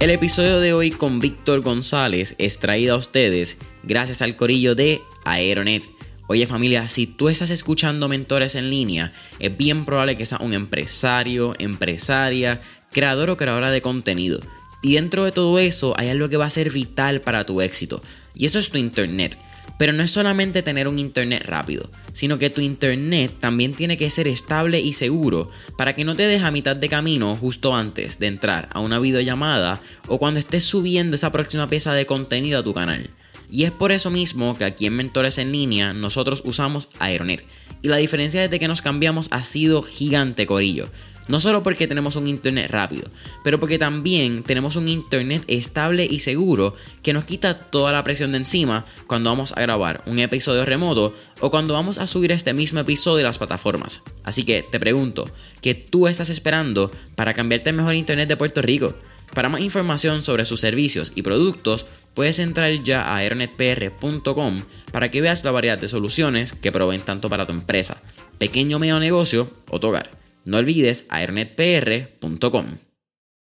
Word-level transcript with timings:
El 0.00 0.10
episodio 0.10 0.60
de 0.60 0.72
hoy 0.72 0.92
con 0.92 1.18
Víctor 1.18 1.60
González 1.60 2.36
es 2.38 2.60
traído 2.60 2.94
a 2.94 2.98
ustedes 2.98 3.58
gracias 3.82 4.22
al 4.22 4.36
corillo 4.36 4.76
de 4.76 5.02
Aeronet. 5.24 5.90
Oye 6.28 6.46
familia, 6.46 6.88
si 6.88 7.08
tú 7.08 7.28
estás 7.28 7.50
escuchando 7.50 8.08
mentores 8.08 8.54
en 8.54 8.70
línea, 8.70 9.12
es 9.40 9.56
bien 9.56 9.84
probable 9.84 10.16
que 10.16 10.24
seas 10.24 10.40
un 10.40 10.54
empresario, 10.54 11.56
empresaria, 11.58 12.60
creador 12.92 13.30
o 13.30 13.36
creadora 13.36 13.72
de 13.72 13.82
contenido. 13.82 14.38
Y 14.82 14.94
dentro 14.94 15.24
de 15.24 15.32
todo 15.32 15.58
eso 15.58 15.94
hay 15.98 16.10
algo 16.10 16.28
que 16.28 16.36
va 16.36 16.46
a 16.46 16.50
ser 16.50 16.70
vital 16.70 17.20
para 17.20 17.44
tu 17.44 17.60
éxito. 17.60 18.00
Y 18.36 18.46
eso 18.46 18.60
es 18.60 18.70
tu 18.70 18.78
internet. 18.78 19.36
Pero 19.80 19.92
no 19.92 20.04
es 20.04 20.12
solamente 20.12 20.62
tener 20.62 20.86
un 20.86 21.00
internet 21.00 21.42
rápido, 21.44 21.90
sino 22.18 22.36
que 22.36 22.50
tu 22.50 22.60
internet 22.60 23.32
también 23.38 23.74
tiene 23.74 23.96
que 23.96 24.10
ser 24.10 24.26
estable 24.26 24.80
y 24.80 24.92
seguro 24.92 25.52
para 25.76 25.94
que 25.94 26.04
no 26.04 26.16
te 26.16 26.24
deje 26.24 26.44
a 26.44 26.50
mitad 26.50 26.74
de 26.74 26.88
camino 26.88 27.36
justo 27.36 27.76
antes 27.76 28.18
de 28.18 28.26
entrar 28.26 28.68
a 28.72 28.80
una 28.80 28.98
videollamada 28.98 29.80
o 30.08 30.18
cuando 30.18 30.40
estés 30.40 30.64
subiendo 30.64 31.14
esa 31.14 31.30
próxima 31.30 31.68
pieza 31.68 31.94
de 31.94 32.06
contenido 32.06 32.58
a 32.58 32.64
tu 32.64 32.74
canal. 32.74 33.08
Y 33.48 33.62
es 33.62 33.70
por 33.70 33.92
eso 33.92 34.10
mismo 34.10 34.58
que 34.58 34.64
aquí 34.64 34.86
en 34.86 34.96
Mentores 34.96 35.38
en 35.38 35.52
Línea 35.52 35.92
nosotros 35.92 36.42
usamos 36.44 36.88
Aeronet. 36.98 37.46
Y 37.82 37.88
la 37.88 37.98
diferencia 37.98 38.40
desde 38.40 38.58
que 38.58 38.66
nos 38.66 38.82
cambiamos 38.82 39.28
ha 39.30 39.44
sido 39.44 39.84
gigante, 39.84 40.44
Corillo. 40.44 40.88
No 41.28 41.40
solo 41.40 41.62
porque 41.62 41.86
tenemos 41.86 42.16
un 42.16 42.26
internet 42.26 42.70
rápido, 42.70 43.08
pero 43.44 43.60
porque 43.60 43.78
también 43.78 44.42
tenemos 44.42 44.76
un 44.76 44.88
internet 44.88 45.44
estable 45.46 46.06
y 46.10 46.20
seguro 46.20 46.74
que 47.02 47.12
nos 47.12 47.26
quita 47.26 47.60
toda 47.60 47.92
la 47.92 48.02
presión 48.02 48.32
de 48.32 48.38
encima 48.38 48.86
cuando 49.06 49.30
vamos 49.30 49.52
a 49.52 49.60
grabar 49.60 50.02
un 50.06 50.18
episodio 50.18 50.64
remoto 50.64 51.14
o 51.40 51.50
cuando 51.50 51.74
vamos 51.74 51.98
a 51.98 52.06
subir 52.06 52.32
este 52.32 52.54
mismo 52.54 52.80
episodio 52.80 53.24
a 53.24 53.28
las 53.28 53.38
plataformas. 53.38 54.02
Así 54.24 54.44
que 54.44 54.62
te 54.62 54.80
pregunto, 54.80 55.30
¿qué 55.60 55.74
tú 55.74 56.08
estás 56.08 56.30
esperando 56.30 56.90
para 57.14 57.34
cambiarte 57.34 57.70
el 57.70 57.76
mejor 57.76 57.94
internet 57.94 58.28
de 58.28 58.36
Puerto 58.36 58.62
Rico? 58.62 58.94
Para 59.34 59.50
más 59.50 59.60
información 59.60 60.22
sobre 60.22 60.46
sus 60.46 60.60
servicios 60.60 61.12
y 61.14 61.22
productos, 61.22 61.86
puedes 62.14 62.38
entrar 62.38 62.72
ya 62.82 63.02
a 63.02 63.16
aeronetpr.com 63.16 64.62
para 64.90 65.10
que 65.10 65.20
veas 65.20 65.44
la 65.44 65.50
variedad 65.50 65.78
de 65.78 65.88
soluciones 65.88 66.54
que 66.54 66.72
proveen 66.72 67.02
tanto 67.02 67.28
para 67.28 67.46
tu 67.46 67.52
empresa, 67.52 68.00
pequeño 68.38 68.78
o 68.78 68.80
medio 68.80 68.98
negocio 68.98 69.50
o 69.68 69.78
tu 69.78 69.88
hogar. 69.88 70.10
No 70.44 70.56
olvides 70.56 71.06
aeronetpr.com. 71.08 72.66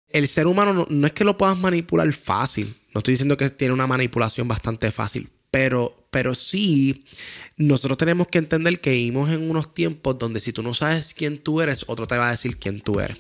El 0.09 0.29
ser 0.29 0.47
humano 0.47 0.87
no, 0.89 1.07
es 1.07 1.13
que 1.13 1.25
lo 1.25 1.39
puedas 1.39 1.57
manipular 1.57 2.13
fácil. 2.13 2.77
No 2.95 2.99
estoy 2.99 3.13
diciendo 3.13 3.37
que 3.37 3.49
tiene 3.51 3.75
una 3.75 3.87
manipulación 3.87 4.47
bastante 4.47 4.93
fácil. 4.93 5.31
Pero, 5.51 6.07
pero 6.11 6.35
sí, 6.35 7.05
nosotros 7.57 7.99
tenemos 7.99 8.27
que 8.29 8.39
entender 8.39 8.81
que 8.81 8.91
vivimos 8.91 9.31
en 9.31 9.51
unos 9.51 9.75
tiempos 9.75 10.19
donde 10.19 10.41
si 10.41 10.53
tú 10.53 10.63
no 10.63 10.75
sabes 10.75 11.15
quién 11.15 11.39
tú 11.43 11.61
eres, 11.61 11.85
otro 11.89 12.07
te 12.07 12.17
va 12.17 12.29
a 12.29 12.33
decir 12.33 12.59
quién 12.59 12.81
tú 12.81 13.01
eres. 13.01 13.19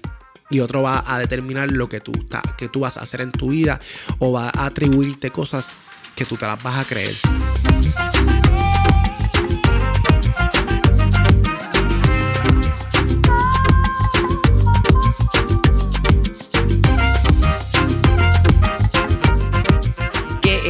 Y 0.50 0.60
otro 0.60 0.82
va 0.82 1.04
a 1.06 1.18
determinar 1.18 1.70
lo 1.72 1.88
que 1.88 2.00
tú, 2.00 2.12
que 2.58 2.68
tú 2.68 2.80
vas 2.80 2.96
a 2.96 3.02
hacer 3.02 3.22
en 3.22 3.32
tu 3.32 3.50
vida 3.50 3.80
o 4.18 4.32
va 4.32 4.50
a 4.50 4.66
atribuirte 4.66 5.30
cosas 5.30 5.78
que 6.14 6.24
tú 6.24 6.36
te 6.36 6.46
las 6.46 6.62
vas 6.62 6.78
a 6.78 6.88
creer. 6.88 7.14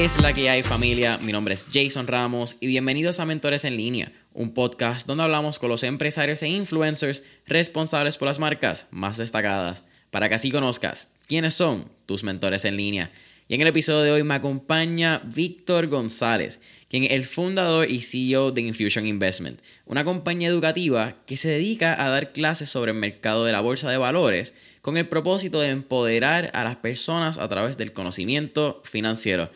Es 0.02 0.20
la 0.20 0.32
que 0.32 0.50
hay 0.50 0.64
familia? 0.64 1.16
Mi 1.18 1.30
nombre 1.30 1.54
es 1.54 1.64
Jason 1.72 2.08
Ramos 2.08 2.56
y 2.58 2.66
bienvenidos 2.66 3.20
a 3.20 3.24
Mentores 3.24 3.64
en 3.64 3.76
Línea, 3.76 4.10
un 4.32 4.52
podcast 4.52 5.06
donde 5.06 5.22
hablamos 5.22 5.60
con 5.60 5.68
los 5.68 5.84
empresarios 5.84 6.42
e 6.42 6.48
influencers 6.48 7.22
responsables 7.46 8.16
por 8.18 8.26
las 8.26 8.40
marcas 8.40 8.88
más 8.90 9.16
destacadas, 9.16 9.84
para 10.10 10.28
que 10.28 10.34
así 10.34 10.50
conozcas 10.50 11.06
quiénes 11.28 11.54
son 11.54 11.88
tus 12.06 12.24
mentores 12.24 12.64
en 12.64 12.76
línea. 12.76 13.12
Y 13.46 13.54
en 13.54 13.60
el 13.60 13.68
episodio 13.68 14.02
de 14.02 14.10
hoy 14.10 14.24
me 14.24 14.34
acompaña 14.34 15.22
Víctor 15.24 15.86
González, 15.86 16.60
quien 16.88 17.04
es 17.04 17.12
el 17.12 17.24
fundador 17.24 17.88
y 17.88 18.00
CEO 18.00 18.50
de 18.50 18.62
Infusion 18.62 19.06
Investment, 19.06 19.60
una 19.86 20.04
compañía 20.04 20.48
educativa 20.48 21.18
que 21.26 21.36
se 21.36 21.48
dedica 21.48 22.04
a 22.04 22.08
dar 22.08 22.32
clases 22.32 22.68
sobre 22.68 22.90
el 22.90 22.98
mercado 22.98 23.44
de 23.44 23.52
la 23.52 23.60
bolsa 23.60 23.88
de 23.88 23.98
valores 23.98 24.56
con 24.80 24.96
el 24.96 25.06
propósito 25.06 25.60
de 25.60 25.68
empoderar 25.68 26.50
a 26.54 26.64
las 26.64 26.74
personas 26.74 27.38
a 27.38 27.46
través 27.48 27.76
del 27.76 27.92
conocimiento 27.92 28.82
financiero. 28.84 29.48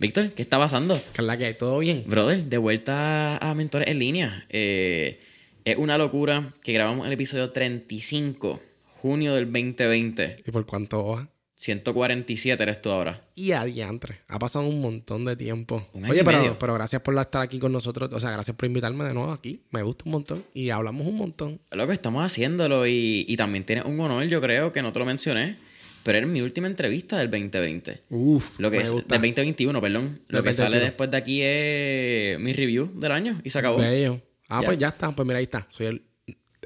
Víctor, 0.00 0.30
¿qué 0.30 0.40
está 0.40 0.58
pasando? 0.58 0.94
¿Qué 0.94 1.20
es 1.20 1.26
la 1.26 1.36
que 1.36 1.44
hay? 1.44 1.52
¿Todo 1.52 1.78
bien? 1.78 2.04
Brother, 2.06 2.44
de 2.44 2.56
vuelta 2.56 3.36
a 3.36 3.54
Mentores 3.54 3.86
en 3.86 3.98
línea. 3.98 4.46
Eh, 4.48 5.20
es 5.66 5.76
una 5.76 5.98
locura 5.98 6.48
que 6.62 6.72
grabamos 6.72 7.06
el 7.06 7.12
episodio 7.12 7.50
35, 7.50 8.62
junio 9.02 9.34
del 9.34 9.44
2020. 9.52 10.44
¿Y 10.46 10.50
por 10.50 10.64
cuánto 10.64 11.04
va? 11.04 11.28
147 11.54 12.62
eres 12.62 12.80
tú 12.80 12.88
ahora. 12.88 13.28
Y 13.34 13.52
adiantre. 13.52 14.20
Ha 14.28 14.38
pasado 14.38 14.64
un 14.66 14.80
montón 14.80 15.26
de 15.26 15.36
tiempo. 15.36 15.86
Oye, 15.92 16.24
pero, 16.24 16.56
pero, 16.58 16.72
gracias 16.72 17.02
por 17.02 17.18
estar 17.18 17.42
aquí 17.42 17.58
con 17.58 17.70
nosotros. 17.70 18.10
O 18.10 18.18
sea, 18.18 18.30
gracias 18.30 18.56
por 18.56 18.64
invitarme 18.64 19.04
de 19.04 19.12
nuevo 19.12 19.32
aquí. 19.32 19.60
Me 19.70 19.82
gusta 19.82 20.04
un 20.06 20.12
montón. 20.12 20.44
Y 20.54 20.70
hablamos 20.70 21.06
un 21.06 21.18
montón. 21.18 21.60
Lo 21.72 21.86
que 21.86 21.92
estamos 21.92 22.24
haciéndolo. 22.24 22.86
Y, 22.86 23.26
y 23.28 23.36
también 23.36 23.64
tienes 23.64 23.84
un 23.84 24.00
honor, 24.00 24.24
yo 24.24 24.40
creo, 24.40 24.72
que 24.72 24.80
no 24.80 24.94
te 24.94 24.98
lo 24.98 25.04
mencioné 25.04 25.58
pero 26.02 26.18
era 26.18 26.26
mi 26.26 26.40
última 26.40 26.66
entrevista 26.66 27.18
del 27.18 27.30
2020. 27.30 28.02
Uf, 28.10 28.58
lo 28.58 28.70
que 28.70 28.78
es, 28.78 28.90
del 28.90 29.04
2021, 29.06 29.80
perdón. 29.80 30.20
Lo, 30.28 30.42
que 30.42 30.52
sale 30.52 30.78
después 30.78 31.10
de 31.10 31.16
aquí 31.16 31.40
es 31.42 32.38
mi 32.38 32.52
review 32.52 32.90
del 32.94 33.12
año 33.12 33.40
y 33.44 33.50
se 33.50 33.58
acabó. 33.58 33.78
Bello. 33.78 34.20
Ah, 34.48 34.62
pues 34.64 34.78
ya 34.78 34.88
está. 34.88 35.12
Pues 35.12 35.26
mira, 35.26 35.38
ahí 35.38 35.44
está. 35.44 35.66
Soy 35.70 35.86
el, 35.86 36.02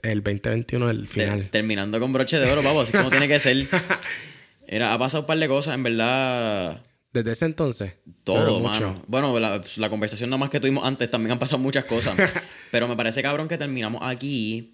el 0.03 0.23
2021, 0.23 0.91
el 0.91 1.09
final. 1.09 1.49
terminando 1.50 1.99
con 2.00 2.12
broche 2.12 2.39
de 2.39 2.50
oro, 2.50 2.62
vamos, 2.62 2.84
así 2.84 2.93
como 2.93 3.11
tiene 3.11 3.28
que 3.28 3.39
ser. 3.41 3.67
Era, 4.67 4.94
ha 4.94 4.99
pasado 4.99 5.23
un 5.23 5.27
par 5.27 5.39
de 5.39 5.49
cosas, 5.49 5.75
en 5.75 5.83
verdad. 5.83 6.83
Desde 7.12 7.33
ese 7.33 7.44
entonces. 7.44 7.93
Todo, 8.25 8.61
mano. 8.61 9.03
Bueno, 9.06 9.39
la, 9.39 9.61
la, 9.77 9.91
conversación 9.91 10.31
nada 10.31 10.39
más 10.39 10.50
que 10.50 10.59
tuvimos 10.59 10.84
antes 10.84 11.11
también 11.11 11.33
han 11.33 11.39
pasado 11.39 11.59
muchas 11.59 11.84
cosas. 11.84 12.17
pero 12.71 12.89
me 12.89 12.97
parece 12.97 13.23
cabrón 13.23 13.47
que 13.47 13.59
terminamos 13.59 14.00
aquí 14.03 14.73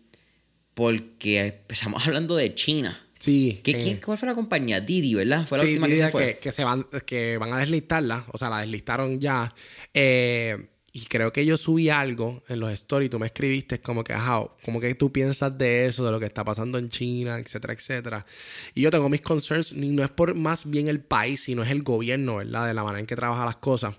porque 0.74 1.40
empezamos 1.46 2.06
hablando 2.06 2.36
de 2.36 2.54
China. 2.54 2.98
Sí. 3.20 3.60
¿Qué, 3.62 3.74
quién, 3.74 3.98
¿Cuál 3.98 4.16
fue 4.16 4.26
la 4.26 4.34
compañía? 4.34 4.80
Didi, 4.80 5.14
¿verdad? 5.14 5.46
Fue 5.46 5.58
la 5.58 5.64
última 5.64 5.86
que 5.86 5.96
se 5.96 6.08
fue. 6.08 6.38
Que, 6.38 6.52
se 6.52 6.64
van, 6.64 6.86
que 7.04 7.36
van 7.36 7.52
a 7.52 7.58
deslistarla. 7.58 8.24
O 8.32 8.38
sea, 8.38 8.48
la 8.48 8.60
deslistaron 8.60 9.20
ya. 9.20 9.54
Eh, 9.92 10.56
y 10.92 11.02
creo 11.02 11.30
que 11.30 11.44
yo 11.44 11.58
subí 11.58 11.90
algo 11.90 12.42
en 12.48 12.60
los 12.60 12.72
stories. 12.72 13.10
Tú 13.10 13.18
me 13.18 13.26
escribiste 13.26 13.78
como 13.80 14.02
que, 14.02 14.14
ajá, 14.14 14.44
como 14.64 14.80
que 14.80 14.94
tú 14.94 15.12
piensas 15.12 15.56
de 15.56 15.86
eso, 15.86 16.04
de 16.04 16.12
lo 16.12 16.18
que 16.18 16.26
está 16.26 16.44
pasando 16.44 16.78
en 16.78 16.88
China, 16.88 17.38
etcétera, 17.38 17.74
etcétera. 17.74 18.26
Y 18.74 18.80
yo 18.80 18.90
tengo 18.90 19.08
mis 19.10 19.20
concerns. 19.20 19.74
No 19.74 20.02
es 20.02 20.10
por 20.10 20.34
más 20.34 20.68
bien 20.68 20.88
el 20.88 21.00
país, 21.00 21.42
sino 21.42 21.62
es 21.62 21.70
el 21.70 21.82
gobierno, 21.82 22.36
¿verdad? 22.36 22.68
De 22.68 22.74
la 22.74 22.82
manera 22.82 23.00
en 23.00 23.06
que 23.06 23.16
trabaja 23.16 23.44
las 23.44 23.56
cosas. 23.56 23.94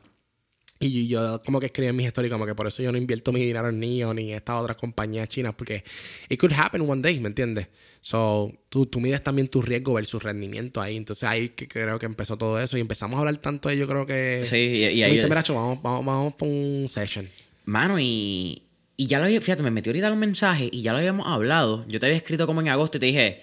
Y 0.80 1.08
yo 1.08 1.44
como 1.46 1.60
que 1.60 1.68
escribí 1.68 1.90
en 1.90 1.96
mis 1.96 2.08
historias 2.08 2.34
como 2.34 2.48
que 2.48 2.56
por 2.56 2.66
eso 2.66 2.82
yo 2.82 2.92
no 2.92 2.98
invierto 2.98 3.32
mi 3.32 3.46
dinero 3.46 3.70
en 3.70 3.80
NIO 3.80 4.16
ni 4.16 4.32
en 4.32 4.38
estas 4.38 4.60
otras 4.60 4.78
compañías 4.78 5.30
chinas 5.30 5.54
porque 5.54 5.84
it 6.28 6.40
could 6.40 6.54
happen 6.54 6.82
one 6.90 7.04
day, 7.04 7.20
¿me 7.20 7.28
entiendes? 7.30 7.68
So, 8.02 8.52
tú, 8.70 8.88
tú 8.88 9.00
mides 9.00 9.24
también 9.24 9.48
tu 9.48 9.62
riesgo 9.62 9.94
versus 9.94 10.22
rendimiento 10.24 10.82
ahí. 10.82 10.98
Entonces 10.98 11.24
ahí 11.24 11.50
que 11.50 11.68
creo 11.68 12.00
que 12.00 12.08
empezó 12.08 12.38
todo 12.38 12.60
eso 12.60 12.78
y 12.78 12.82
empezamos 12.82 13.18
a 13.18 13.20
hablar 13.20 13.38
tanto 13.38 13.70
de 13.70 13.78
yo 13.78 13.88
creo 13.88 14.06
que... 14.06 14.42
Sí, 14.44 14.58
y, 14.58 15.04
ahí... 15.04 15.22
vamos, 15.22 15.82
vamos, 15.82 16.06
vamos 16.06 16.34
por 16.34 16.48
un 16.48 16.88
session. 16.90 17.30
Mano, 17.66 18.00
y, 18.00 18.64
y 18.98 19.06
ya 19.06 19.20
lo 19.20 19.26
había... 19.26 19.40
Fíjate, 19.40 19.62
me 19.62 19.72
metí 19.72 19.90
ahorita 19.90 20.12
un 20.12 20.20
mensaje 20.20 20.70
y 20.72 20.82
ya 20.82 20.94
lo 20.94 20.98
habíamos 20.98 21.28
hablado. 21.28 21.86
Yo 21.88 22.00
te 22.00 22.08
había 22.08 22.18
escrito 22.18 22.48
como 22.48 22.60
en 22.62 22.70
agosto 22.70 22.98
y 22.98 23.00
te 23.00 23.06
dije 23.06 23.42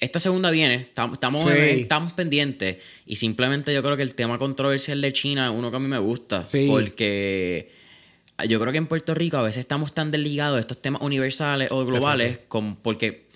esta 0.00 0.18
segunda 0.18 0.50
viene, 0.50 0.76
estamos, 0.76 1.18
estamos 1.18 2.12
pendientes. 2.14 2.78
Y 3.04 3.16
simplemente 3.16 3.72
yo 3.74 3.82
creo 3.82 3.96
que 3.96 4.02
el 4.02 4.14
tema 4.14 4.38
controversial 4.38 5.00
de 5.00 5.12
China 5.12 5.46
es 5.46 5.52
uno 5.52 5.70
que 5.70 5.76
a 5.76 5.80
mí 5.80 5.88
me 5.88 5.98
gusta. 5.98 6.46
Porque 6.68 7.70
yo 8.48 8.58
creo 8.58 8.72
que 8.72 8.78
en 8.78 8.86
Puerto 8.86 9.14
Rico 9.14 9.36
a 9.36 9.42
veces 9.42 9.58
estamos 9.58 9.92
tan 9.92 10.10
desligados 10.10 10.56
de 10.56 10.60
estos 10.60 10.80
temas 10.80 11.02
universales 11.02 11.70
o 11.70 11.84
globales 11.84 12.40
como 12.48 12.76
porque... 12.76 13.28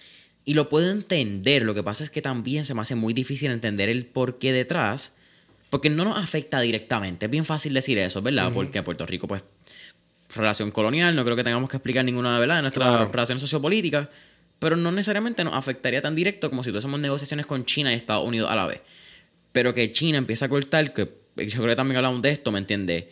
Y 0.45 0.55
lo 0.55 0.69
puedo 0.69 0.91
entender, 0.91 1.63
lo 1.63 1.75
que 1.75 1.83
pasa 1.83 2.05
es 2.05 2.11
que 2.11 2.21
también 2.21 2.65
se 2.65 2.75
me 2.75 2.83
hace 2.83 2.95
muy 2.95 3.15
difícil 3.15 3.51
entender 3.51 3.89
el 3.89 4.07
por 4.07 4.39
qué 4.39 4.53
detrás, 4.53 5.13
porque 5.71 5.91
no 5.91 6.05
nos 6.05 6.19
afecta 6.19 6.61
directamente. 6.61 7.27
Es 7.27 7.31
bien 7.31 7.45
fácil 7.45 7.73
decir 7.73 7.99
eso, 7.99 8.21
¿verdad? 8.21 8.53
Porque 8.53 8.83
Puerto 8.83 9.07
Rico, 9.07 9.27
pues, 9.27 9.43
relación 10.35 10.71
colonial, 10.71 11.17
no 11.17 11.25
creo 11.25 11.37
que 11.37 11.45
tengamos 11.45 11.71
que 11.71 11.79
explicar 11.79 12.05
ninguna, 12.05 12.39
¿verdad? 12.39 12.61
Nuestra 12.61 13.07
relación 13.07 13.39
sociopolítica 13.39 14.11
pero 14.65 14.77
no 14.77 14.93
necesariamente 14.93 15.45
nos 15.45 15.55
afectaría 15.55 16.01
tan 16.01 16.15
directo 16.15 16.49
como 16.49 16.63
si 16.65 16.71
tuviésemos 16.71 16.99
negociaciones 16.99 17.45
con 17.45 17.67
China 17.67 17.93
y 17.93 17.97
Estados 17.97 18.27
Unidos 18.27 18.51
a 18.51 18.57
la 18.57 18.67
vez. 18.67 18.81
Pero 19.53 19.75
que 19.75 19.93
China 19.93 20.17
empieza 20.17 20.47
a 20.47 20.49
cortar, 20.49 20.95
que 20.95 21.03
yo 21.37 21.59
creo 21.59 21.69
que 21.69 21.77
también 21.77 21.99
hablamos 21.99 22.23
de 22.23 22.31
esto, 22.31 22.51
¿me 22.51 22.61
entiendes? 22.61 23.05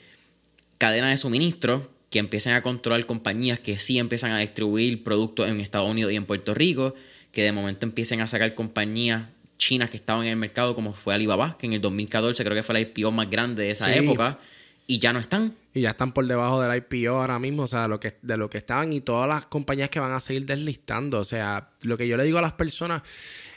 Cadena 0.79 1.11
de 1.11 1.19
suministro, 1.19 1.93
que 2.09 2.21
empiecen 2.21 2.55
a 2.55 2.63
controlar 2.63 3.05
compañías 3.05 3.61
que 3.61 3.79
sí 3.79 3.99
empiezan 3.99 4.33
a 4.33 4.39
distribuir 4.39 5.05
productos 5.05 5.47
en 5.49 5.61
Estados 5.61 5.91
Unidos 5.91 6.13
y 6.13 6.17
en 6.17 6.25
Puerto 6.25 6.55
Rico, 6.55 6.95
que 7.33 7.43
de 7.43 7.53
momento 7.53 7.87
empiecen 7.87 8.21
a 8.21 8.27
sacar 8.27 8.55
compañías 8.55 9.25
chinas 9.57 9.91
que 9.91 9.97
estaban 9.97 10.25
en 10.25 10.31
el 10.31 10.37
mercado, 10.37 10.75
como 10.75 10.93
fue 10.93 11.15
Alibaba, 11.15 11.57
que 11.59 11.67
en 11.67 11.73
el 11.73 11.81
2014 11.81 12.45
creo 12.45 12.55
que 12.55 12.63
fue 12.63 12.75
la 12.75 12.81
IPO 12.81 13.11
más 13.11 13.31
grande 13.31 13.65
de 13.65 13.71
esa 13.71 13.95
época, 13.95 14.39
y 14.87 14.99
ya 14.99 15.13
no 15.13 15.21
están. 15.21 15.57
Y 15.73 15.81
ya 15.83 15.91
están 15.91 16.13
por 16.13 16.27
debajo 16.27 16.61
del 16.61 16.77
IPO 16.77 17.15
ahora 17.15 17.39
mismo, 17.39 17.63
o 17.63 17.67
sea, 17.67 17.83
de 17.83 17.89
lo 17.89 17.99
que, 17.99 18.17
de 18.21 18.37
lo 18.37 18.51
que 18.51 18.59
estaban 18.59 18.93
y 18.93 19.01
todas 19.01 19.29
las 19.29 19.47
compañías 19.47 19.89
que 19.89 20.01
van 20.01 20.13
a 20.13 20.21
seguir 20.21 20.45
deslistando. 20.45 21.21
O 21.21 21.25
sea, 21.25 21.71
lo 21.83 21.97
que 21.97 22.07
yo 22.07 22.17
le 22.17 22.25
digo 22.25 22.39
a 22.39 22.43
las 22.43 22.53
personas 22.53 23.03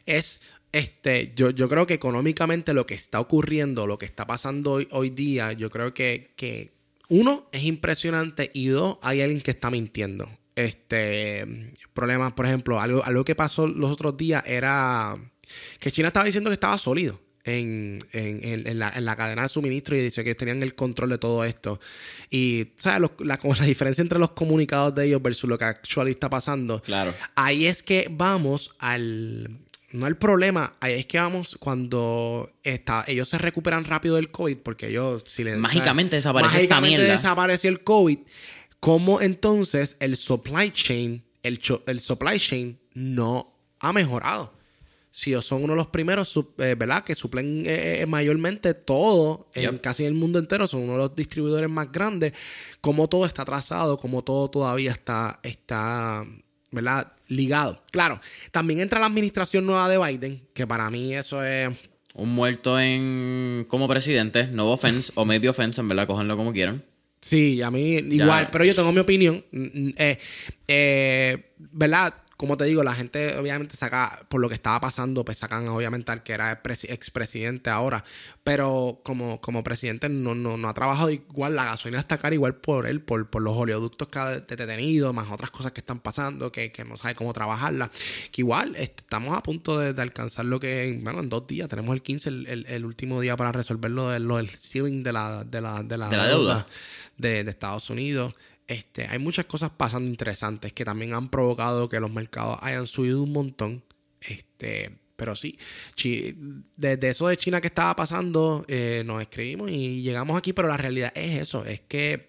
es, 0.06 0.40
este, 0.72 1.34
yo, 1.36 1.50
yo 1.50 1.68
creo 1.68 1.86
que 1.86 1.96
económicamente 1.96 2.74
lo 2.74 2.86
que 2.86 2.94
está 2.94 3.20
ocurriendo, 3.20 3.88
lo 3.88 3.98
que 3.98 4.06
está 4.06 4.26
pasando 4.26 4.74
hoy, 4.74 4.88
hoy 4.92 5.10
día, 5.10 5.52
yo 5.54 5.70
creo 5.70 5.94
que, 5.94 6.32
que 6.38 6.72
uno 7.10 7.50
es 7.52 7.64
impresionante 7.64 8.52
y 8.54 8.68
dos, 8.68 8.98
hay 9.02 9.22
alguien 9.22 9.42
que 9.42 9.52
está 9.52 9.70
mintiendo. 9.70 10.30
Este, 10.56 11.74
problemas, 11.94 12.34
por 12.34 12.46
ejemplo, 12.46 12.80
algo, 12.80 13.04
algo 13.04 13.26
que 13.26 13.36
pasó 13.36 13.68
los 13.68 13.92
otros 13.92 14.16
días 14.16 14.44
era 14.48 15.18
que 15.80 15.92
China 15.92 16.08
estaba 16.08 16.26
diciendo 16.26 16.50
que 16.50 16.56
estaba 16.56 16.78
sólido. 16.78 17.22
En, 17.48 18.00
en, 18.12 18.66
en, 18.66 18.80
la, 18.80 18.92
en, 18.96 19.06
la, 19.06 19.16
cadena 19.16 19.44
de 19.44 19.50
suministro 19.50 19.96
y 19.96 20.02
dice 20.02 20.24
que 20.24 20.34
tenían 20.34 20.64
el 20.64 20.74
control 20.74 21.12
de 21.12 21.20
todo 21.20 21.44
esto. 21.44 21.80
Y, 22.32 22.70
¿sabes? 22.76 23.12
la, 23.20 23.40
la, 23.44 23.66
diferencia 23.68 24.02
entre 24.02 24.18
los 24.18 24.32
comunicados 24.32 24.96
de 24.96 25.06
ellos 25.06 25.22
versus 25.22 25.48
lo 25.48 25.56
que 25.56 25.66
actualmente 25.66 26.16
está 26.16 26.28
pasando. 26.28 26.82
Claro. 26.82 27.14
Ahí 27.36 27.68
es 27.68 27.84
que 27.84 28.08
vamos 28.10 28.72
al. 28.80 29.60
No 29.92 30.08
el 30.08 30.18
problema, 30.18 30.74
ahí 30.80 30.94
es 30.94 31.06
que 31.06 31.20
vamos 31.20 31.56
cuando 31.60 32.52
está, 32.64 33.06
ellos 33.08 33.30
se 33.30 33.38
recuperan 33.38 33.86
rápido 33.86 34.16
del 34.16 34.32
COVID, 34.32 34.58
porque 34.58 34.88
ellos. 34.88 35.24
Si 35.28 35.44
les, 35.44 35.60
mágicamente 35.60 36.16
desapareció 36.16 36.58
mágicamente 36.58 36.96
esta 36.96 37.04
mierda. 37.04 37.22
desapareció 37.22 37.70
el 37.70 37.84
COVID. 37.84 38.18
¿Cómo 38.86 39.20
entonces 39.20 39.98
el 40.00 40.16
supply 40.16 40.70
chain, 40.70 41.26
el, 41.42 41.60
el 41.88 42.00
supply 42.00 42.40
chain 42.40 42.80
no 42.94 43.58
ha 43.80 43.92
mejorado? 43.92 44.54
si 45.10 45.34
son 45.42 45.64
uno 45.64 45.74
de 45.74 45.78
los 45.78 45.88
primeros, 45.88 46.32
eh, 46.60 46.76
¿verdad? 46.78 47.04
Que 47.04 47.16
suplen 47.16 47.64
eh, 47.66 48.02
eh, 48.02 48.06
mayormente 48.06 48.76
todo, 48.76 49.50
en 49.56 49.80
casi 49.80 50.06
el 50.06 50.14
mundo 50.14 50.38
entero, 50.38 50.68
son 50.68 50.82
uno 50.84 50.92
de 50.92 50.98
los 51.00 51.16
distribuidores 51.16 51.68
más 51.68 51.92
grandes, 51.92 52.34
como 52.80 53.08
todo 53.08 53.26
está 53.26 53.42
atrasado, 53.42 53.98
como 53.98 54.24
todo 54.24 54.52
todavía 54.52 54.92
está, 54.92 55.40
está, 55.42 56.24
¿verdad? 56.70 57.14
Ligado. 57.28 57.82
Claro, 57.92 58.22
también 58.52 58.82
entra 58.82 59.00
la 59.00 59.08
administración 59.08 59.66
nueva 59.66 59.90
de 59.90 59.98
Biden, 59.98 60.48
que 60.54 60.68
para 60.68 60.92
mí 60.92 61.16
eso 61.16 61.44
es... 61.44 61.70
Un 62.14 62.36
muerto 62.36 62.80
en 62.80 63.66
como 63.68 63.88
presidente, 63.88 64.46
no 64.46 64.70
offense, 64.72 65.12
o 65.16 65.26
maybe 65.26 65.50
offense, 65.50 65.82
en 65.82 65.88
verdad, 65.88 66.06
cojanlo 66.06 66.38
como 66.38 66.54
quieran. 66.54 66.84
Sí, 67.26 67.60
a 67.64 67.72
mí 67.72 67.96
igual, 68.12 68.50
pero 68.52 68.64
yo 68.66 68.76
tengo 68.76 68.92
mi 68.92 69.00
opinión. 69.00 69.44
Mm, 69.52 69.88
mm, 69.88 69.94
eh, 70.68 71.46
¿Verdad? 71.58 72.14
Como 72.38 72.58
te 72.58 72.66
digo, 72.66 72.84
la 72.84 72.94
gente 72.94 73.38
obviamente 73.38 73.78
saca, 73.78 74.26
por 74.28 74.42
lo 74.42 74.50
que 74.50 74.56
estaba 74.56 74.82
pasando, 74.82 75.24
pues 75.24 75.38
sacan 75.38 75.68
obviamente 75.70 76.12
al 76.12 76.22
que 76.22 76.34
era 76.34 76.52
expresidente 76.52 77.70
ahora, 77.70 78.04
pero 78.44 79.00
como, 79.04 79.40
como 79.40 79.64
presidente 79.64 80.10
no, 80.10 80.36
no, 80.36 80.58
no, 80.58 80.68
ha 80.68 80.74
trabajado 80.74 81.12
igual, 81.12 81.56
la 81.56 81.64
gasolina 81.64 82.00
está 82.00 82.18
cara 82.18 82.36
igual 82.36 82.56
por 82.56 82.88
él, 82.88 83.02
por, 83.02 83.30
por 83.30 83.42
los 83.42 83.56
oleoductos 83.56 84.10
que 84.10 84.20
ha 84.20 84.40
detenido, 84.42 85.14
más 85.14 85.32
otras 85.32 85.50
cosas 85.50 85.72
que 85.72 85.80
están 85.80 86.00
pasando, 86.00 86.52
que, 86.52 86.74
que 86.74 86.84
no 86.84 86.98
sabe 86.98 87.16
cómo 87.16 87.32
trabajarla, 87.32 87.90
que 88.32 88.42
igual 88.42 88.76
este, 88.76 89.02
estamos 89.02 89.38
a 89.38 89.42
punto 89.42 89.80
de, 89.80 90.02
alcanzar 90.02 90.46
lo 90.46 90.60
que, 90.60 91.00
bueno, 91.02 91.22
en 91.22 91.30
dos 91.30 91.48
días, 91.48 91.70
tenemos 91.70 91.96
el 91.96 92.02
15, 92.02 92.30
el, 92.30 92.66
el, 92.68 92.86
último 92.86 93.22
día 93.22 93.38
para 93.38 93.54
resolver 93.54 93.92
lo, 93.92 94.10
de, 94.10 94.20
lo 94.20 94.38
del 94.38 94.50
ceiling 94.50 95.04
de 95.04 95.14
la, 95.14 95.46
de 95.46 95.62
la, 95.62 95.84
de 95.84 95.98
la, 95.98 96.10
deuda, 96.10 96.68
de, 97.18 97.46
de 97.46 97.50
Estados 97.50 97.90
Unidos. 97.90 98.34
Este, 98.68 99.08
hay 99.08 99.20
muchas 99.20 99.46
cosas 99.46 99.70
pasando 99.70 100.10
interesantes 100.10 100.74
que 100.74 100.86
también 100.86 101.14
han 101.14 101.30
provocado 101.30 101.88
que 101.88 102.00
los 102.00 102.12
mercados 102.12 102.58
hayan 102.62 102.88
subido 102.88 103.22
un 103.22 103.32
montón. 103.32 103.84
Este, 104.22 104.92
pero 105.16 105.36
sí, 105.36 105.58
desde 106.76 107.10
eso 107.10 107.28
de 107.28 107.38
China 107.38 107.62
que 107.62 107.68
estaba 107.68 107.96
pasando, 107.96 108.66
eh, 108.68 109.04
nos 109.06 109.22
escribimos 109.22 109.72
y 109.72 110.02
llegamos 110.02 110.38
aquí, 110.38 110.52
pero 110.52 110.68
la 110.68 110.78
realidad 110.78 111.12
es 111.16 111.42
eso, 111.42 111.64
es 111.64 111.80
que 111.82 112.28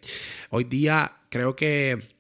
hoy 0.50 0.64
día 0.64 1.16
creo 1.28 1.56
que 1.56 2.15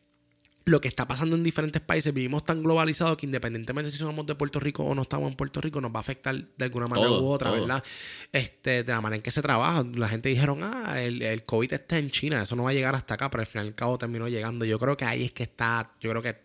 lo 0.66 0.80
que 0.80 0.88
está 0.88 1.06
pasando 1.06 1.36
en 1.36 1.44
diferentes 1.44 1.80
países, 1.80 2.12
vivimos 2.12 2.44
tan 2.44 2.60
globalizados 2.60 3.16
que 3.16 3.24
independientemente 3.24 3.88
si 3.92 3.98
somos 3.98 4.26
de 4.26 4.34
Puerto 4.34 4.58
Rico 4.58 4.82
o 4.82 4.96
no 4.96 5.02
estamos 5.02 5.30
en 5.30 5.36
Puerto 5.36 5.60
Rico, 5.60 5.80
nos 5.80 5.92
va 5.92 5.98
a 5.98 6.00
afectar 6.00 6.34
de 6.34 6.64
alguna 6.64 6.88
manera 6.88 7.08
u 7.08 7.24
otra, 7.24 7.52
¿verdad? 7.52 7.84
Este, 8.32 8.82
de 8.82 8.92
la 8.92 9.00
manera 9.00 9.16
en 9.16 9.22
que 9.22 9.30
se 9.30 9.40
trabaja. 9.40 9.84
La 9.94 10.08
gente 10.08 10.28
dijeron, 10.28 10.64
ah, 10.64 11.00
el, 11.00 11.22
el, 11.22 11.44
COVID 11.44 11.72
está 11.72 11.98
en 11.98 12.10
China, 12.10 12.42
eso 12.42 12.56
no 12.56 12.64
va 12.64 12.70
a 12.70 12.72
llegar 12.72 12.96
hasta 12.96 13.14
acá, 13.14 13.30
pero 13.30 13.42
al 13.42 13.46
final 13.46 13.66
y 13.66 13.68
al 13.68 13.74
cabo 13.76 13.96
terminó 13.96 14.26
llegando. 14.26 14.64
Yo 14.64 14.76
creo 14.80 14.96
que 14.96 15.04
ahí 15.04 15.26
es 15.26 15.32
que 15.32 15.44
está, 15.44 15.94
yo 16.00 16.10
creo 16.10 16.20
que 16.20 16.36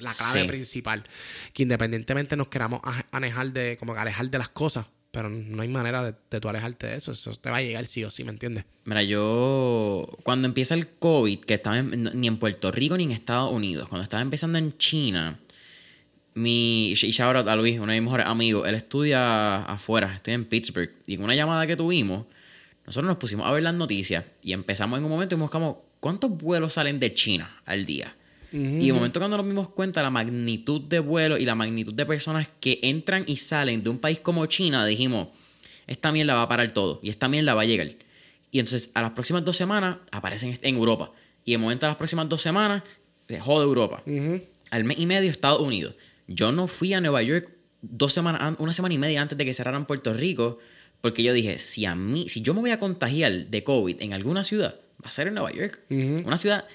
la 0.00 0.12
clave 0.12 0.46
principal, 0.46 1.04
que 1.52 1.62
independientemente 1.62 2.36
nos 2.36 2.48
queramos 2.48 2.80
alejar 3.12 3.52
de, 3.52 3.76
como 3.78 3.94
que 3.94 4.00
alejar 4.00 4.28
de 4.30 4.38
las 4.38 4.48
cosas, 4.48 4.86
pero 5.10 5.28
no 5.28 5.62
hay 5.62 5.68
manera 5.68 6.04
de, 6.04 6.14
de 6.30 6.40
tú 6.40 6.48
alejarte 6.48 6.86
de 6.86 6.96
eso. 6.96 7.12
Eso 7.12 7.34
te 7.34 7.50
va 7.50 7.56
a 7.56 7.62
llegar 7.62 7.86
sí 7.86 8.04
o 8.04 8.10
sí, 8.10 8.24
¿me 8.24 8.30
entiendes? 8.30 8.64
Mira, 8.84 9.02
yo. 9.02 10.08
Cuando 10.22 10.46
empieza 10.46 10.74
el 10.74 10.88
COVID, 10.88 11.40
que 11.40 11.54
estaba 11.54 11.82
ni 11.82 12.26
en 12.26 12.38
Puerto 12.38 12.70
Rico 12.70 12.96
ni 12.96 13.04
en 13.04 13.12
Estados 13.12 13.52
Unidos, 13.52 13.88
cuando 13.88 14.04
estaba 14.04 14.22
empezando 14.22 14.58
en 14.58 14.76
China, 14.78 15.38
mi. 16.34 16.90
Y 16.90 16.94
shout 16.94 17.36
out 17.36 17.48
a 17.48 17.56
Luis, 17.56 17.78
uno 17.78 17.92
de 17.92 18.00
mis 18.00 18.04
mejores 18.04 18.26
amigos, 18.26 18.68
él 18.68 18.74
estudia 18.74 19.64
afuera, 19.64 20.14
estoy 20.14 20.34
en 20.34 20.44
Pittsburgh. 20.44 20.90
Y 21.06 21.16
con 21.16 21.24
una 21.24 21.34
llamada 21.34 21.66
que 21.66 21.76
tuvimos, 21.76 22.26
nosotros 22.86 23.08
nos 23.08 23.18
pusimos 23.18 23.46
a 23.46 23.52
ver 23.52 23.62
las 23.62 23.74
noticias 23.74 24.24
y 24.42 24.52
empezamos 24.52 24.98
en 24.98 25.04
un 25.04 25.10
momento 25.10 25.34
y 25.34 25.38
buscamos 25.38 25.76
cuántos 26.00 26.36
vuelos 26.36 26.74
salen 26.74 26.98
de 26.98 27.14
China 27.14 27.50
al 27.64 27.86
día. 27.86 28.16
Y 28.52 28.86
de 28.86 28.92
momento 28.92 29.20
cuando 29.20 29.36
nos 29.36 29.46
dimos 29.46 29.68
cuenta 29.68 30.02
la 30.02 30.10
magnitud 30.10 30.80
de 30.82 30.98
vuelos 30.98 31.40
y 31.40 31.44
la 31.44 31.54
magnitud 31.54 31.94
de 31.94 32.04
personas 32.04 32.48
que 32.60 32.80
entran 32.82 33.24
y 33.26 33.36
salen 33.36 33.82
de 33.82 33.90
un 33.90 33.98
país 33.98 34.18
como 34.20 34.44
China, 34.46 34.84
dijimos, 34.86 35.28
esta 35.86 36.12
mierda 36.12 36.34
va 36.34 36.42
a 36.42 36.48
parar 36.48 36.72
todo 36.72 37.00
y 37.02 37.10
esta 37.10 37.28
mierda 37.28 37.54
va 37.54 37.62
a 37.62 37.64
llegar. 37.64 37.94
Y 38.50 38.58
entonces 38.58 38.90
a 38.94 39.02
las 39.02 39.12
próximas 39.12 39.44
dos 39.44 39.56
semanas 39.56 39.98
aparecen 40.10 40.58
en 40.62 40.74
Europa. 40.74 41.12
Y 41.44 41.52
de 41.52 41.58
momento 41.58 41.86
a 41.86 41.90
las 41.90 41.96
próximas 41.96 42.28
dos 42.28 42.42
semanas 42.42 42.82
dejó 43.28 43.60
de 43.60 43.66
Europa. 43.66 44.02
Al 44.70 44.84
mes 44.84 44.98
y 44.98 45.06
medio 45.06 45.30
Estados 45.30 45.60
Unidos. 45.60 45.94
Yo 46.26 46.52
no 46.52 46.66
fui 46.66 46.92
a 46.92 47.00
Nueva 47.00 47.22
York 47.22 47.50
dos 47.82 48.12
semanas, 48.12 48.56
una 48.58 48.72
semana 48.72 48.94
y 48.94 48.98
media 48.98 49.22
antes 49.22 49.38
de 49.38 49.44
que 49.44 49.54
cerraran 49.54 49.86
Puerto 49.86 50.12
Rico, 50.12 50.58
porque 51.00 51.22
yo 51.22 51.32
dije, 51.32 51.58
si 51.58 51.86
a 51.86 51.94
mí, 51.94 52.28
si 52.28 52.42
yo 52.42 52.54
me 52.54 52.60
voy 52.60 52.70
a 52.70 52.78
contagiar 52.78 53.46
de 53.46 53.64
COVID 53.64 54.02
en 54.02 54.12
alguna 54.12 54.44
ciudad, 54.44 54.78
va 55.02 55.08
a 55.08 55.10
ser 55.10 55.28
en 55.28 55.34
Nueva 55.34 55.52
York. 55.52 55.80
Una 55.88 56.36
ciudad 56.36 56.66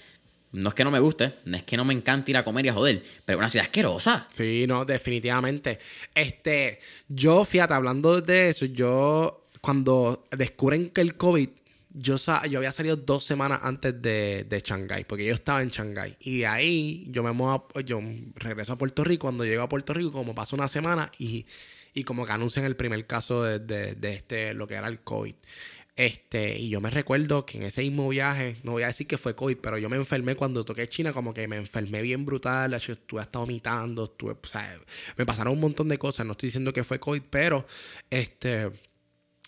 no 0.55 0.69
es 0.69 0.75
que 0.75 0.83
no 0.83 0.91
me 0.91 0.99
guste, 0.99 1.33
no 1.45 1.57
es 1.57 1.63
que 1.63 1.75
no 1.75 1.83
me 1.83 1.93
encante 1.93 2.31
ir 2.31 2.37
a 2.37 2.45
comer 2.45 2.65
y 2.65 2.69
a 2.69 2.73
joder, 2.73 3.03
pero 3.25 3.37
es 3.37 3.39
una 3.41 3.49
ciudad 3.49 3.65
asquerosa. 3.65 4.27
Sí, 4.31 4.65
no, 4.67 4.85
definitivamente. 4.85 5.79
Este, 6.13 6.79
yo, 7.09 7.43
fíjate, 7.43 7.73
hablando 7.73 8.21
de 8.21 8.49
eso, 8.49 8.65
yo, 8.65 9.47
cuando 9.61 10.27
descubren 10.31 10.89
que 10.89 11.01
el 11.01 11.15
COVID, 11.15 11.49
yo, 11.97 12.15
yo 12.17 12.57
había 12.57 12.71
salido 12.71 12.95
dos 12.95 13.23
semanas 13.23 13.61
antes 13.63 14.01
de, 14.01 14.45
de 14.49 14.59
Shanghái, 14.59 15.03
porque 15.05 15.25
yo 15.25 15.33
estaba 15.33 15.61
en 15.61 15.69
Shanghái. 15.69 16.15
Y 16.19 16.43
ahí 16.43 17.05
yo 17.09 17.21
me 17.21 17.31
muevo, 17.31 17.67
yo 17.85 17.99
regreso 18.35 18.73
a 18.73 18.77
Puerto 18.77 19.03
Rico. 19.03 19.27
Cuando 19.27 19.45
llego 19.45 19.63
a 19.63 19.69
Puerto 19.69 19.93
Rico, 19.93 20.11
como 20.11 20.35
pasó 20.35 20.55
una 20.55 20.67
semana 20.67 21.11
y, 21.19 21.45
y 21.93 22.03
como 22.03 22.25
que 22.25 22.31
anuncian 22.31 22.65
el 22.65 22.75
primer 22.75 23.05
caso 23.07 23.43
de, 23.43 23.59
de, 23.59 23.95
de 23.95 24.13
este, 24.13 24.53
lo 24.53 24.67
que 24.67 24.75
era 24.75 24.88
el 24.88 25.00
COVID. 25.00 25.35
Este, 25.97 26.59
y 26.59 26.67
yo 26.67 26.81
me 26.81 26.89
recuerdo 26.89 27.45
que 27.45 27.57
en 27.57 27.63
ese 27.63 27.81
mismo 27.81 28.09
viaje, 28.09 28.57
no 28.63 28.73
voy 28.73 28.83
a 28.83 28.87
decir 28.87 29.07
que 29.07 29.17
fue 29.17 29.33
COVID, 29.33 29.57
pero 29.57 29.77
yo 29.77 29.87
me 29.87 29.95
enfermé 29.95 30.35
cuando 30.35 30.65
toqué 30.65 30.89
China, 30.89 31.13
como 31.13 31.33
que 31.33 31.47
me 31.47 31.55
enfermé 31.55 32.01
bien 32.01 32.25
brutal, 32.25 32.73
estuve 32.73 33.21
hasta 33.21 33.39
vomitando, 33.39 34.03
estuve, 34.03 34.33
o 34.33 34.47
sea, 34.47 34.77
me 35.15 35.25
pasaron 35.25 35.53
un 35.53 35.61
montón 35.61 35.87
de 35.87 35.97
cosas, 35.97 36.25
no 36.25 36.33
estoy 36.33 36.47
diciendo 36.47 36.73
que 36.73 36.83
fue 36.83 36.99
COVID, 36.99 37.21
pero 37.29 37.65
este, 38.09 38.71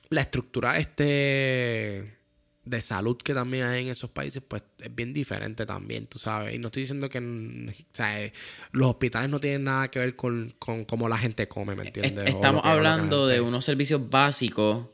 la 0.10 0.22
estructura 0.22 0.78
este 0.78 2.18
de 2.64 2.82
salud 2.82 3.18
que 3.18 3.34
también 3.34 3.66
hay 3.66 3.84
en 3.84 3.92
esos 3.92 4.10
países, 4.10 4.42
pues 4.46 4.64
es 4.80 4.94
bien 4.94 5.14
diferente 5.14 5.66
también, 5.66 6.08
tú 6.08 6.20
sabes. 6.20 6.54
Y 6.54 6.60
no 6.60 6.68
estoy 6.68 6.84
diciendo 6.84 7.10
que 7.10 7.20
o 7.20 7.96
sea, 7.96 8.32
los 8.72 8.90
hospitales 8.90 9.30
no 9.30 9.40
tienen 9.40 9.66
nada 9.66 9.90
que 9.90 10.00
ver 10.00 10.16
con, 10.16 10.54
con 10.60 10.86
cómo 10.86 11.08
la 11.10 11.18
gente 11.18 11.48
come, 11.48 11.76
¿me 11.76 11.86
entiendes? 11.86 12.28
Estamos 12.28 12.64
hablando 12.66 13.28
de 13.28 13.42
unos 13.42 13.66
servicios 13.66 14.10
básicos 14.10 14.88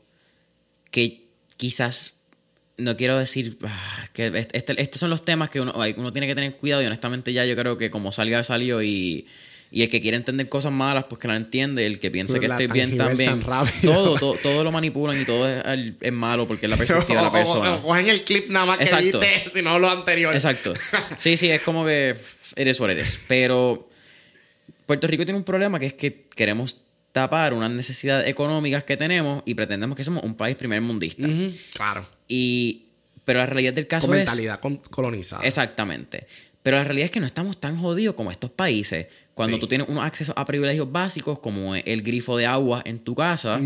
que 0.90 1.23
quizás 1.56 2.14
no 2.76 2.96
quiero 2.96 3.18
decir 3.18 3.56
ah, 3.64 4.08
que 4.12 4.26
este, 4.34 4.80
estos 4.80 5.00
son 5.00 5.10
los 5.10 5.24
temas 5.24 5.50
que 5.50 5.60
uno, 5.60 5.72
uno, 5.96 6.12
tiene 6.12 6.26
que 6.26 6.34
tener 6.34 6.56
cuidado 6.56 6.82
y 6.82 6.86
honestamente 6.86 7.32
ya 7.32 7.44
yo 7.44 7.54
creo 7.56 7.78
que 7.78 7.90
como 7.90 8.10
salga 8.10 8.42
salió 8.42 8.82
y, 8.82 9.26
y 9.70 9.82
el 9.82 9.88
que 9.88 10.00
quiere 10.00 10.16
entender 10.16 10.48
cosas 10.48 10.72
malas 10.72 11.04
pues 11.08 11.20
que 11.20 11.28
la 11.28 11.36
entiende 11.36 11.86
el 11.86 12.00
que 12.00 12.10
piense 12.10 12.40
que 12.40 12.46
esté 12.46 12.66
bien 12.66 12.96
también 12.96 13.40
todo, 13.82 14.18
todo, 14.18 14.34
todo 14.42 14.64
lo 14.64 14.72
manipulan 14.72 15.20
y 15.20 15.24
todo 15.24 15.48
es, 15.48 15.94
es, 16.00 16.12
malo 16.12 16.48
porque 16.48 16.66
es 16.66 16.70
la 16.70 16.76
perspectiva 16.78 17.20
de 17.20 17.26
la 17.26 17.32
persona. 17.32 17.74
o, 17.76 17.82
cogen 17.82 18.08
el 18.08 18.24
clip 18.24 18.50
nada 18.50 18.66
más 18.66 18.78
que 18.78 18.84
Exacto. 18.84 19.20
si 19.52 19.62
no 19.62 19.78
lo 19.78 19.88
anterior. 19.88 20.34
Exacto. 20.34 20.74
Sí 21.18 21.36
sí 21.36 21.50
es 21.50 21.62
como 21.62 21.84
que 21.84 22.16
eres 22.56 22.80
o 22.80 22.88
eres 22.88 23.20
pero 23.28 23.88
Puerto 24.86 25.06
Rico 25.06 25.24
tiene 25.24 25.38
un 25.38 25.44
problema 25.44 25.78
que 25.78 25.86
es 25.86 25.94
que 25.94 26.24
queremos 26.34 26.83
tapar 27.14 27.54
unas 27.54 27.70
necesidades 27.70 28.28
económicas 28.28 28.82
que 28.82 28.96
tenemos 28.96 29.44
y 29.46 29.54
pretendemos 29.54 29.96
que 29.96 30.02
somos 30.02 30.24
un 30.24 30.34
país 30.34 30.56
primer 30.56 30.80
mundista. 30.80 31.28
Claro. 31.72 32.04
Y, 32.26 32.86
pero 33.24 33.38
la 33.38 33.46
realidad 33.46 33.72
del 33.72 33.86
caso 33.86 34.08
Con 34.08 34.16
es... 34.16 34.26
mentalidad 34.26 34.60
colonizada. 34.90 35.44
Exactamente. 35.44 36.26
Pero 36.64 36.76
la 36.76 36.82
realidad 36.82 37.04
es 37.04 37.10
que 37.12 37.20
no 37.20 37.26
estamos 37.26 37.60
tan 37.60 37.78
jodidos 37.78 38.16
como 38.16 38.32
estos 38.32 38.50
países. 38.50 39.06
Cuando 39.32 39.60
tú 39.60 39.68
tienes 39.68 39.88
unos 39.88 40.02
accesos 40.02 40.34
a 40.36 40.44
privilegios 40.44 40.90
básicos 40.90 41.38
como 41.38 41.76
el 41.76 42.02
grifo 42.02 42.36
de 42.36 42.46
agua 42.46 42.82
en 42.84 42.98
tu 42.98 43.14
casa, 43.14 43.60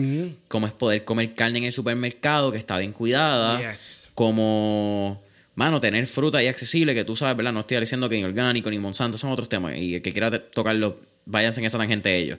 como 0.49 0.67
es 0.67 0.73
poder 0.75 1.05
comer 1.05 1.33
carne 1.33 1.61
en 1.61 1.65
el 1.65 1.73
supermercado 1.73 2.53
que 2.53 2.59
está 2.59 2.77
bien 2.77 2.93
cuidada, 2.93 3.75
como, 4.13 5.23
mano, 5.55 5.81
tener 5.81 6.07
fruta 6.07 6.39
ahí 6.39 6.49
accesible, 6.49 6.95
que 6.95 7.05
tú 7.05 7.17
sabes, 7.17 7.35
¿verdad? 7.35 7.53
No 7.53 7.61
estoy 7.61 7.81
diciendo 7.81 8.11
que 8.11 8.17
ni 8.17 8.25
orgánico 8.25 8.69
ni 8.69 8.79
Monsanto 8.79 9.17
son 9.17 9.31
otros 9.31 9.49
temas 9.49 9.75
y 9.79 9.95
el 9.95 10.03
que 10.03 10.13
quiera 10.13 10.39
tocarlo, 10.51 11.01
váyanse 11.25 11.61
en 11.61 11.67
esa 11.67 11.79
tangente 11.79 12.15
ellos. 12.15 12.39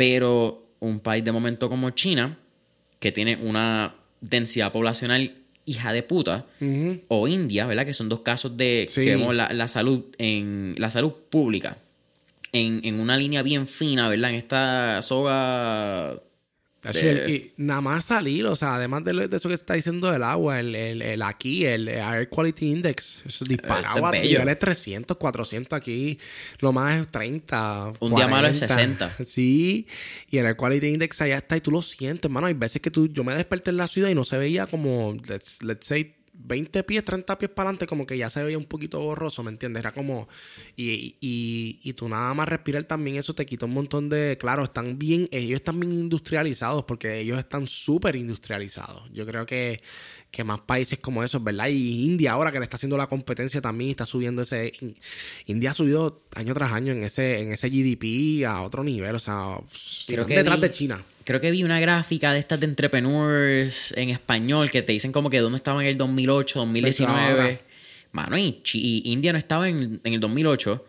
Pero 0.00 0.66
un 0.80 1.00
país 1.00 1.22
de 1.24 1.30
momento 1.32 1.68
como 1.68 1.90
China, 1.90 2.38
que 2.98 3.12
tiene 3.12 3.36
una 3.36 3.94
densidad 4.20 4.72
poblacional 4.72 5.34
hija 5.66 5.92
de 5.92 6.02
puta, 6.02 6.46
o 7.08 7.28
India, 7.28 7.66
¿verdad? 7.66 7.84
Que 7.86 7.92
son 7.94 8.08
dos 8.08 8.20
casos 8.20 8.56
de 8.56 8.86
Sí. 8.88 9.02
que 9.04 9.10
vemos 9.16 9.34
la, 9.34 9.52
la 9.52 9.68
salud 9.68 10.04
en 10.18 10.74
la 10.78 10.90
salud 10.90 11.12
pública 11.30 11.76
en, 12.52 12.80
en 12.82 12.98
una 12.98 13.16
línea 13.16 13.42
bien 13.42 13.68
fina, 13.68 14.08
¿verdad? 14.08 14.30
En 14.30 14.36
esta 14.36 15.00
soga 15.02 16.18
de- 16.82 17.10
el- 17.24 17.30
y 17.30 17.52
nada 17.58 17.80
más 17.80 18.06
salir, 18.06 18.46
o 18.46 18.56
sea, 18.56 18.76
además 18.76 19.04
de, 19.04 19.28
eso 19.30 19.48
que 19.48 19.54
está 19.54 19.74
diciendo 19.74 20.10
del 20.10 20.22
agua, 20.22 20.60
el, 20.60 20.74
el, 20.74 21.02
el 21.02 21.22
aquí, 21.22 21.64
el 21.66 21.88
Air 21.88 22.28
Quality 22.28 22.70
Index, 22.72 23.22
eso 23.26 23.44
disparado 23.44 23.96
Esto 23.96 24.12
es 24.14 24.20
a 24.20 24.22
niveles 24.22 24.58
300, 24.58 25.16
400 25.16 25.76
aquí, 25.76 26.18
lo 26.60 26.72
más 26.72 27.00
es 27.02 27.08
30. 27.08 27.92
Un 28.00 28.14
día 28.14 28.28
malo 28.28 28.48
es 28.48 28.58
40. 28.58 29.08
60. 29.10 29.24
Sí, 29.24 29.86
y 30.30 30.38
el 30.38 30.46
Air 30.46 30.56
Quality 30.56 30.86
Index 30.88 31.20
allá 31.20 31.36
está 31.38 31.56
y 31.56 31.60
tú 31.60 31.70
lo 31.70 31.82
sientes, 31.82 32.24
hermano. 32.24 32.46
Hay 32.46 32.54
veces 32.54 32.80
que 32.80 32.90
tú, 32.90 33.08
yo 33.08 33.24
me 33.24 33.34
desperté 33.34 33.70
en 33.70 33.76
la 33.76 33.86
ciudad 33.86 34.08
y 34.08 34.14
no 34.14 34.24
se 34.24 34.38
veía 34.38 34.66
como, 34.66 35.16
let's, 35.28 35.62
let's 35.62 35.86
say, 35.86 36.14
20 36.44 36.82
pies, 36.84 37.04
30 37.04 37.38
pies 37.38 37.50
para 37.50 37.68
adelante, 37.68 37.86
como 37.86 38.06
que 38.06 38.16
ya 38.16 38.30
se 38.30 38.42
veía 38.42 38.58
un 38.58 38.64
poquito 38.64 39.00
borroso, 39.00 39.42
¿me 39.42 39.50
entiendes? 39.50 39.80
Era 39.80 39.92
como. 39.92 40.28
Y, 40.76 41.16
y, 41.20 41.80
y 41.82 41.92
tú 41.92 42.08
nada 42.08 42.32
más 42.34 42.48
respirar 42.48 42.84
también, 42.84 43.16
eso 43.16 43.34
te 43.34 43.46
quita 43.46 43.66
un 43.66 43.74
montón 43.74 44.08
de. 44.08 44.36
Claro, 44.38 44.64
están 44.64 44.98
bien. 44.98 45.28
Ellos 45.30 45.56
están 45.56 45.80
bien 45.80 45.92
industrializados 45.92 46.84
porque 46.84 47.20
ellos 47.20 47.38
están 47.38 47.66
súper 47.66 48.16
industrializados. 48.16 49.10
Yo 49.12 49.26
creo 49.26 49.46
que, 49.46 49.82
que 50.30 50.44
más 50.44 50.60
países 50.60 50.98
como 50.98 51.22
esos, 51.22 51.42
¿verdad? 51.42 51.68
Y 51.68 52.04
India 52.04 52.32
ahora 52.32 52.52
que 52.52 52.58
le 52.58 52.64
está 52.64 52.76
haciendo 52.76 52.96
la 52.96 53.06
competencia 53.06 53.60
también 53.60 53.90
está 53.90 54.06
subiendo 54.06 54.42
ese. 54.42 54.72
India 55.46 55.72
ha 55.72 55.74
subido 55.74 56.22
año 56.34 56.54
tras 56.54 56.72
año 56.72 56.92
en 56.92 57.04
ese, 57.04 57.40
en 57.40 57.52
ese 57.52 57.68
GDP 57.68 58.46
a 58.46 58.62
otro 58.62 58.82
nivel, 58.84 59.14
o 59.14 59.18
sea, 59.18 59.56
Creo 60.06 60.26
que 60.26 60.36
detrás 60.36 60.60
de 60.60 60.72
China. 60.72 61.04
Creo 61.24 61.40
que 61.40 61.50
vi 61.50 61.64
una 61.64 61.80
gráfica 61.80 62.32
de 62.32 62.38
estas 62.38 62.60
de 62.60 62.66
entrepreneurs 62.66 63.92
en 63.96 64.10
español 64.10 64.70
que 64.70 64.82
te 64.82 64.92
dicen 64.92 65.12
como 65.12 65.30
que 65.30 65.40
dónde 65.40 65.56
estaba 65.56 65.80
en 65.82 65.88
el 65.88 65.96
2008, 65.96 66.58
2019. 66.58 67.12
ahora. 67.12 67.60
Mano, 68.12 68.38
y, 68.38 68.60
y 68.72 69.02
India 69.12 69.32
no 69.32 69.38
estaba 69.38 69.68
en, 69.68 70.00
en 70.02 70.12
el 70.12 70.20
2008. 70.20 70.84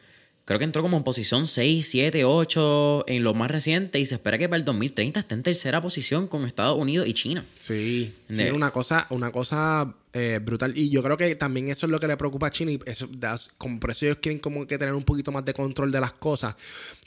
Creo 0.46 0.58
que 0.58 0.66
entró 0.66 0.82
como 0.82 0.98
en 0.98 1.04
posición 1.04 1.46
6, 1.46 1.88
7, 1.88 2.26
8 2.26 3.06
en 3.08 3.24
lo 3.24 3.34
más 3.34 3.52
reciente 3.52 4.00
y 4.00 4.06
se 4.06 4.16
espera 4.16 4.38
que 4.38 4.50
para 4.50 4.58
el 4.58 4.66
2030 4.66 5.20
esté 5.20 5.36
en 5.36 5.44
tercera 5.44 5.82
posición 5.82 6.28
con 6.28 6.46
Estados 6.46 6.78
Unidos 6.78 7.08
y 7.08 7.14
China. 7.14 7.46
Sí, 7.60 8.14
sí, 8.30 8.50
una 8.50 8.72
cosa, 8.72 9.06
una 9.12 9.32
cosa 9.32 9.94
eh, 10.14 10.40
brutal. 10.42 10.78
Y 10.78 10.90
yo 10.90 11.02
creo 11.02 11.16
que 11.16 11.36
también 11.36 11.70
eso 11.70 11.86
es 11.86 11.92
lo 11.92 12.00
que 12.00 12.08
le 12.08 12.18
preocupa 12.18 12.48
a 12.48 12.50
China. 12.52 12.72
Y 12.72 12.80
eso, 12.86 13.10
como 13.58 13.80
por 13.80 13.92
eso 13.92 14.06
ellos 14.06 14.18
quieren 14.22 14.40
como 14.40 14.68
que 14.68 14.78
tener 14.78 14.94
un 14.94 15.04
poquito 15.04 15.32
más 15.32 15.46
de 15.46 15.54
control 15.54 15.92
de 15.92 16.00
las 16.00 16.14
cosas. 16.14 16.56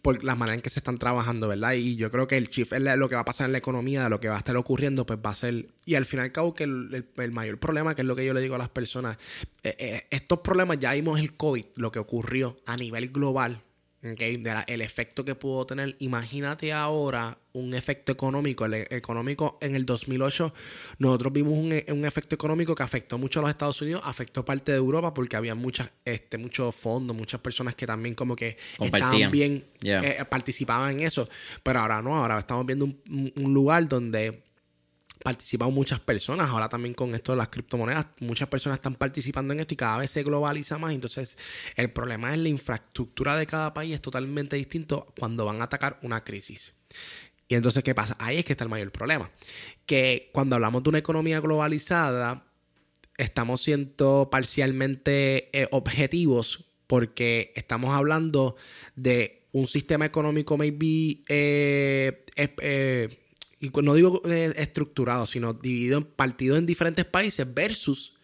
Por 0.03 0.23
la 0.25 0.35
manera 0.35 0.55
en 0.55 0.63
que 0.63 0.71
se 0.71 0.81
están 0.81 0.99
trabajando, 0.99 1.49
¿verdad? 1.49 1.73
Y 1.73 1.97
yo 1.97 2.11
creo 2.11 2.27
que 2.27 2.37
el 2.37 2.49
chief 2.49 2.73
es 2.73 2.81
lo 2.81 3.09
que 3.09 3.15
va 3.15 3.23
a 3.23 3.25
pasar 3.25 3.47
en 3.47 3.53
la 3.53 3.59
economía, 3.59 4.09
lo 4.09 4.21
que 4.21 4.29
va 4.29 4.37
a 4.37 4.39
estar 4.39 4.57
ocurriendo, 4.57 5.05
pues 5.07 5.19
va 5.25 5.31
a 5.31 5.35
ser. 5.35 5.69
Y 5.85 5.95
al 5.95 6.07
fin 6.07 6.21
y 6.21 6.23
al 6.23 6.33
cabo, 6.33 6.55
que 6.55 6.65
el 6.65 7.33
mayor 7.33 7.59
problema, 7.59 7.95
que 7.95 8.03
es 8.03 8.07
lo 8.07 8.17
que 8.17 8.25
yo 8.25 8.35
le 8.35 8.41
digo 8.41 8.55
a 8.55 8.59
las 8.59 8.69
personas, 8.71 9.19
eh, 9.63 9.75
eh, 9.79 10.07
estos 10.11 10.41
problemas, 10.41 10.79
ya 10.79 10.93
vimos 10.93 11.21
el 11.21 11.35
COVID, 11.37 11.65
lo 11.77 11.93
que 11.93 11.99
ocurrió 11.99 12.57
a 12.67 12.77
nivel 12.77 13.09
global. 13.09 13.63
¿Ok? 14.05 14.19
De 14.19 14.39
la- 14.45 14.65
el 14.69 14.81
efecto 14.81 15.25
que 15.25 15.35
pudo 15.35 15.67
tener. 15.67 15.97
Imagínate 16.01 16.73
ahora 16.73 17.39
un 17.53 17.73
efecto 17.75 18.13
económico. 18.13 18.65
El 18.67 18.75
e- 18.75 18.87
económico 18.91 19.59
en 19.63 19.75
el 19.77 19.87
2008, 19.87 20.53
nosotros 20.99 21.33
vimos 21.33 21.53
un, 21.55 21.73
un 21.97 22.05
efecto 22.05 22.35
económico 22.35 22.75
que 22.75 22.83
afectó 22.83 23.17
mucho 23.19 23.39
a 23.41 23.43
los 23.43 23.51
Estados 23.51 23.81
Unidos, 23.83 24.03
afectó 24.05 24.45
parte 24.45 24.73
de 24.73 24.79
Europa 24.79 25.15
porque 25.15 25.37
había 25.37 25.55
muchas, 25.55 25.91
este, 26.05 26.37
muchos 26.39 26.75
fondos, 26.75 27.17
muchas 27.17 27.41
personas 27.41 27.75
que 27.75 27.87
también 27.87 28.15
como 28.15 28.37
que 28.37 28.57
estaban 28.81 29.31
bien, 29.31 29.65
Yeah. 29.81 30.03
eh, 30.03 30.25
participaban 30.29 30.93
en 30.99 31.07
eso. 31.07 31.29
Pero 31.63 31.81
ahora 31.81 32.01
no, 32.03 32.17
ahora 32.17 32.39
estamos 32.39 32.65
viendo 32.67 32.85
un- 32.87 33.33
un 33.37 33.55
lugar 33.55 33.87
donde 33.89 34.43
participan 35.25 35.73
muchas 35.73 36.01
personas. 36.01 36.51
Ahora 36.51 36.69
también 36.69 36.93
con 36.93 37.15
esto 37.15 37.33
de 37.33 37.39
las 37.39 37.49
criptomonedas, 37.49 38.09
muchas 38.21 38.47
personas 38.47 38.77
están 38.77 38.95
participando 38.95 39.55
en 39.55 39.61
esto 39.61 39.73
y 39.73 39.79
cada 39.79 39.97
vez 39.97 40.11
se 40.11 40.23
globaliza 40.23 40.77
más. 40.77 40.93
Entonces, 40.93 41.39
el 41.77 41.91
problema 41.91 42.35
es 42.35 42.39
la 42.39 42.51
infraestructura 42.51 43.35
de 43.35 43.47
cada 43.47 43.73
país 43.73 43.95
es 43.95 44.03
totalmente 44.03 44.57
distinto 44.57 45.15
cuando 45.19 45.47
van 45.47 45.63
a 45.63 45.65
atacar 45.65 45.99
una 46.03 46.23
crisis. 46.23 46.75
Y 47.49 47.55
entonces, 47.55 47.83
¿qué 47.83 47.95
pasa? 47.95 48.19
Ahí 48.21 48.37
es 48.37 48.45
que 48.45 48.53
está 48.53 48.65
el 48.65 48.71
mayor 48.71 48.93
problema. 48.93 49.31
Que 49.87 50.29
cuando 50.35 50.57
hablamos 50.57 50.83
de 50.83 50.91
una 50.91 50.99
economía 50.99 51.41
globalizada, 51.41 52.45
estamos 53.17 53.63
siendo 53.63 54.29
parcialmente 54.31 55.49
eh, 55.59 55.69
objetivos 55.71 56.67
porque 56.87 57.55
estamos 57.57 57.95
hablando 57.95 58.57
de 58.95 59.49
un 59.53 59.67
sistema 59.67 60.05
económico 60.05 60.59
maybe 60.59 61.23
eh, 61.29 62.27
eh, 62.37 63.24
y 63.65 63.71
no 63.83 63.95
digo 63.95 64.23
eh, 64.27 64.53
estructurado 64.57 65.27
sino 65.27 65.55
dividido 65.55 65.99
en 65.99 66.05
en 66.57 66.67
diferentes 66.67 67.05
países 67.05 67.53
versus 67.53 68.15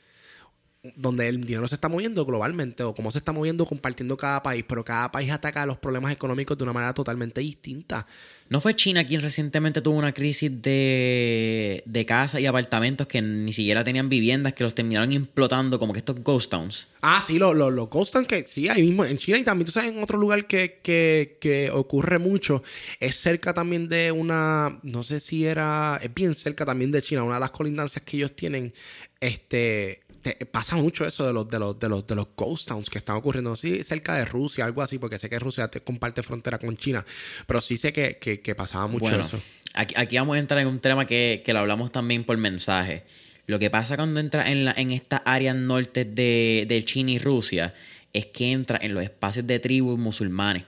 donde 0.82 1.28
el 1.28 1.44
dinero 1.44 1.68
se 1.68 1.74
está 1.74 1.88
moviendo 1.88 2.24
globalmente 2.24 2.82
o 2.82 2.94
cómo 2.94 3.10
se 3.10 3.18
está 3.18 3.32
moviendo 3.32 3.66
compartiendo 3.66 4.16
cada 4.16 4.42
país, 4.42 4.64
pero 4.66 4.82
cada 4.82 5.12
país 5.12 5.30
ataca 5.30 5.66
los 5.66 5.76
problemas 5.76 6.10
económicos 6.10 6.56
de 6.56 6.64
una 6.64 6.72
manera 6.72 6.94
totalmente 6.94 7.42
distinta. 7.42 8.06
¿No 8.48 8.60
fue 8.62 8.74
China 8.74 9.06
quien 9.06 9.20
recientemente 9.20 9.82
tuvo 9.82 9.98
una 9.98 10.12
crisis 10.12 10.50
de, 10.62 11.82
de 11.84 12.06
casas 12.06 12.40
y 12.40 12.46
apartamentos 12.46 13.06
que 13.06 13.20
ni 13.20 13.52
siquiera 13.52 13.84
tenían 13.84 14.08
viviendas, 14.08 14.54
que 14.54 14.64
los 14.64 14.74
terminaron 14.74 15.12
implotando 15.12 15.78
como 15.78 15.92
que 15.92 15.98
estos 15.98 16.22
ghost 16.24 16.50
towns? 16.50 16.88
Ah, 17.02 17.22
sí, 17.24 17.38
lo, 17.38 17.52
lo, 17.52 17.70
lo 17.70 17.90
constan 17.90 18.24
que 18.24 18.46
sí, 18.46 18.68
ahí 18.70 18.82
mismo 18.82 19.04
en 19.04 19.18
China 19.18 19.38
y 19.38 19.44
también, 19.44 19.66
tú 19.66 19.72
sabes, 19.72 19.92
en 19.92 20.02
otro 20.02 20.18
lugar 20.18 20.46
que, 20.46 20.80
que, 20.82 21.36
que 21.40 21.70
ocurre 21.70 22.18
mucho, 22.18 22.62
es 22.98 23.16
cerca 23.16 23.52
también 23.52 23.88
de 23.88 24.12
una, 24.12 24.80
no 24.82 25.02
sé 25.02 25.20
si 25.20 25.44
era, 25.44 26.00
es 26.02 26.12
bien 26.12 26.34
cerca 26.34 26.64
también 26.64 26.90
de 26.90 27.02
China, 27.02 27.22
una 27.22 27.34
de 27.34 27.40
las 27.40 27.50
colindancias 27.50 28.02
que 28.02 28.16
ellos 28.16 28.34
tienen, 28.34 28.72
este, 29.20 30.00
te- 30.22 30.46
pasa 30.46 30.76
mucho 30.76 31.06
eso 31.06 31.26
de 31.26 31.32
los, 31.32 31.48
de 31.48 31.58
los, 31.58 31.78
de 31.78 31.88
los, 31.88 32.06
de 32.06 32.14
los 32.14 32.26
ghost 32.36 32.68
towns 32.68 32.90
que 32.90 32.98
están 32.98 33.16
ocurriendo, 33.16 33.54
sí, 33.56 33.82
cerca 33.84 34.14
de 34.14 34.24
Rusia, 34.24 34.64
algo 34.64 34.82
así, 34.82 34.98
porque 34.98 35.18
sé 35.18 35.28
que 35.30 35.38
Rusia 35.38 35.68
te 35.68 35.80
comparte 35.80 36.22
frontera 36.22 36.58
con 36.58 36.76
China, 36.76 37.04
pero 37.46 37.60
sí 37.60 37.76
sé 37.76 37.92
que, 37.92 38.18
que, 38.18 38.40
que 38.40 38.54
pasaba 38.54 38.86
mucho 38.86 39.04
Bueno, 39.06 39.24
eso. 39.24 39.40
aquí, 39.74 39.94
aquí 39.96 40.16
vamos 40.16 40.36
a 40.36 40.38
entrar 40.38 40.60
en 40.60 40.68
un 40.68 40.78
tema 40.80 41.06
que, 41.06 41.42
que 41.44 41.52
lo 41.52 41.58
hablamos 41.60 41.90
también 41.92 42.24
por 42.24 42.36
mensaje. 42.36 43.04
Lo 43.46 43.58
que 43.58 43.70
pasa 43.70 43.96
cuando 43.96 44.20
entra 44.20 44.50
en, 44.50 44.64
la, 44.64 44.72
en 44.76 44.92
estas 44.92 45.22
áreas 45.24 45.56
norte 45.56 46.04
de, 46.04 46.66
de 46.68 46.84
China 46.84 47.10
y 47.12 47.18
Rusia 47.18 47.74
es 48.12 48.26
que 48.26 48.52
entra 48.52 48.78
en 48.80 48.94
los 48.94 49.02
espacios 49.02 49.46
de 49.46 49.58
tribus 49.58 49.98
musulmanes. 49.98 50.64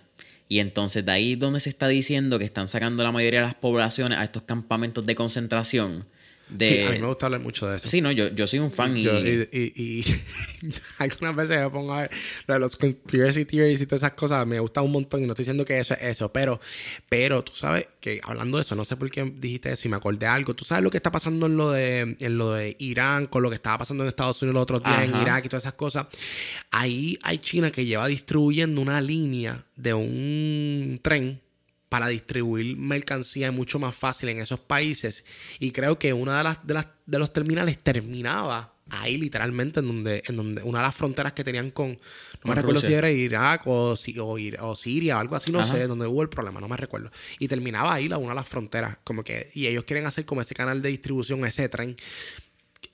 Y 0.49 0.59
entonces 0.59 1.05
de 1.07 1.13
ahí 1.13 1.35
donde 1.37 1.61
se 1.61 1.71
está 1.71 1.89
diciendo 1.89 2.39
que 2.39 2.45
están 2.45 2.69
sacando 2.69 3.03
la 3.05 3.13
mayoría 3.13 3.41
de 3.41 3.47
las 3.47 3.55
poblaciones 3.55 4.19
a 4.19 4.25
estos 4.25 4.43
campamentos 4.43 5.07
de 5.07 5.15
concentración. 5.15 6.07
De... 6.53 6.69
Sí, 6.69 6.81
a 6.83 6.91
mí 6.91 6.99
me 6.99 7.07
gusta 7.07 7.27
hablar 7.27 7.41
mucho 7.41 7.67
de 7.67 7.77
eso. 7.77 7.87
Sí, 7.87 8.01
no, 8.01 8.11
yo, 8.13 8.29
yo 8.35 8.47
soy 8.47 8.59
un 8.61 8.71
fan 8.71 8.97
y... 8.97 9.03
Yo- 9.03 9.19
y, 9.19 9.49
y- 9.53 9.73
y 9.77 10.05
algunas 10.99 11.35
veces 11.37 11.61
me 11.61 11.71
pongo 11.71 11.93
a 11.95 12.03
ver 12.03 12.11
lo 12.47 12.55
de 12.55 12.61
los 12.61 12.77
conspiracy 12.77 13.45
theories 13.45 13.81
y 13.81 13.87
todas 13.87 14.03
esas 14.03 14.13
cosas, 14.13 14.47
me 14.47 14.59
gusta 14.61 14.83
un 14.83 14.93
montón 14.93 15.23
y 15.23 15.27
no 15.27 15.33
estoy 15.33 15.45
diciendo 15.45 15.65
que 15.65 15.79
eso 15.79 15.95
es 15.95 16.03
eso, 16.03 16.33
pero, 16.33 16.61
pero 17.09 17.43
tú 17.43 17.53
sabes 17.55 17.87
que 18.01 18.21
hablando 18.23 18.59
de 18.59 18.63
eso, 18.63 18.75
no 18.75 18.85
sé 18.85 18.97
por 18.97 19.11
qué 19.11 19.25
dijiste 19.37 19.73
eso 19.73 19.89
y 19.89 19.91
me 19.91 19.97
acordé 19.97 20.27
algo, 20.27 20.55
tú 20.55 20.65
sabes 20.65 20.83
lo 20.85 20.91
que 20.91 20.97
está 20.99 21.11
pasando 21.11 21.47
en 21.47 21.57
lo 21.57 21.71
de, 21.71 22.17
en 22.19 22.39
lo 22.39 22.53
de 22.53 22.77
Irán, 22.79 23.27
con 23.27 23.43
lo 23.43 23.49
que 23.51 23.57
estaba 23.57 23.79
pasando 23.79 24.05
en 24.05 24.09
Estados 24.09 24.41
Unidos 24.43 24.55
los 24.55 24.63
otros 24.63 24.83
días, 24.85 25.05
en. 25.09 25.23
Irak 25.23 25.45
y 25.47 25.49
todas 25.49 25.63
esas 25.65 25.75
cosas, 25.75 26.07
ahí 26.71 27.19
hay 27.23 27.39
China 27.39 27.71
que 27.71 27.85
lleva 27.85 28.07
distribuyendo 28.09 28.81
una 28.81 29.01
línea 29.01 29.65
de 29.77 29.95
un 29.95 30.99
tren 31.03 31.41
para 31.93 32.09
distribuir 32.09 32.77
mercancía 32.77 33.53
mucho 33.53 33.79
más 33.79 33.95
fácil 33.95 34.31
en 34.31 34.41
esos 34.41 34.59
países. 34.61 35.25
Y 35.59 35.71
creo 35.73 35.99
que 35.99 36.13
una 36.13 36.39
de 36.39 36.45
las 36.45 36.67
de, 36.67 36.75
las, 36.75 36.89
de 37.07 37.19
los 37.19 37.33
terminales 37.33 37.79
terminaba 37.79 38.73
ahí 38.91 39.17
literalmente 39.17 39.81
en 39.81 39.87
donde, 39.87 40.23
en 40.27 40.37
donde 40.37 40.63
una 40.63 40.79
de 40.81 40.87
las 40.87 40.95
fronteras 40.95 41.33
que 41.33 41.45
tenían 41.45 41.71
con, 41.71 41.91
no 41.93 41.99
me 42.45 42.55
recuerdo 42.55 42.81
si 42.81 42.93
era 42.93 43.11
Irak 43.11 43.63
o, 43.67 43.97
si- 43.97 44.19
o, 44.19 44.37
Ir- 44.39 44.59
o 44.61 44.75
Siria 44.75 45.17
o 45.17 45.21
algo 45.21 45.37
así, 45.37 45.53
no 45.53 45.61
Ajá. 45.61 45.73
sé, 45.75 45.87
donde 45.87 46.07
hubo 46.07 46.21
el 46.23 46.29
problema, 46.29 46.61
no 46.61 46.69
me 46.69 46.77
recuerdo. 46.77 47.11
Y 47.39 47.47
terminaba 47.49 47.95
ahí 47.95 48.09
la, 48.09 48.19
una 48.19 48.31
de 48.31 48.35
las 48.37 48.49
fronteras, 48.49 48.99
como 49.05 49.23
que, 49.23 49.51
y 49.55 49.67
ellos 49.67 49.85
quieren 49.85 50.05
hacer 50.07 50.25
como 50.25 50.41
ese 50.43 50.55
canal 50.55 50.83
de 50.83 50.89
distribución, 50.91 51.45
ese 51.47 51.69
tren. 51.69 51.97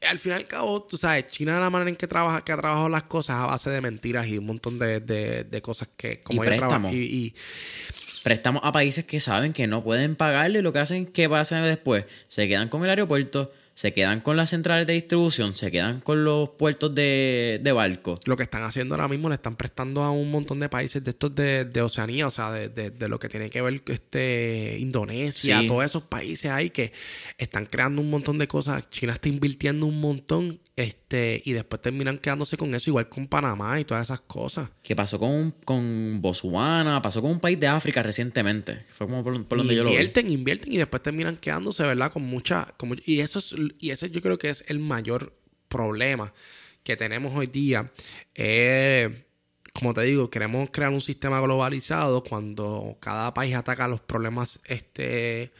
Al 0.08 0.20
fin 0.20 0.30
y 0.32 0.34
al 0.36 0.46
cabo, 0.46 0.84
tú 0.84 0.96
sabes, 0.96 1.26
China 1.28 1.58
la 1.58 1.70
manera 1.70 1.90
en 1.90 1.96
que 1.96 2.06
trabaja, 2.06 2.44
que 2.44 2.52
ha 2.52 2.56
trabajado 2.56 2.88
las 2.88 3.02
cosas 3.04 3.36
a 3.36 3.46
base 3.46 3.68
de 3.70 3.80
mentiras 3.80 4.28
y 4.28 4.38
un 4.38 4.46
montón 4.46 4.78
de, 4.78 5.00
de, 5.00 5.42
de 5.44 5.62
cosas 5.62 5.88
que 5.96 6.20
como 6.20 6.44
Y 6.44 6.46
ellos 6.46 6.58
trabajan- 6.60 6.94
y, 6.94 7.34
Prestamos 8.28 8.61
a 8.62 8.73
países 8.73 9.06
que 9.06 9.20
saben 9.20 9.54
que 9.54 9.66
no 9.66 9.82
pueden 9.82 10.14
pagarle 10.14 10.61
lo 10.61 10.70
que 10.70 10.80
hacen 10.80 11.06
que 11.06 11.30
pasen 11.30 11.62
después. 11.62 12.04
Se 12.28 12.47
quedan 12.47 12.68
con 12.68 12.85
el 12.85 12.90
aeropuerto, 12.90 13.50
se 13.78 13.92
quedan 13.92 14.23
con 14.23 14.37
las 14.37 14.50
centrales 14.50 14.88
de 14.88 14.94
distribución, 14.94 15.54
se 15.54 15.70
quedan 15.70 16.00
con 16.00 16.25
los 16.25 16.49
puertos 16.49 16.92
de, 16.97 17.61
de 17.62 17.70
barco. 17.70 18.18
Lo 18.25 18.37
que 18.37 18.42
están 18.42 18.64
haciendo 18.64 18.97
ahora 18.97 19.06
mismo 19.06 19.28
le 19.28 19.37
están 19.37 19.54
prestando 19.54 20.02
a 20.02 20.11
un 20.11 20.32
montón 20.32 20.58
de 20.58 20.68
países 20.68 21.04
de 21.04 21.12
estos 21.12 21.32
de, 21.32 21.64
de 21.64 21.80
Oceanía, 21.80 22.26
o 22.26 22.30
sea, 22.32 22.50
de, 22.50 22.70
de, 22.70 22.90
de, 22.90 23.08
lo 23.08 23.20
que 23.20 23.28
tiene 23.28 23.50
que 23.50 23.62
ver 23.62 23.80
este 23.87 24.78
Indonesia, 24.80 25.62
todos 25.68 25.85
esos 25.85 26.02
países 26.02 26.50
ahí 26.50 26.70
que 26.70 26.92
están 27.38 27.66
creando 27.66 28.02
un 28.02 28.11
montón 28.11 28.38
de 28.38 28.49
cosas. 28.49 28.90
China 28.90 29.12
está 29.12 29.28
invirtiendo 29.28 29.87
un 29.87 30.00
montón 30.00 30.58
este, 30.78 31.42
y 31.44 31.52
después 31.52 31.82
terminan 31.82 32.18
quedándose 32.18 32.56
con 32.56 32.73
eso, 32.73 32.90
igual 32.90 33.08
con 33.08 33.26
Panamá 33.26 33.80
y 33.80 33.85
todas 33.85 34.06
esas 34.06 34.20
cosas. 34.20 34.70
¿Qué 34.80 34.94
pasó 34.94 35.18
con, 35.18 35.52
con 35.64 36.20
Botswana? 36.20 37.02
Pasó 37.02 37.20
con 37.20 37.32
un 37.32 37.40
país 37.40 37.58
de 37.58 37.66
África 37.66 38.00
recientemente. 38.00 38.82
Fue 38.92 39.08
como 39.08 39.25
por, 39.25 39.58
donde 39.58 39.75
yo 39.75 39.82
lo 39.82 39.90
vi. 39.90 39.97
Invierten, 39.97 40.30
invierten 40.30 40.73
y 40.73 40.76
después 40.76 41.02
terminan 41.02 41.37
quedándose, 41.37 41.82
¿verdad? 41.82 42.12
Con 42.12 42.23
mucha. 42.23 42.75
y, 43.06 43.18
eso 43.18 43.40
es, 43.40 43.54
y 43.78 43.90
ese 43.90 44.10
yo 44.10 44.20
creo 44.20 44.38
que 44.38 44.50
es 44.50 44.64
el 44.68 44.78
mayor 44.78 45.32
problema 45.68 46.32
que 46.82 46.96
tenemos 46.96 47.34
hoy 47.34 47.46
día. 47.46 47.90
Eh, 48.34 49.25
como 49.72 49.94
te 49.94 50.02
digo, 50.02 50.30
queremos 50.30 50.70
crear 50.72 50.90
un 50.90 51.00
sistema 51.00 51.40
globalizado 51.40 52.25
cuando 52.25 52.96
cada 53.00 53.32
país 53.34 53.54
ataca 53.54 53.87
los 53.87 54.00
problemas 54.00 54.60
este, 54.64 55.52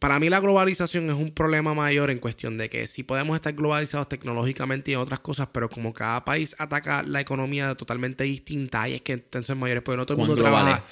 para 0.00 0.18
mí 0.18 0.30
la 0.30 0.40
globalización 0.40 1.10
es 1.10 1.14
un 1.14 1.30
problema 1.30 1.74
mayor 1.74 2.10
en 2.10 2.18
cuestión 2.18 2.56
de 2.56 2.70
que 2.70 2.86
si 2.86 3.02
podemos 3.02 3.36
estar 3.36 3.52
globalizados 3.52 4.08
tecnológicamente 4.08 4.90
y 4.90 4.94
en 4.94 5.00
otras 5.00 5.20
cosas, 5.20 5.48
pero 5.52 5.68
como 5.68 5.92
cada 5.92 6.24
país 6.24 6.56
ataca 6.58 7.02
la 7.02 7.20
economía 7.20 7.74
totalmente 7.74 8.24
distinta, 8.24 8.88
y 8.88 8.94
es 8.94 9.02
que 9.02 9.12
entonces 9.12 9.54
mayores, 9.54 9.82
porque 9.82 9.98
no 9.98 10.06
todo 10.06 10.14
el 10.14 10.26
mundo 10.26 10.42
trabaja. 10.42 10.82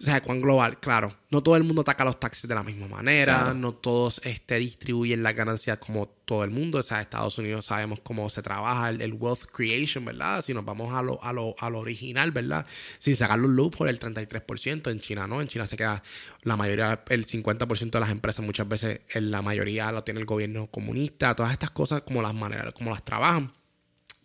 O 0.00 0.02
sea, 0.02 0.20
cuán 0.20 0.40
global, 0.40 0.80
claro. 0.80 1.14
No 1.28 1.42
todo 1.42 1.56
el 1.56 1.64
mundo 1.64 1.82
ataca 1.82 2.04
los 2.04 2.20
taxis 2.20 2.48
de 2.48 2.54
la 2.54 2.62
misma 2.62 2.86
manera, 2.86 3.52
no 3.52 3.74
todos 3.74 4.20
este, 4.24 4.56
distribuyen 4.56 5.24
las 5.24 5.34
ganancias 5.34 5.78
como 5.78 6.06
todo 6.08 6.44
el 6.44 6.50
mundo. 6.50 6.78
O 6.78 6.82
sea, 6.84 7.00
Estados 7.00 7.36
Unidos 7.38 7.66
sabemos 7.66 7.98
cómo 8.00 8.30
se 8.30 8.42
trabaja 8.42 8.90
el, 8.90 9.12
wealth 9.12 9.46
creation, 9.52 10.04
¿verdad? 10.04 10.42
Si 10.42 10.54
nos 10.54 10.64
vamos 10.64 10.94
a 10.94 11.02
lo, 11.02 11.22
a 11.24 11.32
lo, 11.32 11.56
a 11.58 11.68
lo 11.68 11.80
original, 11.80 12.30
¿verdad? 12.30 12.64
Sin 12.98 13.16
sacar 13.16 13.40
los 13.40 13.50
loops 13.50 13.76
por 13.76 13.88
el 13.88 13.98
33%, 13.98 14.88
en 14.90 15.00
China 15.00 15.26
no, 15.26 15.40
en 15.40 15.48
China 15.48 15.66
se 15.66 15.76
queda 15.76 16.02
la 16.42 16.56
mayoría, 16.56 17.02
el 17.08 17.26
50% 17.26 17.90
de 17.90 18.00
las 18.00 18.10
empresas 18.10 18.44
muchas 18.44 18.68
veces, 18.68 19.00
en 19.10 19.32
la 19.32 19.42
mayoría 19.42 19.90
lo 19.90 20.04
tiene 20.04 20.20
el 20.20 20.26
gobierno 20.26 20.68
comunista, 20.68 21.34
todas 21.34 21.52
estas 21.52 21.72
cosas 21.72 22.02
como 22.02 22.22
las 22.22 22.34
maneras, 22.34 22.72
como 22.72 22.90
las 22.90 23.04
trabajan. 23.04 23.52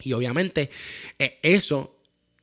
Y 0.03 0.13
obviamente 0.13 0.69
eh, 1.17 1.39
eso 1.41 2.00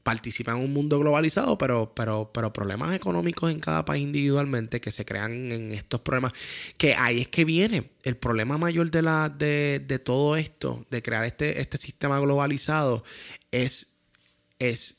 participa 0.08 0.52
en 0.52 0.56
un 0.56 0.72
mundo 0.72 0.98
globalizado, 0.98 1.58
pero, 1.58 1.92
pero, 1.94 2.30
pero 2.32 2.50
problemas 2.50 2.94
económicos 2.94 3.52
en 3.52 3.60
cada 3.60 3.84
país 3.84 4.02
individualmente 4.02 4.80
que 4.80 4.90
se 4.90 5.04
crean 5.04 5.52
en 5.52 5.70
estos 5.70 6.00
problemas, 6.00 6.32
que 6.78 6.94
ahí 6.94 7.20
es 7.20 7.28
que 7.28 7.44
viene 7.44 7.90
el 8.04 8.16
problema 8.16 8.56
mayor 8.56 8.90
de, 8.90 9.02
la, 9.02 9.28
de, 9.28 9.84
de 9.86 9.98
todo 9.98 10.36
esto, 10.36 10.86
de 10.88 11.02
crear 11.02 11.26
este, 11.26 11.60
este 11.60 11.76
sistema 11.76 12.18
globalizado, 12.20 13.04
es, 13.52 13.98
es 14.58 14.97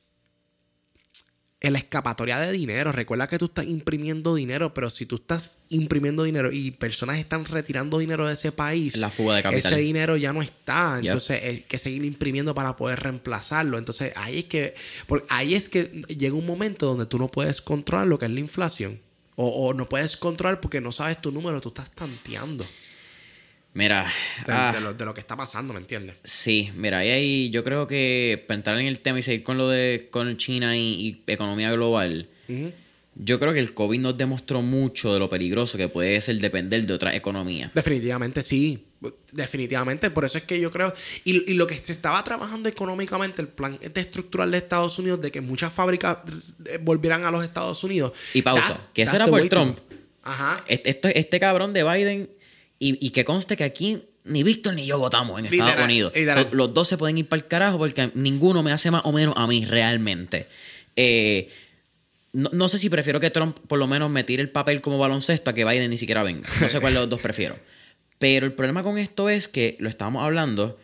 en 1.61 1.73
la 1.73 1.79
escapatoria 1.79 2.39
de 2.39 2.51
dinero. 2.51 2.91
Recuerda 2.91 3.27
que 3.27 3.37
tú 3.37 3.45
estás 3.45 3.65
imprimiendo 3.65 4.35
dinero, 4.35 4.73
pero 4.73 4.89
si 4.89 5.05
tú 5.05 5.17
estás 5.17 5.57
imprimiendo 5.69 6.23
dinero 6.23 6.51
y 6.51 6.71
personas 6.71 7.17
están 7.19 7.45
retirando 7.45 7.97
dinero 7.97 8.27
de 8.27 8.33
ese 8.33 8.51
país, 8.51 8.95
la 8.95 9.09
fuga 9.09 9.35
de 9.35 9.43
capital. 9.43 9.73
ese 9.73 9.81
dinero 9.81 10.15
ya 10.15 10.31
no 10.31 10.41
está. 10.41 10.99
Entonces 11.01 11.43
hay 11.43 11.59
que 11.61 11.77
seguir 11.77 12.05
imprimiendo 12.05 12.55
para 12.55 12.75
poder 12.75 13.01
reemplazarlo. 13.01 13.77
Entonces 13.77 14.13
ahí 14.15 14.39
es 14.39 14.45
que, 14.45 14.75
ahí 15.27 15.53
es 15.53 15.67
que 15.67 16.03
llega 16.07 16.35
un 16.35 16.45
momento 16.45 16.85
donde 16.85 17.05
tú 17.05 17.17
no 17.17 17.29
puedes 17.29 17.61
controlar 17.61 18.07
lo 18.07 18.17
que 18.17 18.25
es 18.25 18.31
la 18.31 18.39
inflación. 18.39 18.99
O, 19.35 19.67
o 19.67 19.73
no 19.73 19.87
puedes 19.87 20.17
controlar 20.17 20.59
porque 20.59 20.81
no 20.81 20.91
sabes 20.91 21.21
tu 21.21 21.31
número, 21.31 21.61
tú 21.61 21.69
estás 21.69 21.89
tanteando. 21.91 22.65
Mira. 23.73 24.11
De, 24.45 24.53
ah. 24.53 24.79
lo, 24.79 25.13
que 25.13 25.19
está 25.19 25.37
pasando, 25.37 25.73
¿me 25.73 25.79
entiendes? 25.79 26.15
Sí, 26.23 26.71
mira, 26.75 27.05
y 27.05 27.09
ahí 27.09 27.49
yo 27.49 27.63
creo 27.63 27.87
que 27.87 28.43
para 28.47 28.57
entrar 28.57 28.79
en 28.79 28.87
el 28.87 28.99
tema 28.99 29.19
y 29.19 29.21
seguir 29.21 29.43
con 29.43 29.57
lo 29.57 29.69
de 29.69 30.07
con 30.11 30.37
China 30.37 30.75
y, 30.75 31.23
economía 31.27 31.71
global, 31.71 32.27
yo 33.15 33.39
creo 33.39 33.53
que 33.53 33.59
el 33.59 33.73
COVID 33.73 33.99
nos 33.99 34.17
demostró 34.17 34.61
mucho 34.61 35.13
de 35.13 35.19
lo 35.19 35.29
peligroso 35.29 35.77
que 35.77 35.87
puede 35.87 36.19
ser 36.21 36.39
depender 36.39 36.85
de 36.85 36.93
otra 36.93 37.15
economía. 37.15 37.71
Definitivamente 37.73 38.43
sí. 38.43 38.85
Definitivamente, 39.31 40.09
por 40.09 40.25
eso 40.25 40.37
es 40.37 40.43
que 40.43 40.59
yo 40.59 40.71
creo, 40.71 40.93
y, 41.23 41.53
lo 41.53 41.67
que 41.67 41.77
se 41.77 41.93
estaba 41.93 42.21
trabajando 42.23 42.67
económicamente, 42.67 43.41
el 43.41 43.47
plan 43.47 43.79
estructural 43.81 44.51
de 44.51 44.57
Estados 44.57 44.99
Unidos, 44.99 45.21
de 45.21 45.31
que 45.31 45.39
muchas 45.39 45.71
fábricas 45.71 46.17
eh, 46.65 46.79
volvieran 46.81 47.23
a 47.23 47.31
los 47.31 47.43
Estados 47.45 47.81
Unidos. 47.83 48.11
Y 48.33 48.41
pausa, 48.41 48.89
que 48.93 49.03
eso 49.03 49.15
era 49.15 49.27
por 49.27 49.47
Trump. 49.47 49.79
Ajá. 50.21 50.63
Este, 50.67 51.17
este 51.17 51.39
cabrón 51.39 51.71
de 51.71 51.83
Biden 51.83 52.29
y, 52.79 53.09
que 53.09 53.25
conste 53.25 53.57
que 53.57 53.65
aquí 53.65 54.03
ni 54.23 54.43
Víctor 54.43 54.73
ni 54.73 54.85
yo 54.85 54.97
votamos 54.97 55.39
en 55.39 55.45
Estados 55.47 55.83
Unidos. 55.83 56.13
los 56.51 56.73
dos 56.73 56.87
se 56.87 56.97
pueden 56.97 57.17
ir 57.17 57.27
para 57.27 57.41
el 57.41 57.47
carajo 57.47 57.77
porque 57.77 58.11
ninguno 58.13 58.63
me 58.63 58.71
hace 58.71 58.89
más 58.89 59.01
o 59.05 59.11
menos 59.11 59.35
a 59.37 59.47
mí 59.47 59.65
realmente. 59.65 60.47
Eh, 60.95 61.49
no, 62.31 62.69
sé 62.69 62.77
si 62.77 62.89
prefiero 62.89 63.19
que 63.19 63.31
Trump 63.31 63.57
por 63.67 63.79
lo 63.79 63.87
menos 63.87 64.09
me 64.09 64.23
tire 64.23 64.41
el 64.41 64.49
papel 64.49 64.81
como 64.81 64.97
baloncesto 64.97 65.49
a 65.49 65.53
que 65.53 65.65
Biden 65.65 65.89
ni 65.89 65.97
siquiera 65.97 66.23
venga. 66.23 66.47
No 66.61 66.69
sé 66.69 66.79
cuál 66.79 66.93
de 66.93 66.99
los 66.99 67.09
dos 67.09 67.19
prefiero. 67.19 67.57
Pero 68.19 68.45
el 68.45 68.53
problema 68.53 68.83
con 68.83 68.97
esto 68.97 69.29
es 69.29 69.47
que 69.47 69.77
lo 69.79 69.89
estábamos 69.89 70.23
hablando 70.23 70.77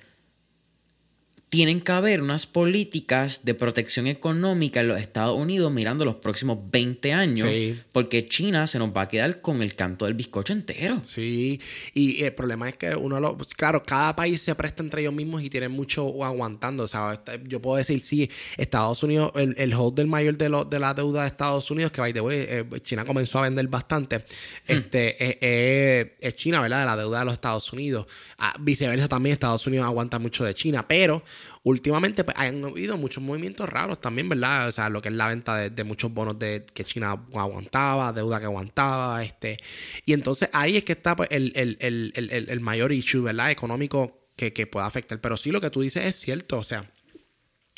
tienen 1.56 1.80
que 1.80 1.94
haber 1.94 2.22
unas 2.22 2.46
políticas 2.46 3.46
de 3.46 3.54
protección 3.54 4.08
económica 4.08 4.82
en 4.82 4.90
los 4.90 5.00
Estados 5.00 5.40
Unidos 5.40 5.72
mirando 5.72 6.04
los 6.04 6.16
próximos 6.16 6.58
20 6.70 7.14
años, 7.14 7.48
porque 7.94 8.28
China 8.28 8.68
se 8.68 8.78
nos 8.78 8.90
va 8.90 9.04
a 9.04 9.08
quedar 9.08 9.40
con 9.40 9.62
el 9.62 9.74
canto 9.74 10.04
del 10.04 10.16
bizcocho 10.16 10.52
entero. 10.52 11.00
Sí, 11.06 11.62
y 11.94 12.22
el 12.26 12.34
problema 12.34 12.68
es 12.68 12.76
que 12.76 12.94
uno 12.94 13.22
lo, 13.22 13.38
claro, 13.56 13.84
cada 13.84 14.14
país 14.18 14.42
se 14.42 14.54
presta 14.54 14.84
entre 14.84 15.00
ellos 15.00 15.14
mismos 15.14 15.44
y 15.44 15.50
tienen 15.50 15.72
mucho 15.72 16.26
aguantando, 16.26 16.84
o 16.84 16.88
sea, 16.90 17.24
yo 17.46 17.62
puedo 17.62 17.78
decir, 17.78 18.02
sí, 18.02 18.30
Estados 18.58 19.02
Unidos, 19.04 19.32
el, 19.36 19.56
el 19.58 19.74
holder 19.74 20.08
mayor 20.08 20.38
de, 20.38 20.50
lo, 20.50 20.66
de 20.66 20.78
la 20.78 20.94
deuda 20.94 21.22
de 21.22 21.30
Estados 21.30 21.72
Unidos, 21.72 21.94
que 21.94 22.02
by 22.02 22.12
the 22.12 22.20
way, 22.20 22.46
China 22.82 23.06
comenzó 23.06 23.40
a 23.40 23.44
vender 23.44 23.66
bastante, 23.70 24.18
hmm. 24.18 24.24
este, 24.68 25.24
eh, 25.24 25.38
eh, 25.40 26.16
es 26.20 26.36
China, 26.36 26.60
¿verdad? 26.60 26.82
De 26.82 26.86
la 26.86 26.98
deuda 26.98 27.20
de 27.20 27.26
los 27.26 27.34
Estados 27.36 27.72
Unidos. 27.72 28.08
Ah, 28.40 28.54
viceversa 28.60 29.08
también, 29.08 29.32
Estados 29.32 29.66
Unidos 29.66 29.86
aguanta 29.86 30.20
mucho 30.20 30.44
de 30.44 30.54
China, 30.54 30.86
pero 30.86 31.24
últimamente 31.64 32.24
pues, 32.24 32.38
han 32.38 32.64
habido 32.64 32.98
muchos 32.98 33.24
movimientos 33.24 33.68
raros 33.68 34.00
también, 34.00 34.30
¿verdad? 34.30 34.68
O 34.68 34.72
sea, 34.72 34.90
lo 34.90 35.02
que 35.02 35.10
es 35.10 35.16
la 35.16 35.28
venta 35.28 35.70
de, 35.70 35.84
muchos 35.84 36.14
bonos 36.14 36.38
de 36.38 36.66
que 36.74 36.84
China 36.84 37.26
aguantaba, 37.34 38.14
deuda 38.14 38.40
que 38.40 38.46
aguantaba, 38.46 39.24
este. 39.24 39.58
Y 40.06 40.14
entonces 40.14 40.50
ahí 40.54 40.78
es 40.78 40.84
que 40.84 40.94
está 40.94 41.16
pues, 41.16 41.30
el, 41.32 42.60
mayor 42.62 42.92
issue, 42.92 43.24
¿verdad? 43.24 43.52
Económico 43.52 44.30
que, 44.36 44.52
pueda 44.68 44.86
afectar. 44.86 45.20
Pero 45.20 45.38
sí, 45.38 45.52
lo 45.52 45.62
que 45.62 45.70
tú 45.70 45.82
dices 45.82 46.06
es 46.06 46.16
cierto, 46.16 46.60
o 46.60 46.64
sea. 46.64 46.92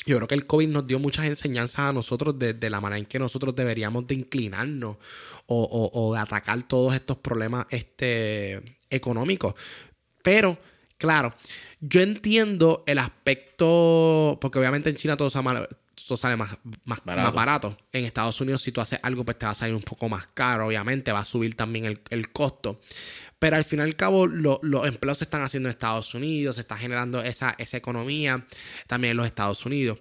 Yo 0.06 0.16
creo 0.16 0.28
que 0.28 0.36
el 0.36 0.46
COVID 0.46 0.68
nos 0.68 0.86
dio 0.86 0.98
muchas 0.98 1.26
enseñanzas 1.26 1.80
a 1.80 1.92
nosotros 1.92 2.38
de, 2.38 2.70
la 2.70 2.80
manera 2.80 2.98
en 2.98 3.04
que 3.04 3.18
nosotros 3.18 3.54
deberíamos 3.54 4.06
de 4.06 4.14
inclinarnos 4.14 4.96
o, 5.46 5.90
o, 5.92 6.14
de 6.14 6.20
atacar 6.20 6.62
todos 6.62 6.94
estos 6.94 7.18
problemas 7.18 7.66
este, 7.68 8.62
económicos. 8.88 9.54
Pero, 10.22 10.58
claro, 10.96 11.34
yo 11.80 12.00
entiendo 12.00 12.82
el 12.86 12.98
aspecto, 12.98 14.38
porque 14.40 14.58
obviamente 14.58 14.90
en 14.90 14.96
China 14.96 15.16
todo 15.16 15.30
sale, 15.30 16.36
más, 16.36 16.58
más, 16.84 17.04
barato. 17.04 17.76
En 17.92 18.04
Estados 18.04 18.40
Unidos, 18.40 18.62
si 18.62 18.72
tú 18.72 18.80
haces 18.80 18.98
algo, 19.02 19.24
pues 19.24 19.38
te 19.38 19.46
va 19.46 19.52
a 19.52 19.54
salir 19.54 19.74
un 19.74 19.82
poco 19.82 20.08
más 20.08 20.28
caro, 20.28 20.66
obviamente, 20.66 21.12
va 21.12 21.20
a 21.20 21.24
subir 21.24 21.54
también 21.54 21.84
el, 22.10 22.32
costo. 22.32 22.80
Pero 23.38 23.56
al 23.56 23.64
fin 23.64 23.78
y 23.78 23.82
al 23.82 23.94
cabo, 23.94 24.26
los 24.26 24.86
empleos 24.86 25.18
se 25.18 25.24
están 25.24 25.42
haciendo 25.42 25.68
en 25.68 25.72
Estados 25.72 26.12
Unidos, 26.14 26.56
se 26.56 26.62
está 26.62 26.76
generando 26.76 27.22
esa, 27.22 27.54
esa 27.58 27.76
economía 27.76 28.46
también 28.88 29.12
en 29.12 29.16
los 29.18 29.26
Estados 29.26 29.64
Unidos. 29.64 29.98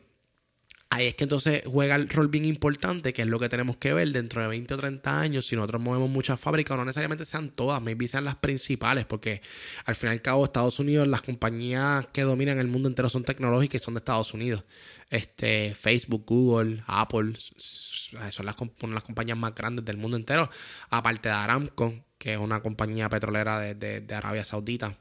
Ahí 0.89 1.07
es 1.07 1.15
que 1.15 1.25
entonces 1.25 1.63
juega 1.65 1.95
el 1.95 2.07
rol 2.07 2.29
bien 2.29 2.45
importante, 2.45 3.11
que 3.11 3.23
es 3.23 3.27
lo 3.27 3.39
que 3.39 3.49
tenemos 3.49 3.75
que 3.75 3.93
ver 3.93 4.09
dentro 4.11 4.41
de 4.41 4.47
20 4.47 4.73
o 4.73 4.77
30 4.77 5.19
años. 5.19 5.45
Si 5.45 5.55
nosotros 5.55 5.81
movemos 5.81 6.09
muchas 6.09 6.39
fábricas, 6.39 6.77
no 6.77 6.85
necesariamente 6.85 7.25
sean 7.25 7.49
todas, 7.49 7.81
maybe 7.81 8.07
sean 8.07 8.23
las 8.23 8.37
principales, 8.37 9.05
porque 9.05 9.41
al 9.85 9.95
fin 9.95 10.09
y 10.09 10.13
al 10.13 10.21
cabo, 10.21 10.45
Estados 10.45 10.79
Unidos, 10.79 11.07
las 11.07 11.21
compañías 11.21 12.07
que 12.13 12.21
dominan 12.21 12.57
el 12.59 12.67
mundo 12.67 12.87
entero 12.87 13.09
son 13.09 13.25
tecnológicas 13.25 13.81
y 13.81 13.83
son 13.83 13.95
de 13.95 13.99
Estados 13.99 14.33
Unidos. 14.33 14.63
Este, 15.09 15.75
Facebook, 15.75 16.23
Google, 16.25 16.83
Apple, 16.87 17.33
son 17.57 18.45
las, 18.45 18.55
las 18.81 19.03
compañías 19.03 19.37
más 19.37 19.53
grandes 19.53 19.83
del 19.83 19.97
mundo 19.97 20.15
entero. 20.15 20.49
Aparte 20.89 21.27
de 21.27 21.35
Aramco, 21.35 21.93
que 22.17 22.33
es 22.33 22.39
una 22.39 22.61
compañía 22.61 23.09
petrolera 23.09 23.59
de 23.59 24.15
Arabia 24.15 24.45
Saudita 24.45 24.97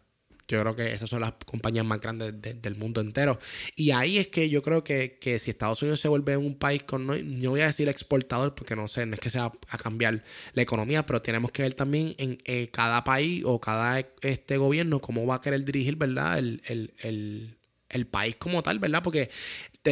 yo 0.49 0.61
creo 0.61 0.77
que 0.77 0.93
esas 0.93 1.11
son 1.11 1.21
las 1.21 1.33
compañías 1.45 1.85
más 1.85 2.01
grandes 2.01 2.35
del 2.41 2.77
mundo 2.77 3.01
entero. 3.01 3.39
Y 3.75 3.91
ahí 3.91 4.19
es 4.19 4.29
que 4.29 4.49
yo 4.49 4.63
creo 4.63 4.85
que, 4.85 5.19
si 5.41 5.51
Estados 5.51 5.83
Unidos 5.83 6.01
se 6.01 6.09
vuelve 6.09 6.37
un 6.37 6.57
país 6.57 6.83
con, 6.85 7.07
no, 7.07 7.51
voy 7.51 7.61
a 7.61 7.67
decir 7.67 7.89
exportador, 7.89 8.55
porque 8.55 8.77
no 8.77 8.89
sé, 8.89 9.07
no 9.07 9.15
es 9.15 9.21
que 9.21 9.31
sea 9.31 9.53
a 9.69 9.79
cambiar 9.79 10.23
la 10.55 10.63
economía, 10.63 11.05
pero 11.05 11.21
tenemos 11.23 11.51
que 11.51 11.63
ver 11.63 11.75
también 11.75 12.15
en 12.19 12.39
eh, 12.45 12.69
cada 12.73 13.03
país 13.05 13.43
o 13.45 13.61
cada 13.61 14.01
este 14.23 14.57
gobierno 14.57 15.01
cómo 15.01 15.27
va 15.27 15.37
a 15.37 15.41
querer 15.41 15.65
dirigir, 15.65 15.97
¿verdad? 15.97 16.39
El, 16.39 16.63
el, 16.67 16.95
el, 16.99 17.57
el 17.89 18.07
país 18.07 18.37
como 18.37 18.63
tal, 18.63 18.79
¿verdad? 18.79 19.03
Porque 19.03 19.31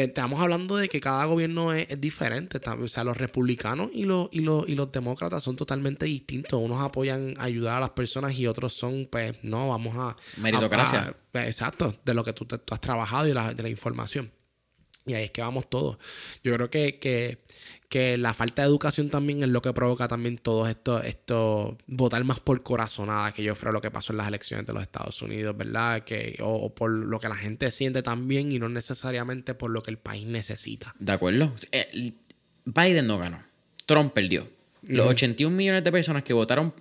estamos 0.02 0.40
hablando 0.40 0.76
de 0.76 0.88
que 0.88 1.00
cada 1.00 1.24
gobierno 1.24 1.72
es, 1.72 2.00
diferente. 2.00 2.60
O 2.80 2.88
sea, 2.88 3.04
los 3.04 3.16
republicanos 3.16 3.90
y 3.92 4.04
los, 4.04 4.28
y, 4.32 4.40
los, 4.40 4.68
y 4.68 4.74
los 4.74 4.90
demócratas 4.90 5.42
son 5.42 5.56
totalmente 5.56 6.06
distintos. 6.06 6.60
Unos 6.60 6.82
apoyan 6.82 7.34
ayudar 7.38 7.76
a 7.76 7.80
las 7.80 7.90
personas 7.90 8.38
y 8.38 8.46
otros 8.46 8.72
son, 8.74 9.06
pues, 9.10 9.34
no, 9.42 9.68
vamos 9.68 9.96
a... 9.96 10.16
Meritocracia. 10.38 11.16
exacto, 11.34 11.94
de 12.04 12.14
lo 12.14 12.24
que 12.24 12.32
tú, 12.32 12.46
has 12.70 12.80
trabajado 12.80 13.26
y 13.26 13.32
de 13.32 13.62
la 13.62 13.68
información. 13.68 14.30
Y 15.06 15.12
ahí 15.12 15.24
es 15.24 15.30
que 15.30 15.42
vamos 15.42 15.68
todos. 15.68 15.98
Yo 16.42 16.54
creo 16.54 16.70
que, 16.70 16.98
que, 16.98 17.44
que, 17.94 18.18
la 18.18 18.34
falta 18.34 18.62
de 18.62 18.68
educación 18.68 19.08
también 19.08 19.44
es 19.44 19.48
lo 19.48 19.62
que 19.62 19.72
provoca 19.72 20.08
también 20.08 20.36
todo 20.38 20.66
esto, 20.66 21.00
esto 21.00 21.78
votar 21.86 22.24
más 22.24 22.40
por 22.40 22.64
corazonada, 22.64 23.30
que 23.32 23.44
yo 23.44 23.54
creo 23.54 23.70
lo 23.70 23.80
que 23.80 23.92
pasó 23.92 24.12
en 24.12 24.16
las 24.16 24.26
elecciones 24.26 24.66
de 24.66 24.72
los 24.72 24.82
Estados 24.82 25.22
Unidos, 25.22 25.56
¿verdad? 25.56 26.02
Que, 26.02 26.36
o, 26.40 26.74
por 26.74 26.90
lo 26.90 27.20
que 27.20 27.28
la 27.28 27.36
gente 27.36 27.70
siente 27.70 28.02
también 28.02 28.50
y 28.50 28.58
no 28.58 28.68
necesariamente 28.68 29.54
por 29.54 29.70
lo 29.70 29.84
que 29.84 29.92
el 29.92 29.98
país 29.98 30.26
necesita. 30.26 30.92
De 30.98 31.12
acuerdo. 31.12 31.54
Eh, 31.70 32.14
Biden 32.64 33.06
no 33.06 33.16
ganó. 33.16 33.44
Trump 33.86 34.12
perdió. 34.12 34.48
Los 34.82 35.06
81 35.06 35.54
millones 35.54 35.84
de 35.84 35.92
personas 35.92 36.24
que 36.24 36.32
votaron, 36.32 36.74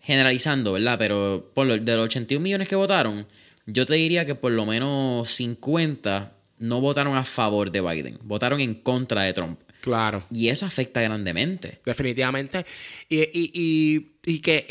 generalizando, 0.00 0.74
¿verdad? 0.74 0.98
Pero 0.98 1.50
por 1.54 1.66
de 1.80 1.96
los 1.96 2.04
81 2.04 2.42
millones 2.42 2.68
que 2.68 2.76
votaron, 2.76 3.26
yo 3.64 3.86
te 3.86 3.94
diría 3.94 4.26
que 4.26 4.34
por 4.34 4.52
lo 4.52 4.66
menos 4.66 5.30
50 5.30 6.34
no 6.58 6.80
votaron 6.82 7.16
a 7.16 7.24
favor 7.24 7.70
de 7.70 7.80
Biden, 7.80 8.18
votaron 8.22 8.60
en 8.60 8.74
contra 8.74 9.22
de 9.22 9.32
Trump. 9.32 9.60
Claro. 9.86 10.24
Y 10.32 10.48
eso 10.48 10.66
afecta 10.66 11.00
grandemente. 11.00 11.80
Definitivamente. 11.84 12.66
Y, 13.08 13.20
y, 13.20 14.16
y, 14.24 14.40
que. 14.40 14.66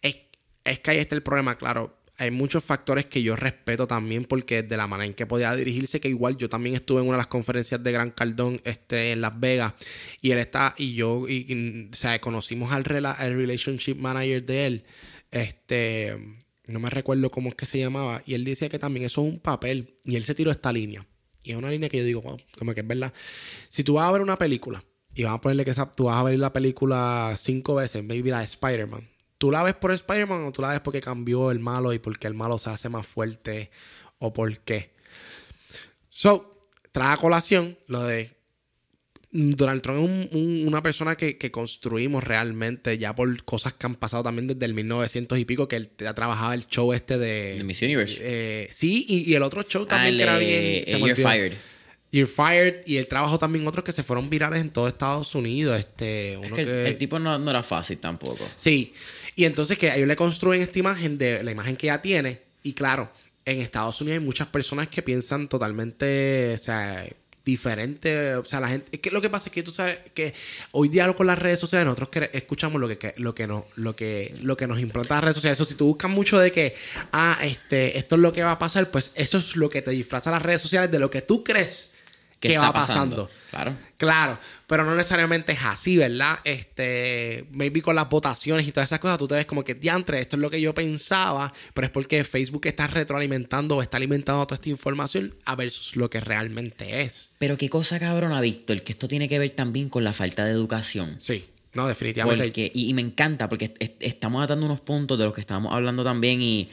es, 0.00 0.78
que 0.78 0.90
ahí 0.92 0.98
está 0.98 1.16
el 1.16 1.24
problema, 1.24 1.58
claro. 1.58 1.98
Hay 2.18 2.30
muchos 2.30 2.62
factores 2.62 3.06
que 3.06 3.20
yo 3.20 3.34
respeto 3.34 3.88
también 3.88 4.26
porque 4.26 4.62
de 4.62 4.76
la 4.76 4.86
manera 4.86 5.06
en 5.06 5.14
que 5.14 5.26
podía 5.26 5.56
dirigirse, 5.56 5.98
que 5.98 6.06
igual 6.06 6.36
yo 6.36 6.48
también 6.48 6.76
estuve 6.76 7.00
en 7.00 7.08
una 7.08 7.16
de 7.16 7.22
las 7.22 7.26
conferencias 7.26 7.82
de 7.82 7.90
Gran 7.90 8.12
Cardón 8.12 8.60
este, 8.62 9.10
en 9.10 9.22
Las 9.22 9.40
Vegas 9.40 9.74
y 10.20 10.30
él 10.30 10.38
está, 10.38 10.76
y 10.78 10.94
yo, 10.94 11.26
y, 11.28 11.90
o 11.92 11.96
sea, 11.96 12.20
conocimos 12.20 12.70
al, 12.70 12.84
al 13.04 13.34
relationship 13.34 13.96
manager 13.96 14.46
de 14.46 14.66
él, 14.66 14.84
este, 15.32 16.16
no 16.68 16.78
me 16.78 16.90
recuerdo 16.90 17.28
cómo 17.28 17.48
es 17.48 17.56
que 17.56 17.66
se 17.66 17.80
llamaba, 17.80 18.22
y 18.24 18.34
él 18.34 18.44
decía 18.44 18.68
que 18.68 18.78
también 18.78 19.06
eso 19.06 19.26
es 19.26 19.32
un 19.32 19.40
papel, 19.40 19.96
y 20.04 20.14
él 20.14 20.22
se 20.22 20.36
tiró 20.36 20.52
esta 20.52 20.72
línea. 20.72 21.04
Y 21.42 21.52
es 21.52 21.56
una 21.56 21.70
línea 21.70 21.88
que 21.88 21.98
yo 21.98 22.04
digo, 22.04 22.22
wow, 22.22 22.38
como 22.58 22.74
que 22.74 22.80
es 22.80 22.86
verdad. 22.86 23.12
Si 23.68 23.82
tú 23.84 23.94
vas 23.94 24.08
a 24.08 24.12
ver 24.12 24.20
una 24.20 24.38
película, 24.38 24.84
y 25.14 25.24
vamos 25.24 25.38
a 25.38 25.40
ponerle 25.40 25.64
que 25.64 25.74
tú 25.96 26.04
vas 26.04 26.16
a 26.16 26.22
ver 26.22 26.38
la 26.38 26.52
película 26.52 27.34
cinco 27.36 27.74
veces, 27.76 28.02
maybe 28.04 28.30
la 28.30 28.38
de 28.38 28.44
Spider-Man, 28.44 29.08
¿tú 29.38 29.50
la 29.50 29.62
ves 29.62 29.74
por 29.74 29.92
Spider-Man 29.92 30.44
o 30.44 30.52
tú 30.52 30.62
la 30.62 30.68
ves 30.68 30.80
porque 30.80 31.00
cambió 31.00 31.50
el 31.50 31.58
malo 31.58 31.92
y 31.92 31.98
porque 31.98 32.26
el 32.26 32.34
malo 32.34 32.58
se 32.58 32.70
hace 32.70 32.88
más 32.88 33.06
fuerte 33.06 33.70
o 34.18 34.32
por 34.32 34.58
qué? 34.60 34.92
So, 36.08 36.68
trae 36.92 37.14
a 37.14 37.16
colación 37.16 37.78
lo 37.86 38.04
de 38.04 38.41
Donald 39.34 39.80
Trump 39.80 40.28
es 40.30 40.66
una 40.66 40.82
persona 40.82 41.16
que, 41.16 41.50
construimos 41.50 42.22
realmente 42.22 42.98
ya 42.98 43.14
por 43.14 43.42
cosas 43.44 43.72
que 43.72 43.86
han 43.86 43.94
pasado 43.94 44.22
también 44.22 44.46
desde 44.46 44.66
el 44.66 44.74
1900 44.74 45.38
y 45.38 45.44
pico, 45.46 45.66
que 45.66 45.76
él 45.76 45.90
ha 46.06 46.12
trabajado 46.12 46.52
el 46.52 46.66
show 46.66 46.92
este 46.92 47.16
de... 47.16 47.54
The 47.56 47.64
Miss 47.64 47.80
Universe. 47.80 48.20
Eh, 48.22 48.68
sí, 48.70 49.06
y, 49.08 49.32
el 49.32 49.42
otro 49.42 49.62
show 49.62 49.86
también 49.86 50.18
que 50.18 50.22
era 50.22 50.36
bien... 50.36 50.84
You're 50.84 51.16
Fired. 51.16 51.54
You're 52.10 52.30
Fired. 52.30 52.82
Y 52.84 52.98
él 52.98 53.06
trabajó 53.06 53.38
también 53.38 53.66
otros 53.66 53.84
que 53.84 53.92
se 53.92 54.02
fueron 54.02 54.28
virales 54.28 54.60
en 54.60 54.68
todo 54.68 54.86
Estados 54.86 55.34
Unidos. 55.34 55.78
Este, 55.78 56.36
uno 56.36 56.54
que 56.54 56.88
El, 56.88 56.98
tipo 56.98 57.18
no, 57.18 57.50
era 57.50 57.62
fácil 57.62 57.96
tampoco. 57.98 58.46
Sí. 58.56 58.92
Y 59.34 59.46
entonces 59.46 59.78
que 59.78 59.94
ellos 59.94 60.08
le 60.08 60.16
construyen 60.16 60.62
esta 60.62 60.78
imagen 60.78 61.16
de 61.16 61.42
la 61.42 61.50
imagen 61.50 61.76
que 61.76 61.86
ya 61.86 62.02
tiene. 62.02 62.42
Y 62.62 62.74
claro, 62.74 63.10
en 63.46 63.60
Estados 63.60 63.98
Unidos 64.02 64.18
hay 64.20 64.24
muchas 64.26 64.48
personas 64.48 64.88
que 64.88 65.00
piensan 65.00 65.48
totalmente... 65.48 66.52
O 66.52 66.58
sea 66.58 67.06
diferente. 67.44 68.36
O 68.36 68.44
sea, 68.44 68.60
la 68.60 68.68
gente. 68.68 68.88
Es 68.92 69.00
que 69.00 69.10
lo 69.10 69.20
que 69.20 69.30
pasa 69.30 69.48
es 69.48 69.52
que 69.52 69.62
tú 69.62 69.70
sabes 69.70 69.98
que 70.14 70.34
hoy 70.72 70.88
día 70.88 71.12
con 71.12 71.26
las 71.26 71.38
redes 71.38 71.60
sociales 71.60 71.86
nosotros 71.86 72.28
escuchamos 72.32 72.80
lo 72.80 72.88
que, 72.88 73.14
lo 73.16 73.34
que 73.34 73.46
nos, 73.46 73.64
lo 73.76 73.94
que, 73.96 74.34
lo 74.40 74.56
que 74.56 74.66
nos 74.66 74.80
implanta 74.80 75.16
las 75.16 75.24
redes 75.24 75.36
sociales. 75.36 75.58
Eso, 75.58 75.68
si 75.68 75.74
tú 75.74 75.86
buscas 75.86 76.10
mucho 76.10 76.38
de 76.38 76.52
que, 76.52 76.74
ah, 77.12 77.38
este, 77.42 77.98
esto 77.98 78.16
es 78.16 78.20
lo 78.20 78.32
que 78.32 78.42
va 78.42 78.52
a 78.52 78.58
pasar, 78.58 78.90
pues 78.90 79.12
eso 79.16 79.38
es 79.38 79.56
lo 79.56 79.68
que 79.68 79.82
te 79.82 79.90
disfraza 79.90 80.30
las 80.30 80.42
redes 80.42 80.60
sociales 80.60 80.90
de 80.90 80.98
lo 80.98 81.10
que 81.10 81.22
tú 81.22 81.44
crees 81.44 81.91
que 82.48 82.58
va 82.58 82.72
pasando. 82.72 83.30
Claro. 83.50 83.76
Claro, 83.96 84.38
pero 84.66 84.84
no 84.84 84.96
necesariamente 84.96 85.52
es 85.52 85.64
así, 85.64 85.96
¿verdad? 85.96 86.40
Este, 86.42 87.46
maybe 87.52 87.82
con 87.82 87.94
las 87.94 88.08
votaciones 88.08 88.66
y 88.66 88.72
todas 88.72 88.88
esas 88.88 88.98
cosas, 88.98 89.18
tú 89.18 89.28
te 89.28 89.36
ves 89.36 89.46
como 89.46 89.62
que, 89.62 89.74
diantre, 89.74 90.20
esto 90.20 90.36
es 90.36 90.40
lo 90.42 90.50
que 90.50 90.60
yo 90.60 90.74
pensaba, 90.74 91.52
pero 91.72 91.86
es 91.86 91.92
porque 91.92 92.24
Facebook 92.24 92.66
está 92.66 92.88
retroalimentando 92.88 93.76
o 93.76 93.82
está 93.82 93.98
alimentando 93.98 94.44
toda 94.44 94.56
esta 94.56 94.70
información 94.70 95.34
a 95.44 95.54
versus 95.54 95.94
lo 95.94 96.10
que 96.10 96.20
realmente 96.20 97.02
es. 97.02 97.30
Pero 97.38 97.56
qué 97.56 97.70
cosa 97.70 98.00
cabrona, 98.00 98.40
Víctor, 98.40 98.82
que 98.82 98.92
esto 98.92 99.06
tiene 99.06 99.28
que 99.28 99.38
ver 99.38 99.50
también 99.50 99.88
con 99.88 100.02
la 100.02 100.12
falta 100.12 100.44
de 100.44 100.50
educación. 100.50 101.16
Sí. 101.20 101.46
No, 101.74 101.86
definitivamente. 101.86 102.70
y, 102.74 102.92
me 102.92 103.00
encanta 103.00 103.48
porque 103.48 103.72
estamos 104.00 104.44
atando 104.44 104.66
unos 104.66 104.80
puntos 104.80 105.18
de 105.18 105.24
los 105.24 105.32
que 105.32 105.40
estábamos 105.40 105.72
hablando 105.72 106.04
también 106.04 106.42
y 106.42 106.68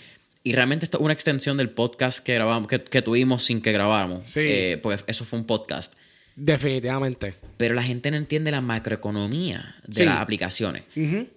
y 0.49 0.51
realmente 0.51 0.83
esto 0.85 0.97
es 0.97 1.03
una 1.03 1.13
extensión 1.13 1.57
del 1.57 1.69
podcast 1.69 2.25
que 2.25 2.33
grabamos, 2.33 2.67
que, 2.67 3.01
tuvimos 3.03 3.43
sin 3.43 3.61
que 3.61 3.71
grabáramos. 3.71 4.25
Sí. 4.25 4.39
Eh, 4.39 4.79
pues 4.81 5.03
eso 5.05 5.23
fue 5.23 5.37
un 5.37 5.45
podcast. 5.45 5.93
Definitivamente. 6.35 7.35
Pero 7.57 7.75
la 7.75 7.83
gente 7.83 8.09
no 8.09 8.17
entiende 8.17 8.49
la 8.49 8.59
macroeconomía 8.59 9.75
de 9.85 10.05
las 10.05 10.15
aplicaciones. 10.15 10.85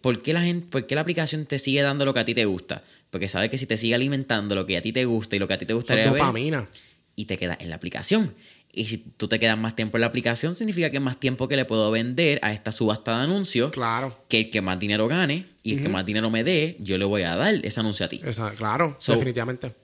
¿Por, 0.01 0.23
qué 0.23 0.33
la 0.33 0.41
gente, 0.41 0.67
¿Por 0.71 0.87
qué 0.87 0.95
la 0.95 1.03
aplicación 1.03 1.45
te 1.45 1.59
sigue 1.59 1.83
dando 1.83 2.07
lo 2.07 2.15
que 2.15 2.21
a 2.21 2.25
ti 2.25 2.33
te 2.33 2.47
gusta? 2.47 2.85
Porque 3.11 3.29
sabe 3.29 3.51
que 3.51 3.59
si 3.59 3.67
te 3.67 3.77
sigue 3.77 3.95
alimentando 3.95 4.55
lo 4.55 4.65
que 4.65 4.79
a 4.79 4.81
ti 4.81 4.95
te 4.95 5.05
gusta 5.05 5.37
y 5.37 5.41
lo 5.41 5.47
que 5.47 5.53
a 5.53 5.59
ti 5.59 5.67
te 5.67 5.75
gustaría 5.75 6.09
dopamina. 6.09 6.67
y 7.15 7.27
te 7.27 7.37
queda 7.37 7.59
en 7.61 7.69
la 7.69 7.77
aplicación. 7.77 8.35
Y 8.75 8.87
si 8.87 8.99
tú 8.99 9.29
te 9.29 9.39
quedas 9.39 9.59
más 9.59 9.77
tiempo 9.77 9.99
en 9.99 10.01
la 10.01 10.07
aplicación, 10.07 10.55
significa 10.55 10.91
que 10.91 10.99
más 10.99 11.21
tiempo 11.21 11.47
que 11.47 11.57
le 11.57 11.67
puedo 11.67 11.91
vender 11.91 12.39
a 12.43 12.55
esta 12.55 12.73
subasta 12.73 13.19
de 13.19 13.25
anuncios. 13.25 13.71
Claro. 13.71 14.19
Que 14.29 14.39
el 14.39 14.51
que 14.51 14.63
más 14.63 14.79
dinero 14.79 15.09
gane 15.09 15.45
y 15.63 15.75
el 15.75 15.83
que 15.83 15.91
más 15.91 16.07
dinero 16.07 16.31
me 16.31 16.43
dé, 16.43 16.77
yo 16.81 16.97
le 16.97 17.05
voy 17.05 17.23
a 17.23 17.37
dar 17.37 17.55
ese 17.63 17.81
anuncio 17.81 18.07
a 18.07 18.09
ti. 18.09 18.21
claro, 18.57 18.97
definitivamente. 19.07 19.75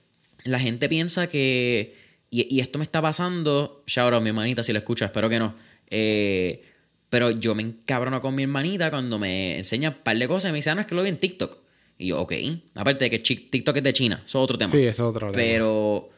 La 0.43 0.59
gente 0.59 0.89
piensa 0.89 1.27
que. 1.27 1.95
Y, 2.31 2.59
esto 2.59 2.79
me 2.79 2.83
está 2.83 3.01
pasando. 3.01 3.83
Shout 3.85 4.13
out 4.13 4.23
mi 4.23 4.29
hermanita, 4.29 4.63
si 4.63 4.73
lo 4.73 4.79
escucha, 4.79 5.05
espero 5.05 5.29
que 5.29 5.37
no. 5.37 5.53
Eh, 5.87 6.63
pero 7.09 7.29
yo 7.31 7.53
me 7.53 7.63
encabrono 7.63 8.21
con 8.21 8.33
mi 8.33 8.43
hermanita 8.43 8.89
cuando 8.89 9.19
me 9.19 9.57
enseña 9.57 9.89
un 9.89 9.95
par 10.03 10.17
de 10.17 10.27
cosas 10.27 10.49
y 10.49 10.51
me 10.51 10.57
dice, 10.57 10.71
ah, 10.71 10.75
no, 10.75 10.81
es 10.81 10.87
que 10.87 10.95
lo 10.95 11.03
vi 11.03 11.09
en 11.09 11.17
TikTok. 11.17 11.57
Y 11.99 12.07
yo, 12.07 12.21
ok. 12.21 12.33
Aparte 12.75 13.05
de 13.05 13.11
que 13.11 13.19
TikTok 13.19 13.77
es 13.77 13.83
de 13.83 13.93
China, 13.93 14.21
eso 14.25 14.39
es 14.39 14.43
otro 14.43 14.57
tema. 14.57 14.71
Sí, 14.71 14.79
eso 14.79 15.09
es 15.09 15.15
otro 15.15 15.31
tema. 15.31 15.33
Pero 15.33 16.09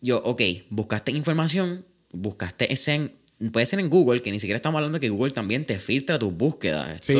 yo, 0.00 0.18
ok, 0.24 0.42
buscaste 0.70 1.12
información 1.12 1.84
buscaste 2.16 2.72
ese 2.72 3.12
puede 3.52 3.66
ser 3.66 3.80
en 3.80 3.90
Google, 3.90 4.22
que 4.22 4.30
ni 4.30 4.40
siquiera 4.40 4.56
estamos 4.56 4.78
hablando 4.78 4.96
de 4.96 5.00
que 5.00 5.10
Google 5.10 5.30
también 5.30 5.66
te 5.66 5.78
filtra 5.78 6.18
tus 6.18 6.32
búsquedas. 6.32 7.00
Sí, 7.02 7.14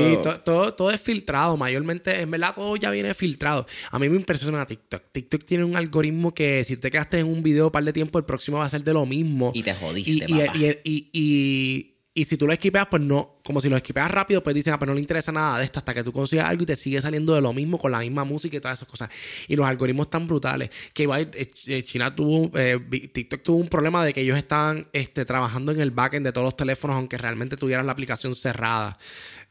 todo, 0.45 0.73
todo, 0.73 0.91
es 0.91 1.01
filtrado, 1.01 1.57
mayormente, 1.57 2.23
en 2.23 2.31
verdad 2.31 2.55
todo 2.55 2.75
ya 2.77 2.91
viene 2.91 3.13
filtrado. 3.15 3.67
A 3.91 3.99
mí 3.99 4.09
me 4.09 4.17
impresiona 4.17 4.65
TikTok. 4.65 5.03
TikTok 5.13 5.45
tiene 5.45 5.65
un 5.65 5.77
algoritmo 5.77 6.33
que 6.33 6.65
si 6.65 6.77
te 6.79 6.91
quedaste 6.91 7.19
en 7.19 7.27
un 7.27 7.43
video 7.43 7.67
un 7.67 7.71
par 7.71 7.85
de 7.85 7.93
tiempo, 7.93 8.19
el 8.19 8.25
próximo 8.25 8.59
va 8.59 8.65
a 8.65 8.71
ser 8.71 8.83
de 8.83 8.95
lo 8.95 9.05
mismo. 9.05 9.53
Y 9.55 9.63
te 9.63 9.75
jodiste, 9.75 10.25
y 10.27 11.11
y 11.13 11.96
si 12.24 12.38
tú 12.38 12.46
lo 12.46 12.52
esquipeas, 12.55 12.87
pues 12.87 13.02
no, 13.02 13.37
como 13.44 13.61
si 13.61 13.68
lo 13.68 13.76
esquipeas 13.76 14.11
rápido, 14.11 14.42
pues 14.42 14.55
dicen, 14.55 14.72
ah, 14.72 14.79
pues 14.79 14.88
no 14.88 14.94
le 14.94 15.00
interesa 15.00 15.33
nada 15.33 15.59
de 15.59 15.64
esto 15.64 15.81
hasta 15.81 15.92
que 15.92 16.02
tú 16.02 16.12
consigas 16.12 16.48
algo 16.48 16.62
y 16.62 16.66
te 16.66 16.74
sigue 16.74 17.00
saliendo 17.02 17.35
de 17.35 17.42
lo 17.42 17.52
mismo 17.52 17.79
con 17.79 17.92
la 17.92 17.98
misma 17.98 18.24
música 18.24 18.57
y 18.57 18.61
todas 18.61 18.79
esas 18.79 18.88
cosas. 18.88 19.11
Y 19.48 19.55
los 19.55 19.66
algoritmos 19.66 20.09
tan 20.09 20.26
brutales. 20.26 20.70
Que 20.94 21.02
igual 21.02 21.31
eh, 21.35 21.50
eh, 21.66 21.83
China 21.85 22.14
tuvo, 22.14 22.50
eh, 22.59 22.79
TikTok 23.12 23.42
tuvo 23.42 23.59
un 23.59 23.68
problema 23.68 24.05
de 24.05 24.14
que 24.14 24.22
ellos 24.22 24.38
estaban 24.38 24.88
este, 24.92 25.26
trabajando 25.26 25.72
en 25.72 25.81
el 25.81 25.90
backend 25.90 26.24
de 26.24 26.33
todos 26.33 26.46
los 26.46 26.57
teléfonos, 26.57 26.96
aunque 26.96 27.18
realmente 27.18 27.57
tuvieran 27.57 27.85
la 27.85 27.92
aplicación 27.92 28.35
cerrada. 28.35 28.98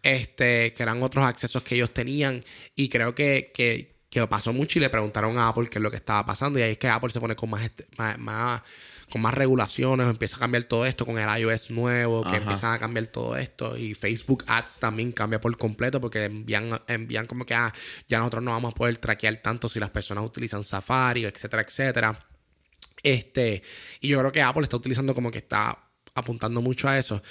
Este, 0.02 0.72
que 0.74 0.84
eran 0.84 1.02
otros 1.02 1.26
accesos 1.26 1.64
que 1.64 1.76
ellos 1.76 1.92
tenían. 1.92 2.44
Y 2.76 2.90
creo 2.90 3.16
que, 3.16 3.52
que, 3.54 3.94
pasó 4.30 4.54
mucho 4.54 4.80
y 4.80 4.82
le 4.82 4.90
preguntaron 4.90 5.38
a 5.38 5.50
Apple 5.50 5.68
qué 5.70 5.78
es 5.78 5.84
lo 5.84 5.92
que 5.92 5.98
estaba 5.98 6.26
pasando. 6.26 6.58
Y 6.58 6.62
ahí 6.62 6.72
es 6.72 6.78
que 6.78 6.88
Apple 6.88 7.10
se 7.10 7.20
pone 7.20 7.36
con 7.36 7.50
más, 7.50 7.64
este, 7.64 7.86
más 8.18 8.62
con 9.12 9.22
más 9.22 9.34
regulaciones, 9.34 10.10
empieza 10.10 10.38
a 10.38 10.40
cambiar 10.40 10.64
todo 10.64 10.86
esto 10.86 11.06
con 11.06 11.18
el 11.18 11.40
iOS 11.40 11.72
nuevo, 11.72 12.24
que 12.24 12.38
empiezan 12.38 12.74
a 12.74 12.80
cambiar 12.80 13.08
todo 13.08 13.38
esto. 13.38 13.78
Y 13.78 13.94
Facebook 13.94 14.44
Ads 14.48 14.80
también 14.80 15.12
cambia 15.12 15.40
por 15.40 15.56
completo 15.58 16.02
porque 16.02 16.26
envían, 16.26 16.82
envían 16.88 17.28
como 17.28 17.46
que 17.46 17.54
ah, 17.54 17.74
ya 18.08 18.20
nosotros 18.20 18.44
no 18.44 18.52
vamos 18.52 18.72
a 18.72 18.76
poder 18.76 18.98
traquear 18.98 19.38
tanto 19.38 19.70
si 19.70 19.80
las 19.80 19.90
personas 19.90 20.26
utilizan 20.26 20.64
Safari, 20.64 21.26
etcétera, 21.26 21.62
etcétera. 21.62 22.28
Este, 23.04 23.62
y 24.02 24.08
yo 24.08 24.20
creo 24.20 24.32
que 24.32 24.42
Apple 24.42 24.64
está 24.64 24.78
utilizando 24.78 25.14
como 25.14 25.30
que 25.30 25.38
está 25.38 25.78
apuntando 26.16 26.62
mucho 26.62 26.88
a 26.88 26.98
eso. 26.98 27.22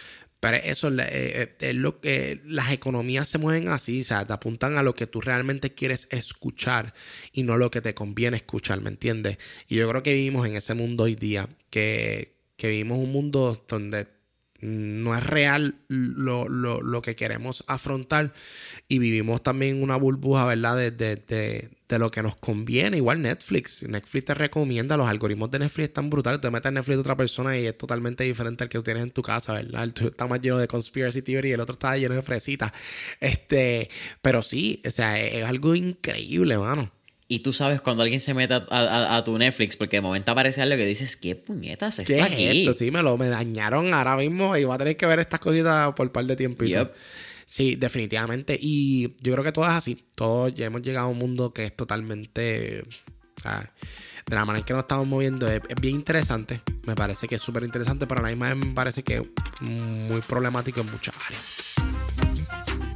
Pero 0.44 0.58
eso 0.58 0.88
eh, 0.88 0.94
eh, 1.00 1.54
es 1.58 1.74
lo 1.74 2.02
que 2.02 2.38
las 2.44 2.70
economías 2.70 3.30
se 3.30 3.38
mueven 3.38 3.68
así, 3.68 4.02
o 4.02 4.04
sea, 4.04 4.26
te 4.26 4.34
apuntan 4.34 4.76
a 4.76 4.82
lo 4.82 4.94
que 4.94 5.06
tú 5.06 5.22
realmente 5.22 5.72
quieres 5.72 6.06
escuchar 6.10 6.92
y 7.32 7.44
no 7.44 7.56
lo 7.56 7.70
que 7.70 7.80
te 7.80 7.94
conviene 7.94 8.36
escuchar, 8.36 8.82
¿me 8.82 8.90
entiendes? 8.90 9.38
Y 9.68 9.76
yo 9.76 9.88
creo 9.88 10.02
que 10.02 10.12
vivimos 10.12 10.46
en 10.46 10.56
ese 10.56 10.74
mundo 10.74 11.04
hoy 11.04 11.14
día, 11.14 11.48
que, 11.70 12.34
que 12.58 12.68
vivimos 12.68 12.98
un 12.98 13.10
mundo 13.10 13.64
donde 13.66 14.06
no 14.64 15.14
es 15.14 15.22
real 15.24 15.74
lo, 15.88 16.48
lo, 16.48 16.80
lo, 16.80 17.02
que 17.02 17.14
queremos 17.14 17.64
afrontar 17.66 18.32
y 18.88 18.98
vivimos 18.98 19.42
también 19.42 19.82
una 19.82 19.96
burbuja, 19.96 20.46
¿verdad? 20.46 20.76
De, 20.76 20.90
de, 20.90 21.16
de, 21.88 21.98
lo 21.98 22.10
que 22.10 22.22
nos 22.22 22.34
conviene. 22.36 22.96
Igual 22.96 23.22
Netflix. 23.22 23.82
Netflix 23.84 24.24
te 24.24 24.34
recomienda, 24.34 24.96
los 24.96 25.08
algoritmos 25.08 25.50
de 25.50 25.60
Netflix 25.60 25.88
están 25.88 26.10
brutales. 26.10 26.40
Te 26.40 26.50
metes 26.50 26.72
Netflix 26.72 26.96
de 26.96 27.00
otra 27.00 27.16
persona 27.16 27.56
y 27.56 27.66
es 27.66 27.78
totalmente 27.78 28.24
diferente 28.24 28.64
al 28.64 28.70
que 28.70 28.78
tú 28.78 28.82
tienes 28.82 29.02
en 29.02 29.10
tu 29.10 29.22
casa, 29.22 29.52
¿verdad? 29.52 29.84
El 29.84 29.92
tuyo 29.92 30.08
está 30.08 30.26
más 30.26 30.40
lleno 30.40 30.58
de 30.58 30.66
conspiracy 30.66 31.22
theory 31.22 31.50
y 31.50 31.52
el 31.52 31.60
otro 31.60 31.74
está 31.74 31.96
lleno 31.96 32.14
de 32.14 32.22
fresitas. 32.22 32.72
Este, 33.20 33.90
pero 34.22 34.42
sí, 34.42 34.82
o 34.86 34.90
sea, 34.90 35.20
es, 35.20 35.44
algo 35.44 35.74
increíble, 35.74 36.58
mano. 36.58 36.90
Y 37.34 37.40
tú 37.40 37.52
sabes 37.52 37.80
cuando 37.80 38.04
alguien 38.04 38.20
se 38.20 38.32
mete 38.32 38.54
a, 38.54 39.22
tu 39.24 39.36
Netflix, 39.36 39.76
porque 39.76 39.96
de 39.96 40.02
momento 40.02 40.30
aparece 40.30 40.62
algo 40.62 40.76
que 40.76 40.86
dices, 40.86 41.16
¿qué 41.16 41.34
puñetas 41.34 41.98
está 41.98 42.14
¿Qué 42.14 42.22
aquí? 42.22 42.60
esto? 42.60 42.74
Sí, 42.74 42.92
me 42.92 43.02
lo 43.02 43.18
me 43.18 43.26
dañaron 43.26 43.92
ahora 43.92 44.16
mismo 44.16 44.56
y 44.56 44.62
voy 44.62 44.72
a 44.72 44.78
tener 44.78 44.96
que 44.96 45.04
ver 45.04 45.18
estas 45.18 45.40
cositas 45.40 45.92
por 45.94 46.06
un 46.06 46.12
par 46.12 46.26
de 46.26 46.36
tiempo. 46.36 46.64
Sí, 47.44 47.74
definitivamente. 47.74 48.56
Y 48.60 49.16
yo 49.20 49.32
creo 49.32 49.42
que 49.42 49.50
todo 49.50 49.64
es 49.64 49.72
así. 49.72 50.04
Todos 50.14 50.54
ya 50.54 50.66
hemos 50.66 50.82
llegado 50.82 51.08
a 51.08 51.10
un 51.10 51.18
mundo 51.18 51.52
que 51.52 51.64
es 51.64 51.74
totalmente. 51.74 52.84
de 53.42 54.34
la 54.36 54.44
manera 54.44 54.60
en 54.60 54.64
que 54.64 54.72
nos 54.72 54.84
estamos 54.84 55.08
moviendo 55.08 55.48
es, 55.48 55.60
bien 55.80 55.96
interesante. 55.96 56.60
Me 56.86 56.94
parece 56.94 57.26
que 57.26 57.34
es 57.34 57.42
súper 57.42 57.64
interesante, 57.64 58.06
pero 58.06 58.20
a 58.20 58.22
la 58.22 58.28
misma 58.28 58.54
vez 58.54 58.64
me 58.64 58.74
parece 58.74 59.02
que 59.02 59.16
es 59.16 59.22
muy 59.60 60.20
problemático 60.20 60.82
en 60.82 60.92
muchas 60.92 61.16
áreas. 61.26 61.74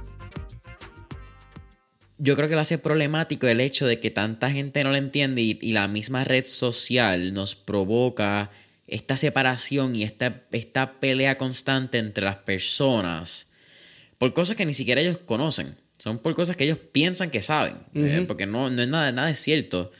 yo 2.18 2.36
creo 2.36 2.48
que 2.48 2.54
lo 2.54 2.60
hace 2.60 2.78
problemático 2.78 3.46
el 3.46 3.60
hecho 3.60 3.86
de 3.86 4.00
que 4.00 4.10
tanta 4.10 4.50
gente 4.50 4.82
no 4.84 4.90
lo 4.90 4.96
entiende 4.96 5.40
y, 5.42 5.72
la 5.72 5.88
misma 5.88 6.24
red 6.24 6.46
social 6.46 7.32
nos 7.32 7.54
provoca 7.54 8.50
esta 8.86 9.16
separación 9.16 9.94
y 9.94 10.02
esta, 10.02 10.42
esta 10.50 10.98
pelea 10.98 11.38
constante 11.38 11.98
entre 11.98 12.24
las 12.24 12.36
personas 12.36 13.46
por 14.18 14.34
cosas 14.34 14.56
que 14.56 14.66
ni 14.66 14.74
siquiera 14.74 15.00
ellos 15.00 15.18
conocen. 15.18 15.76
Son 15.96 16.18
por 16.18 16.34
cosas 16.34 16.56
que 16.56 16.64
ellos 16.64 16.78
piensan 16.78 17.30
que 17.30 17.42
saben, 17.42 17.76
eh, 17.94 18.24
porque 18.26 18.46
no, 18.46 18.70
no 18.70 18.82
es 18.82 18.88
nada, 18.88 19.10
nada 19.12 19.30
es 19.30 19.40
cierto. 19.40 19.90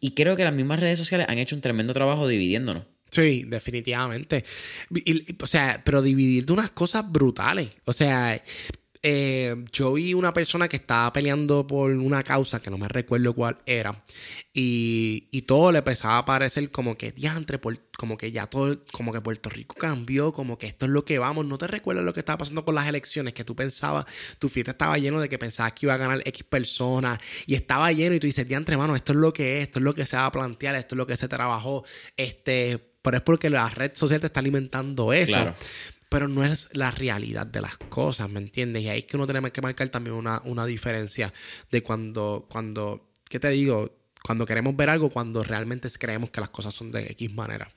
Y 0.00 0.12
creo 0.12 0.36
que 0.36 0.44
las 0.44 0.54
mismas 0.54 0.80
redes 0.80 0.98
sociales 0.98 1.26
han 1.28 1.38
hecho 1.38 1.54
un 1.54 1.60
tremendo 1.60 1.92
trabajo 1.92 2.26
dividiéndonos. 2.26 2.84
Sí, 3.10 3.44
definitivamente. 3.46 4.44
o 5.40 5.46
sea, 5.46 5.82
pero 5.84 6.00
dividir 6.00 6.46
de 6.46 6.52
unas 6.54 6.70
cosas 6.70 7.10
brutales. 7.10 7.68
O 7.84 7.92
sea, 7.92 8.42
eh, 9.04 9.64
yo 9.72 9.94
vi 9.94 10.14
una 10.14 10.32
persona 10.32 10.68
que 10.68 10.76
estaba 10.76 11.12
peleando 11.12 11.66
por 11.66 11.90
una 11.90 12.22
causa 12.22 12.62
que 12.62 12.70
no 12.70 12.78
me 12.78 12.86
recuerdo 12.86 13.34
cuál 13.34 13.58
era. 13.66 14.00
Y, 14.54 15.28
y 15.32 15.42
todo 15.42 15.72
le 15.72 15.78
empezaba 15.78 16.18
a 16.18 16.24
parecer 16.24 16.70
como 16.70 16.96
que 16.96 17.10
diantre, 17.10 17.60
como 17.98 18.16
que 18.16 18.30
ya 18.30 18.46
todo, 18.46 18.84
como 18.92 19.12
que 19.12 19.20
Puerto 19.20 19.50
Rico 19.50 19.74
cambió, 19.74 20.32
como 20.32 20.56
que 20.56 20.68
esto 20.68 20.86
es 20.86 20.92
lo 20.92 21.04
que 21.04 21.18
vamos. 21.18 21.46
No 21.46 21.58
te 21.58 21.66
recuerdas 21.66 22.04
lo 22.04 22.14
que 22.14 22.20
estaba 22.20 22.38
pasando 22.38 22.64
con 22.64 22.76
las 22.76 22.86
elecciones, 22.86 23.34
que 23.34 23.44
tú 23.44 23.56
pensabas, 23.56 24.06
tu 24.38 24.48
fiesta 24.48 24.70
estaba 24.70 24.96
lleno 24.98 25.20
de 25.20 25.28
que 25.28 25.38
pensabas 25.38 25.72
que 25.72 25.86
iba 25.86 25.94
a 25.94 25.98
ganar 25.98 26.22
X 26.24 26.44
personas 26.44 27.18
y 27.46 27.54
estaba 27.54 27.90
lleno 27.90 28.14
y 28.14 28.20
tú 28.20 28.28
dices, 28.28 28.46
diantre, 28.46 28.76
mano, 28.76 28.94
esto 28.94 29.12
es 29.12 29.18
lo 29.18 29.32
que 29.32 29.58
es, 29.58 29.64
esto 29.64 29.80
es 29.80 29.84
lo 29.84 29.94
que 29.94 30.06
se 30.06 30.16
va 30.16 30.26
a 30.26 30.30
plantear, 30.30 30.76
esto 30.76 30.94
es 30.94 30.98
lo 30.98 31.06
que 31.08 31.16
se 31.16 31.26
trabajó. 31.26 31.84
Este, 32.16 32.78
pero 33.02 33.16
es 33.16 33.22
porque 33.24 33.50
la 33.50 33.68
red 33.68 33.90
social 33.94 34.20
te 34.20 34.28
está 34.28 34.38
alimentando 34.38 35.12
eso. 35.12 35.32
Claro 35.32 35.56
pero 36.12 36.28
no 36.28 36.44
es 36.44 36.68
la 36.72 36.90
realidad 36.90 37.46
de 37.46 37.62
las 37.62 37.78
cosas, 37.78 38.28
¿me 38.28 38.38
entiendes? 38.38 38.82
Y 38.82 38.90
ahí 38.90 38.98
es 38.98 39.04
que 39.06 39.16
uno 39.16 39.26
tiene 39.26 39.50
que 39.50 39.62
marcar 39.62 39.88
también 39.88 40.14
una, 40.14 40.42
una 40.44 40.66
diferencia 40.66 41.32
de 41.70 41.82
cuando, 41.82 42.46
cuando, 42.50 43.08
¿qué 43.30 43.40
te 43.40 43.48
digo? 43.48 43.96
Cuando 44.22 44.44
queremos 44.44 44.76
ver 44.76 44.90
algo, 44.90 45.08
cuando 45.08 45.42
realmente 45.42 45.88
creemos 45.98 46.28
que 46.28 46.42
las 46.42 46.50
cosas 46.50 46.74
son 46.74 46.92
de 46.92 47.06
X 47.12 47.32
manera. 47.32 47.72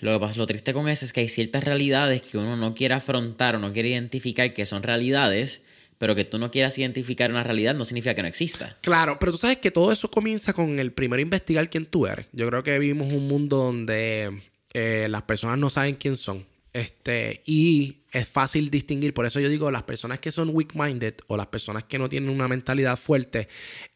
Lo, 0.00 0.20
que 0.20 0.38
lo 0.38 0.46
triste 0.46 0.72
con 0.72 0.88
eso 0.88 1.04
es 1.04 1.12
que 1.12 1.22
hay 1.22 1.28
ciertas 1.28 1.64
realidades 1.64 2.22
que 2.22 2.38
uno 2.38 2.56
no 2.56 2.72
quiere 2.72 2.94
afrontar 2.94 3.56
o 3.56 3.58
no 3.58 3.72
quiere 3.72 3.88
identificar 3.88 4.54
que 4.54 4.64
son 4.64 4.84
realidades, 4.84 5.62
pero 5.98 6.14
que 6.14 6.24
tú 6.24 6.38
no 6.38 6.52
quieras 6.52 6.78
identificar 6.78 7.32
una 7.32 7.42
realidad 7.42 7.74
no 7.74 7.84
significa 7.84 8.14
que 8.14 8.22
no 8.22 8.28
exista. 8.28 8.78
Claro, 8.80 9.18
pero 9.18 9.32
tú 9.32 9.38
sabes 9.38 9.56
que 9.56 9.72
todo 9.72 9.90
eso 9.90 10.08
comienza 10.08 10.52
con 10.52 10.78
el 10.78 10.92
primero 10.92 11.20
investigar 11.20 11.68
quién 11.68 11.86
tú 11.86 12.06
eres. 12.06 12.26
Yo 12.30 12.46
creo 12.46 12.62
que 12.62 12.78
vivimos 12.78 13.12
un 13.12 13.26
mundo 13.26 13.56
donde 13.56 14.40
eh, 14.72 15.08
las 15.10 15.22
personas 15.22 15.58
no 15.58 15.68
saben 15.68 15.96
quién 15.96 16.16
son. 16.16 16.46
Este, 16.74 17.44
y 17.46 18.02
es 18.10 18.26
fácil 18.26 18.68
distinguir, 18.68 19.14
por 19.14 19.26
eso 19.26 19.38
yo 19.38 19.48
digo, 19.48 19.70
las 19.70 19.84
personas 19.84 20.18
que 20.18 20.32
son 20.32 20.50
weak-minded 20.52 21.14
o 21.28 21.36
las 21.36 21.46
personas 21.46 21.84
que 21.84 22.00
no 22.00 22.08
tienen 22.08 22.30
una 22.30 22.48
mentalidad 22.48 22.98
fuerte, 22.98 23.48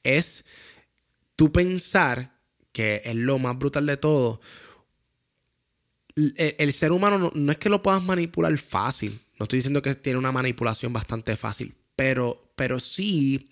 es 0.04 0.44
tú 1.34 1.50
pensar 1.50 2.38
que 2.70 3.02
es 3.04 3.16
lo 3.16 3.40
más 3.40 3.58
brutal 3.58 3.84
de 3.84 3.96
todo. 3.96 4.40
El, 6.14 6.72
ser 6.72 6.92
humano 6.92 7.32
no, 7.34 7.52
es 7.52 7.58
que 7.58 7.68
lo 7.68 7.82
puedas 7.82 8.02
manipular 8.02 8.56
fácil. 8.58 9.20
No 9.40 9.44
estoy 9.44 9.58
diciendo 9.58 9.82
que 9.82 9.96
tiene 9.96 10.18
una 10.18 10.30
manipulación 10.30 10.92
bastante 10.92 11.36
fácil, 11.36 11.74
pero, 11.96 12.52
pero 12.54 12.78
sí, 12.78 13.50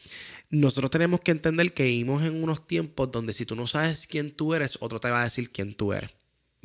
nosotros 0.50 0.90
tenemos 0.92 1.20
que 1.20 1.32
entender 1.32 1.74
que 1.74 1.84
vivimos 1.84 2.22
en 2.22 2.44
unos 2.44 2.64
tiempos 2.68 3.10
donde 3.10 3.34
si 3.34 3.44
tú 3.44 3.56
no 3.56 3.66
sabes 3.66 4.06
quién 4.06 4.30
tú 4.30 4.54
eres, 4.54 4.78
otro 4.80 5.00
te 5.00 5.10
va 5.10 5.22
a 5.22 5.24
decir 5.24 5.50
quién 5.50 5.74
tú 5.74 5.92
eres 5.92 6.15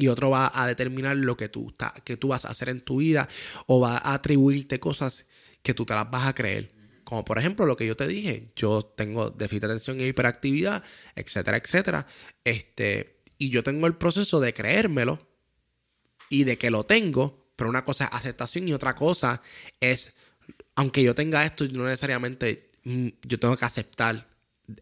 y 0.02 0.08
otro 0.08 0.32
va 0.32 0.52
a 0.52 0.66
determinar 0.66 1.16
lo 1.16 1.38
que 1.38 1.48
tú, 1.48 1.72
que 2.04 2.18
tú 2.18 2.30
vas 2.30 2.46
a 2.46 2.50
hacer 2.50 2.70
en 2.70 2.82
tu 2.82 2.98
vida 2.98 3.30
o 3.68 3.80
va 3.80 3.98
a 3.98 4.16
atribuirte 4.16 4.80
cosas 4.80 5.28
que 5.62 5.76
tú 5.76 5.86
te 5.86 5.94
las 5.94 6.10
vas 6.10 6.26
a 6.26 6.34
creer. 6.34 6.74
Como 7.04 7.24
por 7.24 7.38
ejemplo 7.38 7.68
lo 7.68 7.78
que 7.78 7.86
yo 7.86 7.96
te 7.96 8.08
dije, 8.08 8.52
yo 8.56 8.82
tengo 8.82 9.30
déficit 9.30 9.62
de 9.62 9.68
atención 9.68 10.02
y 10.02 10.06
hiperactividad, 10.06 10.84
etcétera, 11.16 11.58
etcétera. 11.58 12.08
Este, 12.44 13.22
y 13.38 13.52
yo 13.52 13.62
tengo 13.62 13.86
el 13.86 13.96
proceso 13.96 14.40
de 14.40 14.56
creérmelo 14.56 15.20
y 16.30 16.46
de 16.46 16.58
que 16.58 16.72
lo 16.72 16.84
tengo, 16.84 17.52
pero 17.56 17.70
una 17.70 17.86
cosa 17.86 18.06
es 18.06 18.10
aceptación 18.14 18.68
y 18.68 18.74
otra 18.74 18.96
cosa 18.96 19.44
es, 19.80 20.16
aunque 20.74 21.04
yo 21.04 21.14
tenga 21.14 21.46
esto, 21.46 21.68
no 21.68 21.86
necesariamente 21.86 22.72
mm, 22.86 23.08
yo 23.22 23.40
tengo 23.40 23.56
que 23.56 23.66
aceptar 23.66 24.31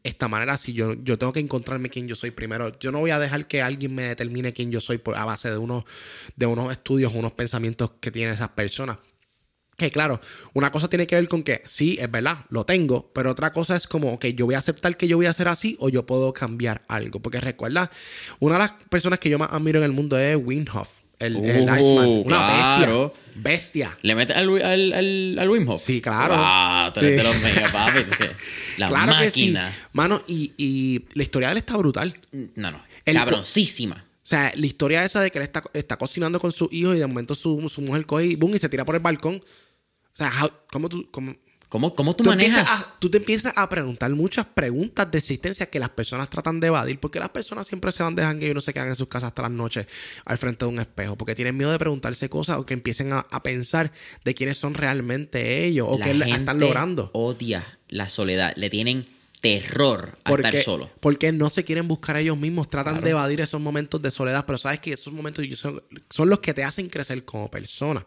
esta 0.04 0.28
manera, 0.28 0.58
si 0.58 0.74
yo, 0.74 0.94
yo 1.04 1.18
tengo 1.18 1.34
que 1.34 1.40
encontrarme 1.40 1.90
quién 1.90 2.08
yo 2.08 2.16
soy 2.16 2.32
primero, 2.32 2.78
yo 2.80 2.92
no 2.92 3.00
voy 3.00 3.12
a 3.12 3.20
dejar 3.20 3.48
que 3.48 3.62
alguien 3.62 3.96
me 3.96 4.04
determine 4.04 4.54
quién 4.54 4.72
yo 4.72 4.82
soy 4.82 4.98
por, 4.98 5.16
a 5.16 5.26
base 5.26 5.50
de 5.50 5.58
unos, 5.58 5.84
de 6.36 6.46
unos 6.46 6.72
estudios, 6.72 7.14
unos 7.14 7.34
pensamientos 7.34 7.92
que 8.00 8.12
tienen 8.12 8.34
esas 8.34 8.50
personas. 8.50 8.98
Que 9.80 9.90
claro, 9.90 10.20
una 10.54 10.74
cosa 10.74 10.90
tiene 10.90 11.08
que 11.08 11.16
ver 11.16 11.30
con 11.30 11.42
que 11.42 11.64
sí, 11.66 11.98
es 12.02 12.12
verdad, 12.12 12.46
lo 12.50 12.66
tengo, 12.66 13.12
pero 13.14 13.32
otra 13.32 13.54
cosa 13.54 13.78
es 13.78 13.88
como, 13.88 14.12
ok, 14.12 14.26
yo 14.28 14.46
voy 14.46 14.56
a 14.56 14.60
aceptar 14.60 14.98
que 14.98 15.08
yo 15.08 15.16
voy 15.16 15.26
a 15.26 15.30
hacer 15.30 15.48
así 15.48 15.78
o 15.80 15.88
yo 15.88 16.06
puedo 16.06 16.34
cambiar 16.34 16.82
algo. 16.90 17.22
Porque 17.22 17.40
recuerda, 17.40 17.90
una 18.40 18.56
de 18.56 18.60
las 18.60 18.74
personas 18.90 19.20
que 19.20 19.30
yo 19.30 19.40
más 19.40 19.54
admiro 19.54 19.80
en 19.80 19.86
el 19.86 19.94
mundo 19.94 20.20
es 20.20 20.36
Winhoff. 20.36 20.99
El, 21.20 21.36
el 21.36 21.70
uh, 21.70 21.76
Iceman. 21.76 22.08
Una 22.26 22.78
bestia. 22.78 23.12
Bestia. 23.36 23.98
¿Le 24.02 24.16
mete 24.16 24.34
al, 24.34 24.50
al, 24.62 24.94
al, 24.94 25.40
al 25.40 25.50
Wim 25.50 25.68
Hof? 25.70 25.82
Sí, 25.82 26.02
claro. 26.02 26.34
Ah, 26.38 26.92
tú 26.94 27.02
eres 27.02 27.18
de 27.18 27.24
los 27.24 27.42
mega 27.42 27.70
papi. 27.72 28.00
La 28.78 28.88
claro 28.88 29.14
máquina. 29.14 29.68
Que 29.68 29.74
sí. 29.74 29.82
Mano, 29.94 30.22
y, 30.28 30.54
y, 30.58 31.06
la 31.14 31.24
historia 31.24 31.50
de 31.50 31.52
él 31.54 31.58
está 31.58 31.78
brutal. 31.78 32.14
No, 32.56 32.72
no. 32.72 32.84
Cabroncísima. 33.06 34.06
O 34.24 34.28
sea, 34.30 34.54
la 34.56 34.66
historia 34.66 35.04
esa 35.04 35.22
de 35.22 35.32
que 35.32 35.40
él 35.40 35.44
está, 35.44 35.64
está 35.74 35.98
cocinando 35.98 36.40
con 36.40 36.52
su 36.52 36.70
hijo 36.72 36.94
y 36.94 37.00
de 37.00 37.08
momento 37.08 37.36
su, 37.36 37.68
su 37.68 37.82
mujer 37.82 38.06
coge 38.06 38.26
y, 38.26 38.36
boom, 38.36 38.56
y 38.56 38.60
se 38.60 38.70
tira 38.70 38.86
por 38.86 38.96
el 38.96 39.02
balcón. 39.02 39.36
O 39.38 40.16
sea, 40.16 40.32
¿cómo 40.72 40.88
tú...? 40.88 41.10
Cómo, 41.12 41.36
¿Cómo, 41.70 41.94
cómo 41.94 42.14
tú, 42.16 42.24
Tú 42.24 42.32
manejas? 42.32 42.68
a- 42.68 42.96
tú 43.00 43.10
te 43.12 43.20
empiezas 43.20 43.54
a 43.56 43.70
preguntar 43.70 44.10
muchas 44.12 44.44
preguntas 44.46 45.10
de 45.12 45.20
existencia 45.20 45.70
que 45.70 45.80
las 45.80 45.90
personas 45.90 46.28
tratan 46.30 46.60
de 46.60 46.66
evadir. 46.68 47.00
Porque 47.00 47.20
las 47.20 47.30
personas 47.30 47.68
siempre 47.68 47.92
se 47.92 48.02
van 48.02 48.16
de 48.16 48.24
jangueo 48.24 48.52
y 48.52 48.54
no 48.56 48.62
se 48.62 48.74
quedan 48.74 48.88
en 48.90 48.96
sus 48.96 49.08
casas 49.08 49.28
hasta 49.28 49.44
las 49.44 49.52
noches 49.52 49.86
al 50.26 50.38
frente 50.40 50.66
de 50.66 50.70
un 50.72 50.80
espejo. 50.80 51.16
Porque 51.16 51.36
tienen 51.36 51.56
miedo 51.56 51.72
de 51.72 51.78
preguntarse 51.78 52.28
cosas 52.28 52.58
o 52.58 52.66
que 52.66 52.74
empiecen 52.74 53.14
a, 53.14 53.20
a 53.30 53.44
pensar 53.44 53.92
de 54.26 54.34
quiénes 54.34 54.58
son 54.58 54.74
realmente 54.74 55.64
ellos 55.66 55.88
o 55.90 56.00
La 56.00 56.06
qué 56.06 56.14
gente 56.16 56.32
están 56.32 56.60
logrando. 56.60 57.12
odia 57.14 57.64
la 57.88 58.10
soledad. 58.10 58.54
Le 58.56 58.72
tienen 58.72 59.06
terror 59.40 60.18
a 60.24 60.30
Porque, 60.30 60.48
estar 60.48 60.62
solo. 60.64 60.90
porque 61.00 61.32
no 61.32 61.50
se 61.50 61.64
quieren 61.64 61.88
buscar 61.88 62.16
a 62.18 62.20
ellos 62.20 62.38
mismos, 62.38 62.68
tratan 62.68 62.96
Claro. 62.96 63.06
de 63.06 63.12
evadir 63.12 63.42
esos 63.42 63.62
momentos 63.62 64.02
de 64.02 64.12
soledad, 64.12 64.46
pero 64.46 64.58
sabes 64.58 64.80
que 64.80 64.94
esos 64.94 65.14
momentos 65.14 65.46
son, 65.58 65.82
son 66.10 66.30
los 66.30 66.40
que 66.40 66.54
te 66.54 66.64
hacen 66.64 66.90
crecer 66.90 67.24
como 67.24 67.50
persona. 67.50 68.06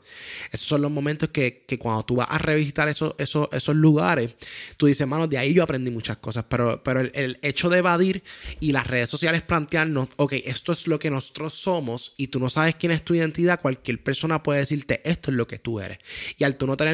Esos 0.51 0.67
son 0.69 0.83
los 0.83 0.91
momentos 0.91 1.31
que, 1.31 1.65
que 1.67 1.79
cuando 1.79 2.05
tú 2.05 2.17
vas 2.17 2.29
a 2.31 2.39
revisitar 2.39 2.89
esos, 2.89 3.15
esos, 3.19 3.49
esos 3.53 3.75
lugares, 3.75 4.35
tú 4.77 4.87
dices, 4.87 5.07
mano, 5.07 5.27
de 5.27 5.39
ahí 5.39 5.55
yo 5.55 5.63
aprendí 5.63 5.91
muchas 5.91 6.19
cosas, 6.19 6.45
pero, 6.49 6.83
pero 6.83 7.01
el, 7.01 7.11
el 7.15 7.39
hecho 7.43 7.69
de 7.71 7.79
evadir 7.79 8.23
y 8.61 8.73
las 8.73 8.87
redes 8.87 9.09
sociales 9.09 9.43
plantearnos, 9.43 10.09
ok, 10.17 10.35
esto 10.45 10.73
es 10.73 10.87
lo 10.87 10.99
que 10.99 11.11
nosotros 11.11 11.55
somos 11.55 12.15
y 12.17 12.29
tú 12.29 12.39
no 12.41 12.51
sabes 12.51 12.75
quién 12.75 12.93
es 12.93 13.05
tu 13.05 13.15
identidad, 13.15 13.61
cualquier 13.61 14.03
persona 14.03 14.43
puede 14.43 14.61
decirte, 14.61 15.01
esto 15.09 15.31
es 15.31 15.37
lo 15.37 15.47
que 15.47 15.59
tú 15.59 15.81
eres. 15.81 15.99
Y 16.37 16.45
al 16.45 16.57
tú 16.57 16.67
no 16.67 16.77
tener 16.77 16.93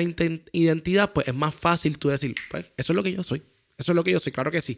identidad, 0.53 1.13
pues 1.13 1.27
es 1.29 1.35
más 1.35 1.55
fácil 1.55 1.99
tú 1.99 2.09
decir, 2.09 2.35
pues 2.51 2.71
eso 2.77 2.93
es 2.93 2.97
lo 2.97 3.03
que 3.03 3.13
yo 3.13 3.23
soy. 3.25 3.43
Eso 3.79 3.93
es 3.93 3.97
lo 3.97 4.03
que 4.03 4.11
yo 4.11 4.21
soy, 4.21 4.33
claro 4.33 4.51
que 4.51 4.61
sí. 4.61 4.77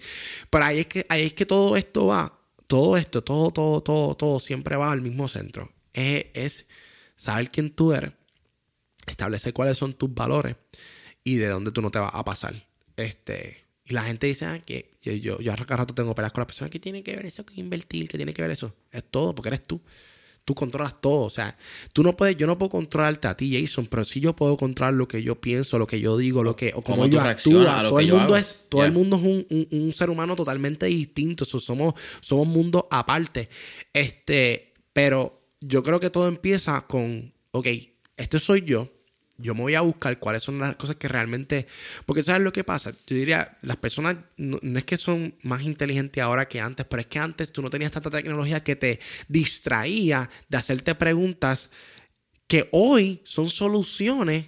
Pero 0.51 0.65
ahí 0.65 0.81
es 0.81 0.87
que, 0.87 1.07
ahí 1.09 1.23
es 1.23 1.33
que 1.33 1.47
todo 1.47 1.77
esto 1.77 2.07
va, 2.07 2.39
todo 2.67 2.99
esto, 2.99 3.25
todo, 3.25 3.51
todo, 3.51 3.83
todo, 3.83 4.15
todo 4.15 4.41
siempre 4.41 4.77
va 4.77 4.93
al 4.93 5.01
mismo 5.01 5.27
centro. 5.27 5.73
Es, 5.95 6.67
saber 7.17 7.51
quién 7.51 7.71
tú 7.71 7.93
eres, 7.93 8.13
establecer 9.07 9.55
cuáles 9.55 9.79
son 9.79 9.95
tus 9.95 10.15
valores 10.15 10.57
y 11.25 11.37
de 11.37 11.49
dónde 11.49 11.73
tú 11.73 11.81
no 11.81 11.91
te 11.91 11.99
vas 11.99 12.15
a 12.15 12.25
pasar. 12.25 12.67
Este, 12.97 13.65
y 13.85 13.95
la 13.95 14.03
gente 14.03 14.27
dice, 14.27 14.45
ah, 14.45 14.61
que 14.61 14.99
yo, 15.01 15.13
yo, 15.15 15.41
yo 15.41 15.53
a 15.53 15.57
rato 15.57 15.95
tengo 15.95 16.15
peleas 16.15 16.33
con 16.33 16.43
las 16.43 16.47
personas, 16.47 16.71
¿qué 16.71 16.79
tiene 16.79 17.03
que 17.03 17.17
ver 17.17 17.25
eso? 17.25 17.45
¿Qué 17.47 17.59
invertir? 17.59 18.07
¿Qué 18.07 18.19
tiene 18.19 18.35
que 18.35 18.43
ver 18.43 18.51
eso? 18.51 18.77
Es 18.93 19.05
todo, 19.05 19.35
porque 19.35 19.49
eres 19.49 19.63
tú. 19.63 19.81
Tú 20.45 20.55
controlas 20.55 21.01
todo. 21.01 21.23
O 21.27 21.31
sea, 21.31 21.57
tú 21.93 22.03
no 22.03 22.17
puedes, 22.17 22.37
yo 22.37 22.47
no 22.47 22.59
puedo 22.59 22.71
controlarte 22.71 23.29
a 23.29 23.37
ti, 23.37 23.61
Jason, 23.61 23.87
pero 23.87 24.05
sí 24.05 24.21
yo 24.21 24.35
puedo 24.35 24.57
controlar 24.57 24.95
lo 24.95 25.07
que 25.07 25.23
yo 25.23 25.41
pienso, 25.41 25.79
lo 25.79 25.87
que 25.87 26.01
yo 26.01 26.17
digo, 26.17 26.43
lo 26.43 26.57
que, 26.57 26.73
o 26.75 26.83
cómo, 26.83 27.05
yo 27.07 27.19
actúo. 27.31 27.53
Todo 27.91 28.01
el 28.01 28.07
yo 28.09 28.17
mundo 28.17 28.35
hago. 28.35 28.41
es, 28.41 28.67
todo 28.69 28.81
el 28.85 28.93
mundo 28.93 29.17
es 29.17 29.23
un, 29.23 29.47
un- 29.51 29.69
un 29.87 29.93
ser 29.93 30.11
humano 30.11 30.35
totalmente 30.35 30.87
distinto. 30.87 31.45
So, 31.45 31.61
somos, 31.61 31.95
somos 32.21 32.47
mundos 32.47 32.85
aparte. 32.91 33.49
Este, 33.93 34.75
pero 34.93 35.43
yo 35.61 35.83
creo 35.83 36.01
que 36.01 36.11
todo 36.11 36.27
empieza 36.29 36.81
con, 36.87 37.33
ok, 37.53 37.67
este 38.17 38.39
soy 38.39 38.63
yo. 38.63 38.89
Yo 39.41 39.55
me 39.55 39.63
voy 39.63 39.75
a 39.75 39.81
buscar 39.81 40.19
cuáles 40.19 40.43
son 40.43 40.59
las 40.59 40.77
cosas 40.77 40.97
que 40.97 41.09
realmente. 41.09 41.67
Porque 42.07 42.23
¿sabes 42.25 42.43
lo 42.43 42.53
que 42.53 42.65
pasa? 42.65 42.93
Yo 43.07 43.17
diría, 43.17 43.57
las 43.63 43.77
personas 43.77 44.17
no, 44.37 44.59
no 44.63 44.79
es 44.79 44.85
que 44.85 44.97
son 44.97 45.35
más 45.43 45.63
inteligentes 45.63 46.23
ahora 46.23 46.47
que 46.49 46.61
antes, 46.61 46.87
pero 46.87 47.01
es 47.01 47.07
que 47.07 47.19
antes 47.19 47.53
tú 47.53 47.63
no 47.63 47.71
tenías 47.71 47.91
tanta 47.93 48.11
tecnología 48.11 48.61
que 48.61 48.77
te 48.77 49.01
distraía 49.29 50.29
de 50.49 50.57
hacerte 50.57 50.95
preguntas 50.95 51.71
que 52.47 52.69
hoy 52.73 53.21
son 53.25 53.49
soluciones 53.49 54.47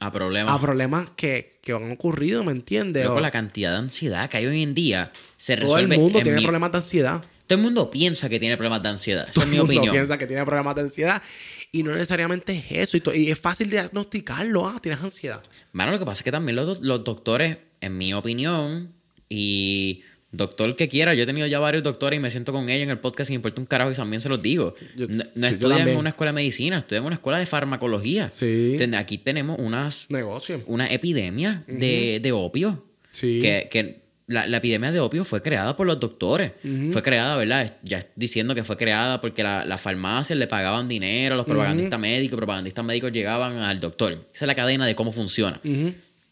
A 0.00 0.10
problemas. 0.10 0.54
a 0.54 0.60
problemas 0.60 1.10
que, 1.16 1.58
que 1.62 1.72
han 1.72 1.90
ocurrido, 1.92 2.42
¿me 2.44 2.52
entiendes? 2.52 3.06
O- 3.06 3.20
la 3.20 3.30
cantidad 3.30 3.72
de 3.72 3.78
ansiedad 3.78 4.28
que 4.28 4.38
hay 4.38 4.46
hoy 4.46 4.62
en 4.62 4.74
día 4.74 5.12
se 5.36 5.54
todo 5.56 5.66
resuelve. 5.66 5.94
el 5.94 6.00
mundo 6.00 6.18
en 6.18 6.22
tiene 6.24 6.38
mi- 6.38 6.44
problemas 6.44 6.72
de 6.72 6.78
ansiedad. 6.78 7.24
Todo 7.52 7.58
el 7.58 7.64
mundo 7.64 7.90
piensa 7.90 8.28
que 8.28 8.38
tiene 8.40 8.56
problemas 8.56 8.82
de 8.82 8.88
ansiedad. 8.90 9.24
Esa 9.24 9.32
Todo 9.32 9.44
es 9.44 9.50
mi 9.50 9.56
el 9.56 9.62
mundo 9.62 9.72
opinión. 9.80 9.94
piensa 9.94 10.18
que 10.18 10.26
tiene 10.26 10.44
problemas 10.44 10.74
de 10.74 10.80
ansiedad 10.82 11.22
y 11.70 11.82
no 11.82 11.92
necesariamente 11.92 12.52
es 12.56 12.94
eso. 12.94 13.12
Y, 13.14 13.30
es 13.30 13.38
fácil 13.38 13.70
diagnosticarlo. 13.70 14.66
Ah, 14.66 14.78
tienes 14.82 15.00
ansiedad. 15.00 15.42
Mano, 15.72 15.92
lo 15.92 15.98
que 15.98 16.04
pasa 16.04 16.20
es 16.20 16.24
que 16.24 16.32
también 16.32 16.56
los, 16.56 16.66
do- 16.66 16.78
los 16.82 17.04
doctores, 17.04 17.58
en 17.80 17.96
mi 17.98 18.12
opinión, 18.14 18.92
y 19.28 20.02
doctor 20.30 20.74
que 20.76 20.88
quiera, 20.88 21.14
yo 21.14 21.22
he 21.24 21.26
tenido 21.26 21.46
ya 21.46 21.58
varios 21.58 21.82
doctores 21.82 22.18
y 22.18 22.20
me 22.20 22.30
siento 22.30 22.52
con 22.52 22.68
ellos 22.68 22.84
en 22.84 22.90
el 22.90 22.98
podcast 22.98 23.30
y 23.30 23.32
me 23.32 23.36
importa 23.36 23.60
un 23.60 23.66
carajo 23.66 23.90
y 23.90 23.94
también 23.94 24.20
se 24.20 24.28
los 24.28 24.40
digo. 24.42 24.74
Yo- 24.96 25.06
no 25.08 25.24
no 25.34 25.46
estudian 25.46 25.88
en 25.88 25.96
una 25.96 26.10
escuela 26.10 26.32
de 26.32 26.36
medicina, 26.36 26.78
estudian 26.78 27.02
en 27.02 27.06
una 27.06 27.14
escuela 27.16 27.38
de 27.38 27.46
farmacología. 27.46 28.30
Sí. 28.30 28.74
Ten- 28.78 28.94
Aquí 28.94 29.18
tenemos 29.18 29.58
unas, 29.58 30.10
Negocio. 30.10 30.62
una 30.66 30.90
epidemia 30.90 31.64
de, 31.66 32.20
de 32.22 32.32
opio. 32.32 32.84
Sí. 33.10 33.40
Que, 33.42 33.68
que 33.70 34.01
la, 34.26 34.46
la 34.46 34.56
epidemia 34.58 34.92
de 34.92 35.00
opio 35.00 35.24
fue 35.24 35.42
creada 35.42 35.76
por 35.76 35.86
los 35.86 35.98
doctores. 36.00 36.52
Fue 36.92 37.02
creada, 37.02 37.36
¿verdad? 37.36 37.78
Ya 37.82 38.00
diciendo 38.16 38.54
que 38.54 38.64
fue 38.64 38.76
creada 38.76 39.20
porque 39.20 39.42
la, 39.42 39.64
las 39.64 39.80
farmacias 39.80 40.38
le 40.38 40.46
pagaban 40.46 40.88
dinero 40.88 41.34
a 41.34 41.36
los 41.36 41.46
propagandistas 41.46 41.98
médicos, 41.98 42.36
propagandistas 42.36 42.84
médicos 42.84 43.12
llegaban 43.12 43.58
al 43.58 43.80
doctor. 43.80 44.12
Esa 44.12 44.44
es 44.44 44.46
la 44.46 44.54
cadena 44.54 44.86
de 44.86 44.94
cómo 44.94 45.12
funciona. 45.12 45.60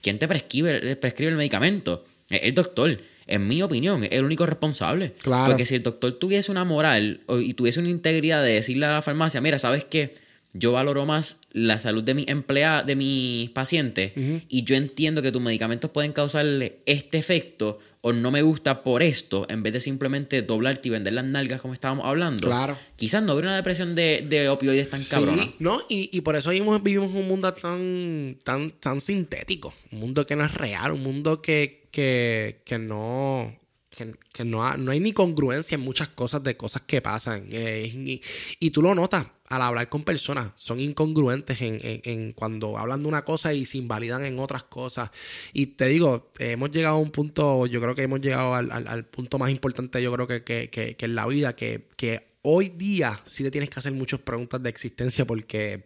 ¿Quién 0.03 0.19
te 0.19 0.27
prescribe, 0.29 0.97
prescribe 0.97 1.31
el 1.33 1.37
medicamento? 1.37 2.05
Es 2.29 2.43
el 2.45 2.55
doctor. 2.55 2.99
En 3.27 3.47
mi 3.47 3.63
opinión, 3.63 4.03
es 4.03 4.13
el 4.13 4.25
único 4.25 4.45
responsable. 4.45 5.13
Claro. 5.23 5.47
Porque 5.47 5.65
si 5.65 5.77
el 5.77 5.83
doctor 5.83 6.13
tuviese 6.15 6.51
una 6.51 6.65
moral 6.65 7.21
y 7.29 7.55
tuviese 7.55 7.79
una 7.79 7.89
integridad 7.89 8.43
de 8.43 8.55
decirle 8.55 8.87
a 8.87 8.93
la 8.93 9.03
farmacia, 9.03 9.41
mira, 9.41 9.59
¿sabes 9.59 9.85
qué? 9.85 10.15
Yo 10.53 10.73
valoro 10.73 11.07
más 11.07 11.41
la 11.53 11.79
salud 11.79 12.03
de 12.03 12.15
mi 12.15 12.25
empleada, 12.27 12.83
de 12.83 12.97
mis 12.97 13.51
pacientes, 13.51 14.13
y 14.49 14.65
yo 14.65 14.75
entiendo 14.75 15.23
que 15.23 15.31
tus 15.31 15.41
medicamentos 15.41 15.91
pueden 15.91 16.13
causarle 16.13 16.81
este 16.87 17.19
efecto 17.19 17.79
o 18.03 18.13
no 18.13 18.31
me 18.31 18.41
gusta 18.43 18.83
por 18.83 19.03
esto, 19.03 19.47
en 19.51 19.63
vez 19.63 19.75
de 19.75 19.81
simplemente 19.81 20.41
doblarte 20.43 20.89
y 20.89 20.91
vender 20.91 21.13
las 21.13 21.25
nalgas 21.25 21.61
como 21.61 21.75
estábamos 21.75 22.07
hablando. 22.07 22.49
Claro. 22.49 22.77
Quizás 22.97 23.23
no 23.23 23.35
hubiera 23.35 23.49
una 23.51 23.57
depresión 23.57 23.95
de, 23.95 24.25
de 24.29 24.49
opioides 24.49 24.89
tan 24.91 25.05
cabrona. 25.05 25.45
Sí, 25.45 25.55
¿no? 25.59 25.83
Y, 25.89 26.09
y 26.17 26.23
por 26.23 26.35
eso 26.35 26.51
vivimos, 26.51 26.83
vivimos 26.83 27.15
un 27.15 27.29
mundo 27.29 27.53
tan, 27.53 28.39
tan, 28.43 28.71
tan 28.81 29.01
sintético. 29.03 29.75
Un 29.93 30.01
mundo 30.01 30.27
que 30.27 30.35
no 30.35 30.45
es 30.47 30.55
real, 30.55 30.93
un 30.93 31.03
mundo 31.03 31.43
que, 31.43 31.87
que, 31.93 32.63
que 32.65 32.79
no. 32.79 33.55
Que, 33.91 34.15
que 34.33 34.45
no, 34.45 34.65
ha- 34.67 34.77
no 34.79 34.93
hay 34.93 35.01
ni 35.01 35.13
congruencia 35.13 35.75
en 35.75 35.83
muchas 35.83 36.09
cosas 36.09 36.43
de 36.43 36.57
cosas 36.57 36.83
que 36.87 37.03
pasan. 37.03 37.49
Eh, 37.53 37.93
y, 37.95 38.23
y 38.61 38.71
tú 38.71 38.81
lo 38.83 38.95
notas 38.95 39.27
al 39.51 39.61
hablar 39.63 39.89
con 39.91 40.05
personas. 40.05 40.53
Son 40.55 40.81
incongruentes 40.81 41.61
en, 41.61 41.79
en- 41.83 42.01
en 42.05 42.33
cuando 42.33 42.79
hablan 42.79 43.03
de 43.03 43.09
una 43.09 43.25
cosa 43.25 43.53
y 43.53 43.67
se 43.67 43.77
invalidan 43.79 44.25
en 44.25 44.39
otras 44.39 44.63
cosas. 44.65 45.11
Y 45.53 45.67
te 45.67 45.87
digo, 45.87 46.31
hemos 46.39 46.71
llegado 46.71 46.97
a 46.97 46.99
un 47.01 47.11
punto, 47.11 47.67
yo 47.67 47.81
creo 47.83 47.95
que 47.95 48.03
hemos 48.05 48.21
llegado 48.21 48.55
al, 48.55 48.71
al- 48.71 48.89
al 48.89 49.05
punto 49.05 49.39
más 49.39 49.51
importante, 49.51 50.03
yo 50.03 50.13
creo 50.15 50.27
que, 50.27 50.43
que, 50.45 50.71
que, 50.71 50.97
que 50.97 51.05
en 51.05 51.15
la 51.15 51.27
vida, 51.27 51.55
que, 51.55 51.89
que 51.97 52.23
hoy 52.43 52.71
día 52.71 53.21
sí 53.27 53.43
te 53.43 53.51
tienes 53.51 53.69
que 53.69 53.79
hacer 53.81 53.93
muchas 53.93 54.21
preguntas 54.21 54.63
de 54.63 54.71
existencia 54.71 55.27
porque 55.27 55.85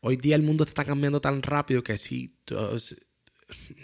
hoy 0.00 0.16
día 0.16 0.36
el 0.36 0.42
mundo 0.42 0.64
te 0.64 0.70
está 0.70 0.84
cambiando 0.84 1.20
tan 1.20 1.42
rápido 1.42 1.82
que 1.82 1.98
sí, 1.98 2.36
tú- 2.44 2.56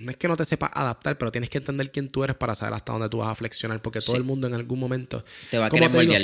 no 0.01 0.11
es 0.11 0.17
que 0.17 0.27
no 0.29 0.37
te 0.37 0.45
sepas 0.45 0.71
adaptar, 0.73 1.19
pero 1.19 1.31
tienes 1.31 1.51
que 1.51 1.59
entender 1.59 1.91
quién 1.93 2.09
tú 2.09 2.25
eres 2.25 2.37
para 2.37 2.55
saber 2.55 2.75
hasta 2.75 2.93
dónde 2.93 3.09
tú 3.09 3.19
vas 3.19 3.29
a 3.29 3.35
flexionar, 3.35 3.83
porque 3.83 4.01
todo 4.01 4.17
el 4.17 4.25
mundo 4.25 4.47
en 4.47 4.55
algún 4.55 4.79
momento 4.81 5.25
Te 5.51 5.59
va 5.59 5.67
a 5.67 5.69
¿cómo 5.69 5.83
querer 5.91 5.95
moldear. 6.07 6.23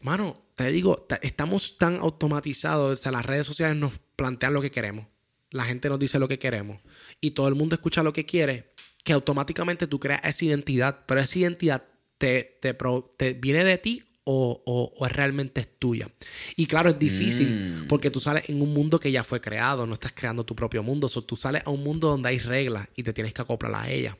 Mano, 0.00 0.42
te 0.54 0.70
digo, 0.70 0.96
ta- 1.08 1.18
estamos 1.22 1.78
tan 1.78 1.96
automatizados, 1.96 2.98
o 2.98 3.02
sea, 3.02 3.12
las 3.12 3.26
redes 3.26 3.46
sociales 3.46 3.76
nos 3.76 3.92
plantean 4.16 4.52
lo 4.54 4.60
que 4.62 4.70
queremos, 4.70 5.06
la 5.50 5.64
gente 5.64 5.88
nos 5.88 5.98
dice 5.98 6.18
lo 6.18 6.28
que 6.28 6.38
queremos 6.38 6.80
y 7.20 7.32
todo 7.32 7.48
el 7.48 7.54
mundo 7.54 7.74
escucha 7.74 8.02
lo 8.02 8.12
que 8.12 8.24
quiere, 8.26 8.72
que 9.04 9.12
automáticamente 9.12 9.86
tú 9.86 9.98
creas 9.98 10.20
esa 10.24 10.44
identidad, 10.44 11.04
pero 11.06 11.20
esa 11.20 11.38
identidad 11.38 11.82
te, 12.18 12.58
te, 12.60 12.76
te 13.16 13.34
viene 13.34 13.64
de 13.64 13.78
ti 13.78 14.04
o, 14.24 14.62
o- 14.66 14.92
o 14.96 15.06
es 15.06 15.12
realmente 15.12 15.60
es 15.62 15.78
tuya. 15.78 16.08
Y 16.56 16.66
claro, 16.66 16.90
es 16.90 16.98
difícil 16.98 17.48
Mm. 17.84 17.88
porque 17.88 18.10
tú 18.10 18.20
sales 18.20 18.48
en 18.50 18.60
un 18.60 18.74
mundo 18.74 19.00
que 19.00 19.10
ya 19.10 19.24
fue 19.24 19.40
creado, 19.40 19.86
no 19.86 19.94
estás 19.94 20.12
creando 20.14 20.44
tu 20.44 20.54
propio 20.54 20.82
mundo, 20.82 21.08
so, 21.08 21.22
tú 21.22 21.34
sales 21.36 21.62
a 21.64 21.70
un 21.70 21.82
mundo 21.82 22.08
donde 22.08 22.28
hay 22.28 22.38
reglas 22.38 22.88
y 22.94 23.02
te 23.04 23.12
tienes 23.12 23.32
que 23.32 23.40
acoplar 23.42 23.74
a 23.74 23.90
ellas. 23.90 24.16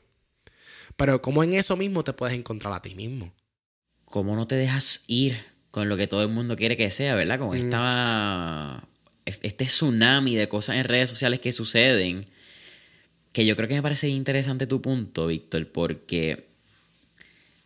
Pero 0.97 1.21
como 1.21 1.43
en 1.43 1.53
eso 1.53 1.77
mismo 1.77 2.03
te 2.03 2.13
puedes 2.13 2.35
encontrar 2.37 2.73
a 2.73 2.81
ti 2.81 2.95
mismo. 2.95 3.33
¿Cómo 4.05 4.35
no 4.35 4.47
te 4.47 4.55
dejas 4.55 5.03
ir 5.07 5.37
con 5.71 5.89
lo 5.89 5.97
que 5.97 6.07
todo 6.07 6.21
el 6.21 6.29
mundo 6.29 6.55
quiere 6.55 6.77
que 6.77 6.91
sea, 6.91 7.15
verdad? 7.15 7.39
Mm. 7.39 7.47
Con 7.47 7.57
esta, 7.57 8.87
este 9.25 9.65
tsunami 9.65 10.35
de 10.35 10.47
cosas 10.47 10.77
en 10.77 10.85
redes 10.85 11.09
sociales 11.09 11.39
que 11.39 11.53
suceden. 11.53 12.27
Que 13.31 13.45
yo 13.45 13.55
creo 13.55 13.67
que 13.67 13.75
me 13.75 13.83
parece 13.83 14.07
interesante 14.07 14.65
tu 14.65 14.81
punto, 14.81 15.27
Víctor, 15.27 15.67
porque 15.67 16.47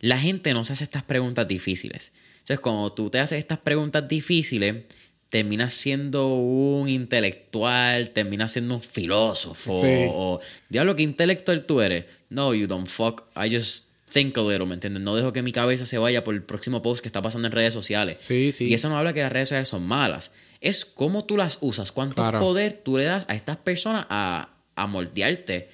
la 0.00 0.18
gente 0.18 0.52
no 0.52 0.64
se 0.64 0.74
hace 0.74 0.84
estas 0.84 1.02
preguntas 1.02 1.48
difíciles. 1.48 2.12
Entonces, 2.40 2.60
cuando 2.60 2.92
tú 2.92 3.08
te 3.08 3.18
haces 3.18 3.38
estas 3.38 3.58
preguntas 3.58 4.06
difíciles, 4.06 4.84
terminas 5.30 5.72
siendo 5.72 6.28
un 6.28 6.90
intelectual, 6.90 8.10
terminas 8.10 8.52
siendo 8.52 8.74
un 8.74 8.82
filósofo. 8.82 9.80
Sí. 9.80 10.06
O, 10.10 10.40
diablo, 10.68 10.94
¿qué 10.94 11.02
intelectual 11.02 11.64
tú 11.64 11.80
eres? 11.80 12.04
No, 12.28 12.52
you 12.52 12.66
don't 12.66 12.86
fuck. 12.86 13.22
I 13.34 13.48
just 13.48 13.93
think 14.14 14.38
a 14.38 14.40
little, 14.42 14.64
¿me 14.66 14.74
entiendes? 14.74 15.02
No 15.02 15.14
dejo 15.16 15.32
que 15.32 15.42
mi 15.42 15.52
cabeza 15.52 15.84
se 15.84 15.98
vaya 15.98 16.22
por 16.24 16.34
el 16.34 16.42
próximo 16.42 16.80
post 16.80 17.02
que 17.02 17.08
está 17.08 17.20
pasando 17.20 17.46
en 17.48 17.52
redes 17.52 17.74
sociales. 17.74 18.20
Sí, 18.26 18.52
sí. 18.52 18.68
Y 18.68 18.74
eso 18.74 18.88
no 18.88 18.96
habla 18.96 19.12
que 19.12 19.20
las 19.20 19.32
redes 19.32 19.48
sociales 19.48 19.68
son 19.68 19.86
malas. 19.86 20.30
Es 20.60 20.84
cómo 20.84 21.24
tú 21.26 21.36
las 21.36 21.58
usas, 21.60 21.92
cuánto 21.92 22.14
Claro. 22.14 22.38
poder 22.38 22.72
tú 22.72 22.96
le 22.96 23.04
das 23.04 23.26
a 23.28 23.34
estas 23.34 23.56
personas 23.58 24.06
a, 24.08 24.48
a 24.76 24.86
moldearte. 24.86 25.68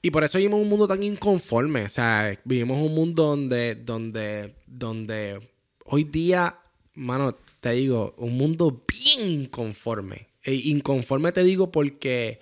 Y 0.00 0.10
por 0.10 0.24
eso 0.24 0.38
vivimos 0.38 0.60
un 0.60 0.68
mundo 0.68 0.88
tan 0.88 1.02
inconforme. 1.02 1.82
O 1.84 1.88
sea, 1.88 2.36
vivimos 2.44 2.78
un 2.80 2.94
mundo 2.94 3.24
donde, 3.24 3.74
donde, 3.74 4.54
donde 4.66 5.38
hoy 5.84 6.04
día, 6.04 6.56
mano, 6.94 7.36
te 7.60 7.72
digo, 7.72 8.14
un 8.18 8.36
mundo 8.36 8.84
bien 8.88 9.28
inconforme. 9.28 10.28
E 10.42 10.54
inconforme 10.54 11.32
te 11.32 11.44
digo 11.44 11.70
porque 11.70 12.40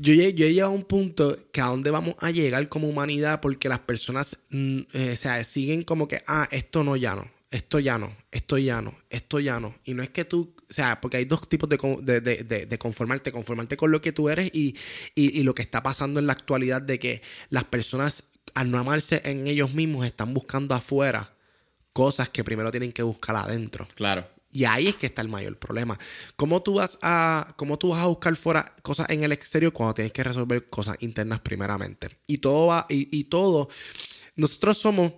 yo, 0.00 0.12
he 0.12 0.32
llegado 0.32 0.72
a 0.72 0.74
un 0.74 0.84
punto 0.84 1.36
que 1.52 1.60
a 1.60 1.66
dónde 1.66 1.90
vamos 1.90 2.14
a 2.18 2.30
llegar 2.30 2.68
como 2.68 2.88
humanidad 2.88 3.40
porque 3.40 3.68
las 3.68 3.80
personas 3.80 4.38
mm, 4.50 4.78
eh, 4.92 5.10
o 5.14 5.16
sea, 5.16 5.44
siguen 5.44 5.82
como 5.82 6.08
que, 6.08 6.22
ah, 6.26 6.48
esto 6.50 6.84
no 6.84 6.96
ya 6.96 7.14
no, 7.16 7.30
esto 7.50 7.78
ya 7.78 7.98
no, 7.98 8.16
esto 8.32 8.58
ya 8.58 8.82
no, 8.82 8.94
esto 9.10 9.40
ya 9.40 9.60
no. 9.60 9.76
Y 9.84 9.94
no 9.94 10.02
es 10.02 10.10
que 10.10 10.24
tú, 10.24 10.54
o 10.68 10.72
sea, 10.72 11.00
porque 11.00 11.18
hay 11.18 11.24
dos 11.24 11.48
tipos 11.48 11.68
de, 11.68 11.78
conformarte, 12.78 13.30
conformarte 13.32 13.76
con 13.76 13.90
lo 13.90 14.00
que 14.00 14.12
tú 14.12 14.28
eres 14.28 14.50
y, 14.52 14.76
y, 15.14 15.42
lo 15.42 15.54
que 15.54 15.62
está 15.62 15.82
pasando 15.82 16.18
en 16.18 16.26
la 16.26 16.32
actualidad 16.32 16.82
de 16.82 16.98
que 16.98 17.22
las 17.50 17.64
personas 17.64 18.24
al 18.54 18.70
no 18.70 18.78
amarse 18.78 19.22
en 19.24 19.46
ellos 19.46 19.72
mismos 19.72 20.04
están 20.04 20.34
buscando 20.34 20.74
afuera 20.74 21.32
cosas 21.92 22.28
que 22.28 22.42
primero 22.42 22.70
tienen 22.70 22.92
que 22.92 23.02
buscar 23.02 23.36
adentro. 23.36 23.86
Claro. 23.94 24.26
Y 24.54 24.66
ahí 24.66 24.86
es 24.86 24.94
que 24.94 25.06
está 25.06 25.20
el 25.20 25.28
mayor 25.28 25.58
problema. 25.58 25.98
¿Cómo 26.36 26.62
tú 26.62 26.74
vas 26.74 26.96
a, 27.02 27.52
cómo 27.56 27.76
tú 27.76 27.88
vas 27.88 28.00
a 28.00 28.06
buscar 28.06 28.36
fuera 28.36 28.76
cosas 28.82 29.10
en 29.10 29.24
el 29.24 29.32
exterior 29.32 29.72
cuando 29.72 29.94
tienes 29.94 30.12
que 30.12 30.22
resolver 30.22 30.70
cosas 30.70 30.96
internas 31.00 31.40
primeramente? 31.40 32.20
Y 32.28 32.38
todo 32.38 32.68
va, 32.68 32.86
y, 32.88 33.24
todo, 33.24 33.68
nosotros 34.36 34.78
somos, 34.78 35.12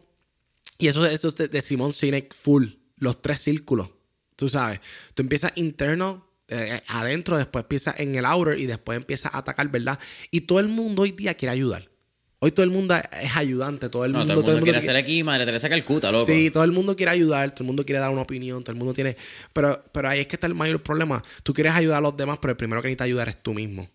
y 0.78 0.88
eso, 0.88 1.04
eso 1.04 1.28
es 1.28 1.50
de, 1.50 1.60
Simón 1.60 1.92
Sinek 1.92 2.34
full, 2.34 2.64
los 2.96 3.20
tres 3.20 3.42
círculos. 3.42 3.90
Tú 4.36 4.48
sabes, 4.48 4.80
tú 5.12 5.20
empiezas 5.20 5.52
interno, 5.56 6.26
eh, 6.48 6.80
adentro, 6.88 7.36
después 7.36 7.64
empiezas 7.64 8.00
en 8.00 8.14
el 8.14 8.24
outer 8.24 8.58
y 8.58 8.64
después 8.64 8.96
empiezas 8.96 9.34
a 9.34 9.38
atacar, 9.38 9.68
¿verdad? 9.70 10.00
Y 10.30 10.42
todo 10.42 10.60
el 10.60 10.68
mundo 10.68 11.02
hoy 11.02 11.12
día 11.12 11.34
quiere 11.34 11.52
ayudar. 11.52 11.90
Hoy 12.38 12.52
todo 12.52 12.64
el 12.64 12.70
mundo 12.70 12.94
es 12.94 13.36
ayudante, 13.36 13.88
todo 13.88 14.04
el 14.04 14.12
mundo, 14.12 14.34
todo 14.34 14.42
el 14.42 14.46
mundo, 14.48 14.64
quiere 14.64 14.78
hacer 14.78 14.94
aquí 14.94 15.24
Madre 15.24 15.46
Teresa 15.46 15.70
Calcuta, 15.70 16.12
loco. 16.12 16.26
Sí, 16.26 16.50
todo 16.50 16.64
el 16.64 16.72
mundo 16.72 16.94
quiere 16.94 17.12
ayudar, 17.12 17.50
todo 17.52 17.64
el 17.64 17.66
mundo 17.68 17.84
quiere 17.86 17.98
dar 17.98 18.10
una 18.10 18.22
opinión, 18.22 18.62
todo 18.62 18.72
el 18.72 18.78
mundo 18.78 18.92
tiene... 18.92 19.16
Pero, 19.54 19.82
pero 19.90 20.10
ahí 20.10 20.20
es 20.20 20.26
que 20.26 20.36
está 20.36 20.46
el 20.46 20.54
mayor 20.54 20.82
problema. 20.82 21.22
Tú 21.42 21.54
quieres 21.54 21.74
ayudar 21.74 21.98
a 21.98 22.00
los 22.02 22.16
demás, 22.16 22.38
pero 22.40 22.50
el 22.50 22.56
primero 22.58 22.82
que 22.82 22.88
necesita 22.88 23.04
ayudar 23.04 23.28
es 23.30 23.42
tú 23.42 23.54
mismo. 23.54 23.88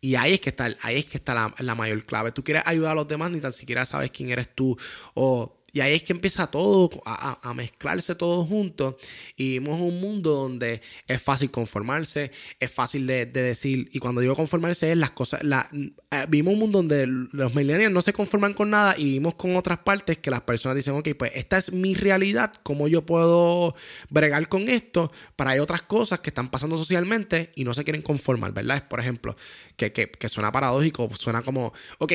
Y 0.00 0.16
ahí 0.16 0.34
es 0.34 0.40
que 0.40 0.50
está, 0.50 0.68
ahí 0.82 0.96
es 0.96 1.06
que 1.06 1.16
está 1.16 1.32
la, 1.32 1.54
la 1.60 1.74
mayor 1.76 2.04
clave. 2.04 2.32
Tú 2.32 2.42
quieres 2.42 2.64
ayudar 2.66 2.92
a 2.92 2.94
los 2.96 3.06
demás, 3.08 3.30
ni 3.30 3.40
tan 3.40 3.52
siquiera 3.52 3.86
sabes 3.86 4.10
quién 4.10 4.30
eres 4.30 4.48
tú 4.54 4.76
o 5.14 5.63
y 5.74 5.80
ahí 5.80 5.94
es 5.94 6.04
que 6.04 6.12
empieza 6.12 6.46
todo 6.46 6.88
a, 7.04 7.52
mezclarse 7.52 8.14
todo 8.14 8.44
junto. 8.44 8.96
Y 9.36 9.58
vivimos 9.58 9.80
un 9.80 10.00
mundo 10.00 10.30
donde 10.30 10.80
es 11.08 11.20
fácil 11.20 11.50
conformarse, 11.50 12.30
es 12.60 12.70
fácil 12.70 13.08
de, 13.08 13.26
decir. 13.26 13.90
Y 13.92 13.98
cuando 13.98 14.20
digo 14.20 14.36
conformarse 14.36 14.92
es 14.92 14.96
las 14.96 15.10
cosas. 15.10 15.42
La, 15.42 15.68
eh, 15.72 16.26
un 16.30 16.58
mundo 16.60 16.78
donde 16.78 17.08
los 17.08 17.56
millennials 17.56 17.92
no 17.92 18.02
se 18.02 18.12
conforman 18.12 18.54
con 18.54 18.70
nada 18.70 18.94
y 18.96 19.02
vivimos 19.02 19.34
con 19.34 19.56
otras 19.56 19.78
partes 19.78 20.18
que 20.18 20.30
las 20.30 20.42
personas 20.42 20.76
dicen, 20.76 20.94
ok, 20.94 21.08
pues 21.18 21.32
esta 21.34 21.58
es 21.58 21.72
mi 21.72 21.96
realidad, 21.96 22.52
¿cómo 22.62 22.86
yo 22.86 23.04
puedo 23.04 23.74
bregar 24.10 24.48
con 24.48 24.68
esto? 24.68 25.10
Para 25.34 25.50
hay 25.50 25.58
otras 25.58 25.82
cosas 25.82 26.20
que 26.20 26.30
están 26.30 26.52
pasando 26.52 26.78
socialmente 26.78 27.50
y 27.56 27.64
no 27.64 27.74
se 27.74 27.82
quieren 27.82 28.02
conformar, 28.02 28.52
¿verdad? 28.52 28.86
Por 28.86 29.00
ejemplo, 29.00 29.36
que, 29.76 29.90
que, 29.90 30.08
que 30.08 30.28
suena 30.28 30.52
paradójico, 30.52 31.10
suena 31.16 31.42
como, 31.42 31.72
ok, 31.98 32.12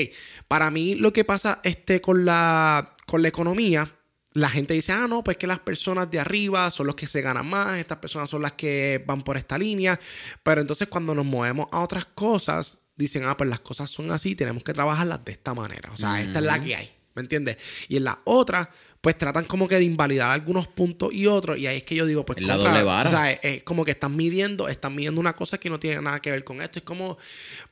para 0.47 0.71
mí 0.71 0.95
lo 0.95 1.11
que 1.11 1.25
pasa 1.25 1.59
este, 1.65 1.99
con 1.99 2.23
la 2.23 2.95
con 3.09 3.23
la 3.23 3.27
economía, 3.27 3.91
la 4.33 4.49
gente 4.49 4.75
dice, 4.75 4.91
ah, 4.91 5.07
no, 5.09 5.23
pues 5.23 5.35
que 5.37 5.47
las 5.47 5.57
personas 5.57 6.11
de 6.11 6.19
arriba 6.19 6.69
son 6.69 6.85
los 6.85 6.95
que 6.95 7.07
se 7.07 7.23
ganan 7.23 7.49
más, 7.49 7.79
estas 7.79 7.97
personas 7.97 8.29
son 8.29 8.43
las 8.43 8.53
que 8.53 9.03
van 9.07 9.23
por 9.23 9.35
esta 9.35 9.57
línea, 9.57 9.99
pero 10.43 10.61
entonces 10.61 10.87
cuando 10.87 11.15
nos 11.15 11.25
movemos 11.25 11.65
a 11.71 11.79
otras 11.79 12.05
cosas, 12.05 12.77
dicen, 12.95 13.23
ah, 13.25 13.35
pues 13.35 13.49
las 13.49 13.61
cosas 13.61 13.89
son 13.89 14.11
así, 14.11 14.35
tenemos 14.35 14.63
que 14.63 14.73
trabajarlas 14.73 15.25
de 15.25 15.31
esta 15.31 15.55
manera, 15.55 15.89
o 15.91 15.97
sea, 15.97 16.21
esta 16.21 16.37
es 16.37 16.45
la 16.45 16.63
que 16.63 16.75
hay, 16.75 16.91
¿me 17.15 17.23
entiendes? 17.23 17.57
Y 17.87 17.97
en 17.97 18.03
la 18.03 18.21
otra, 18.25 18.69
pues 19.01 19.17
tratan 19.17 19.45
como 19.45 19.67
que 19.67 19.79
de 19.79 19.85
invalidar 19.85 20.29
algunos 20.29 20.67
puntos 20.67 21.11
y 21.11 21.25
otros, 21.25 21.57
y 21.57 21.65
ahí 21.65 21.77
es 21.77 21.83
que 21.83 21.95
yo 21.95 22.05
digo, 22.05 22.23
pues, 22.25 22.39
la 22.41 22.57
doble 22.57 22.83
vara. 22.83 23.09
o 23.09 23.11
sea, 23.11 23.31
es, 23.31 23.63
como 23.63 23.83
que 23.83 23.91
están 23.91 24.15
midiendo, 24.15 24.67
están 24.67 24.93
midiendo 24.93 25.19
una 25.19 25.33
cosa 25.33 25.57
que 25.57 25.71
no 25.71 25.79
tiene 25.79 25.99
nada 25.99 26.19
que 26.19 26.29
ver 26.29 26.43
con 26.43 26.61
esto, 26.61 26.77
es 26.77 26.85
como 26.85 27.17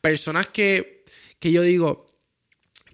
personas 0.01 0.47
que, 0.47 1.05
que 1.37 1.51
yo 1.51 1.61
digo, 1.61 2.06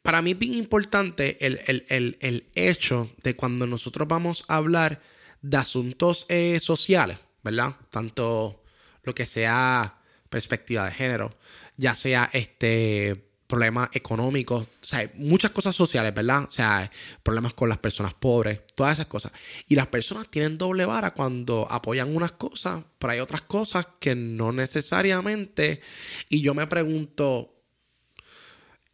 para 0.03 0.21
mí 0.21 0.31
es 0.31 0.37
bien 0.37 0.53
importante 0.53 1.37
el, 1.47 2.45
hecho 2.53 3.09
de 3.23 3.35
cuando 3.35 3.65
nosotros 3.65 4.07
vamos 4.07 4.45
a 4.47 4.57
hablar 4.57 5.01
de 5.41 5.57
asuntos 5.57 6.25
eh, 6.29 6.59
sociales, 6.59 7.17
¿verdad? 7.41 7.75
Tanto 7.89 8.63
lo 9.03 9.15
que 9.15 9.25
sea 9.25 9.97
perspectiva 10.29 10.85
de 10.85 10.91
género, 10.91 11.35
ya 11.77 11.95
sea 11.95 12.29
este 12.33 13.29
problemas 13.47 13.89
económicos, 13.93 14.63
o 14.63 14.85
sea, 14.85 15.11
muchas 15.15 15.51
cosas 15.51 15.75
sociales, 15.75 16.13
¿verdad? 16.15 16.45
O 16.45 16.49
sea, 16.49 16.89
problemas 17.21 17.53
con 17.53 17.69
las 17.69 17.77
personas 17.77 18.15
pobres, 18.15 18.61
todas 18.73 18.93
esas 18.93 19.05
cosas. 19.05 19.31
Y 19.67 19.75
las 19.75 19.87
personas 19.87 20.27
tienen 20.29 20.57
doble 20.57 20.85
vara 20.85 21.13
cuando 21.13 21.67
apoyan 21.69 22.15
unas 22.15 22.31
cosas, 22.31 22.83
pero 22.97 23.13
hay 23.13 23.19
otras 23.19 23.43
cosas 23.43 23.87
que 23.99 24.15
no 24.15 24.51
necesariamente. 24.51 25.81
Y 26.29 26.41
yo 26.41 26.55
me 26.55 26.65
pregunto, 26.65 27.52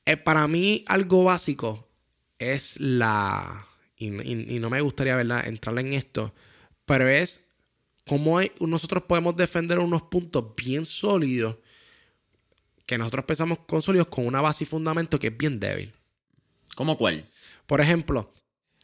eh, 0.10 0.18
para 0.18 0.48
mí 0.48 0.84
algo 0.88 1.26
básico 1.26 1.88
es 2.40 2.80
la... 2.80 3.68
Y, 3.96 4.10
no 4.10 4.70
me 4.72 4.82
gustaría, 4.82 5.16
¿verdad?, 5.16 5.48
entrar 5.48 5.78
en 5.78 5.94
esto, 5.94 6.34
pero 6.86 7.08
es 7.08 7.48
cómo 8.08 8.40
nosotros 8.60 9.04
podemos 9.04 9.36
defender 9.36 9.78
unos 9.78 10.02
puntos 10.04 10.56
bien 10.56 10.88
sólidos 10.88 11.58
que 12.88 12.98
nosotros 12.98 13.26
pensamos 13.26 13.60
con 13.68 13.84
sólidos 13.84 14.08
con 14.08 14.26
una 14.26 14.42
base 14.42 14.64
y 14.64 14.68
fundamento 14.68 15.20
que 15.20 15.28
es 15.28 15.38
bien 15.38 15.60
débil. 15.60 15.94
¿Cómo 16.76 16.98
cuál? 16.98 17.30
Por 17.68 17.80
ejemplo... 17.80 18.32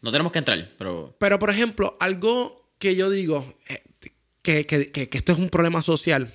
No 0.04 0.12
tenemos 0.12 0.32
que 0.32 0.40
entrar, 0.40 0.70
pero... 0.78 1.16
Pero, 1.18 1.40
por 1.40 1.50
ejemplo, 1.50 1.98
algo 2.00 2.72
que 2.78 2.96
yo 2.96 3.10
digo, 3.10 3.58
eh, 3.68 3.82
que, 4.44 4.68
que 4.68 5.10
esto 5.12 5.32
es 5.32 5.40
un 5.40 5.50
problema 5.50 5.82
social, 5.82 6.32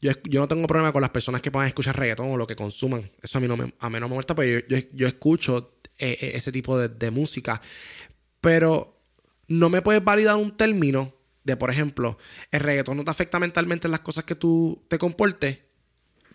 yo, 0.00 0.12
no 0.40 0.48
tengo 0.48 0.66
problema 0.66 0.92
con 0.92 1.02
las 1.02 1.10
personas 1.10 1.42
que 1.42 1.50
puedan 1.50 1.68
escuchar 1.68 1.98
reggaetón 1.98 2.30
o 2.30 2.36
lo 2.36 2.46
que 2.46 2.56
consuman. 2.56 3.10
Eso 3.22 3.38
a 3.38 3.40
mí 3.40 3.48
no 3.48 3.56
me, 3.56 3.74
a 3.78 3.90
mí 3.90 4.00
no 4.00 4.08
molesta, 4.08 4.34
pero 4.34 4.64
yo, 4.92 5.06
escucho 5.06 5.78
eh, 5.98 6.16
eh, 6.20 6.32
ese 6.34 6.50
tipo 6.50 6.78
de, 6.78 7.10
música. 7.10 7.60
Pero 8.40 9.02
no 9.48 9.68
me 9.68 9.82
puedes 9.82 10.02
validar 10.02 10.36
un 10.36 10.56
término 10.56 11.14
de, 11.44 11.56
por 11.56 11.70
ejemplo, 11.70 12.16
el 12.50 12.60
reggaetón 12.60 12.96
no 12.96 13.04
te 13.04 13.10
afecta 13.10 13.38
mentalmente 13.38 13.88
en 13.88 13.90
las 13.90 14.00
cosas 14.00 14.24
que 14.24 14.34
tú 14.34 14.82
te 14.88 14.96
comportes. 14.96 15.58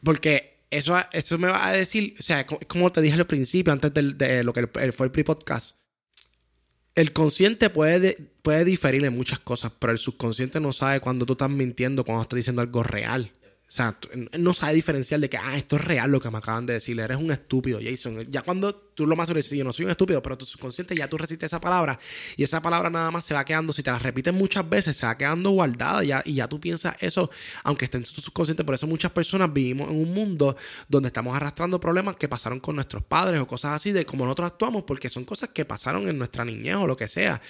Porque 0.04 0.66
eso, 0.70 0.96
eso 1.12 1.38
me 1.40 1.48
va 1.48 1.68
a 1.68 1.72
decir, 1.72 2.14
o 2.20 2.22
sea, 2.22 2.42
es 2.42 2.68
como 2.68 2.92
te 2.92 3.02
dije 3.02 3.16
al 3.16 3.26
principio, 3.26 3.74
antes 3.74 3.92
de, 3.94 4.44
lo 4.44 4.54
que 4.54 4.68
fue 4.68 5.08
el 5.08 5.12
pre-podcast. 5.12 5.76
El 6.94 7.14
consciente 7.14 7.72
puede, 7.72 8.16
puede 8.44 8.64
diferir 8.64 9.04
en 9.04 9.18
muchas 9.18 9.40
cosas, 9.40 9.72
pero 9.80 9.92
el 9.92 9.98
subconsciente 9.98 10.60
no 10.60 10.72
sabe 10.72 11.00
cuando 11.00 11.26
tú 11.26 11.34
estás 11.34 11.50
mintiendo, 11.50 12.06
cuando 12.06 12.22
estás 12.22 12.38
diciendo 12.38 12.62
algo 12.62 12.84
real. 12.84 13.32
O 13.68 13.72
sea, 13.72 13.98
no 14.38 14.54
sabe 14.54 14.76
diferenciar 14.76 15.20
de 15.20 15.30
que, 15.30 15.38
ah, 15.38 15.58
esto 15.58 15.76
es 15.78 15.84
real 15.84 16.12
lo 16.12 16.22
que 16.22 16.30
me 16.30 16.38
acaban 16.38 16.66
de 16.66 16.74
decir. 16.74 17.00
Eres 17.00 17.18
un 17.18 17.32
estúpido, 17.32 17.80
Jason. 17.82 18.30
Ya 18.30 18.42
cuando 18.44 18.85
tú 18.96 19.06
lo 19.06 19.16
más 19.16 19.28
sobre 19.28 19.42
yo 19.42 19.64
no 19.64 19.74
soy 19.74 19.86
un 19.86 19.92
estúpido, 19.92 20.22
pero 20.22 20.38
tu 20.38 20.46
subconsciente 20.46 20.96
ya 20.96 21.08
tú 21.08 21.18
resistes 21.18 21.48
esa 21.48 21.62
palabra 21.62 22.00
y 22.38 22.44
esa 22.44 22.62
palabra 22.62 22.90
nada 22.90 23.12
más 23.12 23.26
se 23.26 23.34
va 23.34 23.46
quedando, 23.46 23.74
si 23.74 23.84
te 23.84 23.92
la 23.92 24.00
repites 24.00 24.34
muchas 24.34 24.68
veces, 24.68 24.98
se 24.98 25.06
va 25.06 25.18
quedando 25.18 25.52
guardada 25.52 26.04
ya, 26.04 26.22
y 26.26 26.36
ya 26.36 26.48
tú 26.48 26.60
piensas 26.60 26.96
eso, 27.00 27.30
aunque 27.64 27.86
esté 27.86 27.98
en 27.98 28.04
tu 28.06 28.22
subconsciente. 28.22 28.64
Por 28.64 28.76
eso 28.76 28.88
muchas 28.88 29.12
personas 29.12 29.52
vivimos 29.54 29.90
en 29.90 29.98
un 29.98 30.14
mundo 30.14 30.56
donde 30.88 31.08
estamos 31.08 31.36
arrastrando 31.36 31.80
problemas 31.80 32.16
que 32.16 32.28
pasaron 32.28 32.60
con 32.60 32.76
nuestros 32.76 33.04
padres 33.04 33.40
o 33.40 33.48
cosas 33.48 33.74
así, 33.74 33.92
de 33.92 34.06
cómo 34.06 34.26
nosotros 34.26 34.52
actuamos, 34.52 34.84
porque 34.84 35.10
son 35.10 35.26
cosas 35.26 35.50
que 35.50 35.66
pasaron 35.66 36.08
en 36.08 36.18
nuestra 36.18 36.46
niñez 36.46 36.76
o 36.76 36.88
lo 36.88 36.96
que 36.96 37.08
sea. 37.08 37.42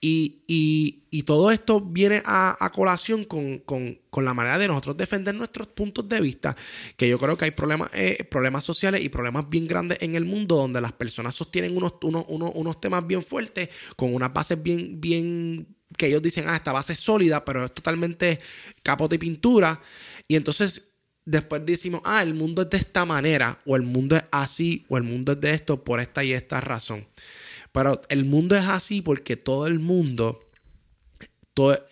Y, 0.00 0.42
y, 0.46 1.04
y 1.10 1.24
todo 1.24 1.50
esto 1.50 1.80
viene 1.80 2.22
a, 2.24 2.70
colación 2.72 3.24
con, 3.24 3.58
con, 3.58 3.98
con, 4.10 4.24
la 4.24 4.34
manera 4.34 4.58
de 4.58 4.68
nosotros 4.68 4.96
defender 4.96 5.34
nuestros 5.34 5.66
puntos 5.68 6.08
de 6.08 6.20
vista, 6.20 6.56
que 6.96 7.08
yo 7.08 7.18
creo 7.18 7.36
que 7.36 7.46
hay 7.46 7.50
problemas, 7.50 7.90
eh, 7.94 8.24
problemas 8.30 8.64
sociales 8.64 9.02
y 9.02 9.08
problemas 9.08 9.48
bien 9.48 9.66
grandes 9.66 9.98
en 10.00 10.14
el 10.14 10.24
mundo 10.24 10.56
donde 10.56 10.80
las 10.80 10.89
personas 10.92 11.34
sostienen 11.34 11.76
unos, 11.76 11.94
unos, 12.02 12.24
unos, 12.28 12.80
temas 12.80 13.06
bien 13.06 13.22
fuertes, 13.22 13.68
con 13.96 14.14
unas 14.14 14.32
bases 14.32 14.62
bien, 14.62 15.00
bien, 15.00 15.76
que 15.96 16.06
ellos 16.06 16.22
dicen, 16.22 16.46
ah, 16.48 16.56
esta 16.56 16.72
base 16.72 16.92
es 16.92 17.00
sólida, 17.00 17.44
pero 17.44 17.64
es 17.64 17.72
totalmente 17.72 18.40
capote 18.82 19.16
y 19.16 19.18
pintura. 19.18 19.80
Y 20.28 20.36
entonces 20.36 20.88
después 21.24 21.64
decimos, 21.64 22.02
ah, 22.04 22.22
el 22.22 22.34
mundo 22.34 22.62
es 22.62 22.70
de 22.70 22.78
esta 22.78 23.04
manera, 23.04 23.60
o 23.64 23.76
el 23.76 23.82
mundo 23.82 24.16
es 24.16 24.24
así, 24.30 24.84
o 24.88 24.96
el 24.96 25.02
mundo 25.02 25.32
es 25.32 25.40
de 25.40 25.54
esto 25.54 25.82
por 25.84 26.00
esta 26.00 26.24
y 26.24 26.32
esta 26.32 26.60
razón. 26.60 27.06
Pero 27.72 28.00
el 28.08 28.24
mundo 28.24 28.56
es 28.56 28.66
así 28.66 29.00
porque 29.00 29.36
todo 29.36 29.66
el 29.66 29.78
mundo 29.78 30.49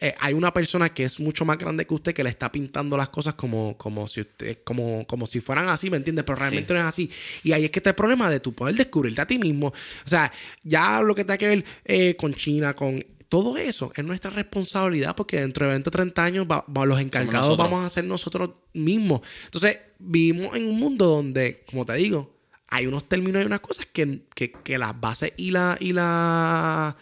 eh, 0.01 0.15
hay 0.21 0.35
una 0.35 0.53
persona 0.53 0.89
que 0.89 1.05
es 1.05 1.21
mucho 1.21 1.45
más 1.45 1.59
grande 1.59 1.87
que 1.87 1.95
usted 1.95 2.15
que 2.15 2.25
le 2.25 2.31
está 2.31 2.51
pintando 2.51 2.97
las 2.97 3.09
cosas 3.09 3.35
como, 3.35 3.77
como, 3.77 4.09
si, 4.09 4.21
usted, 4.21 4.59
como, 4.65 5.07
como 5.07 5.27
si 5.27 5.41
fueran 5.41 5.69
así, 5.69 5.91
¿me 5.91 5.97
entiendes? 5.97 6.25
Pero 6.25 6.37
realmente 6.37 6.73
no 6.73 6.81
es 6.81 6.87
así. 6.87 7.11
Y 7.43 7.53
ahí 7.53 7.65
es 7.65 7.71
que 7.71 7.81
está 7.81 7.91
el 7.91 7.97
problema 7.97 8.31
de 8.31 8.41
tu 8.41 8.55
poder 8.55 8.75
descubrirte 8.75 9.21
a 9.21 9.27
ti 9.27 9.39
mismo. 9.39 9.69
O 9.69 10.09
sea, 10.09 10.33
ya 10.63 11.03
lo 11.03 11.15
que 11.15 11.25
tiene 11.25 11.39
que 11.39 11.47
ver 11.49 11.65
eh, 11.85 12.17
con 12.17 12.35
China, 12.35 12.75
con 12.75 13.05
todo 13.29 13.59
eso 13.59 13.93
es 13.95 14.05
nuestra 14.05 14.31
responsabilidad 14.31 15.15
porque 15.15 15.41
dentro 15.41 15.67
de 15.67 15.73
20 15.73 15.89
o 15.89 15.91
30 15.91 16.25
años 16.25 16.47
los 16.47 17.01
encargados 17.01 17.57
vamos 17.59 17.85
a 17.85 17.91
ser 17.91 18.05
nosotros 18.05 18.51
mismos. 18.73 19.21
Entonces, 19.45 19.79
vivimos 19.99 20.57
en 20.57 20.67
un 20.67 20.79
mundo 20.79 21.07
donde, 21.07 21.65
como 21.71 21.85
te 21.85 21.95
digo, 21.95 22.39
hay 22.69 22.87
unos 22.87 23.09
términos 23.09 23.43
y 23.43 23.47
unas 23.47 23.61
cosas 23.61 23.87
que, 23.93 24.23
que, 24.35 24.53
que 24.53 24.79
las 24.79 24.99
bases 24.99 25.33
y 25.37 25.51
la, 25.51 25.77
y 25.81 25.93
la 25.93 26.97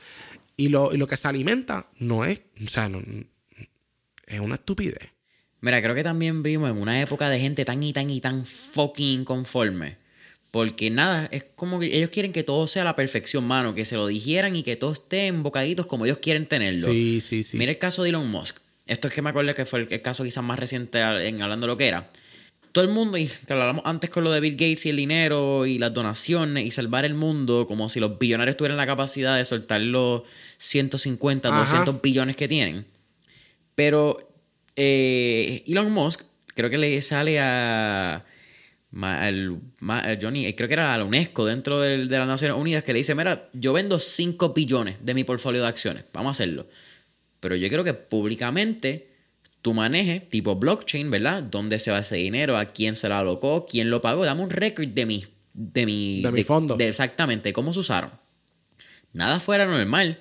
y 0.57 0.69
lo, 0.69 0.91
que 1.07 1.17
se 1.17 1.29
alimenta 1.29 1.89
no 1.99 2.25
es, 2.25 2.41
o 2.65 2.69
sea, 2.69 2.89
no, 2.89 3.03
es 4.27 4.41
una 4.41 4.57
estupidez. 4.57 5.13
Mira, 5.61 5.83
creo 5.83 5.95
que 5.95 6.05
también 6.05 6.43
vivimos 6.43 6.71
en 6.71 6.79
una 6.79 7.01
época 7.01 7.29
de 7.29 7.41
gente 7.41 7.65
tan 7.65 7.83
y 7.83 7.93
tan 7.93 8.11
y 8.11 8.21
tan 8.21 8.47
fucking 8.47 9.25
conforme. 9.25 9.97
Porque 10.51 10.91
nada, 10.91 11.29
es 11.33 11.45
como 11.55 11.81
que 11.81 11.95
ellos 11.97 12.11
quieren 12.11 12.33
que 12.33 12.43
todo 12.43 12.67
sea 12.67 12.83
a 12.83 12.85
la 12.85 12.97
perfección, 12.97 13.47
mano, 13.47 13.75
que 13.75 13.85
se 13.85 13.97
lo 13.97 14.07
dijeran 14.07 14.57
y 14.57 14.63
que 14.63 14.77
todo 14.77 14.93
esté 14.93 15.27
en 15.27 15.43
bocaditos 15.43 15.87
como 15.87 16.07
ellos 16.07 16.19
quieren 16.19 16.47
tenerlo. 16.47 16.89
Sí, 16.89 17.21
sí, 17.21 17.43
sí. 17.43 17.59
Mira 17.59 17.73
el 17.73 17.79
caso 17.79 18.03
de 18.03 18.11
Elon 18.11 18.31
Musk. 18.31 18.59
Esto 18.87 19.09
es 19.09 19.15
que 19.15 19.21
me 19.21 19.31
acuerdo 19.31 19.55
que 19.55 19.67
fue 19.67 19.81
el, 19.81 20.03
caso 20.03 20.25
quizás 20.25 20.45
más 20.45 20.59
reciente 20.59 21.01
en 21.01 21.43
hablando 21.43 21.67
de 21.67 21.73
lo 21.73 21.77
que 21.77 21.89
era. 21.89 22.11
Todo 22.77 22.85
el 22.85 22.91
mundo, 22.91 23.17
y 23.17 23.27
que 23.27 23.53
hablamos 23.55 23.81
antes 23.87 24.11
con 24.11 24.23
lo 24.23 24.31
de 24.31 24.39
Bill 24.41 24.53
Gates 24.53 24.85
y 24.85 24.91
el 24.91 24.97
dinero 24.97 25.65
y 25.65 25.79
las 25.79 25.95
donaciones 25.95 26.67
y 26.67 26.71
salvar 26.71 27.07
el 27.07 27.15
mundo, 27.15 27.67
como 27.67 27.89
si 27.89 28.01
los 28.01 28.19
billonarios 28.19 28.55
tuvieran 28.55 28.77
la 28.77 28.85
capacidad 28.85 29.35
de 29.39 29.47
soltar 29.47 29.81
los 29.81 30.25
150, 30.59 31.49
Ajá. 31.49 31.59
200 31.61 32.03
billones 32.03 32.37
que 32.37 32.49
tienen. 32.49 32.85
Pero 33.75 34.29
eh, 34.77 35.65
Elon 35.67 35.91
Musk, 35.91 36.21
creo 36.55 36.69
que 36.69 36.77
le 36.77 37.01
sale 37.01 37.41
a, 37.41 38.27
al- 39.01 39.59
ma- 39.81 40.01
a 40.01 40.19
Johnny, 40.21 40.53
creo 40.53 40.69
que 40.69 40.75
era 40.75 40.93
a 40.93 40.99
la 40.99 41.05
UNESCO 41.05 41.47
dentro 41.47 41.81
del- 41.81 42.09
de 42.09 42.19
las 42.19 42.29
Naciones 42.29 42.59
Unidas, 42.59 42.85
que 42.85 42.93
le 42.93 42.99
dice, 42.99 43.15
mira, 43.15 43.49
yo 43.55 43.73
vendo 43.73 43.99
5 43.99 44.51
billones 44.51 44.97
de 45.01 45.15
mi 45.15 45.25
portfolio 45.25 45.63
de 45.63 45.69
acciones, 45.69 46.05
vamos 46.13 46.29
a 46.29 46.33
hacerlo. 46.33 46.67
Pero 47.41 47.57
yo 47.57 47.69
quiero 47.69 47.85
que 47.85 47.95
públicamente 47.95 49.16
tú 49.67 49.75
manejes, 49.75 50.25
tipo 50.31 50.55
blockchain, 50.55 51.11
¿verdad? 51.11 51.43
¿Dónde 51.43 51.81
se 51.81 51.91
va 51.91 51.99
ese 51.99 52.15
dinero? 52.15 52.57
¿A 52.57 52.67
quién 52.67 52.95
se 52.95 53.09
lo 53.09 53.17
alocó? 53.17 53.67
¿Quién 53.67 53.91
lo 53.91 54.01
pagó? 54.01 54.25
Dame 54.25 54.43
un 54.43 54.51
récord 54.51 54.87
de 54.87 55.07
mi... 55.07 55.25
De 55.55 55.85
mi, 55.85 56.23
De 56.23 56.31
mi 56.31 56.45
fondo. 56.45 56.77
de 56.77 56.87
exactamente, 56.87 57.53
cómo 57.53 57.75
se 57.75 57.81
usaron. 57.81 58.13
Nada 59.13 59.41
fuera 59.41 59.67
normal. 59.67 60.21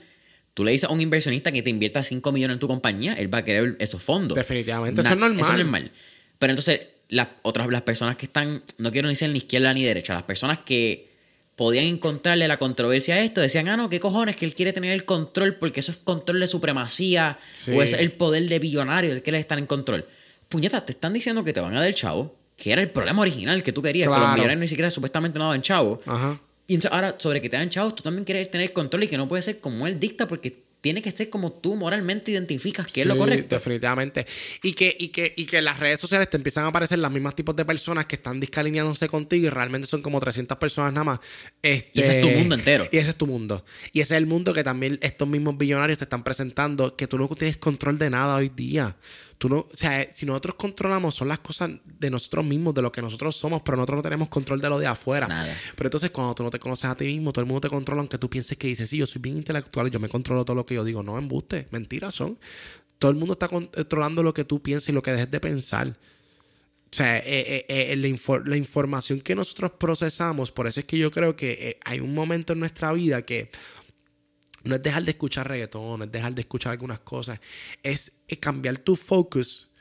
Tú 0.56 0.66
le 0.66 0.72
dices 0.72 0.90
a 0.90 0.94
un 0.94 1.00
inversionista 1.00 1.52
que 1.52 1.62
te 1.62 1.70
invierta 1.70 2.02
5 2.02 2.32
millones 2.32 2.56
en 2.56 2.60
tu 2.60 2.68
compañía, 2.68 3.14
él 3.14 3.32
va 3.32 3.38
a 3.38 3.46
querer 3.46 3.76
esos 3.78 4.02
fondos. 4.02 4.36
Definitivamente, 4.36 5.02
eso 5.02 5.12
es 5.12 5.16
normal. 5.16 5.40
Eso 5.40 5.52
es 5.52 5.58
normal. 5.60 5.92
Pero 6.40 6.52
entonces, 6.52 6.82
las 7.10 7.28
otras 7.44 7.68
las 7.68 7.84
personas 7.84 8.18
que 8.18 8.26
están, 8.26 8.64
no 8.80 8.92
quiero 8.92 9.10
ni 9.10 9.16
ser 9.16 9.30
ni 9.30 9.38
izquierda 9.38 9.72
ni 9.76 9.84
derecha, 9.84 10.16
las 10.16 10.24
personas 10.24 10.58
que 10.66 11.15
podían 11.56 11.86
encontrarle 11.86 12.48
la 12.48 12.58
controversia 12.58 13.16
a 13.16 13.20
esto, 13.22 13.40
decían, 13.42 13.68
ah, 13.70 13.78
no, 13.78 13.90
qué 13.90 14.00
cojones, 14.00 14.36
que 14.36 14.46
él 14.46 14.54
quiere 14.54 14.74
tener 14.74 14.92
el 14.92 15.06
control 15.06 15.56
porque 15.56 15.80
eso 15.80 15.92
es 15.92 15.98
control 15.98 16.40
de 16.42 16.48
supremacía 16.48 17.38
Sí. 17.56 17.72
o 17.72 17.82
es 17.82 17.94
el 17.94 18.12
poder 18.12 18.48
de 18.50 18.60
billonario, 18.60 19.12
el 19.14 19.22
que 19.22 19.32
le 19.32 19.40
estar 19.40 19.58
en 19.58 19.66
control. 19.66 20.06
Puñeta, 20.50 20.86
te 20.86 20.92
están 20.92 21.14
diciendo 21.14 21.44
que 21.44 21.54
te 21.54 21.60
van 21.62 21.74
a 21.76 21.80
dar 21.80 21.88
el 21.88 21.96
chavo, 21.96 22.36
que 22.58 22.72
era 22.74 22.82
el 22.82 22.90
problema 22.90 23.22
original 23.22 23.64
que 23.64 23.72
tú 23.72 23.82
querías, 23.82 24.08
que 24.08 24.12
los 24.12 24.18
Claro. 24.20 24.34
millonarios 24.34 24.60
ni 24.62 24.68
siquiera 24.68 24.92
supuestamente 24.92 25.40
no 25.40 25.46
daban 25.46 25.62
chavo. 25.62 26.02
Ajá. 26.06 26.40
Y 26.68 26.74
entonces 26.76 26.92
ahora, 26.94 27.16
sobre 27.20 27.42
que 27.42 27.50
te 27.50 27.58
dan 27.58 27.70
chavos, 27.70 27.96
tú 27.96 28.04
también 28.04 28.26
quieres 28.26 28.50
tener 28.52 28.74
control 28.74 29.04
y 29.04 29.08
que 29.08 29.18
no 29.18 29.28
puede 29.28 29.42
ser 29.44 29.60
como 29.60 29.86
él 29.88 30.00
dicta 30.00 30.28
porque 30.28 30.65
tiene 30.86 31.02
que 31.02 31.10
ser 31.10 31.32
como 31.32 31.52
tú 31.52 31.76
moralmente 31.76 32.30
identificas 32.30 32.86
que 32.86 33.02
es 33.02 33.08
lo 33.08 33.18
correcto. 33.18 33.56
Definitivamente. 33.56 34.24
Y 34.62 34.74
que, 34.74 34.96
y, 35.00 35.08
que, 35.08 35.34
y 35.36 35.48
que 35.48 35.58
en 35.58 35.66
las 35.66 35.80
redes 35.80 36.00
sociales 36.00 36.30
te 36.30 36.38
empiezan 36.38 36.66
a 36.66 36.68
aparecer 36.68 37.00
los 37.00 37.10
mismos 37.10 37.34
tipos 37.34 37.56
de 37.56 37.66
personas 37.66 38.06
que 38.06 38.18
están 38.18 38.40
discalineándose 38.40 39.08
contigo 39.08 39.48
y 39.48 39.50
realmente 39.50 39.88
son 39.88 40.04
como 40.04 40.20
300 40.20 40.60
personas 40.60 40.94
nada 40.94 41.04
más. 41.04 41.20
Este, 41.60 41.90
Y 41.92 42.02
ese 42.02 42.20
es 42.20 42.22
tu 42.22 42.30
mundo 42.30 42.54
entero. 42.54 42.88
Y 42.92 43.00
ese 43.00 43.10
es 43.10 43.16
tu 43.16 43.26
mundo. 43.26 43.66
Y 43.94 44.02
ese 44.02 44.14
es 44.14 44.20
el 44.20 44.28
mundo 44.28 44.54
que 44.54 44.64
también 44.64 45.00
estos 45.02 45.28
mismos 45.28 45.58
billonarios 45.58 45.98
te 45.98 46.04
están 46.04 46.24
presentando, 46.24 46.96
que 46.96 47.08
tú 47.08 47.18
no 47.18 47.28
tienes 47.30 47.58
control 47.58 47.98
de 47.98 48.12
nada 48.12 48.36
hoy 48.36 48.50
día. 48.50 48.96
Tú 49.38 49.50
no, 49.50 49.58
o 49.58 49.70
sea, 49.74 50.08
si 50.14 50.26
nosotros 50.26 50.56
controlamos, 50.56 51.14
son 51.14 51.28
las 51.28 51.40
cosas 51.40 51.70
de 51.84 52.10
nosotros 52.10 52.46
mismos, 52.46 52.74
de 52.74 52.82
lo 52.82 52.92
que 52.92 53.02
nosotros 53.02 53.36
somos, 53.36 53.62
pero 53.64 53.76
nosotros 53.76 53.98
no 53.98 54.02
tenemos 54.02 54.30
control 54.30 54.62
de 54.62 54.70
lo 54.70 54.80
de 54.80 54.88
afuera. 54.88 55.28
Nada. 55.28 55.54
Pero 55.76 55.88
entonces, 55.88 56.10
cuando 56.12 56.34
tú 56.36 56.44
no 56.44 56.50
te 56.50 56.58
conoces 56.60 56.86
a 56.86 56.96
ti 56.96 57.06
mismo, 57.06 57.34
todo 57.34 57.42
el 57.42 57.48
mundo 57.48 57.62
te 57.62 57.70
controla, 57.70 58.00
aunque 58.00 58.18
tú 58.18 58.30
pienses 58.30 58.58
que 58.58 58.68
dices, 58.68 58.90
sí, 58.90 58.98
yo 58.98 59.06
soy 59.06 59.22
bien 59.22 59.36
intelectual, 59.36 59.92
yo 59.92 60.00
me 60.00 60.08
controlo 60.08 60.46
todo 60.46 60.56
lo 60.56 60.66
que 60.66 60.76
yo 60.76 60.84
digo. 60.86 61.04
No, 61.04 61.18
embuste, 61.18 61.68
mentiras 61.72 62.16
son. 62.16 62.40
Todo 62.98 63.12
el 63.12 63.18
mundo 63.18 63.34
está 63.34 63.50
controlando 63.50 64.24
lo 64.24 64.34
que 64.34 64.46
tú 64.46 64.62
piensas 64.62 64.88
y 64.90 64.92
lo 64.94 65.04
que 65.04 65.12
dejes 65.12 65.30
de 65.30 65.40
pensar. 65.42 65.90
O 65.90 66.96
sea, 66.96 67.18
eh, 67.18 67.24
eh, 67.28 67.66
eh, 67.68 67.96
la, 67.98 68.08
infor- 68.08 68.46
la 68.46 68.56
información 68.56 69.20
que 69.20 69.36
nosotros 69.36 69.72
procesamos, 69.78 70.54
por 70.54 70.66
eso 70.66 70.80
es 70.80 70.86
que 70.86 70.98
yo 70.98 71.12
creo 71.12 71.36
que 71.36 71.78
hay 71.84 72.00
un 72.00 72.14
momento 72.14 72.54
en 72.54 72.60
nuestra 72.60 72.94
vida 72.94 73.22
que 73.24 73.50
no 74.66 74.76
es 74.76 74.82
dejar 74.84 75.04
de 75.04 75.12
escuchar 75.12 75.48
reggaetón, 75.48 76.00
no 76.00 76.06
es 76.06 76.12
dejar 76.12 76.34
de 76.36 76.42
escuchar 76.42 76.72
algunas 76.74 77.00
cosas, 77.00 77.40
es, 77.84 78.12
cambiar 78.40 78.78
tu 78.80 78.96
focus 78.96 79.72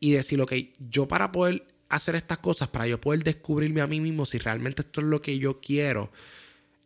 y 0.00 0.12
decir, 0.12 0.40
ok, 0.40 0.52
yo 0.90 1.08
para 1.08 1.32
poder 1.32 1.66
hacer 1.88 2.14
estas 2.14 2.38
cosas, 2.38 2.68
para 2.68 2.86
yo 2.86 3.00
poder 3.00 3.24
descubrirme 3.24 3.80
a 3.80 3.86
mí 3.86 4.00
mismo 4.00 4.26
si 4.26 4.38
realmente 4.38 4.82
esto 4.82 5.00
es 5.00 5.06
lo 5.06 5.20
que 5.22 5.38
yo 5.38 5.60
quiero, 5.60 6.10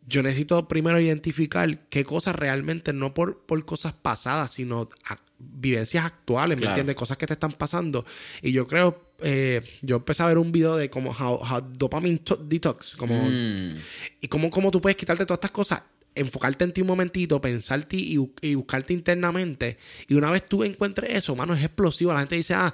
yo 0.07 0.23
necesito 0.23 0.67
primero 0.69 0.99
identificar 1.01 1.87
qué 1.89 2.05
cosas 2.05 2.35
realmente, 2.35 2.93
no 2.95 3.13
por, 3.13 3.41
por 3.45 3.63
cosas 3.67 3.93
pasadas, 3.93 4.53
sino 4.53 4.89
a- 5.09 5.19
vivencias 5.41 6.05
actuales, 6.05 6.57
¿me 6.57 6.63
Claro. 6.63 6.73
entiendes? 6.73 6.97
Cosas 6.97 7.17
que 7.17 7.27
te 7.27 7.35
están 7.35 7.53
pasando. 7.53 8.05
Y 8.43 8.51
yo 8.51 8.67
creo, 8.67 9.13
eh, 9.21 9.63
yo 9.83 9.97
empecé 9.97 10.23
a 10.25 10.27
ver 10.27 10.39
un 10.39 10.51
video 10.51 10.77
de 10.77 10.91
como 10.91 11.11
how, 11.13 11.37
how 11.37 11.61
dopamine 11.61 12.19
to- 12.19 12.37
detox, 12.37 12.97
como 12.97 13.15
Mm. 13.31 13.75
y 14.21 14.27
cómo, 14.29 14.51
cómo 14.51 14.71
tú 14.73 14.81
puedes 14.81 14.97
quitarte 14.97 15.25
todas 15.27 15.37
estas 15.39 15.53
cosas, 15.53 15.83
enfocarte 16.19 16.65
en 16.65 16.73
ti 16.73 16.81
un 16.81 16.87
momentito, 16.89 17.41
pensarte 17.41 17.97
y, 17.97 18.19
y 18.43 18.55
buscarte 18.55 18.93
internamente. 18.93 19.79
Y 20.09 20.15
una 20.15 20.31
vez 20.31 20.49
tú 20.49 20.65
encuentres 20.65 21.15
eso, 21.15 21.35
mano, 21.37 21.55
es 21.55 21.65
explosivo. 21.65 22.13
La 22.13 22.21
gente 22.21 22.37
dice, 22.37 22.55
ah, 22.55 22.73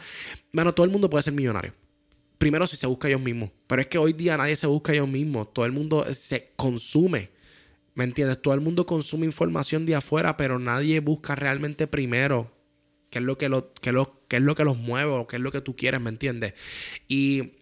mano, 0.52 0.74
todo 0.74 0.84
el 0.86 0.92
mundo 0.92 1.08
puede 1.10 1.22
ser 1.22 1.32
millonario. 1.32 1.74
Primero 2.38 2.66
si 2.66 2.76
se 2.76 2.86
busca 2.86 3.08
ellos 3.08 3.20
mismos. 3.20 3.50
Pero 3.66 3.82
es 3.82 3.88
que 3.88 3.98
hoy 3.98 4.12
día 4.12 4.36
nadie 4.36 4.56
se 4.56 4.66
busca 4.66 4.92
ellos 4.92 5.08
mismos. 5.08 5.52
Todo 5.52 5.64
el 5.66 5.72
mundo 5.72 6.04
se 6.14 6.52
consume. 6.56 7.30
¿Me 7.94 8.04
entiendes? 8.04 8.42
Todo 8.42 8.54
el 8.54 8.60
mundo 8.60 8.86
consume 8.86 9.24
información 9.26 9.86
de 9.86 9.94
afuera, 9.94 10.36
pero 10.36 10.58
nadie 10.58 10.98
busca 11.00 11.34
realmente 11.36 11.86
primero 11.86 12.50
qué 13.10 13.20
es 13.20 13.24
lo 13.24 13.38
que, 13.38 13.48
lo, 13.48 13.72
qué 13.74 13.92
lo- 13.92 14.26
qué 14.26 14.36
es 14.36 14.42
lo 14.42 14.56
que 14.56 14.64
los 14.64 14.76
mueve 14.76 15.12
o 15.12 15.26
qué 15.28 15.36
es 15.36 15.42
lo 15.42 15.52
que 15.52 15.60
tú 15.60 15.76
quieres, 15.76 16.00
¿me 16.00 16.10
entiendes? 16.10 16.54
Y 17.06 17.52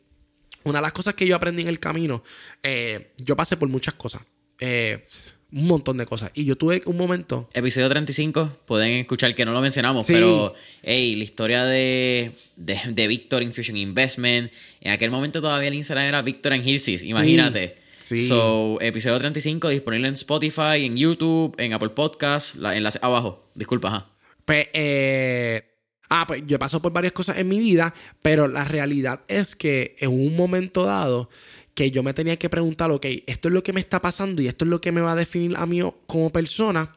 una 0.65 0.79
de 0.79 0.83
las 0.83 0.93
cosas 0.93 1.15
que 1.15 1.27
yo 1.27 1.37
aprendí 1.37 1.63
en 1.63 1.69
el 1.69 1.79
camino, 1.79 2.23
eh, 2.63 3.13
yo 3.19 3.37
pasé 3.37 3.57
por 3.59 3.69
muchas 3.69 3.95
cosas. 3.95 4.23
Eh, 4.59 5.05
un 5.53 5.67
montón 5.67 5.99
de 5.99 6.07
cosas. 6.07 6.31
Y 6.35 6.45
yo 6.45 6.57
tuve 6.57 6.83
un 6.87 6.97
momento. 6.97 7.49
Episodio 7.53 7.89
35, 7.89 8.51
pueden 8.67 8.93
escuchar 8.99 9.35
que 9.35 9.45
no 9.45 9.53
lo 9.53 9.61
mencionamos, 9.61 10.07
Sí. 10.07 10.13
pero 10.15 10.55
hey, 10.83 11.15
la 11.17 11.25
historia 11.25 11.65
de, 11.65 12.33
de, 12.57 12.79
de 12.91 13.07
Victor 13.07 13.43
Infusion 13.43 13.77
Investment. 13.77 14.51
En 14.81 14.93
aquel 14.93 15.11
momento 15.11 15.41
todavía 15.43 15.69
el 15.69 15.75
Instagram 15.75 16.07
era 16.07 16.23
Victor 16.23 16.55
and 16.55 16.67
Hirsis, 16.67 17.03
imagínate. 17.03 17.77
Sí. 18.01 18.27
So, 18.27 18.79
episodio 18.81 19.19
35 19.19 19.69
disponible 19.69 20.09
en 20.09 20.15
Spotify, 20.15 20.85
en 20.87 20.97
YouTube, 20.97 21.55
en 21.59 21.73
Apple 21.73 21.91
Podcasts, 21.91 22.57
la 22.57 22.77
enlace 22.77 22.99
abajo. 23.03 23.49
Disculpa, 23.55 23.89
ajá. 23.89 24.07
Pues, 24.45 24.67
eh, 24.73 25.63
ah, 26.09 26.25
pues 26.27 26.43
yo 26.47 26.59
paso 26.59 26.83
por 26.83 26.93
varias 26.93 27.13
cosas 27.13 27.39
en 27.39 27.49
mi 27.49 27.61
vida, 27.61 27.95
pero 28.21 28.49
la 28.49 28.65
realidad 28.65 29.21
es 29.29 29.55
que 29.55 29.95
en 30.01 30.11
un 30.11 30.35
momento 30.35 30.85
dado 30.85 31.31
que 31.75 31.91
yo 31.91 32.03
me 32.03 32.15
tenía 32.15 32.39
que 32.39 32.49
preguntar, 32.49 32.91
ok, 32.91 33.07
esto 33.27 33.49
es 33.49 33.55
lo 33.55 33.63
que 33.63 33.73
me 33.73 33.81
está 33.81 34.01
pasando 34.01 34.43
y 34.43 34.49
esto 34.49 34.65
es 34.65 34.71
lo 34.71 34.81
que 34.81 34.93
me 34.93 35.01
va 35.01 35.13
a 35.13 35.17
definir 35.17 35.57
a 35.57 35.67
mí 35.67 35.81
como 36.07 36.31
persona, 36.31 36.97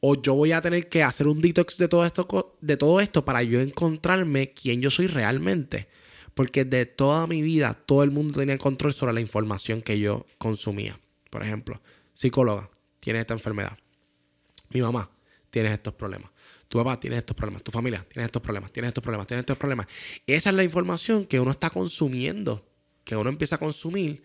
o 0.00 0.20
yo 0.20 0.34
voy 0.34 0.52
a 0.52 0.60
tener 0.60 0.88
que 0.88 1.02
hacer 1.02 1.26
un 1.26 1.40
detox 1.40 1.78
de 1.78 1.88
todo 1.88 2.04
esto, 2.04 2.56
de 2.60 2.76
todo 2.76 3.00
esto 3.00 3.24
para 3.24 3.42
yo 3.42 3.60
encontrarme 3.60 4.52
quién 4.52 4.82
yo 4.82 4.90
soy 4.90 5.06
realmente. 5.06 5.88
Porque 6.34 6.64
de 6.64 6.84
toda 6.84 7.26
mi 7.26 7.42
vida 7.42 7.74
todo 7.86 8.02
el 8.02 8.10
mundo 8.10 8.40
tenía 8.40 8.58
control 8.58 8.92
sobre 8.92 9.12
la 9.12 9.20
información 9.20 9.80
que 9.80 10.00
yo 10.00 10.26
consumía. 10.36 10.98
Por 11.30 11.42
ejemplo, 11.42 11.80
psicóloga, 12.12 12.68
tiene 13.00 13.20
esta 13.20 13.34
enfermedad. 13.34 13.78
Mi 14.70 14.82
mamá, 14.82 15.10
tienes 15.50 15.72
estos 15.72 15.94
problemas. 15.94 16.30
Tu 16.68 16.78
papá, 16.78 16.98
tienes 16.98 17.20
estos 17.20 17.36
problemas. 17.36 17.62
Tu 17.62 17.70
familia, 17.70 18.04
tienes 18.08 18.26
estos 18.26 18.42
problemas. 18.42 18.72
Tienes 18.72 18.88
estos 18.88 19.02
problemas. 19.02 19.26
Tienes 19.26 19.42
estos 19.42 19.56
problemas. 19.56 19.86
Esa 20.26 20.50
es 20.50 20.56
la 20.56 20.64
información 20.64 21.24
que 21.24 21.38
uno 21.38 21.52
está 21.52 21.70
consumiendo. 21.70 22.66
Que 23.04 23.16
uno 23.16 23.30
empieza 23.30 23.56
a 23.56 23.58
consumir. 23.58 24.22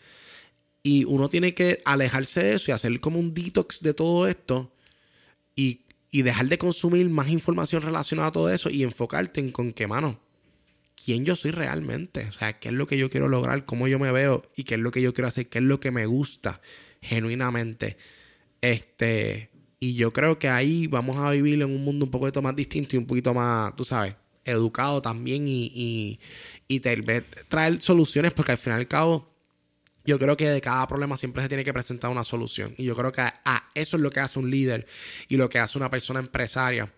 Y 0.82 1.04
uno 1.06 1.30
tiene 1.30 1.54
que 1.54 1.82
alejarse 1.86 2.42
de 2.42 2.54
eso 2.56 2.72
y 2.72 2.74
hacer 2.74 3.00
como 3.00 3.20
un 3.20 3.34
detox 3.34 3.82
de 3.82 3.94
todo 3.94 4.28
esto. 4.28 4.74
Y, 5.56 5.82
y 6.12 6.22
dejar 6.22 6.48
de 6.48 6.58
consumir 6.58 7.10
más 7.10 7.30
información 7.30 7.82
relacionada 7.82 8.30
a 8.30 8.32
todo 8.32 8.50
eso. 8.52 8.70
Y 8.70 8.84
enfocarte 8.84 9.40
en 9.40 9.52
con 9.52 9.74
qué 9.74 9.88
mano. 9.88 10.20
¿Quién 11.04 11.24
yo 11.24 11.36
soy 11.36 11.52
realmente? 11.52 12.26
O 12.28 12.32
sea, 12.32 12.60
qué 12.60 12.70
es 12.70 12.74
lo 12.74 12.88
que 12.88 12.98
yo 12.98 13.10
quiero 13.10 13.30
lograr, 13.30 13.66
cómo 13.66 13.88
yo 13.88 14.00
me 14.00 14.12
veo 14.12 14.44
y 14.56 14.64
qué 14.64 14.76
es 14.76 14.82
lo 14.82 14.92
que 14.92 15.02
yo 15.02 15.14
quiero 15.14 15.30
hacer, 15.30 15.48
qué 15.48 15.60
es 15.60 15.64
lo 15.64 15.80
que 15.80 15.92
me 15.92 16.06
gusta 16.06 16.60
genuinamente. 17.02 17.98
Este, 18.62 19.50
y 19.80 19.94
yo 19.94 20.12
creo 20.12 20.40
que 20.40 20.50
ahí 20.50 20.88
vamos 20.88 21.18
a 21.18 21.32
vivir 21.32 21.62
en 21.62 21.70
un 21.70 21.84
mundo 21.84 22.06
un 22.06 22.12
poquito 22.12 22.42
más 22.42 22.56
distinto 22.56 22.96
y 22.96 23.00
un 23.00 23.06
poquito 23.06 23.34
más, 23.34 23.76
tú 23.76 23.86
sabes, 23.86 24.16
educado 24.50 25.02
también 25.02 25.48
y, 25.48 25.72
y, 25.74 26.20
y 26.68 26.80
traer 26.80 27.82
soluciones, 27.82 28.34
porque 28.34 28.52
al 28.54 28.58
fin 28.58 28.74
y 28.74 28.76
al 28.76 28.88
cabo, 28.88 29.30
yo 30.06 30.18
creo 30.18 30.36
que 30.36 30.50
de 30.50 30.62
cada 30.62 30.88
problema 30.88 31.18
siempre 31.18 31.44
se 31.44 31.50
tiene 31.50 31.64
que 31.64 31.74
presentar 31.74 32.10
una 32.10 32.24
solución. 32.24 32.74
Y 32.78 32.84
yo 32.84 32.96
creo 32.96 33.12
que 33.12 33.22
a, 33.22 33.70
eso 33.76 33.98
es 33.98 34.02
lo 34.02 34.10
que 34.10 34.20
hace 34.20 34.40
un 34.40 34.50
líder 34.50 34.88
y 35.28 35.38
lo 35.38 35.50
que 35.50 35.60
hace 35.60 35.78
una 35.78 35.90
persona 35.90 36.20
empresaria. 36.20 36.92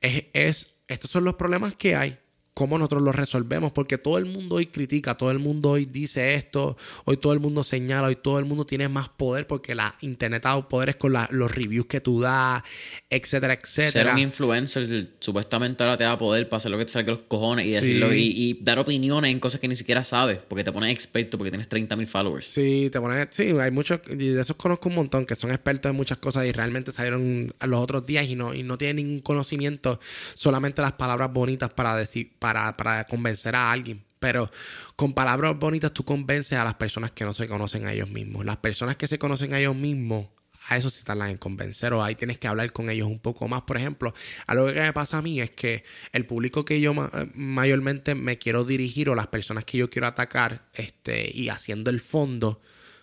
Es, 0.00 0.26
es, 0.32 0.74
estos 0.88 1.10
son 1.10 1.24
los 1.24 1.34
problemas 1.34 1.74
que 1.74 1.94
hay. 1.96 2.18
Cómo 2.56 2.78
nosotros 2.78 3.02
lo 3.02 3.12
resolvemos, 3.12 3.70
porque 3.70 3.98
todo 3.98 4.16
el 4.16 4.24
mundo 4.24 4.54
hoy 4.54 4.68
critica, 4.68 5.14
todo 5.14 5.30
el 5.30 5.38
mundo 5.38 5.72
hoy 5.72 5.84
dice 5.84 6.32
esto, 6.36 6.78
hoy 7.04 7.18
todo 7.18 7.34
el 7.34 7.38
mundo 7.38 7.62
señala, 7.62 8.08
hoy 8.08 8.16
todo 8.16 8.38
el 8.38 8.46
mundo 8.46 8.64
tiene 8.64 8.88
más 8.88 9.10
poder 9.10 9.46
porque 9.46 9.74
la 9.74 9.94
internet 10.00 10.46
ha 10.46 10.48
dado 10.48 10.66
poderes 10.66 10.96
con 10.96 11.12
los 11.12 11.54
reviews 11.54 11.84
que 11.84 12.00
tú 12.00 12.18
das, 12.22 12.62
etcétera, 13.10 13.52
etcétera. 13.52 13.90
Ser 13.90 14.06
un 14.14 14.20
influencer 14.20 15.10
supuestamente 15.20 15.84
ahora 15.84 15.98
te 15.98 16.04
da 16.04 16.16
poder 16.16 16.48
para 16.48 16.56
hacer 16.56 16.70
lo 16.70 16.78
que 16.78 16.86
te 16.86 16.92
salga 16.92 17.10
los 17.10 17.24
cojones 17.28 17.66
y 17.66 17.72
decirlo 17.72 18.14
y, 18.14 18.58
dar 18.62 18.78
opiniones 18.78 19.32
en 19.32 19.38
cosas 19.38 19.60
que 19.60 19.68
ni 19.68 19.76
siquiera 19.76 20.02
sabes, 20.02 20.38
porque 20.48 20.64
te 20.64 20.72
pones 20.72 20.90
experto 20.94 21.36
porque 21.36 21.50
tienes 21.50 21.68
30 21.68 21.94
mil 21.94 22.06
followers. 22.06 22.46
Sí, 22.46 22.88
te 22.90 22.98
pones, 22.98 23.28
sí, 23.32 23.50
hay 23.60 23.70
muchos, 23.70 24.00
y 24.08 24.28
de 24.28 24.40
esos 24.40 24.56
conozco 24.56 24.88
un 24.88 24.94
montón 24.94 25.26
que 25.26 25.36
son 25.36 25.50
expertos 25.50 25.90
en 25.90 25.96
muchas 25.96 26.16
cosas 26.16 26.46
y 26.46 26.52
realmente 26.52 26.90
salieron 26.90 27.52
los 27.66 27.80
otros 27.82 28.06
días 28.06 28.24
y 28.30 28.34
no, 28.34 28.54
y 28.54 28.62
no 28.62 28.78
tienen 28.78 28.96
ningún 28.96 29.20
conocimiento, 29.20 30.00
solamente 30.32 30.80
las 30.80 30.92
palabras 30.92 31.30
bonitas 31.30 31.68
para 31.68 31.94
decir, 31.94 32.32
para, 32.38 32.45
para 32.52 33.04
convencer 33.04 33.54
a 33.54 33.70
alguien. 33.70 34.04
Pero 34.18 34.50
con 34.96 35.12
palabras 35.12 35.58
bonitas 35.58 35.92
tú 35.92 36.04
convences 36.04 36.58
a 36.58 36.64
las 36.64 36.74
personas 36.74 37.12
que 37.12 37.24
no 37.24 37.34
se 37.34 37.48
conocen 37.48 37.86
a 37.86 37.92
ellos 37.92 38.10
mismos. 38.10 38.44
Las 38.44 38.56
personas 38.56 38.96
que 38.96 39.06
se 39.06 39.18
conocen 39.18 39.52
a 39.54 39.60
ellos 39.60 39.76
mismos 39.76 40.26
a 40.68 40.76
eso 40.76 40.90
sí 40.90 41.04
tardan 41.04 41.30
en 41.30 41.36
convencer 41.36 41.92
o 41.92 42.02
ahí 42.02 42.14
tienes 42.14 42.38
que 42.38 42.48
hablar 42.48 42.72
con 42.72 42.90
ellos 42.90 43.08
un 43.08 43.18
poco 43.18 43.48
más. 43.48 43.62
Por 43.62 43.76
ejemplo, 43.76 44.14
algo 44.46 44.66
que 44.66 44.80
me 44.80 44.92
pasa 44.92 45.18
a 45.18 45.22
mí 45.22 45.40
es 45.40 45.50
que 45.50 45.84
el 46.12 46.26
público 46.26 46.64
que 46.64 46.80
yo 46.80 46.94
mayormente 47.34 48.14
me 48.14 48.38
quiero 48.38 48.64
dirigir 48.64 49.08
o 49.08 49.14
las 49.14 49.28
personas 49.28 49.64
que 49.64 49.78
yo 49.78 49.90
quiero 49.90 50.06
atacar 50.06 50.68
este, 50.74 51.30
y 51.32 51.48
haciendo 51.48 51.90
el 51.90 52.00
fondo 52.00 52.60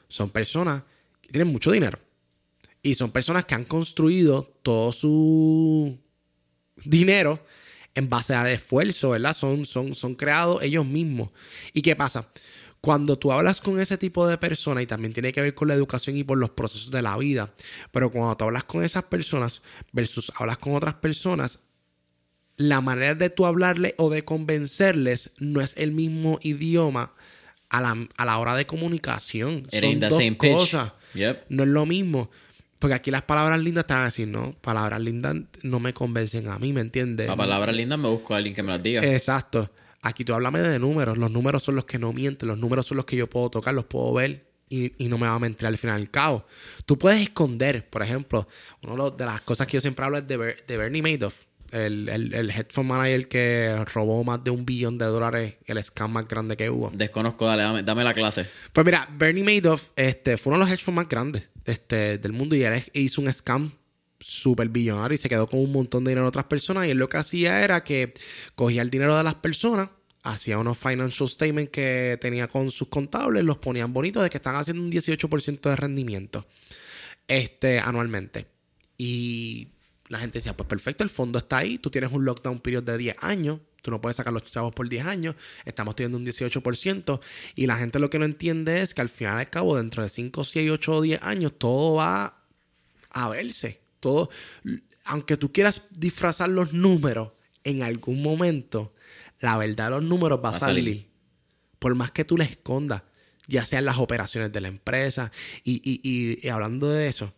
son 0.07 0.29
personas 0.29 0.83
que 1.21 1.29
tienen 1.29 1.51
mucho 1.51 1.71
dinero. 1.71 1.99
Y 2.81 2.95
son 2.95 3.11
personas 3.11 3.45
que 3.45 3.55
han 3.55 3.63
construido 3.63 4.43
todo 4.61 4.91
su 4.91 5.97
dinero 6.83 7.45
en 7.95 8.09
base 8.09 8.33
al 8.33 8.47
esfuerzo, 8.47 9.11
¿verdad? 9.11 9.35
Son, 9.35 9.65
son, 9.65 9.95
son 9.95 10.15
creados 10.15 10.61
ellos 10.63 10.85
mismos. 10.85 11.29
¿Y 11.73 11.81
qué 11.81 11.95
pasa? 11.95 12.27
Cuando 12.81 13.17
tú 13.17 13.31
hablas 13.31 13.61
con 13.61 13.79
ese 13.79 13.97
tipo 13.97 14.27
de 14.27 14.37
personas, 14.37 14.83
y 14.83 14.87
también 14.87 15.13
tiene 15.13 15.31
que 15.31 15.41
ver 15.41 15.53
con 15.53 15.69
la 15.69 15.73
educación 15.73 16.17
y 16.17 16.23
por 16.23 16.37
los 16.37 16.49
procesos 16.49 16.91
de 16.91 17.01
la 17.01 17.17
vida, 17.17 17.53
pero 17.91 18.11
cuando 18.11 18.35
tú 18.35 18.43
hablas 18.45 18.65
con 18.65 18.83
esas 18.83 19.03
personas 19.03 19.61
versus 19.93 20.31
hablas 20.35 20.57
con 20.57 20.75
otras 20.75 20.95
personas, 20.95 21.61
la 22.57 22.81
manera 22.81 23.15
de 23.15 23.29
tú 23.29 23.45
hablarle 23.45 23.95
o 23.97 24.09
de 24.09 24.25
convencerles 24.25 25.31
no 25.39 25.61
es 25.61 25.75
el 25.77 25.91
mismo 25.91 26.39
idioma 26.41 27.13
a 27.69 27.81
la, 28.25 28.37
hora 28.37 28.55
de 28.55 28.65
comunicación. 28.65 29.65
Son 29.71 29.99
dos 29.99 30.21
cosas. 30.37 30.93
No 31.49 31.63
es 31.63 31.69
lo 31.69 31.85
mismo. 31.85 32.29
Porque 32.83 32.95
aquí 32.95 33.11
las 33.11 33.21
palabras 33.21 33.61
lindas 33.61 33.87
te 33.87 33.93
van 33.93 34.01
a 34.01 34.05
decir, 34.07 34.27
no, 34.27 34.57
palabras 34.59 34.99
lindas 34.99 35.37
no 35.61 35.79
me 35.79 35.93
convencen 35.93 36.49
a 36.49 36.59
mí, 36.59 36.73
¿me 36.73 36.81
entiendes? 36.81 37.27
Para 37.27 37.37
palabras 37.37 37.73
lindas 37.73 37.97
me 37.97 38.09
busco 38.09 38.33
a 38.33 38.37
alguien 38.39 38.53
que 38.53 38.61
me 38.61 38.73
las 38.73 38.83
diga. 38.83 39.01
Exacto. 39.01 39.71
Aquí 40.01 40.25
tú 40.25 40.33
háblame 40.33 40.59
de 40.59 40.79
números. 40.79 41.17
Los 41.17 41.31
números 41.31 41.63
son 41.63 41.75
los 41.75 41.85
que 41.85 41.97
no 41.97 42.11
mienten. 42.11 42.49
Los 42.49 42.57
números 42.57 42.85
son 42.85 42.97
los 42.97 43.05
que 43.05 43.15
yo 43.15 43.29
puedo 43.29 43.49
tocar, 43.49 43.73
los 43.73 43.85
puedo 43.85 44.13
ver 44.13 44.51
y, 44.67 45.07
no 45.07 45.17
me 45.17 45.27
va 45.27 45.35
a 45.35 45.39
mentir 45.39 45.65
al 45.65 45.77
final 45.77 45.97
del 45.97 46.11
cabo. 46.11 46.45
Tú 46.85 46.97
puedes 46.97 47.21
esconder, 47.21 47.89
por 47.89 48.03
ejemplo, 48.03 48.49
una 48.81 49.11
de 49.11 49.25
las 49.27 49.39
cosas 49.39 49.65
que 49.65 49.77
yo 49.77 49.81
siempre 49.81 50.03
hablo 50.03 50.17
es 50.17 50.27
de, 50.27 50.37
Bernie 50.77 51.01
Madoff. 51.01 51.35
El, 51.73 52.07
el, 52.07 52.33
el, 52.33 52.51
headphone 52.51 52.87
manager 52.87 53.27
que 53.27 53.85
robó 53.93 54.23
más 54.23 54.43
de 54.43 54.51
un 54.51 54.65
billón 54.65 54.97
de 54.97 55.05
dólares, 55.05 55.55
el 55.65 55.83
scam 55.83 56.11
más 56.11 56.27
grande 56.27 56.55
que 56.55 56.69
hubo. 56.69 56.91
Desconozco, 56.93 57.45
dale, 57.47 57.83
dame, 57.83 58.03
la 58.03 58.13
clase. 58.13 58.45
Pues 58.71 58.85
mira, 58.85 59.09
Bernie 59.17 59.43
Madoff 59.43 59.89
este, 59.95 60.37
fue 60.37 60.53
uno 60.53 60.63
de 60.63 60.69
los 60.69 60.79
hedge 60.79 60.91
más 60.91 61.09
grandes 61.09 61.49
este, 61.65 62.19
del 62.19 62.31
mundo 62.31 62.55
y 62.55 62.63
hizo 62.93 63.21
un 63.21 63.33
scam 63.33 63.71
súper 64.19 64.69
billonario 64.69 65.15
y 65.15 65.17
se 65.17 65.29
quedó 65.29 65.47
con 65.47 65.59
un 65.59 65.71
montón 65.71 66.03
de 66.03 66.11
dinero 66.11 66.25
de 66.25 66.29
otras 66.29 66.45
personas. 66.45 66.87
Y 66.87 66.91
él 66.91 66.97
lo 66.97 67.09
que 67.09 67.17
hacía 67.17 67.63
era 67.63 67.83
que 67.83 68.13
cogía 68.55 68.81
el 68.81 68.89
dinero 68.89 69.17
de 69.17 69.23
las 69.23 69.35
personas, 69.35 69.89
hacía 70.23 70.57
unos 70.57 70.77
financial 70.77 71.29
statements 71.29 71.71
que 71.71 72.17
tenía 72.19 72.47
con 72.47 72.71
sus 72.71 72.87
contables, 72.87 73.43
los 73.43 73.57
ponían 73.57 73.93
bonitos 73.93 74.23
de 74.23 74.29
que 74.29 74.37
están 74.37 74.55
haciendo 74.55 74.81
un 74.81 74.91
18% 74.91 75.61
de 75.61 75.75
rendimiento 75.75 76.47
este, 77.27 77.79
anualmente. 77.79 78.47
Y 78.97 79.69
la 80.13 80.19
gente 80.19 80.37
decía, 80.37 80.55
pues 80.55 80.67
perfecto, 80.67 81.03
el 81.03 81.09
fondo 81.09 81.39
está 81.39 81.57
ahí, 81.57 81.77
tú 81.77 81.89
tienes 81.89 82.11
un 82.11 82.23
lockdown 82.23 82.59
period 82.59 82.83
de 82.83 82.97
10 82.97 83.17
años, 83.21 83.59
tú 83.81 83.91
no 83.91 83.99
puedes 83.99 84.15
sacar 84.15 84.31
los 84.31 84.43
chavos 84.49 84.73
por 84.73 84.87
10 84.87 85.05
años, 85.05 85.35
estamos 85.65 85.95
teniendo 85.95 86.17
un 86.17 86.25
18%, 86.25 87.19
y 87.55 87.67
la 87.67 87.77
gente 87.77 87.99
lo 87.99 88.09
que 88.09 88.19
no 88.19 88.25
entiende 88.25 88.81
es 88.81 88.93
que 88.93 89.01
al 89.01 89.09
final 89.09 89.37
al 89.37 89.49
cabo, 89.49 89.75
dentro 89.75 90.03
de 90.03 90.09
5, 90.09 90.43
6, 90.43 90.71
8 90.71 90.91
o 90.91 91.01
10 91.01 91.23
años, 91.23 91.53
todo 91.57 91.95
va 91.95 92.43
a 93.09 93.29
verse 93.29 93.83
todo, 94.03 94.29
aunque 95.05 95.37
tú 95.37 95.51
quieras 95.53 95.83
disfrazar 95.91 96.49
los 96.49 96.73
números, 96.73 97.31
en 97.63 97.81
algún 97.81 98.21
momento 98.21 98.93
la 99.39 99.57
verdad 99.57 99.85
de 99.85 99.91
los 99.91 100.03
números 100.03 100.41
va, 100.43 100.49
a 100.49 100.59
salir. 100.59 101.07
Por 101.79 101.95
más 101.95 102.11
que 102.11 102.25
tú 102.25 102.37
le 102.37 102.43
escondas, 102.43 103.03
ya 103.47 103.65
sean 103.65 103.85
las 103.85 103.97
operaciones 103.97 104.51
de 104.51 104.61
la 104.61 104.67
empresa. 104.67 105.31
Y, 105.63 106.47
hablando 106.47 106.89
de 106.89 107.07
eso, 107.07 107.33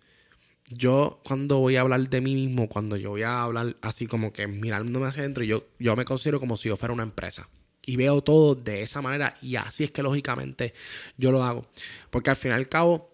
yo 0.67 1.21
cuando 1.23 1.59
voy 1.59 1.75
a 1.75 1.81
hablar 1.81 2.09
de 2.09 2.21
mí 2.21 2.33
mismo, 2.33 2.67
cuando 2.67 2.97
yo 2.97 3.11
voy 3.11 3.23
a 3.23 3.43
hablar 3.43 3.77
así 3.81 4.07
como 4.07 4.33
que 4.33 4.47
mirándome 4.47 5.07
hacia 5.07 5.21
adentro, 5.21 5.43
yo, 5.43 5.65
yo 5.79 5.95
me 5.95 6.05
considero 6.05 6.39
como 6.39 6.57
si 6.57 6.69
yo 6.69 6.77
fuera 6.77 6.93
una 6.93 7.03
empresa. 7.03 7.47
Y 7.85 7.97
veo 7.97 8.21
todo 8.21 8.55
de 8.55 8.81
esa 8.81 9.01
manera 9.01 9.37
y 9.43 9.57
así 9.57 9.83
es 9.83 9.91
que 9.91 10.01
lógicamente 10.01 10.73
yo 11.17 11.31
lo 11.31 11.43
hago. 11.43 11.67
Porque 12.09 12.31
al 12.31 12.35
fin 12.35 12.51
y 12.51 12.55
al 12.55 12.67
cabo, 12.67 13.13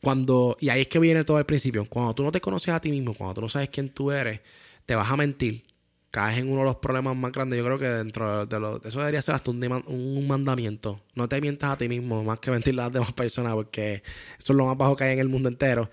cuando, 0.00 0.56
y 0.60 0.68
ahí 0.68 0.80
es 0.80 0.88
que 0.88 0.98
viene 0.98 1.22
todo 1.22 1.38
el 1.38 1.46
principio, 1.46 1.84
cuando 1.88 2.12
tú 2.12 2.24
no 2.24 2.32
te 2.32 2.40
conoces 2.40 2.74
a 2.74 2.80
ti 2.80 2.90
mismo, 2.90 3.14
cuando 3.14 3.34
tú 3.34 3.40
no 3.42 3.48
sabes 3.48 3.68
quién 3.68 3.90
tú 3.90 4.10
eres, 4.10 4.40
te 4.84 4.96
vas 4.96 5.08
a 5.08 5.16
mentir, 5.16 5.64
caes 6.12 6.38
en 6.38 6.48
uno 6.50 6.58
de 6.58 6.66
los 6.66 6.76
problemas 6.76 7.16
más 7.16 7.32
grandes. 7.32 7.58
Yo 7.58 7.64
creo 7.64 7.78
que 7.78 7.88
dentro 7.88 8.44
de, 8.44 8.60
lo, 8.60 8.82
eso 8.84 8.98
debería 8.98 9.22
ser 9.22 9.34
hasta 9.34 9.50
un, 9.50 10.26
mandamiento. 10.28 11.00
No 11.14 11.26
te 11.26 11.40
mientas 11.40 11.70
a 11.70 11.78
ti 11.78 11.88
mismo 11.88 12.22
más 12.22 12.38
que 12.38 12.50
mentir 12.50 12.74
a 12.74 12.84
las 12.84 12.92
demás 12.92 13.12
personas, 13.14 13.54
porque 13.54 14.02
eso 14.38 14.52
es 14.52 14.56
lo 14.56 14.66
más 14.66 14.76
bajo 14.76 14.94
que 14.94 15.04
hay 15.04 15.14
en 15.14 15.20
el 15.20 15.30
mundo 15.30 15.48
entero. 15.48 15.90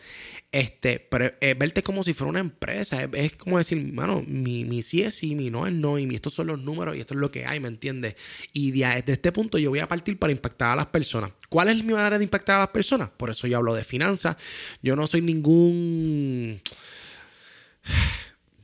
Este, 0.51 0.99
pero 0.99 1.31
verte 1.57 1.83
como 1.83 2.03
si 2.03 2.13
fuera 2.13 2.31
una 2.31 2.41
empresa. 2.41 3.07
Es, 3.13 3.37
como 3.37 3.57
decir, 3.57 3.81
mano, 3.93 4.21
mi, 4.27 4.65
mi, 4.65 4.81
sí 4.81 5.01
es 5.01 5.15
sí, 5.15 5.35
mi 5.35 5.49
no 5.49 5.65
es 5.65 5.73
no, 5.73 5.97
y 5.97 6.13
estos 6.13 6.33
son 6.33 6.47
los 6.47 6.59
números 6.59 6.97
y 6.97 6.99
esto 6.99 7.13
es 7.13 7.19
lo 7.21 7.31
que 7.31 7.45
hay, 7.45 7.61
¿me 7.61 7.69
entiendes? 7.69 8.15
Y 8.51 8.71
desde 8.71 9.13
este 9.13 9.31
punto 9.31 9.57
yo 9.57 9.69
voy 9.69 9.79
a 9.79 9.87
partir 9.87 10.19
para 10.19 10.33
impactar 10.33 10.73
a 10.73 10.75
las 10.75 10.87
personas. 10.87 11.31
¿Cuál 11.47 11.69
es 11.69 11.81
mi 11.81 11.93
manera 11.93 12.17
de 12.17 12.25
impactar 12.25 12.57
a 12.57 12.59
las 12.59 12.69
personas? 12.69 13.09
Por 13.09 13.29
eso 13.29 13.47
yo 13.47 13.57
hablo 13.57 13.73
de 13.73 13.85
finanzas. 13.85 14.35
Yo 14.83 14.97
no 14.97 15.07
soy 15.07 15.21
ningún 15.21 16.59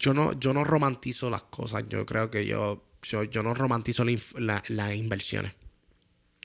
yo 0.05 0.13
no, 0.13 0.39
yo 0.39 0.53
no 0.53 0.63
romantizo 0.63 1.31
las 1.31 1.43
cosas. 1.43 1.83
Yo 1.89 2.05
creo 2.05 2.29
que 2.29 2.45
yo, 2.45 2.83
yo, 3.01 3.41
no 3.41 3.55
romantizo 3.55 4.05
las 4.05 4.95
inversiones. 4.95 5.53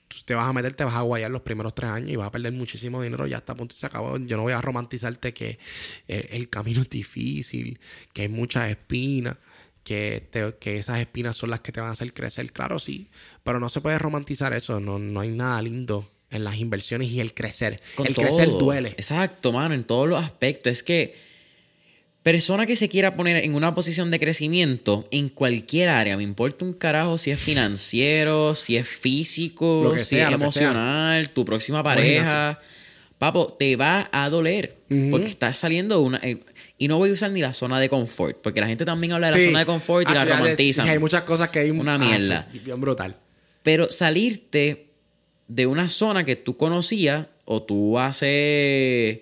Tú 0.07 0.17
te 0.25 0.33
vas 0.33 0.49
a 0.49 0.51
meter, 0.51 0.73
te 0.73 0.83
vas 0.83 0.95
a 0.95 1.01
guayar 1.01 1.29
los 1.29 1.43
primeros 1.43 1.75
tres 1.75 1.91
años 1.91 2.09
y 2.09 2.15
vas 2.15 2.27
a 2.27 2.31
perder 2.31 2.53
muchísimo 2.53 3.03
dinero. 3.03 3.27
Ya 3.27 3.37
está 3.37 3.53
a 3.53 3.55
punto 3.55 3.75
y 3.75 3.77
se 3.77 3.85
acabó. 3.85 4.17
Yo 4.17 4.35
no 4.35 4.43
voy 4.43 4.53
a 4.53 4.61
romantizarte 4.61 5.31
que 5.33 5.59
el, 6.07 6.49
camino 6.49 6.81
es 6.81 6.89
difícil, 6.89 7.79
que 8.13 8.23
hay 8.23 8.29
muchas 8.29 8.69
espinas. 8.69 9.37
Que, 9.83 10.27
que, 10.59 10.77
esas 10.77 10.99
espinas 10.99 11.37
son 11.37 11.49
las 11.51 11.59
que 11.61 11.71
te 11.71 11.79
van 11.79 11.89
a 11.89 11.93
hacer 11.93 12.13
crecer. 12.13 12.51
Claro, 12.51 12.79
sí, 12.79 13.09
pero 13.43 13.59
no 13.59 13.69
se 13.69 13.79
puede 13.79 13.99
romantizar 13.99 14.53
eso. 14.53 14.79
No, 14.79 14.97
no 14.97 15.19
hay 15.19 15.29
nada 15.29 15.61
lindo 15.61 16.11
en 16.31 16.43
las 16.43 16.57
inversiones 16.57 17.11
y 17.11 17.19
el 17.19 17.35
crecer. 17.35 17.79
el 18.03 18.15
crecer 18.15 18.49
duele. 18.49 18.89
Exacto, 18.89 19.51
mano, 19.51 19.75
en 19.75 19.83
todos 19.83 20.09
los 20.09 20.23
aspectos. 20.23 20.71
Es 20.71 20.83
que 20.83 21.30
Persona 22.23 22.67
que 22.67 22.75
se 22.75 22.87
quiera 22.87 23.15
poner 23.15 23.37
en 23.37 23.55
una 23.55 23.73
posición 23.73 24.11
de 24.11 24.19
crecimiento 24.19 25.07
en 25.09 25.29
cualquier 25.29 25.89
área, 25.89 26.17
me 26.17 26.23
importa 26.23 26.63
un 26.63 26.73
carajo 26.73 27.17
si 27.17 27.31
es 27.31 27.39
financiero, 27.39 28.53
si 28.53 28.77
es 28.77 28.87
físico, 28.87 29.95
si 29.97 30.19
es 30.19 30.31
emocional, 30.31 31.31
tu 31.31 31.43
próxima 31.45 31.81
pareja. 31.81 32.59
Papo, 33.17 33.47
te 33.47 33.75
va 33.75 34.07
a 34.11 34.29
doler 34.29 34.77
porque 35.09 35.27
estás 35.27 35.57
saliendo 35.57 35.95
de 35.95 36.01
una. 36.01 36.19
Eh, 36.21 36.43
y 36.77 36.87
no 36.87 36.97
voy 36.97 37.11
a 37.11 37.13
usar 37.13 37.31
ni 37.31 37.41
la 37.41 37.53
zona 37.53 37.79
de 37.79 37.89
confort, 37.89 38.37
porque 38.41 38.61
la 38.61 38.67
gente 38.67 38.85
también 38.85 39.13
habla 39.13 39.31
de 39.31 39.37
la 39.37 39.43
zona 39.43 39.59
de 39.59 39.65
confort 39.65 40.09
y 40.09 40.13
la 40.13 40.25
romantizan. 40.25 40.89
hay 40.89 40.99
muchas 40.99 41.23
cosas 41.23 41.49
que 41.49 41.59
hay 41.59 41.71
una 41.71 41.97
mierda. 41.97 42.47
bien 42.63 42.79
brutal. 42.81 43.15
Pero 43.63 43.89
salirte 43.89 44.91
de 45.47 45.65
una 45.65 45.89
zona 45.89 46.23
que 46.23 46.35
tú 46.35 46.55
conocías 46.55 47.27
o 47.45 47.63
tú 47.63 47.99
haces 47.99 49.21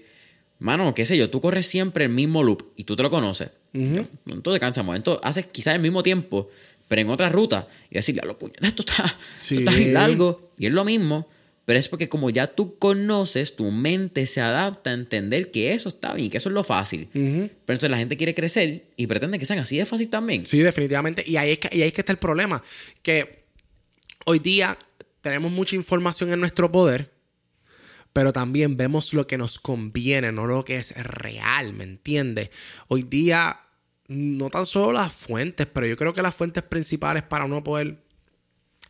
mano, 0.60 0.94
qué 0.94 1.06
sé 1.06 1.18
yo, 1.18 1.30
tú 1.30 1.42
corres 1.42 1.66
siempre 1.66 2.06
el 2.06 2.12
mismo 2.12 2.44
loop 2.44 2.74
y 2.76 2.84
tú 2.84 2.96
te 2.96 3.04
lo 3.04 3.10
conoces. 3.10 3.52
Entonces 3.74 4.54
te 4.54 4.60
cansa, 4.60 4.84
momento 4.84 5.20
haces 5.24 5.48
quizás 5.48 5.76
el 5.76 5.82
mismo 5.82 6.04
tiempo, 6.04 6.50
pero 6.88 7.02
en 7.02 7.10
otra 7.10 7.30
ruta. 7.30 7.68
Y 7.90 7.96
decirle, 7.96 8.22
a 8.22 8.26
los 8.26 8.36
puñetas, 8.36 8.68
esto 8.68 8.84
está, 8.84 9.18
esto 9.42 9.56
está 9.56 9.72
largo. 9.72 10.52
Y 10.58 10.66
es 10.66 10.72
lo 10.72 10.84
mismo, 10.84 11.28
pero 11.66 11.80
es 11.80 11.88
porque 11.88 12.10
como 12.10 12.30
ya 12.30 12.48
tú 12.48 12.78
conoces, 12.78 13.56
tu 13.56 13.72
mente 13.72 14.26
se 14.26 14.42
adapta 14.42 14.90
a 14.90 14.94
entender 14.94 15.52
que 15.52 15.72
eso 15.72 15.90
está 15.90 16.14
bien, 16.14 16.30
que 16.30 16.38
eso 16.38 16.50
es 16.50 16.54
lo 16.54 16.64
fácil. 16.64 17.08
Pero 17.14 17.50
entonces 17.68 17.90
la 17.90 17.98
gente 17.98 18.18
quiere 18.18 18.34
crecer 18.34 18.86
y 18.98 19.08
pretende 19.08 19.40
que 19.40 19.46
sean 19.46 19.60
así 19.60 19.78
de 19.78 19.86
fácil 19.86 20.10
también. 20.10 20.46
Sí, 20.46 20.60
definitivamente. 20.60 21.24
Y 21.26 21.38
ahí 21.38 21.52
es 21.52 21.60
que, 21.60 21.70
y 21.76 21.82
ahí 21.82 21.88
es 21.90 21.94
que 21.94 22.02
está 22.02 22.12
el 22.12 22.18
problema. 22.18 22.62
Que 23.02 23.46
hoy 24.26 24.40
día 24.40 24.78
tenemos 25.22 25.52
mucha 25.52 25.76
información 25.76 26.34
en 26.34 26.40
nuestro 26.40 26.72
poder 26.72 27.19
pero 28.14 28.34
también 28.34 28.78
vemos 28.78 29.14
lo 29.14 29.28
que 29.28 29.38
nos 29.38 29.60
conviene, 29.60 30.32
no 30.32 30.48
lo 30.48 30.66
que 30.66 30.78
es 30.78 30.92
real, 30.98 31.74
¿me 31.74 31.84
entiendes? 31.84 32.50
Hoy 32.88 33.04
día 33.04 33.60
no 34.08 34.50
tan 34.50 34.66
solo 34.66 34.94
las 34.94 35.14
fuentes, 35.14 35.68
pero 35.68 35.86
yo 35.88 35.96
creo 35.96 36.14
que 36.14 36.22
las 36.22 36.34
fuentes 36.36 36.64
principales 36.64 37.24
para 37.24 37.46
uno 37.46 37.64
poder 37.64 38.04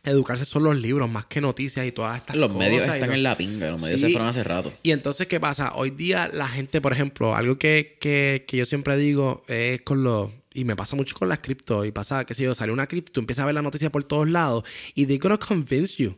educarse 0.02 0.46
son 0.46 0.62
los 0.64 0.76
libros, 0.76 1.10
más 1.10 1.26
que 1.26 1.42
noticias 1.42 1.84
y 1.86 1.92
todas 1.92 2.16
estas 2.16 2.36
los 2.36 2.48
cosas. 2.50 2.66
medios 2.68 2.86
y 2.86 2.90
están 2.90 3.12
en 3.12 3.22
la 3.22 3.36
pinga, 3.36 3.70
los 3.70 3.82
medios 3.82 4.00
Sí. 4.00 4.06
se 4.06 4.12
fueron 4.12 4.28
hace 4.28 4.42
rato. 4.42 4.72
Y 4.82 4.92
entonces, 4.92 5.26
¿qué 5.26 5.38
pasa? 5.38 5.74
Hoy 5.74 5.90
día 5.90 6.30
la 6.32 6.48
gente, 6.48 6.80
por 6.80 6.94
ejemplo, 6.94 7.34
algo 7.36 7.58
que, 7.58 7.98
que, 8.00 8.46
que 8.48 8.56
yo 8.56 8.64
siempre 8.64 8.96
digo 8.96 9.42
es 9.48 9.82
con 9.82 10.02
los... 10.02 10.30
Y 10.54 10.64
me 10.64 10.74
pasa 10.74 10.96
mucho 10.96 11.14
con 11.14 11.28
las 11.28 11.40
cripto. 11.40 11.84
Y 11.84 11.92
pasa, 11.92 12.24
qué 12.24 12.34
sé 12.34 12.44
yo, 12.44 12.54
sale 12.54 12.72
una 12.72 12.86
cripto, 12.86 13.12
tú 13.12 13.20
empiezas 13.20 13.42
a 13.42 13.46
ver 13.46 13.54
la 13.54 13.62
noticia 13.62 13.92
por 13.92 14.02
todos 14.04 14.28
lados 14.28 14.64
y 14.94 15.04
they're 15.04 15.18
gonna 15.20 15.36
convince 15.36 16.02
you 16.02 16.16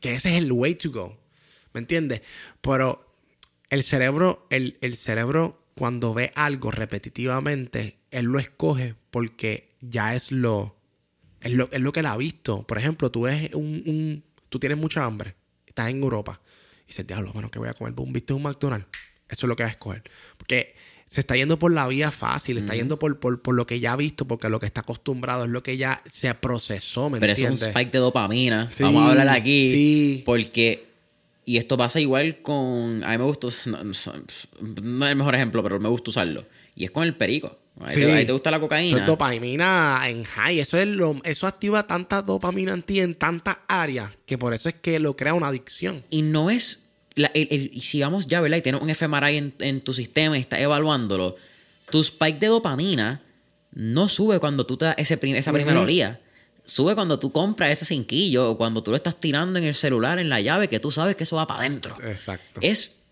que 0.00 0.14
ese 0.14 0.30
es 0.30 0.42
el 0.42 0.50
way 0.52 0.74
to 0.74 0.90
go. 0.90 1.16
¿Me 1.76 1.80
entiendes? 1.80 2.22
Pero 2.62 3.14
el 3.68 3.82
cerebro, 3.84 4.46
el, 4.48 4.78
el 4.80 4.96
cerebro 4.96 5.62
cuando 5.74 6.14
ve 6.14 6.32
algo 6.34 6.70
repetitivamente, 6.70 7.98
él 8.10 8.24
lo 8.26 8.38
escoge 8.38 8.94
porque 9.10 9.68
ya 9.82 10.14
es 10.14 10.32
lo, 10.32 10.74
es 11.42 11.52
lo, 11.52 11.68
es 11.70 11.80
lo 11.80 11.92
que 11.92 12.00
él 12.00 12.06
ha 12.06 12.16
visto. 12.16 12.62
Por 12.66 12.78
ejemplo, 12.78 13.10
tú 13.10 13.22
ves 13.22 13.50
un, 13.52 13.82
un- 13.86 14.24
tú 14.48 14.58
tienes 14.58 14.78
mucha 14.78 15.04
hambre, 15.04 15.34
estás 15.66 15.90
en 15.90 16.02
Europa 16.02 16.40
y 16.84 16.86
dices, 16.88 17.06
diablo, 17.06 17.30
bueno, 17.34 17.50
¿qué 17.50 17.58
voy 17.58 17.68
a 17.68 17.74
comer? 17.74 17.92
Boom, 17.92 18.10
¿Viste 18.14 18.32
un 18.32 18.42
McDonald's? 18.42 18.86
Eso 19.28 19.44
es 19.46 19.48
lo 19.48 19.54
que 19.56 19.64
vas 19.64 19.70
a 19.70 19.72
escoger. 19.74 20.02
Porque 20.38 20.74
se 21.06 21.20
está 21.20 21.36
yendo 21.36 21.58
por 21.58 21.72
la 21.72 21.86
vía 21.88 22.10
fácil, 22.10 22.56
está 22.56 22.74
yendo 22.74 22.98
por, 22.98 23.20
por, 23.20 23.42
por 23.42 23.54
lo 23.54 23.66
que 23.66 23.80
ya 23.80 23.92
ha 23.92 23.96
visto, 23.96 24.26
porque 24.26 24.48
lo 24.48 24.58
que 24.60 24.66
está 24.66 24.80
acostumbrado 24.80 25.44
es 25.44 25.50
lo 25.50 25.62
que 25.62 25.76
ya 25.76 26.02
se 26.10 26.32
procesó, 26.34 27.10
¿me 27.10 27.20
Pero 27.20 27.34
es 27.34 27.40
un 27.42 27.52
spike 27.52 27.92
de 27.92 27.98
dopamina. 27.98 28.70
Sí, 28.70 28.82
Vamos 28.82 29.02
a 29.02 29.10
hablar 29.10 29.28
aquí. 29.28 29.72
sí. 29.72 30.22
Porque. 30.24 30.95
Y 31.46 31.56
esto 31.58 31.78
pasa 31.78 32.00
igual 32.00 32.42
con. 32.42 33.02
A 33.04 33.10
mí 33.12 33.18
me 33.18 33.24
gusta. 33.24 33.46
us- 33.46 33.66
No, 33.66 33.82
no 33.82 35.04
es 35.06 35.10
el 35.10 35.16
mejor 35.16 35.34
ejemplo, 35.34 35.62
pero 35.62 35.80
me 35.80 35.88
gusta 35.88 36.10
usarlo. 36.10 36.44
Y 36.74 36.84
es 36.84 36.90
con 36.90 37.04
el 37.04 37.14
perico. 37.16 37.56
Ahí, 37.80 37.94
Sí. 37.94 38.00
te, 38.00 38.12
ahí 38.12 38.26
te 38.26 38.32
gusta 38.32 38.50
la 38.50 38.56
Eso 38.56 38.62
cocaína. 38.66 38.98
es 39.00 39.06
dopamina 39.06 40.00
en 40.08 40.24
high. 40.24 40.58
Eso, 40.58 40.76
es 40.78 40.86
lo, 40.88 41.20
eso 41.24 41.46
activa 41.46 41.86
tanta 41.86 42.20
dopamina 42.22 42.72
en 42.74 42.82
ti 42.82 43.00
en 43.00 43.14
tantas 43.14 43.58
áreas 43.68 44.10
que 44.26 44.36
por 44.38 44.54
eso 44.54 44.68
es 44.68 44.74
que 44.74 44.98
lo 44.98 45.14
crea 45.16 45.34
una 45.34 45.48
adicción. 45.48 46.02
Y 46.10 46.22
no 46.22 46.50
es. 46.50 46.82
la- 47.14 47.30
el- 47.32 47.48
el- 47.50 47.70
y 47.72 47.80
si 47.80 48.00
vamos 48.02 48.26
ya, 48.26 48.40
¿verdad? 48.42 48.58
Y 48.58 48.62
tienes 48.62 48.82
un 48.82 48.90
fMRI 48.94 49.36
en, 49.38 49.54
en 49.60 49.80
tu 49.80 49.94
sistema 49.94 50.36
y 50.36 50.40
estás 50.40 50.60
evaluándolo. 50.60 51.36
Tu 51.90 52.00
spike 52.00 52.38
de 52.40 52.48
dopamina 52.48 53.22
no 53.72 54.08
sube 54.08 54.38
cuando 54.40 54.66
tú 54.66 54.76
te 54.76 54.84
das 54.86 54.96
ese 54.98 55.16
prim- 55.16 55.36
esa 55.36 55.50
primera 55.52 55.80
olía. 55.80 56.20
Sube 56.66 56.94
cuando 56.96 57.18
tú 57.18 57.30
compras 57.32 57.70
ese 57.70 57.84
cinquillo 57.84 58.50
o 58.50 58.56
cuando 58.58 58.82
tú 58.82 58.90
lo 58.90 58.96
estás 58.96 59.18
tirando 59.20 59.58
en 59.58 59.64
el 59.64 59.74
celular, 59.74 60.18
en 60.18 60.28
la 60.28 60.40
llave, 60.40 60.68
que 60.68 60.80
tú 60.80 60.90
sabes 60.90 61.14
que 61.16 61.22
eso 61.22 61.36
va 61.36 61.46
para 61.46 61.60
adentro. 61.60 61.94
Exacto. 62.04 62.60
Es 62.60 63.04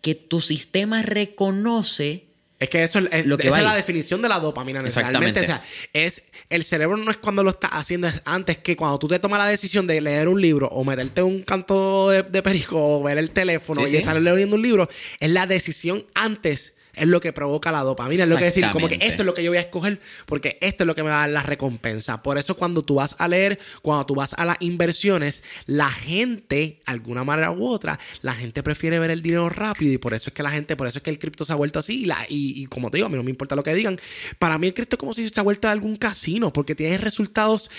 que 0.00 0.14
tu 0.14 0.40
sistema 0.40 1.02
reconoce. 1.02 2.28
Es 2.60 2.68
que 2.70 2.84
eso 2.84 3.00
es, 3.10 3.26
Lo 3.26 3.36
que 3.36 3.48
esa 3.48 3.58
es 3.58 3.64
la 3.64 3.74
definición 3.74 4.22
de 4.22 4.28
la 4.28 4.38
dopamina. 4.38 4.80
Exactamente. 4.80 5.40
Realmente, 5.40 5.40
o 5.40 5.44
sea, 5.44 5.62
es 5.92 6.24
el 6.48 6.62
cerebro 6.62 6.96
no 6.96 7.10
es 7.10 7.16
cuando 7.16 7.42
lo 7.42 7.50
estás 7.50 7.70
haciendo, 7.72 8.06
es 8.06 8.22
antes 8.24 8.58
que 8.58 8.76
cuando 8.76 8.98
tú 8.98 9.08
te 9.08 9.18
tomas 9.18 9.40
la 9.40 9.46
decisión 9.46 9.86
de 9.88 10.00
leer 10.00 10.28
un 10.28 10.40
libro 10.40 10.68
o 10.68 10.84
meterte 10.84 11.22
un 11.22 11.42
canto 11.42 12.10
de, 12.10 12.22
de 12.22 12.42
perico 12.42 12.98
o 12.98 13.02
ver 13.02 13.18
el 13.18 13.32
teléfono 13.32 13.80
Sí, 13.80 13.88
y 13.88 13.90
sí. 13.90 13.96
estar 13.96 14.20
leyendo 14.20 14.54
un 14.54 14.62
libro, 14.62 14.88
es 15.18 15.30
la 15.30 15.46
decisión 15.46 16.06
antes. 16.14 16.73
Es 16.96 17.06
lo 17.06 17.20
que 17.20 17.32
provoca 17.32 17.70
la 17.72 17.80
dopamina. 17.80 18.24
Es 18.24 18.28
lo 18.28 18.36
que 18.36 18.44
decir, 18.46 18.62
como 18.72 18.88
que 18.88 18.94
esto 19.06 19.22
es 19.22 19.26
lo 19.26 19.34
que 19.34 19.42
yo 19.42 19.50
voy 19.50 19.58
a 19.58 19.62
escoger 19.62 20.00
porque 20.26 20.58
esto 20.60 20.84
es 20.84 20.86
lo 20.86 20.94
que 20.94 21.02
me 21.02 21.10
va 21.10 21.16
a 21.16 21.20
dar 21.20 21.30
la 21.30 21.42
recompensa. 21.42 22.22
Por 22.22 22.38
eso 22.38 22.56
cuando 22.56 22.82
tú 22.82 22.96
vas 22.96 23.16
a 23.18 23.28
leer, 23.28 23.58
cuando 23.82 24.06
tú 24.06 24.14
vas 24.14 24.34
a 24.34 24.44
las 24.44 24.56
inversiones, 24.60 25.42
la 25.66 25.90
gente, 25.90 26.80
alguna 26.86 27.24
manera 27.24 27.50
u 27.50 27.66
otra, 27.66 27.98
la 28.22 28.34
gente 28.34 28.62
prefiere 28.62 28.98
ver 28.98 29.10
el 29.10 29.22
dinero 29.22 29.48
rápido 29.48 29.92
y 29.92 29.98
por 29.98 30.14
eso 30.14 30.30
es 30.30 30.34
que 30.34 30.42
la 30.42 30.50
gente, 30.50 30.76
por 30.76 30.86
eso 30.86 30.98
es 30.98 31.02
que 31.02 31.10
el 31.10 31.18
cripto 31.18 31.44
se 31.44 31.52
ha 31.52 31.56
vuelto 31.56 31.78
así. 31.78 32.02
Y, 32.02 32.06
la- 32.06 32.24
y, 32.28 32.62
y 32.62 32.66
como 32.66 32.90
te 32.90 32.98
digo, 32.98 33.06
a 33.06 33.10
mí 33.10 33.16
no 33.16 33.22
me 33.22 33.30
importa 33.30 33.56
lo 33.56 33.62
que 33.62 33.74
digan. 33.74 33.98
Para 34.38 34.58
mí 34.58 34.66
el 34.68 34.74
cripto 34.74 34.96
es 34.96 35.00
como 35.00 35.14
si 35.14 35.28
se 35.28 35.40
ha 35.40 35.42
vuelto 35.42 35.68
algún 35.68 35.96
casino 35.96 36.52
porque 36.52 36.74
tiene 36.74 36.98
resultados 36.98 37.70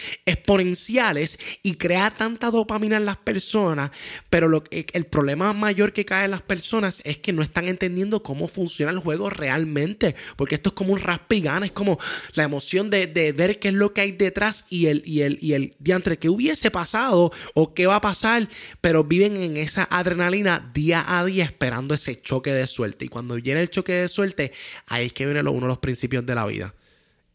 exponenciales 0.46 1.38
y 1.64 1.76
crea 1.76 2.12
tanta 2.12 2.52
dopamina 2.52 2.98
en 2.98 3.06
las 3.06 3.18
personas. 3.18 3.92
Pero 4.30 4.48
lo, 4.48 4.64
que- 4.64 4.86
el 4.94 5.06
problema 5.06 5.54
mayor 5.54 5.94
que 5.94 6.06
cae 6.06 6.26
en 6.26 6.32
las 6.32 6.42
personas 6.42 7.02
es 7.04 7.18
que 7.18 7.34
no 7.34 7.42
están 7.42 7.68
entendiendo 7.68 8.22
cómo 8.24 8.48
funciona 8.48 8.92
el 8.92 9.00
juego 9.06 9.30
realmente. 9.30 10.16
Porque 10.36 10.56
esto 10.56 10.72
es 10.72 10.76
como 10.76 10.92
un 10.92 11.00
raspa 11.00 11.36
y 11.36 11.40
gana. 11.42 11.66
Es 11.66 11.72
como 11.72 11.98
la 12.34 12.44
emoción 12.44 12.90
de, 12.90 13.08
de 13.08 13.32
ver 13.32 13.60
qué 13.60 13.70
es 13.70 13.74
lo 13.74 13.94
que 13.94 14.02
hay 14.02 14.12
detrás 14.12 14.66
y 14.70 14.88
el, 14.88 15.02
y 15.06 15.22
el, 15.22 15.38
y 15.42 15.54
el 15.54 15.76
diantre 15.80 16.20
que 16.20 16.28
hubiese 16.28 16.70
pasado 16.72 17.32
o 17.54 17.74
qué 17.74 17.88
va 17.88 17.96
a 17.96 18.02
pasar. 18.02 18.50
Pero 18.82 19.06
viven 19.06 19.38
en 19.38 19.56
esa 19.56 19.88
adrenalina 19.90 20.70
día 20.74 21.06
a 21.08 21.24
día 21.24 21.46
esperando 21.46 21.94
ese 21.94 22.20
choque 22.22 22.52
de 22.52 22.68
suerte. 22.68 23.06
Y 23.06 23.08
cuando 23.08 23.36
viene 23.36 23.62
el 23.62 23.70
choque 23.70 23.94
de 23.94 24.10
suerte, 24.10 24.52
ahí 24.88 25.06
es 25.06 25.14
que 25.14 25.26
viene 25.26 25.42
uno 25.42 25.62
de 25.62 25.68
los 25.68 25.78
principios 25.78 26.26
de 26.26 26.36
la 26.36 26.46
vida. 26.46 26.76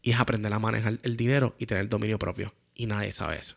Y 0.03 0.11
es 0.11 0.19
aprender 0.19 0.51
a 0.53 0.59
manejar 0.59 0.99
el 1.01 1.17
dinero 1.17 1.55
y 1.57 1.65
tener 1.65 1.87
dominio 1.89 2.19
propio. 2.19 2.53
Y 2.75 2.85
nadie 2.85 3.13
sabe 3.13 3.37
eso. 3.39 3.55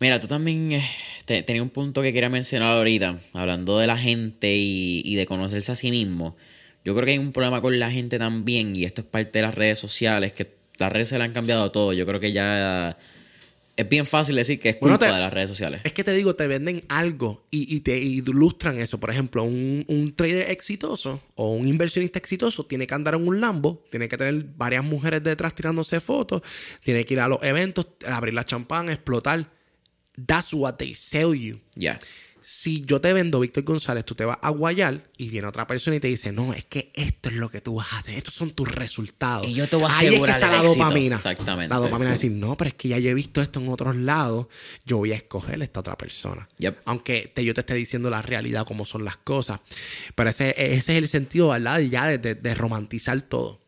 Mira, 0.00 0.18
tú 0.20 0.26
también 0.26 0.72
eh, 0.72 0.90
te- 1.24 1.44
tenía 1.44 1.62
un 1.62 1.70
punto 1.70 2.02
que 2.02 2.12
quería 2.12 2.28
mencionar 2.28 2.76
ahorita, 2.76 3.20
hablando 3.34 3.78
de 3.78 3.86
la 3.86 3.96
gente 3.96 4.56
y, 4.56 5.00
y 5.04 5.14
de 5.14 5.26
conocerse 5.26 5.70
a 5.70 5.76
sí 5.76 5.92
mismo. 5.92 6.36
Yo 6.84 6.94
creo 6.94 7.04
que 7.06 7.12
hay 7.12 7.18
un 7.18 7.32
problema 7.32 7.60
con 7.60 7.78
la 7.78 7.90
gente 7.90 8.18
también, 8.18 8.74
y 8.76 8.84
esto 8.84 9.02
es 9.02 9.06
parte 9.06 9.38
de 9.38 9.42
las 9.46 9.54
redes 9.54 9.78
sociales, 9.78 10.32
que 10.32 10.54
las 10.78 10.90
redes 10.92 11.08
se 11.08 11.18
le 11.18 11.24
han 11.24 11.32
cambiado 11.32 11.70
todo. 11.70 11.92
Yo 11.92 12.04
creo 12.06 12.18
que 12.18 12.32
ya 12.32 12.96
es 13.76 13.88
bien 13.88 14.04
fácil 14.04 14.36
decir 14.36 14.58
que 14.60 14.70
es 14.70 14.80
Bueno, 14.80 14.96
culpa 14.98 15.06
te- 15.08 15.14
de 15.14 15.20
las 15.20 15.32
redes 15.32 15.48
sociales. 15.48 15.80
Es 15.84 15.92
que 15.92 16.02
te 16.04 16.12
digo, 16.12 16.34
te 16.34 16.46
venden 16.46 16.82
algo 16.88 17.46
y, 17.50 17.74
y 17.74 17.80
te 17.80 17.98
ilustran 17.98 18.78
eso. 18.78 18.98
Por 18.98 19.10
ejemplo, 19.10 19.44
un, 19.44 19.84
un 19.88 20.14
trader 20.14 20.50
exitoso 20.50 21.22
o 21.36 21.52
un 21.54 21.66
inversionista 21.68 22.18
exitoso 22.18 22.66
tiene 22.66 22.86
que 22.86 22.94
andar 22.94 23.14
en 23.14 23.26
un 23.26 23.40
Lambo, 23.40 23.84
tiene 23.90 24.08
que 24.08 24.18
tener 24.18 24.44
varias 24.56 24.84
mujeres 24.84 25.22
detrás 25.22 25.54
tirándose 25.54 26.00
fotos, 26.00 26.42
tiene 26.82 27.04
que 27.04 27.14
ir 27.14 27.20
a 27.20 27.28
los 27.28 27.42
eventos, 27.42 27.86
abrir 28.06 28.34
la 28.34 28.44
champán, 28.44 28.88
explotar. 28.88 29.48
That's 30.26 30.52
what 30.52 30.74
they 30.74 30.94
sell 30.94 31.32
you. 31.34 31.60
Ya. 31.74 31.98
Si 32.44 32.84
yo 32.84 33.00
te 33.00 33.12
vendo 33.12 33.38
Víctor 33.40 33.62
González, 33.64 34.04
tú 34.04 34.14
te 34.14 34.24
vas 34.24 34.38
a 34.42 34.50
guayar 34.50 35.04
y 35.16 35.30
viene 35.30 35.46
otra 35.46 35.66
persona 35.66 35.96
y 35.96 36.00
te 36.00 36.08
dice, 36.08 36.32
no, 36.32 36.52
es 36.54 36.64
que 36.64 36.90
esto 36.94 37.28
es 37.28 37.36
lo 37.36 37.50
que 37.50 37.60
tú 37.60 37.76
vas 37.76 37.92
a 37.92 37.98
hacer, 37.98 38.16
estos 38.18 38.34
son 38.34 38.50
tus 38.50 38.68
resultados. 38.70 39.46
Y 39.46 39.54
yo 39.54 39.68
te 39.68 39.76
voy 39.76 39.84
a 39.84 39.88
Ahí 39.88 39.92
es 39.94 40.00
que 40.00 40.06
asegurar 40.08 40.36
está 40.36 40.46
el 40.46 40.52
la 40.52 40.62
éxito. 40.64 40.84
dopamina. 40.84 41.16
Exactamente. 41.16 41.74
La 41.74 41.80
dopamina 41.80 42.10
es 42.12 42.20
decir, 42.20 42.32
no, 42.36 42.56
pero 42.56 42.68
es 42.68 42.74
que 42.74 42.88
ya 42.88 42.98
yo 42.98 43.10
he 43.10 43.14
visto 43.14 43.40
esto 43.40 43.60
en 43.60 43.68
otros 43.68 43.96
lados, 43.96 44.46
yo 44.84 44.96
voy 44.98 45.12
a 45.12 45.16
escoger 45.16 45.62
esta 45.62 45.80
otra 45.80 45.96
persona. 45.96 46.48
Yep. 46.58 46.80
Aunque 46.86 47.30
te- 47.34 47.44
yo 47.44 47.54
te 47.54 47.60
esté 47.60 47.74
diciendo 47.74 48.10
la 48.10 48.22
realidad, 48.22 48.66
cómo 48.66 48.84
son 48.84 49.04
las 49.04 49.16
cosas. 49.18 49.60
Pero 50.14 50.30
ese, 50.30 50.50
ese 50.58 50.76
es 50.76 50.88
el 50.98 51.08
sentido, 51.08 51.48
¿verdad? 51.48 51.78
Ya 51.80 52.06
de, 52.06 52.18
de- 52.18 52.34
de 52.34 52.54
romantizar 52.54 53.20
todo. 53.22 53.60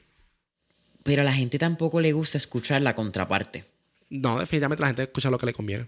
Pero 1.03 1.23
a 1.23 1.25
la 1.25 1.33
gente 1.33 1.59
tampoco 1.59 2.01
le 2.01 2.13
gusta 2.13 2.39
escuchar 2.39 2.81
la 2.81 2.95
contraparte. 2.95 3.65
No, 4.11 4.39
definitivamente 4.39 4.81
la 4.83 4.87
gente 4.89 5.03
escucha 5.03 5.31
lo 5.31 5.39
que 5.39 5.47
le 5.47 5.53
conviene. 5.53 5.87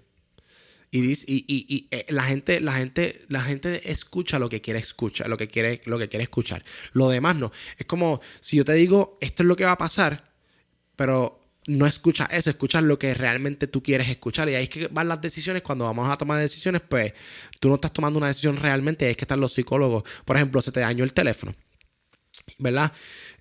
Y, 0.91 1.01
dice- 1.01 1.25
y, 1.29 1.45
y- 1.49 1.67
y, 1.69 1.89
eh, 1.91 2.07
la 2.09 2.23
gente, 2.23 2.61
la 2.61 2.73
gente, 2.73 3.23
la 3.29 3.41
gente 3.43 3.91
escucha 3.91 4.39
lo 4.39 4.49
que 4.49 4.61
quiere 4.61 4.79
escuchar, 4.81 5.29
lo 5.29 5.37
que 5.37 5.49
quiere, 5.49 5.81
lo 5.87 5.99
que 5.99 6.09
quiere 6.09 6.23
escuchar. 6.25 6.65
Lo 6.93 7.09
demás 7.09 7.37
no. 7.37 7.53
Es 7.77 7.87
como 7.87 8.21
si 8.41 8.57
yo 8.57 8.65
te 8.65 8.73
digo 8.75 9.19
esto 9.21 9.43
es 9.43 9.47
lo 9.49 9.57
que 9.57 9.65
va 9.65 9.73
a 9.73 9.79
pasar, 9.79 10.33
pero 10.97 11.43
no 11.69 11.87
escuchas 11.87 12.29
eso, 12.31 12.51
escuchas 12.51 12.83
lo 12.85 12.99
que 12.99 13.13
realmente 13.15 13.67
tú 13.67 13.83
quieres 13.83 14.09
escuchar. 14.09 14.49
Y 14.49 14.55
ahí 14.55 14.65
es 14.65 14.71
que 14.71 14.89
van 14.89 15.09
las 15.09 15.21
decisiones. 15.21 15.63
Cuando 15.63 15.85
vamos 15.85 16.09
a 16.11 16.17
tomar 16.17 16.41
decisiones, 16.41 16.83
pues 16.89 17.13
tú 17.61 17.69
no 17.69 17.75
estás 17.77 17.93
tomando 17.93 18.19
una 18.19 18.29
decisión 18.29 18.57
realmente, 18.57 19.05
ahí 19.07 19.13
es 19.13 19.17
que 19.17 19.25
están 19.25 19.41
los 19.41 19.53
psicólogos. 19.55 20.05
Por 20.25 20.37
ejemplo, 20.37 20.63
se 20.63 20.73
te 20.73 20.81
dañó 20.81 21.05
el 21.05 21.13
teléfono. 21.13 21.55
¿verdad? 22.59 22.93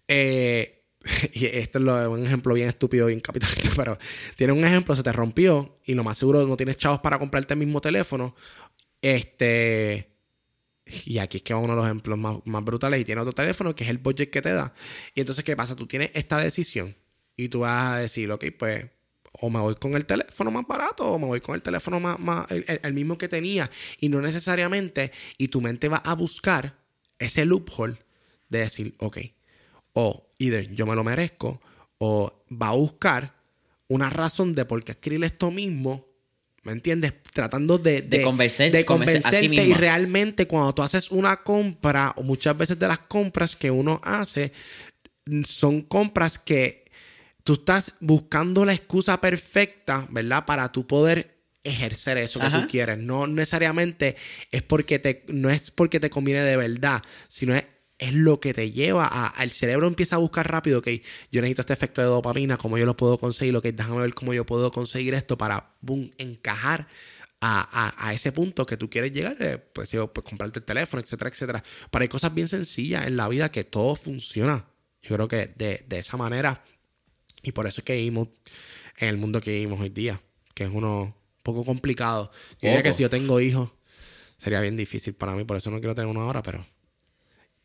Eh, 0.08 0.75
y 1.34 1.46
esto 1.46 1.80
es 1.80 2.08
un 2.08 2.26
ejemplo 2.26 2.54
bien 2.54 2.70
estúpido, 2.70 3.08
bien 3.08 3.20
capitalista, 3.20 3.70
pero 3.76 3.98
tiene 4.36 4.54
un 4.54 4.66
ejemplo, 4.66 4.96
se 4.96 5.04
te 5.04 5.12
rompió 5.12 5.80
y 5.86 5.94
lo 5.94 6.04
más 6.04 6.18
seguro 6.18 6.46
no 6.48 6.58
tienes 6.58 6.78
chavos 6.78 7.00
para 7.00 7.20
comprarte 7.20 7.54
el 7.54 7.60
mismo 7.60 7.80
teléfono. 7.82 8.36
Este. 9.02 10.12
Y 11.06 11.18
aquí 11.18 11.38
es 11.38 11.44
que 11.44 11.54
va 11.54 11.60
uno 11.60 11.74
de 11.74 11.78
los 11.78 11.86
ejemplos 11.86 12.18
más, 12.18 12.38
más 12.46 12.64
brutales 12.64 13.00
y 13.00 13.06
tiene 13.06 13.22
otro 13.22 13.34
teléfono 13.34 13.76
que 13.76 13.84
es 13.84 13.90
el 13.90 13.98
budget 13.98 14.30
que 14.30 14.42
te 14.42 14.54
da. 14.54 14.74
Y 15.16 15.22
entonces, 15.22 15.44
¿qué 15.44 15.56
pasa? 15.56 15.76
Tú 15.76 15.88
tienes 15.88 16.12
esta 16.14 16.38
decisión 16.38 16.96
y 17.36 17.50
tú 17.50 17.62
vas 17.62 17.94
a 17.94 17.98
decir, 18.00 18.32
ok, 18.32 18.46
pues 18.58 18.86
o 19.42 19.50
me 19.50 19.60
voy 19.60 19.76
con 19.76 19.96
el 19.96 20.06
teléfono 20.06 20.50
más 20.52 20.66
barato 20.68 21.04
o 21.06 21.20
me 21.20 21.26
voy 21.26 21.42
con 21.42 21.56
el 21.56 21.62
teléfono 21.62 22.00
más, 22.00 22.20
más 22.20 22.50
el- 22.52 22.66
el 22.82 22.94
mismo 22.94 23.18
que 23.18 23.28
tenía. 23.28 23.70
Y 24.00 24.10
no 24.10 24.22
necesariamente, 24.22 25.12
y 25.38 25.48
tu 25.50 25.60
mente 25.60 25.90
va 25.90 25.98
a 25.98 26.14
buscar 26.14 26.78
ese 27.20 27.46
loophole 27.46 27.98
de 28.50 28.60
decir, 28.60 28.96
ok, 29.00 29.18
o 29.94 30.25
either 30.38 30.70
yo 30.74 30.86
me 30.86 30.96
lo 30.96 31.04
merezco, 31.04 31.62
o 31.98 32.44
va 32.52 32.70
a 32.70 32.74
buscar 32.74 33.36
una 33.88 34.10
razón 34.10 34.56
de 34.56 34.66
por 34.66 34.84
qué 34.84 34.92
adquirir 34.94 35.24
esto 35.24 35.52
mismo, 35.52 36.08
¿me 36.64 36.72
entiendes? 36.72 37.14
Tratando 37.32 37.78
de, 37.78 38.02
De 38.02 38.24
convencer- 38.26 38.72
de 38.72 38.84
convencer 38.86 39.22
a 39.26 39.30
sí 39.30 39.48
convencerte 39.48 39.70
y 39.70 39.74
realmente 39.74 40.48
cuando 40.48 40.74
tú 40.74 40.82
haces 40.84 41.12
una 41.12 41.38
compra, 41.44 42.14
o 42.18 42.24
muchas 42.24 42.58
veces 42.58 42.80
de 42.80 42.88
las 42.88 43.00
compras 43.00 43.56
que 43.56 43.70
uno 43.72 44.02
hace, 44.04 44.52
son 45.48 45.82
compras 45.82 46.38
que 46.40 46.86
tú 47.44 47.54
estás 47.54 47.96
buscando 48.00 48.66
la 48.66 48.74
excusa 48.74 49.20
perfecta, 49.22 50.08
¿verdad? 50.10 50.46
Para 50.46 50.72
tú 50.72 50.86
poder 50.88 51.36
ejercer 51.64 52.18
eso 52.20 52.40
que 52.40 52.46
Ajá. 52.48 52.62
tú 52.62 52.68
quieres. 52.68 52.98
No 52.98 53.26
necesariamente 53.28 54.16
es 54.52 54.62
porque 54.62 55.00
te, 55.00 55.24
no 55.30 55.50
es 55.50 55.72
porque 55.72 56.00
te 56.00 56.10
conviene 56.10 56.42
de 56.42 56.58
verdad, 56.58 57.02
sino 57.28 57.56
es 57.56 57.66
es 58.06 58.14
lo 58.14 58.40
que 58.40 58.54
te 58.54 58.72
lleva 58.72 59.08
a, 59.08 59.28
al 59.28 59.52
cerebro 59.52 59.88
empieza 59.88 60.16
a 60.16 60.20
buscar 60.20 60.50
rápido, 60.50 60.80
ok, 60.80 60.88
yo 61.32 61.42
necesito 61.42 61.62
este 61.62 61.74
efecto 61.74 62.02
de 62.02 62.08
dopamina, 62.08 62.58
cómo 62.58 62.78
yo 62.78 62.86
lo 62.86 62.96
puedo 62.98 63.18
conseguir, 63.18 63.56
ok, 63.56 63.66
déjame 63.66 64.02
ver 64.02 64.14
cómo 64.14 64.34
yo 64.34 64.46
puedo 64.46 64.72
conseguir 64.72 65.14
esto 65.14 65.38
para, 65.38 65.74
boom, 65.82 66.12
encajar 66.18 66.88
a, 67.42 68.12
ese 68.14 68.32
punto 68.32 68.66
que 68.66 68.78
tú 68.78 68.90
quieres 68.90 69.12
llegar, 69.12 69.38
eh, 69.40 69.58
pues, 69.58 69.92
pues 69.92 70.26
comprarte 70.26 70.60
el 70.60 70.66
teléfono, 70.66 71.02
etcétera, 71.02 71.30
etcétera. 71.30 71.64
Pero 71.92 72.02
hay 72.02 72.08
cosas 72.08 72.34
bien 72.34 72.48
sencillas 72.48 73.06
en 73.08 73.18
la 73.18 73.28
vida 73.28 73.52
que 73.52 73.64
todo 73.64 73.96
funciona. 73.96 74.66
Yo 75.04 75.16
creo 75.16 75.28
que 75.28 75.48
de, 75.56 75.86
esa 75.92 76.18
manera, 76.18 76.64
y 77.44 77.52
por 77.52 77.68
eso 77.68 77.82
es 77.82 77.86
que 77.86 77.94
vivimos 77.94 78.30
en 78.98 79.10
el 79.10 79.18
mundo 79.18 79.42
que 79.42 79.52
vivimos 79.52 79.80
hoy 79.80 79.90
día, 79.90 80.22
que 80.54 80.64
es 80.64 80.72
uno 80.74 81.16
poco 81.44 81.64
complicado. 81.64 82.32
Yo 82.62 82.70
diría 82.70 82.82
que 82.82 82.94
si 82.94 83.04
yo 83.04 83.10
tengo 83.10 83.40
hijos, 83.40 83.70
sería 84.40 84.62
bien 84.62 84.76
difícil 84.76 85.14
para 85.14 85.36
mí, 85.36 85.44
por 85.44 85.58
eso 85.58 85.70
no 85.70 85.80
quiero 85.80 85.94
tener 85.94 86.10
uno 86.10 86.22
ahora, 86.22 86.42
pero 86.42 86.66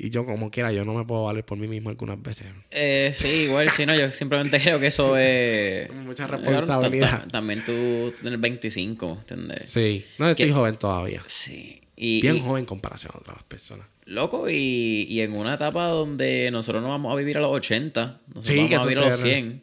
y 0.02 0.08
yo, 0.08 0.24
como 0.24 0.50
quiera, 0.50 0.72
yo 0.72 0.82
no 0.86 0.94
me 0.94 1.04
puedo 1.04 1.24
valer 1.24 1.44
por 1.44 1.58
mí 1.58 1.68
mismo 1.68 1.90
algunas 1.90 2.20
veces. 2.22 2.46
Eh, 2.70 3.12
sí, 3.14 3.42
igual, 3.42 3.70
sí, 3.70 3.84
no, 3.84 3.94
yo 3.94 4.10
simplemente 4.10 4.58
creo 4.62 4.80
que 4.80 4.86
eso 4.86 5.14
es. 5.18 5.92
Mucha 5.92 6.26
responsabilidad. 6.26 7.28
También 7.28 7.62
tú 7.66 8.10
tienes 8.18 8.40
25, 8.40 9.18
¿entiendes? 9.20 9.68
Sí, 9.68 10.06
no, 10.18 10.24
yo 10.24 10.30
estoy 10.30 10.52
joven 10.52 10.78
todavía. 10.78 11.22
Sí. 11.26 11.82
Y, 11.96 12.22
Bien 12.22 12.40
joven 12.40 12.60
en 12.60 12.66
comparación 12.66 13.12
a 13.14 13.18
otras 13.18 13.42
personas. 13.42 13.86
Loco, 14.06 14.48
y, 14.48 15.06
y, 15.08 15.20
en 15.20 15.36
una 15.36 15.54
etapa 15.54 15.88
donde 15.88 16.50
nosotros 16.50 16.82
no 16.82 16.88
vamos 16.88 17.12
a 17.12 17.16
vivir 17.16 17.36
a 17.36 17.40
los 17.40 17.50
80, 17.50 18.20
nosotros 18.34 18.56
vamos 18.56 18.80
a 18.80 18.82
vivir 18.84 18.98
a 18.98 19.06
los 19.06 19.20
100. 19.20 19.62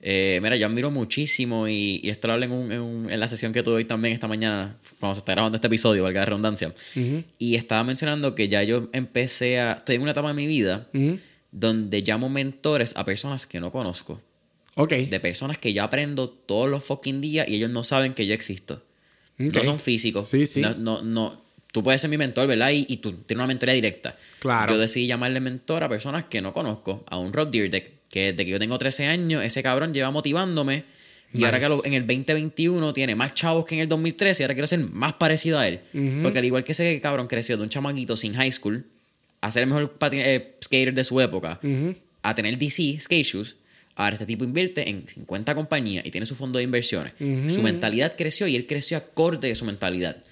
Eh, 0.00 0.38
mira, 0.40 0.54
yo 0.54 0.68
admiro 0.68 0.92
muchísimo 0.92 1.66
y, 1.66 2.00
esto 2.04 2.28
lo 2.28 2.34
hablé 2.34 2.46
en, 2.46 3.08
en, 3.10 3.20
la 3.20 3.28
sesión 3.28 3.52
que 3.52 3.64
tuve 3.64 3.74
hoy 3.76 3.84
también 3.84 4.14
esta 4.14 4.28
mañana, 4.28 4.76
cuando 5.00 5.14
se 5.14 5.18
está 5.20 5.32
grabando 5.32 5.56
este 5.56 5.66
episodio, 5.66 6.02
valga 6.02 6.20
la 6.20 6.26
redundancia. 6.26 6.72
Y 7.38 7.54
estaba 7.54 7.84
mencionando 7.84 8.34
que 8.34 8.48
ya 8.48 8.62
yo 8.62 8.88
empecé 8.92 9.60
a. 9.60 9.72
Estoy 9.74 9.96
en 9.96 10.02
una 10.02 10.12
etapa 10.12 10.28
de 10.28 10.34
mi 10.34 10.46
vida 10.46 10.88
donde 11.50 12.02
llamo 12.02 12.28
mentores 12.28 12.94
a 12.96 13.04
personas 13.04 13.46
que 13.46 13.60
no 13.60 13.72
conozco. 13.72 14.20
Ok. 14.74 14.92
De 14.92 15.20
personas 15.20 15.58
que 15.58 15.72
yo 15.72 15.82
aprendo 15.82 16.28
todos 16.28 16.68
los 16.68 16.84
fucking 16.84 17.20
días 17.20 17.48
y 17.48 17.54
ellos 17.54 17.70
no 17.70 17.82
saben 17.82 18.12
que 18.12 18.26
yo 18.26 18.34
existo. 18.34 18.82
No 19.38 19.64
son 19.64 19.80
físicos. 19.80 20.28
Sí, 20.28 20.46
sí. 20.46 20.62
No, 20.78 21.02
no, 21.02 21.42
tú 21.72 21.82
puedes 21.82 22.00
ser 22.00 22.10
mi 22.10 22.18
mentor, 22.18 22.46
¿verdad? 22.46 22.70
Y, 22.70 22.86
y 22.88 22.98
tú 22.98 23.12
tienes 23.12 23.40
una 23.40 23.46
mentoría 23.46 23.74
directa. 23.74 24.16
Claro. 24.38 24.74
Yo 24.74 24.80
decidí 24.80 25.06
llamarle 25.06 25.40
mentor 25.40 25.82
a 25.82 25.88
personas 25.88 26.24
que 26.24 26.40
no 26.40 26.52
conozco, 26.52 27.04
a 27.08 27.18
un 27.18 27.32
Rob 27.32 27.50
Deerdeck 27.50 27.96
que 28.10 28.32
desde 28.32 28.44
que 28.44 28.50
yo 28.50 28.58
tengo 28.58 28.78
13 28.78 29.06
años, 29.06 29.42
ese 29.42 29.62
cabrón 29.62 29.92
lleva 29.92 30.10
motivándome. 30.10 30.84
Y 31.32 31.44
ahora 31.44 31.58
que 31.58 31.66
en 31.88 31.94
el 31.94 32.06
2021 32.06 32.92
tiene 32.92 33.14
más 33.14 33.34
chavos 33.34 33.66
que 33.66 33.74
en 33.74 33.82
el 33.82 33.88
2013, 33.88 34.42
y 34.42 34.44
ahora 34.44 34.54
quiero 34.54 34.66
ser 34.66 34.80
más 34.80 35.14
parecido 35.14 35.58
a 35.58 35.68
él. 35.68 35.80
Porque 36.22 36.38
al 36.38 36.44
igual 36.44 36.64
que 36.64 36.72
ese 36.72 37.00
cabrón 37.00 37.26
creció 37.26 37.56
de 37.56 37.62
un 37.62 37.68
chamaquito 37.68 38.16
sin 38.16 38.34
high 38.34 38.52
school, 38.52 38.84
a 39.40 39.52
ser 39.52 39.64
el 39.64 39.68
mejor 39.68 39.96
eh, 40.12 40.56
skater 40.64 40.94
de 40.94 41.04
su 41.04 41.20
época, 41.20 41.60
a 42.22 42.34
tener 42.34 42.58
DC 42.58 42.98
skate 43.00 43.26
shoes, 43.26 43.56
ahora 43.94 44.14
este 44.14 44.26
tipo 44.26 44.44
invierte 44.44 44.88
en 44.88 45.06
50 45.06 45.54
compañías 45.54 46.06
y 46.06 46.10
tiene 46.10 46.26
su 46.26 46.34
fondo 46.34 46.58
de 46.58 46.64
inversiones. 46.64 47.12
Su 47.52 47.62
mentalidad 47.62 48.14
creció 48.16 48.46
y 48.46 48.56
él 48.56 48.66
creció 48.66 48.96
acorde 48.96 49.48
de 49.48 49.54
su 49.54 49.64
mentalidad. 49.64 50.22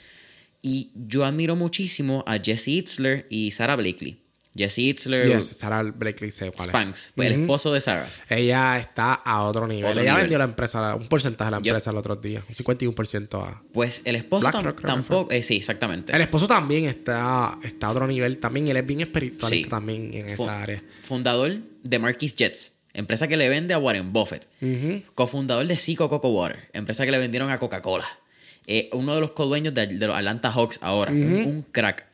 Y 0.62 0.90
yo 0.94 1.24
admiro 1.26 1.56
muchísimo 1.56 2.24
a 2.26 2.38
Jesse 2.38 2.68
Itzler 2.68 3.26
y 3.28 3.50
Sarah 3.50 3.76
Blakely. 3.76 4.23
Jesse 4.56 4.78
Itzler. 4.78 5.26
Yes, 5.26 5.56
Sarah 5.58 5.82
Blakely 5.82 6.30
sé 6.30 6.50
cuál 6.52 6.68
Spanks, 6.68 7.12
el 7.16 7.40
esposo 7.40 7.72
de 7.72 7.80
Sarah. 7.80 8.08
Ella 8.28 8.78
está 8.78 9.14
a 9.14 9.42
otro 9.42 9.66
nivel. 9.66 9.98
Ella 9.98 10.16
vendió 10.16 10.38
la 10.38 10.44
empresa, 10.44 10.94
un 10.94 11.08
porcentaje 11.08 11.48
de 11.48 11.50
la 11.52 11.56
empresa 11.56 11.90
el 11.90 11.96
otro 11.96 12.16
día, 12.16 12.42
un 12.48 12.54
51% 12.54 13.42
a. 13.42 13.62
Pues 13.72 14.02
el 14.04 14.16
esposo 14.16 14.50
tampoco. 14.50 15.32
Eh, 15.32 15.42
sí, 15.42 15.56
exactamente. 15.56 16.14
El 16.14 16.22
esposo 16.22 16.46
también 16.46 16.84
está, 16.84 17.58
está 17.62 17.88
a 17.88 17.90
otro 17.90 18.06
nivel 18.06 18.38
también. 18.38 18.68
Él 18.68 18.76
es 18.76 18.86
bien 18.86 19.00
espiritual 19.00 19.52
también 19.68 20.14
en 20.14 20.28
esa 20.28 20.62
área. 20.62 20.82
Fundador 21.02 21.58
de 21.82 21.98
Marquis 21.98 22.36
Jets, 22.36 22.78
empresa 22.92 23.26
que 23.26 23.36
le 23.36 23.48
vende 23.48 23.74
a 23.74 23.78
Warren 23.78 24.12
Buffett. 24.12 24.46
Cofundador 25.14 25.66
de 25.66 25.76
Zico 25.76 26.08
Coco 26.08 26.30
Water, 26.30 26.70
empresa 26.72 27.04
que 27.04 27.10
le 27.10 27.18
vendieron 27.18 27.50
a 27.50 27.58
Coca-Cola. 27.58 28.06
Eh, 28.66 28.88
uno 28.92 29.14
de 29.14 29.20
los 29.20 29.32
co-dueños 29.32 29.74
de, 29.74 29.86
los 29.92 30.16
Atlanta 30.16 30.50
Hawks 30.50 30.78
ahora, 30.80 31.12
un 31.12 31.66
crack. 31.70 32.13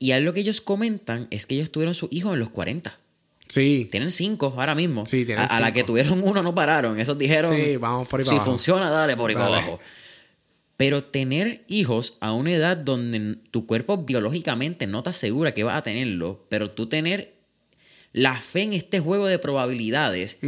Y 0.00 0.18
lo 0.18 0.32
que 0.32 0.40
ellos 0.40 0.60
comentan 0.60 1.28
es 1.30 1.46
que 1.46 1.54
ellos 1.54 1.70
tuvieron 1.70 1.94
su 1.94 2.08
hijo 2.10 2.32
en 2.32 2.40
los 2.40 2.50
40. 2.50 2.98
Sí. 3.48 3.86
Tienen 3.90 4.10
cinco 4.10 4.54
ahora 4.56 4.74
mismo. 4.74 5.04
Sí, 5.04 5.26
tienen 5.26 5.44
a, 5.44 5.46
a, 5.48 5.60
la 5.60 5.72
que 5.72 5.84
tuvieron 5.84 6.22
uno 6.24 6.42
no 6.42 6.54
pararon. 6.54 6.98
Esos 6.98 7.18
dijeron. 7.18 7.54
Sí, 7.54 7.76
vamos 7.76 8.08
por 8.08 8.20
ahí 8.20 8.26
Si 8.26 8.38
funciona, 8.38 8.90
dale 8.90 9.16
por 9.16 9.30
ahí 9.30 9.36
para 9.36 9.48
abajo. 9.48 9.78
Pero 10.78 11.04
tener 11.04 11.62
hijos 11.68 12.16
a 12.20 12.32
una 12.32 12.52
edad 12.52 12.78
donde 12.78 13.36
tu 13.50 13.66
cuerpo 13.66 13.98
biológicamente 13.98 14.86
no 14.86 15.02
te 15.02 15.10
asegura 15.10 15.52
que 15.52 15.64
vas 15.64 15.76
a 15.76 15.82
tenerlo, 15.82 16.46
pero 16.48 16.70
tú 16.70 16.88
tener 16.88 17.34
la 18.14 18.40
fe 18.40 18.62
en 18.62 18.72
este 18.72 19.00
juego 19.00 19.26
de 19.26 19.38
probabilidades 19.38 20.38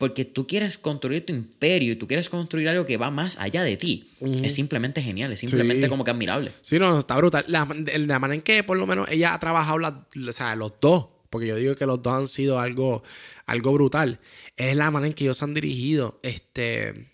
porque 0.00 0.24
tú 0.24 0.46
quieres 0.46 0.78
construir 0.78 1.26
tu 1.26 1.34
imperio 1.34 1.92
y 1.92 1.96
tú 1.96 2.06
quieres 2.06 2.30
construir 2.30 2.70
algo 2.70 2.86
que 2.86 2.96
va 2.96 3.10
más 3.10 3.36
allá 3.36 3.62
de 3.62 3.76
ti. 3.76 4.08
Es 4.42 4.54
simplemente 4.54 5.02
genial, 5.02 5.30
es 5.30 5.40
simplemente 5.40 5.90
como 5.90 6.04
que 6.04 6.10
admirable. 6.10 6.52
Sí, 6.62 6.78
no, 6.78 6.98
está 6.98 7.18
brutal. 7.18 7.44
La, 7.48 7.66
manera 7.66 8.34
en 8.34 8.40
que 8.40 8.64
por 8.64 8.78
lo 8.78 8.86
menos 8.86 9.10
ella 9.10 9.34
ha 9.34 9.38
trabajado 9.38 9.76
o 9.78 10.32
sea, 10.32 10.56
los 10.56 10.72
dos, 10.80 11.08
porque 11.28 11.48
yo 11.48 11.56
digo 11.56 11.76
que 11.76 11.84
los 11.84 12.02
dos 12.02 12.14
han 12.14 12.28
sido 12.28 12.58
algo, 12.58 13.02
algo 13.44 13.74
brutal, 13.74 14.18
es 14.56 14.74
la 14.74 14.90
manera 14.90 15.08
en 15.08 15.12
que 15.12 15.24
ellos 15.24 15.36
se 15.36 15.44
han 15.44 15.52
dirigido. 15.52 16.18
Este, 16.22 17.10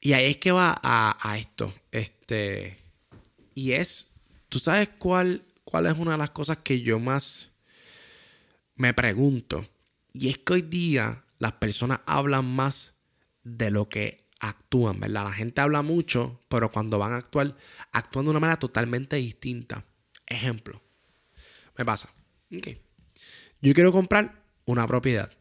y 0.00 0.14
ahí 0.14 0.30
es 0.30 0.38
que 0.38 0.50
va 0.50 0.74
a, 0.82 1.36
esto. 1.38 1.74
Este, 1.90 2.78
y 3.54 3.72
es, 3.72 4.12
¿tú 4.48 4.58
sabes 4.60 4.88
cuál, 4.98 5.42
cuál 5.64 5.84
es 5.84 5.98
una 5.98 6.12
de 6.12 6.18
las 6.18 6.30
cosas 6.30 6.56
que 6.56 6.80
yo 6.80 6.98
más 6.98 7.50
me 8.76 8.94
pregunto? 8.94 9.66
Y 10.14 10.30
es 10.30 10.38
que 10.38 10.54
hoy 10.54 10.62
día 10.62 11.22
las 11.42 11.54
personas 11.54 11.98
hablan 12.06 12.44
más 12.44 13.00
de 13.42 13.72
lo 13.72 13.88
que 13.88 14.28
actúan, 14.38 15.00
¿verdad? 15.00 15.24
La 15.24 15.32
gente 15.32 15.60
habla 15.60 15.82
mucho, 15.82 16.40
pero 16.48 16.70
cuando 16.70 17.00
van 17.00 17.14
a 17.14 17.16
actuar, 17.16 17.56
actúan 17.90 18.26
de 18.26 18.30
una 18.30 18.38
manera 18.38 18.60
totalmente 18.60 19.16
distinta. 19.16 19.84
Ejemplo, 20.24 20.80
me 21.76 21.84
pasa. 21.84 22.08
Okay. 22.56 22.80
Yo 23.60 23.74
quiero 23.74 23.90
comprar 23.90 24.44
una 24.66 24.86
propiedad. 24.86 25.32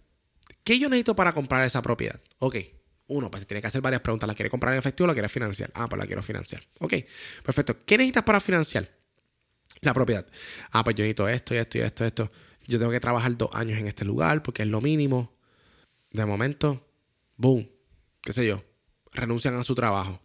¿Qué 0.64 0.80
yo 0.80 0.90
necesito 0.90 1.16
para 1.16 1.34
comprar 1.34 1.68
esa 1.68 1.84
propiedad? 1.84 2.20
Ok. 2.40 2.56
Uno, 3.06 3.30
pues 3.30 3.46
tiene 3.46 3.62
que 3.62 3.68
hacer 3.68 3.82
varias 3.82 4.02
preguntas. 4.02 4.28
¿La 4.28 4.34
quiere 4.34 4.50
comprar 4.50 4.74
en 4.74 4.80
efectivo 4.80 5.06
o 5.06 5.08
la 5.08 5.14
quiere 5.14 5.30
financiar? 5.30 5.70
Ah, 5.76 5.88
pues 5.88 6.00
la 6.00 6.08
quiero 6.08 6.24
financiar. 6.24 6.64
Ok. 6.80 6.96
Perfecto. 7.44 7.86
¿Qué 7.86 7.96
necesitas 8.00 8.24
para 8.24 8.40
financiar 8.40 8.90
la 9.82 9.94
propiedad? 9.94 10.26
Ah, 10.72 10.84
pues 10.84 10.96
yo 10.96 11.04
necesito 11.04 11.28
esto 11.28 11.54
y 11.54 11.58
esto 11.60 11.78
y 11.78 11.82
esto 11.82 12.04
y 12.04 12.08
esto. 12.08 12.32
Yo 12.66 12.80
tengo 12.80 12.92
que 12.92 13.00
trabajar 13.00 13.38
dos 13.38 13.52
años 13.54 13.78
en 13.78 13.86
este 13.86 14.04
lugar 14.04 14.42
porque 14.42 14.64
es 14.64 14.68
lo 14.68 14.82
mínimo 14.82 15.41
de 16.12 16.26
momento, 16.26 16.88
boom, 17.38 17.70
qué 18.22 18.34
sé 18.34 18.46
yo, 18.46 18.64
renuncian 19.12 19.56
a 19.56 19.64
su 19.64 19.76
trabajo. 19.76 20.22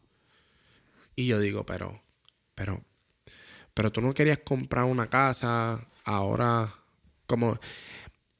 Y 1.14 1.26
yo 1.26 1.40
digo, 1.40 1.64
pero, 1.64 2.02
pero, 2.54 2.84
pero 3.74 3.90
tú 3.90 4.00
no 4.00 4.14
querías 4.14 4.38
comprar 4.38 4.84
una 4.84 5.08
casa, 5.08 5.86
ahora, 6.04 6.72
como... 7.26 7.58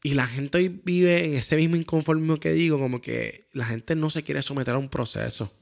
Y 0.03 0.15
la 0.15 0.27
gente 0.27 0.59
hoy 0.59 0.69
vive 0.85 1.25
en 1.25 1.35
ese 1.35 1.57
mismo 1.57 1.75
inconformismo 1.75 2.39
que 2.39 2.53
digo, 2.53 2.79
como 2.79 3.01
que 3.01 3.45
la 3.53 3.65
gente 3.65 3.97
no 3.97 4.09
se 4.09 4.23
quiere 4.23 4.41
someter 4.43 4.75
a 4.75 4.79
un 4.79 4.89
proceso. 4.89 5.53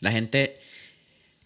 La 0.00 0.10
gente 0.10 0.58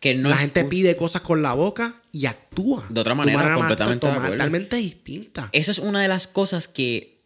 que 0.01 0.15
no 0.17 0.31
la 0.31 0.37
gente 0.37 0.65
pide 0.65 0.97
cosas 0.97 1.23
con 1.23 1.43
la 1.43 1.53
boca 1.53 2.03
y 2.11 2.27
actúa 2.27 2.85
de 2.91 3.01
otra 3.01 3.15
manera, 3.15 3.55
completamente 3.55 4.09
totalmente 4.09 4.75
distinta. 4.75 5.49
Eso 5.53 5.71
es 5.71 5.79
una 5.79 6.03
de 6.03 6.09
las 6.09 6.27
cosas 6.27 6.67
que 6.67 7.22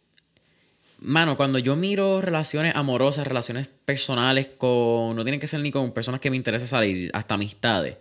Mano, 0.99 1.37
cuando 1.37 1.59
yo 1.59 1.75
miro 1.75 2.21
relaciones 2.21 2.75
amorosas, 2.75 3.27
relaciones 3.27 3.69
personales 3.85 4.47
con. 4.57 5.15
No 5.15 5.23
tienen 5.23 5.39
que 5.39 5.47
ser 5.47 5.59
ni 5.59 5.71
con 5.71 5.91
personas 5.91 6.21
que 6.21 6.31
me 6.31 6.37
interesa 6.37 6.67
salir, 6.67 7.11
hasta 7.13 7.35
amistades. 7.35 7.97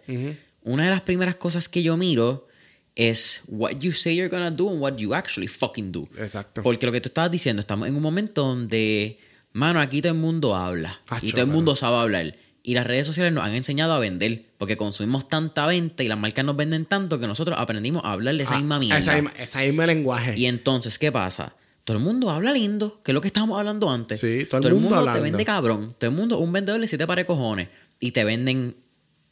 Una 0.62 0.84
de 0.84 0.90
las 0.90 1.02
primeras 1.02 1.36
cosas 1.36 1.68
que 1.68 1.82
yo 1.82 1.96
miro 1.96 2.48
es 2.96 3.42
what 3.46 3.72
you 3.78 3.92
say 3.92 4.16
you're 4.16 4.30
gonna 4.30 4.50
do 4.50 4.70
and 4.70 4.80
what 4.80 4.96
you 4.96 5.14
actually 5.14 5.46
fucking 5.46 5.92
do. 5.92 6.08
Exacto. 6.18 6.62
Porque 6.62 6.86
lo 6.86 6.92
que 6.92 7.00
tú 7.00 7.08
estabas 7.08 7.30
diciendo, 7.30 7.60
estamos 7.60 7.86
en 7.86 7.94
un 7.94 8.02
momento 8.02 8.42
donde, 8.42 9.20
mano, 9.52 9.80
aquí 9.80 10.00
todo 10.00 10.12
el 10.12 10.18
mundo 10.18 10.56
habla. 10.56 11.00
y 11.22 11.32
todo 11.32 11.42
el 11.42 11.48
mundo 11.48 11.76
sabe 11.76 11.98
hablar. 11.98 12.34
Y 12.62 12.74
las 12.74 12.84
redes 12.84 13.06
sociales 13.06 13.32
nos 13.32 13.44
han 13.44 13.54
enseñado 13.54 13.92
a 13.92 14.00
vender, 14.00 14.46
porque 14.58 14.76
consumimos 14.76 15.28
tanta 15.28 15.66
venta 15.66 16.02
y 16.02 16.08
las 16.08 16.18
marcas 16.18 16.44
nos 16.44 16.56
venden 16.56 16.84
tanto 16.84 17.20
que 17.20 17.28
nosotros 17.28 17.56
aprendimos 17.60 18.02
a 18.04 18.10
hablar 18.10 18.34
de 18.34 18.42
esa 18.42 18.54
ah, 18.54 18.58
misma 18.58 18.80
mierda. 18.80 18.98
Esa 19.38 19.60
misma, 19.60 19.86
lenguaje. 19.86 20.36
Y 20.36 20.46
entonces, 20.46 20.98
¿qué 20.98 21.12
pasa? 21.12 21.54
Todo 21.86 21.98
el 21.98 22.02
mundo 22.02 22.30
habla 22.30 22.52
lindo, 22.52 23.00
que 23.04 23.12
es 23.12 23.14
lo 23.14 23.20
que 23.20 23.28
estábamos 23.28 23.60
hablando 23.60 23.88
antes. 23.88 24.18
Sí, 24.18 24.44
todo 24.50 24.66
el, 24.66 24.74
mundo, 24.74 25.12
te 25.12 25.20
vende 25.20 25.44
cabrón. 25.44 25.94
Todo 25.96 26.10
el 26.10 26.16
mundo, 26.16 26.36
un 26.40 26.52
vendedor 26.52 26.80
de 26.80 26.88
siete 26.88 27.06
pares 27.06 27.22
de 27.22 27.26
cojones. 27.28 27.68
Y 28.00 28.10
te 28.10 28.24
venden 28.24 28.74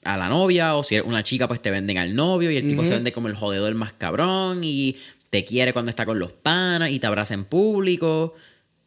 a 0.04 0.16
la 0.16 0.28
novia, 0.28 0.76
o 0.76 0.84
si 0.84 0.94
eres 0.94 1.04
una 1.04 1.24
chica, 1.24 1.48
pues 1.48 1.60
te 1.60 1.72
venden 1.72 1.98
al 1.98 2.14
novio. 2.14 2.52
Y 2.52 2.56
el 2.56 2.68
tipo 2.68 2.84
se 2.84 2.92
vende 2.92 3.10
como 3.10 3.26
el 3.26 3.34
jodedor 3.34 3.74
más 3.74 3.92
cabrón. 3.92 4.60
Y 4.62 4.94
te 5.30 5.44
quiere 5.44 5.72
cuando 5.72 5.90
está 5.90 6.06
con 6.06 6.20
los 6.20 6.30
panas 6.30 6.92
y 6.92 7.00
te 7.00 7.08
abraza 7.08 7.34
en 7.34 7.44
público. 7.44 8.34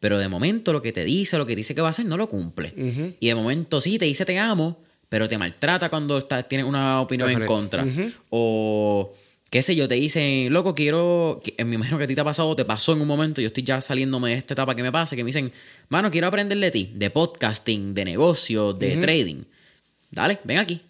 Pero 0.00 0.18
de 0.18 0.28
momento 0.28 0.72
lo 0.72 0.80
que 0.80 0.92
te 0.92 1.04
dice, 1.04 1.36
lo 1.36 1.44
que 1.44 1.54
dice 1.54 1.74
que 1.74 1.82
va 1.82 1.88
a 1.88 1.90
hacer, 1.90 2.06
no 2.06 2.16
lo 2.16 2.26
cumple. 2.30 2.72
Y 3.20 3.26
de 3.26 3.34
momento 3.34 3.82
sí, 3.82 3.98
te 3.98 4.06
dice 4.06 4.24
te 4.24 4.38
amo, 4.38 4.80
pero 5.10 5.28
te 5.28 5.36
maltrata 5.36 5.90
cuando 5.90 6.22
tienes 6.24 6.66
una 6.66 7.02
opinión 7.02 7.30
en 7.30 7.44
contra. 7.44 7.86
O 8.30 9.12
qué 9.50 9.62
sé 9.62 9.74
yo, 9.76 9.88
te 9.88 9.94
dicen, 9.94 10.52
loco, 10.52 10.74
quiero, 10.74 11.40
que- 11.42 11.64
me 11.64 11.76
imagino 11.76 11.98
que 11.98 12.04
a 12.04 12.06
ti 12.06 12.14
te 12.14 12.20
ha 12.20 12.24
pasado, 12.24 12.54
te 12.56 12.64
pasó 12.64 12.92
en 12.92 13.00
un 13.00 13.08
momento, 13.08 13.40
yo 13.40 13.46
estoy 13.46 13.64
ya 13.64 13.80
saliéndome 13.80 14.30
de 14.30 14.36
esta 14.36 14.54
etapa 14.54 14.74
que 14.74 14.82
me 14.82 14.92
pase, 14.92 15.16
que 15.16 15.24
me 15.24 15.28
dicen, 15.28 15.52
mano, 15.88 16.10
quiero 16.10 16.26
aprender 16.26 16.58
de 16.58 16.70
ti, 16.70 16.90
de 16.94 17.10
podcasting, 17.10 17.94
de 17.94 18.04
negocio, 18.04 18.72
de 18.72 18.96
trading. 19.00 19.42
Dale, 20.10 20.38
ven 20.44 20.58
aquí. 20.58 20.80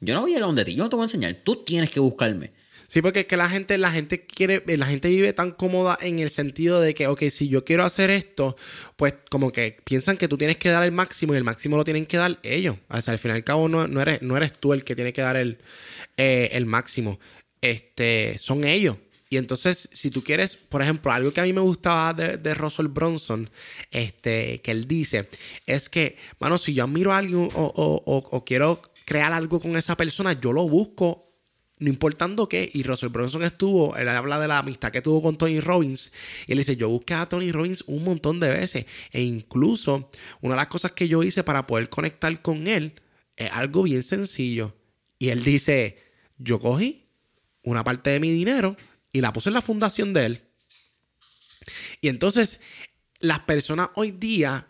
Yo 0.00 0.14
no 0.14 0.20
voy 0.22 0.34
a 0.34 0.36
ir 0.38 0.42
a 0.42 0.46
donde 0.46 0.64
ti, 0.64 0.74
yo 0.74 0.82
no 0.84 0.90
te 0.90 0.96
voy 0.96 1.04
a 1.04 1.06
enseñar, 1.06 1.34
tú 1.34 1.56
tienes 1.64 1.90
que 1.90 2.00
buscarme. 2.00 2.50
Sí, 2.86 3.00
porque 3.00 3.20
es 3.20 3.26
que 3.26 3.36
la 3.38 3.48
gente, 3.48 3.76
la 3.78 3.90
gente 3.90 4.24
quiere, 4.26 4.62
eh, 4.68 4.76
la 4.76 4.86
gente 4.86 5.08
vive 5.08 5.32
tan 5.32 5.50
cómoda 5.52 5.98
en 6.02 6.18
el 6.18 6.30
sentido 6.30 6.80
de 6.80 6.92
que, 6.94 7.06
ok, 7.06 7.22
si 7.30 7.48
yo 7.48 7.64
quiero 7.64 7.82
hacer 7.84 8.10
esto, 8.10 8.56
pues 8.96 9.14
como 9.30 9.50
que 9.50 9.78
piensan 9.84 10.16
que 10.18 10.28
tú 10.28 10.36
tienes 10.36 10.58
que 10.58 10.68
dar 10.68 10.84
el 10.84 10.92
máximo 10.92 11.32
y 11.34 11.38
el 11.38 11.44
máximo 11.44 11.76
lo 11.78 11.84
tienen 11.84 12.04
que 12.06 12.18
dar 12.18 12.38
ellos. 12.42 12.76
O 12.88 13.00
sea, 13.00 13.12
al 13.12 13.18
fin 13.18 13.30
y 13.30 13.34
al 13.34 13.42
cabo 13.44 13.68
no, 13.68 13.88
no 13.88 14.00
eres, 14.02 14.20
no 14.22 14.36
eres 14.36 14.52
tú 14.52 14.74
el 14.74 14.84
que 14.84 14.94
tiene 14.94 15.12
que 15.14 15.22
dar 15.22 15.36
el, 15.36 15.58
eh, 16.18 16.50
el 16.52 16.66
máximo. 16.66 17.18
Este, 17.64 18.36
son 18.36 18.64
ellos. 18.64 18.98
Y 19.30 19.38
entonces, 19.38 19.88
si 19.92 20.10
tú 20.10 20.22
quieres, 20.22 20.54
por 20.54 20.82
ejemplo, 20.82 21.10
algo 21.10 21.32
que 21.32 21.40
a 21.40 21.44
mí 21.44 21.52
me 21.54 21.62
gustaba 21.62 22.12
de, 22.12 22.36
de 22.36 22.54
Russell 22.54 22.88
Bronson, 22.88 23.48
este, 23.90 24.60
que 24.60 24.70
él 24.70 24.86
dice, 24.86 25.28
es 25.64 25.88
que, 25.88 26.18
mano, 26.38 26.58
si 26.58 26.74
yo 26.74 26.84
admiro 26.84 27.12
a 27.12 27.18
alguien 27.18 27.38
o, 27.38 27.48
o- 27.54 28.02
o- 28.04 28.28
o 28.36 28.44
quiero 28.44 28.82
crear 29.06 29.32
algo 29.32 29.60
con 29.60 29.76
esa 29.76 29.96
persona, 29.96 30.38
yo 30.38 30.52
lo 30.52 30.68
busco 30.68 31.22
no 31.78 31.88
importando 31.88 32.48
qué. 32.50 32.70
Y 32.72 32.82
Russell 32.82 33.08
Bronson 33.08 33.42
estuvo, 33.42 33.96
él 33.96 34.08
habla 34.10 34.38
de 34.38 34.46
la 34.46 34.58
amistad 34.58 34.92
que 34.92 35.00
tuvo 35.02 35.22
con 35.22 35.38
Tony 35.38 35.58
Robbins. 35.58 36.12
Y 36.46 36.52
él 36.52 36.58
dice, 36.58 36.76
yo 36.76 36.90
busqué 36.90 37.14
a 37.14 37.26
Tony 37.28 37.50
Robbins 37.50 37.82
un 37.86 38.04
montón 38.04 38.40
de 38.40 38.50
veces. 38.50 38.84
E 39.10 39.22
incluso 39.22 40.10
una 40.42 40.54
de 40.54 40.60
las 40.60 40.68
cosas 40.68 40.92
que 40.92 41.08
yo 41.08 41.22
hice 41.22 41.42
para 41.42 41.66
poder 41.66 41.88
conectar 41.88 42.42
con 42.42 42.66
él 42.66 43.00
es 43.36 43.50
algo 43.52 43.82
bien 43.84 44.02
sencillo. 44.02 44.76
Y 45.18 45.30
él 45.30 45.42
dice, 45.42 45.98
yo 46.36 46.60
cogí 46.60 47.03
una 47.64 47.82
parte 47.82 48.10
de 48.10 48.20
mi 48.20 48.30
dinero 48.30 48.76
y 49.12 49.20
la 49.20 49.32
puse 49.32 49.50
en 49.50 49.54
la 49.54 49.62
fundación 49.62 50.12
de 50.12 50.26
él. 50.26 50.42
Y 52.00 52.08
entonces 52.08 52.60
las 53.20 53.40
personas 53.40 53.90
hoy 53.94 54.10
día 54.10 54.68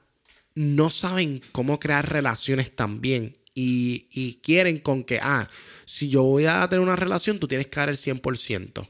no 0.55 0.91
saben 0.91 1.43
cómo 1.53 1.81
crear 1.81 2.11
relaciones 2.11 2.75
también. 2.75 3.37
Y, 3.57 4.09
y 4.11 4.41
quieren 4.43 4.79
con 4.79 5.05
que, 5.05 5.21
ah, 5.23 5.49
si 5.85 6.09
yo 6.09 6.25
voy 6.25 6.47
a 6.47 6.67
tener 6.69 6.83
una 6.83 6.97
relación, 6.97 7.39
tú 7.39 7.47
tienes 7.47 7.69
que 7.69 7.79
dar 7.79 7.89
el 7.89 7.97
100%. 7.97 8.89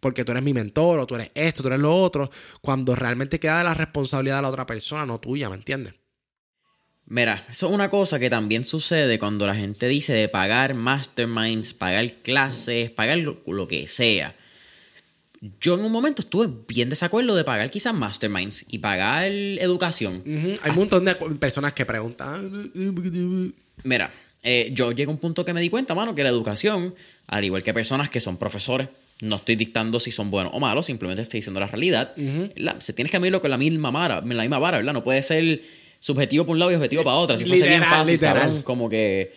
Porque 0.00 0.24
tú 0.24 0.32
eres 0.32 0.42
mi 0.42 0.54
mentor, 0.54 0.98
o 0.98 1.06
tú 1.06 1.14
eres 1.14 1.30
esto, 1.34 1.62
tú 1.62 1.68
eres 1.68 1.80
lo 1.80 1.94
otro. 1.94 2.30
Cuando 2.60 2.96
realmente 2.96 3.38
queda 3.38 3.58
de 3.58 3.64
la 3.64 3.74
responsabilidad 3.74 4.36
de 4.36 4.42
la 4.42 4.48
otra 4.48 4.66
persona, 4.66 5.06
no 5.06 5.20
tuya, 5.20 5.48
¿me 5.48 5.56
entiendes? 5.56 5.94
Mira, 7.10 7.44
eso 7.50 7.66
es 7.66 7.72
una 7.72 7.90
cosa 7.90 8.18
que 8.18 8.30
también 8.30 8.64
sucede 8.64 9.18
cuando 9.18 9.46
la 9.46 9.54
gente 9.54 9.88
dice 9.88 10.12
de 10.14 10.28
pagar 10.28 10.74
masterminds, 10.74 11.74
pagar 11.74 12.10
clases, 12.22 12.90
pagar 12.90 13.18
lo, 13.18 13.38
lo 13.46 13.66
que 13.68 13.86
sea. 13.88 14.34
Yo 15.60 15.74
en 15.74 15.80
un 15.80 15.90
momento 15.90 16.20
estuve 16.22 16.48
bien 16.68 16.88
desacuerdo 16.90 17.34
de 17.34 17.44
pagar 17.44 17.70
quizás 17.70 17.94
masterminds 17.94 18.64
y 18.68 18.78
pagar 18.78 19.24
educación. 19.32 20.22
Hay 20.62 20.70
un 20.70 20.76
montón 20.76 21.04
de 21.04 21.14
personas 21.14 21.72
que 21.72 21.84
preguntan. 21.86 22.70
Mira, 23.82 24.10
eh, 24.42 24.70
yo 24.74 24.90
llegué 24.92 25.04
a 25.04 25.08
un 25.12 25.18
punto 25.18 25.44
que 25.44 25.52
me 25.54 25.60
di 25.62 25.70
cuenta, 25.70 25.94
mano, 25.94 26.14
que 26.14 26.22
la 26.22 26.28
educación, 26.28 26.94
al 27.26 27.44
igual 27.44 27.62
que 27.62 27.72
personas 27.74 28.10
que 28.10 28.20
son 28.20 28.36
profesores, 28.36 28.88
no 29.22 29.36
estoy 29.36 29.56
dictando 29.56 29.98
si 29.98 30.12
son 30.12 30.30
buenos 30.30 30.52
o 30.54 30.60
malos, 30.60 30.86
simplemente 30.86 31.22
estoy 31.22 31.38
diciendo 31.38 31.58
la 31.58 31.66
realidad. 31.66 32.12
La- 32.56 32.80
se 32.80 32.92
tienes 32.92 33.10
que 33.10 33.18
medirlo 33.18 33.40
con 33.40 33.50
la 33.50 33.58
misma 33.58 33.90
vara, 33.90 34.16
la 34.24 34.42
misma 34.42 34.58
vara, 34.58 34.76
¿verdad? 34.78 34.92
No 34.92 35.02
puede 35.04 35.22
ser 35.22 35.62
subjetivo 36.00 36.44
por 36.44 36.54
un 36.54 36.58
lado 36.58 36.72
y 36.72 36.74
objetivo 36.74 37.04
para 37.04 37.16
otra. 37.16 37.36
Si 37.36 37.44
fuese 37.44 37.68
bien 37.68 37.82
fácil, 37.84 38.14
literal. 38.14 38.34
cabrón, 38.40 38.62
como 38.62 38.88
que... 38.88 39.32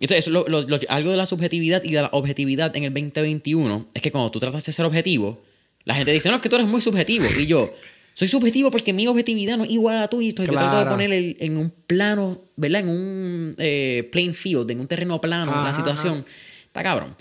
Entonces, 0.00 0.26
lo- 0.28 0.46
lo- 0.48 0.62
lo- 0.62 0.78
algo 0.88 1.10
de 1.12 1.16
la 1.16 1.26
subjetividad 1.26 1.82
y 1.84 1.92
de 1.92 2.02
la 2.02 2.08
objetividad 2.12 2.76
en 2.76 2.84
el 2.84 2.92
2021 2.92 3.86
es 3.94 4.02
que 4.02 4.10
cuando 4.10 4.30
tú 4.30 4.38
tratas 4.40 4.64
de 4.66 4.72
ser 4.72 4.84
objetivo, 4.84 5.40
la 5.84 5.94
gente 5.94 6.10
dice, 6.12 6.28
no, 6.28 6.36
es 6.36 6.40
que 6.42 6.48
tú 6.48 6.56
eres 6.56 6.68
muy 6.68 6.80
subjetivo. 6.80 7.24
Y 7.38 7.46
yo, 7.46 7.72
soy 8.14 8.28
subjetivo 8.28 8.70
porque 8.70 8.92
mi 8.92 9.06
objetividad 9.06 9.56
no 9.56 9.64
es 9.64 9.70
igual 9.70 9.96
a 9.96 10.00
la 10.00 10.08
tuya. 10.08 10.28
Entonces, 10.30 10.52
yo 10.52 10.58
trato 10.58 10.76
de 10.76 10.82
Claro. 10.82 10.90
poner 10.96 11.12
el- 11.12 11.36
en 11.40 11.56
un 11.56 11.70
plano, 11.86 12.42
¿verdad? 12.56 12.80
En 12.82 12.88
un 12.88 13.54
eh, 13.58 14.08
plain 14.12 14.34
field, 14.34 14.70
en 14.70 14.80
un 14.80 14.88
terreno 14.88 15.20
plano, 15.20 15.52
Ajá, 15.52 15.64
la 15.64 15.72
situación. 15.72 16.24
Está 16.66 16.82
cabrón. 16.82 17.14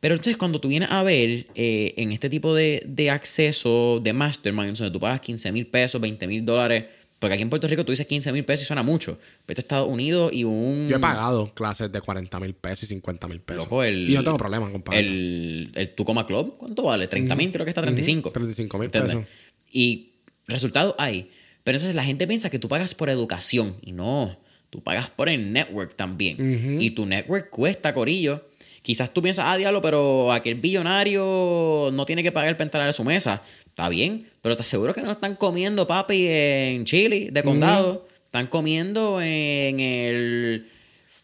Pero 0.00 0.14
entonces 0.14 0.36
cuando 0.36 0.60
tú 0.60 0.66
vienes 0.68 0.90
a 0.90 1.02
ver 1.04 1.46
eh, 1.54 1.94
en 1.96 2.10
este 2.10 2.28
tipo 2.28 2.54
de, 2.56 2.82
de 2.86 3.08
acceso 3.10 4.00
de 4.02 4.12
masterminds, 4.12 4.80
donde 4.80 4.92
tú 4.92 4.98
pagas 4.98 5.20
15 5.20 5.52
mil 5.52 5.66
pesos, 5.68 6.00
20 6.00 6.26
mil 6.26 6.44
dólares, 6.44 6.86
porque 7.22 7.34
aquí 7.34 7.42
en 7.44 7.50
Puerto 7.50 7.68
Rico 7.68 7.84
tú 7.84 7.92
dices 7.92 8.04
15 8.04 8.32
mil 8.32 8.44
pesos 8.44 8.64
y 8.64 8.66
suena 8.66 8.82
mucho. 8.82 9.16
Vete 9.46 9.60
a 9.60 9.62
Estados 9.62 9.88
Unidos 9.88 10.32
y 10.32 10.42
un... 10.42 10.88
Yo 10.90 10.96
he 10.96 10.98
pagado 10.98 11.54
clases 11.54 11.92
de 11.92 12.00
40 12.00 12.40
mil 12.40 12.52
pesos 12.52 12.82
y 12.82 12.86
50 12.86 13.28
mil 13.28 13.40
pesos. 13.40 13.62
Loco, 13.62 13.84
el, 13.84 14.10
y 14.10 14.14
no 14.14 14.24
tengo 14.24 14.36
problema 14.38 14.68
con 14.72 14.82
pagar. 14.82 15.04
El, 15.04 15.70
el 15.76 15.90
Tucoma 15.90 16.26
Club, 16.26 16.56
¿cuánto 16.58 16.82
vale? 16.82 17.06
30 17.06 17.36
mil, 17.36 17.52
creo 17.52 17.64
que 17.64 17.70
está 17.70 17.80
35. 17.80 18.32
35 18.32 18.76
mil 18.76 18.90
pesos. 18.90 19.22
Y 19.70 20.14
resultado 20.48 20.96
hay. 20.98 21.30
Pero 21.62 21.76
entonces 21.76 21.94
la 21.94 22.02
gente 22.02 22.26
piensa 22.26 22.50
que 22.50 22.58
tú 22.58 22.66
pagas 22.66 22.92
por 22.96 23.08
educación. 23.08 23.76
Y 23.82 23.92
no, 23.92 24.36
tú 24.70 24.82
pagas 24.82 25.08
por 25.08 25.28
el 25.28 25.52
network 25.52 25.94
también. 25.94 26.80
Y 26.80 26.90
tu 26.90 27.06
network 27.06 27.50
cuesta, 27.50 27.94
Corillo. 27.94 28.48
Quizás 28.82 29.14
tú 29.14 29.22
piensas, 29.22 29.44
ah, 29.46 29.56
diablo, 29.56 29.80
pero 29.80 30.32
aquel 30.32 30.56
billonario 30.56 31.90
no 31.92 32.04
tiene 32.04 32.24
que 32.24 32.32
pagar 32.32 32.56
para 32.56 32.64
entrar 32.64 32.88
a 32.88 32.92
su 32.92 33.04
mesa. 33.04 33.44
Está 33.72 33.88
bien, 33.88 34.28
pero 34.42 34.54
te 34.54 34.62
aseguro 34.62 34.92
que 34.94 35.00
no 35.02 35.10
están 35.12 35.34
comiendo 35.34 35.86
papi 35.86 36.26
en 36.28 36.84
Chile, 36.84 37.30
de 37.32 37.42
condado. 37.42 38.06
Están 38.26 38.46
comiendo 38.46 39.20
en 39.20 39.80
el 39.80 40.68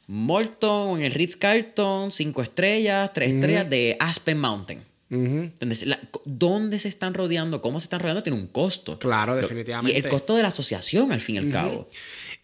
Morton, 0.06 0.88
o 0.88 0.96
en 0.96 1.04
el 1.04 1.12
Ritz 1.12 1.36
Carlton, 1.36 2.10
cinco 2.10 2.42
estrellas, 2.42 3.12
tres 3.12 3.34
estrellas 3.34 3.68
de 3.68 3.96
Aspen 4.00 4.38
Mountain. 4.38 4.80
La- 5.84 6.00
¿Dónde 6.24 6.78
se 6.80 6.88
están 6.88 7.14
rodeando? 7.14 7.60
¿Cómo 7.62 7.80
se 7.80 7.84
están 7.84 8.00
rodeando? 8.00 8.22
Tiene 8.22 8.38
un 8.38 8.46
costo. 8.48 8.98
Claro, 8.98 9.36
definitivamente. 9.36 9.92
Y 9.98 10.02
el 10.02 10.08
costo 10.08 10.34
de 10.36 10.42
la 10.42 10.48
asociación, 10.48 11.12
al 11.12 11.20
fin 11.20 11.36
y 11.36 11.38
al 11.38 11.50
cabo. 11.50 11.88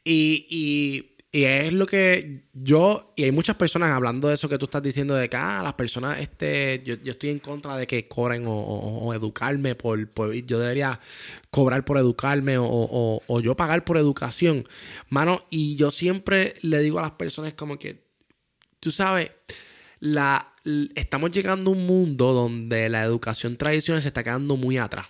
Y, 0.05 0.46
y- 0.50 1.11
y 1.35 1.45
es 1.47 1.72
lo 1.72 1.85
que 1.87 2.43
yo, 2.53 3.12
y 3.16 3.24
hay 3.24 3.32
muchas 3.32 3.57
personas 3.57 3.91
hablando 3.91 4.28
de 4.28 4.35
eso 4.37 4.49
que 4.49 4.57
tú 4.57 4.66
estás 4.66 4.82
diciendo, 4.85 5.14
de 5.16 5.28
que 5.28 5.37
ah, 5.37 5.62
las 5.64 5.74
personas, 5.74 6.20
este, 6.20 6.80
yo, 6.87 6.95
yo 7.03 7.11
estoy 7.11 7.30
en 7.30 7.41
contra 7.41 7.76
de 7.76 7.89
que 7.89 8.07
cobren 8.07 8.47
o, 8.47 8.53
o- 8.57 8.99
o 9.09 9.14
educarme 9.14 9.74
por, 9.74 10.09
por- 10.11 10.32
yo 10.32 10.61
debería 10.61 11.01
cobrar 11.51 11.85
por 11.85 11.99
educarme 11.99 12.57
o, 12.57 12.64
o- 13.26 13.41
yo 13.41 13.57
pagar 13.57 13.85
por 13.85 13.97
educación. 13.99 14.68
Mano, 15.09 15.41
y 15.51 15.74
yo 15.74 15.91
siempre 15.91 16.55
le 16.62 16.78
digo 16.80 17.01
a 17.01 17.03
las 17.03 17.11
personas 17.12 17.55
como 17.55 17.80
que, 17.80 18.05
tú 18.78 18.93
sabes, 18.93 19.32
la, 19.99 20.47
estamos 20.95 21.32
llegando 21.32 21.70
a 21.70 21.74
un 21.74 21.85
mundo 21.87 22.32
donde 22.32 22.89
la 22.89 23.03
educación 23.03 23.57
tradicional 23.57 24.03
se 24.03 24.09
está 24.09 24.22
quedando 24.22 24.57
muy 24.57 24.78
atrás. 24.78 25.09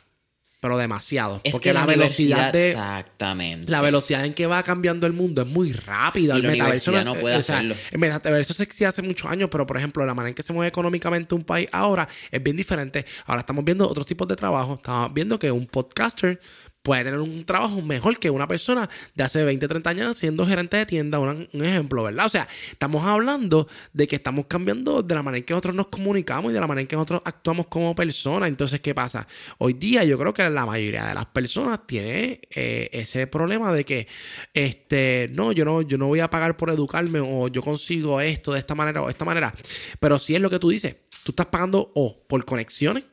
Pero 0.65 0.79
demasiado. 0.79 1.43
Es 1.45 1.53
porque 1.53 1.69
que 1.69 1.75
la, 1.75 1.85
velocidad 1.85 2.51
de, 2.51 2.71
Exactamente. 2.71 3.71
la 3.71 3.83
velocidad 3.83 4.25
en 4.25 4.33
que 4.33 4.47
va 4.47 4.63
cambiando 4.63 5.07
el 5.07 5.13
mundo 5.13 5.43
es 5.43 5.47
muy 5.47 5.75
rápida. 5.75 6.37
Y 6.37 6.39
el 6.39 6.43
la 6.45 6.53
metaverso 6.53 6.99
es- 6.99 7.05
no 7.05 7.15
puede 7.15 7.37
o 7.37 7.43
sea, 7.43 7.57
hacerlo. 7.59 7.75
El 7.91 7.99
metaverso 7.99 8.55
se 8.55 8.87
hace 8.87 9.03
muchos 9.03 9.31
años, 9.31 9.51
pero 9.53 9.67
por 9.67 9.77
ejemplo, 9.77 10.07
la 10.07 10.15
manera 10.15 10.31
en 10.31 10.35
que 10.35 10.43
se 10.43 10.55
mueve 10.55 10.69
económicamente 10.69 11.35
un 11.35 11.45
país 11.45 11.69
ahora 11.71 12.09
es 12.31 12.43
bien 12.43 12.57
diferente. 12.57 13.05
Ahora 13.27 13.41
estamos 13.41 13.63
viendo 13.63 13.87
otros 13.87 14.07
tipos 14.07 14.27
de 14.27 14.37
trabajo. 14.37 14.77
Estamos 14.77 15.13
viendo 15.13 15.39
que 15.39 15.51
un 15.51 15.67
podcaster 15.67 16.41
puede 16.85 17.03
tener 17.03 17.19
un 17.19 17.45
trabajo 17.47 17.81
mejor 17.81 18.19
que 18.19 18.29
una 18.29 18.47
persona 18.47 18.91
de 19.15 19.25
hace 19.25 19.43
20, 19.43 19.67
30 19.67 19.89
años 19.91 20.19
siendo 20.19 20.47
gerente 20.47 20.77
de 20.77 20.85
tienda, 20.85 21.19
un, 21.19 21.49
ejemplo, 21.55 22.03
¿verdad? 22.03 22.27
O 22.27 22.29
sea, 22.29 22.47
estamos 22.71 23.07
hablando 23.07 23.67
de 23.95 24.07
que 24.07 24.17
estamos 24.17 24.45
cambiando 24.47 25.03
de 25.03 25.15
la 25.15 25.23
manera 25.23 25.39
en 25.39 25.45
que 25.45 25.55
nosotros 25.55 25.75
nos 25.75 25.87
comunicamos 25.87 26.51
y 26.51 26.55
de 26.55 26.61
la 26.61 26.67
manera 26.67 26.83
en 26.83 26.87
que 26.87 26.95
nosotros 26.95 27.23
actuamos 27.25 27.69
como 27.69 27.95
personas. 27.95 28.51
Entonces, 28.51 28.83
¿qué 28.83 28.95
pasa? 28.95 29.27
Hoy 29.57 29.73
día 29.73 30.05
yo 30.05 30.19
creo 30.19 30.35
que 30.35 30.49
la 30.51 30.67
mayoría 30.67 31.07
de 31.07 31.15
las 31.15 31.25
personas 31.25 31.81
tiene 31.87 32.43
eh, 32.51 32.91
ese 32.93 33.27
problema 33.29 33.73
de 33.73 33.87
que, 33.87 34.07
este, 34.53 35.31
no, 35.33 35.53
yo 35.53 35.65
no, 35.65 35.81
yo 35.81 35.97
no 35.97 36.09
voy 36.09 36.21
a 36.21 36.29
pagar 36.29 36.55
por 36.59 36.69
educarme 36.69 37.19
o 37.19 37.49
yo 37.49 37.63
consigo 37.63 38.21
esto 38.21 38.53
de 38.53 38.59
esta 38.59 38.75
manera 38.75 39.01
o 39.01 39.07
de 39.07 39.13
esta 39.13 39.25
manera. 39.25 39.55
Pero 39.99 40.19
si 40.19 40.35
es 40.35 40.41
lo 40.43 40.51
que 40.51 40.59
tú 40.59 40.69
dices, 40.69 40.97
tú 41.23 41.33
estás 41.33 41.47
pagando 41.47 41.93
o 41.95 42.27
por 42.27 42.45
conexiones 42.45 43.05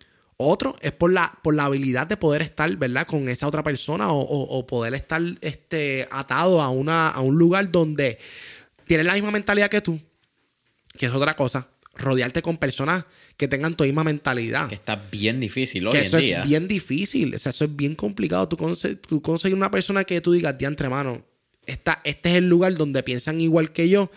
otro 0.42 0.76
es 0.82 0.92
por 0.92 1.12
la, 1.12 1.38
por 1.44 1.54
la 1.56 1.66
habilidad 1.66 2.08
de 2.08 2.18
poder 2.18 2.42
estar, 2.42 2.76
¿verdad? 2.78 3.08
Con 3.08 3.30
esa 3.30 3.48
otra 3.48 3.64
persona 3.64 4.12
o, 4.12 4.20
o- 4.20 4.58
o 4.58 4.66
poder 4.68 4.94
estar 4.94 5.22
este, 5.42 6.08
atado 6.12 6.62
a, 6.62 6.70
una, 6.70 7.10
a 7.10 7.20
un 7.22 7.38
lugar 7.38 7.72
donde 7.72 8.18
tienes 8.86 9.06
la 9.06 9.14
misma 9.14 9.32
mentalidad 9.32 9.70
que 9.70 9.82
tú, 9.82 10.00
que 10.98 11.06
es 11.06 11.12
otra 11.14 11.36
cosa. 11.36 11.68
Rodearte 11.94 12.42
con 12.42 12.58
personas 12.58 13.04
que 13.36 13.50
tengan 13.50 13.76
tu 13.76 13.84
misma 13.84 14.04
mentalidad. 14.06 14.70
Que 14.70 14.76
está 14.76 14.96
bien 15.12 15.40
difícil 15.42 15.86
hoy 15.88 15.92
Que 15.94 16.00
en 16.00 16.06
eso 16.06 16.18
día. 16.18 16.42
es 16.44 16.48
bien 16.48 16.68
difícil. 16.68 17.36
O 17.36 17.40
sea, 17.40 17.50
eso 17.50 17.66
es 17.66 17.76
bien 17.76 17.96
complicado. 17.96 18.48
Tú, 18.48 18.56
conse- 18.56 18.98
tú 19.00 19.22
conseguir 19.22 19.58
una 19.58 19.70
persona 19.72 20.04
que 20.06 20.22
tú 20.22 20.32
digas, 20.32 20.58
diantre, 20.58 20.88
mano, 20.88 21.26
esta, 21.66 22.02
este 22.06 22.30
es 22.32 22.36
el 22.38 22.48
lugar 22.48 22.74
donde 22.76 23.04
piensan 23.04 23.42
igual 23.42 23.72
que 23.74 23.90
yo 23.90 24.10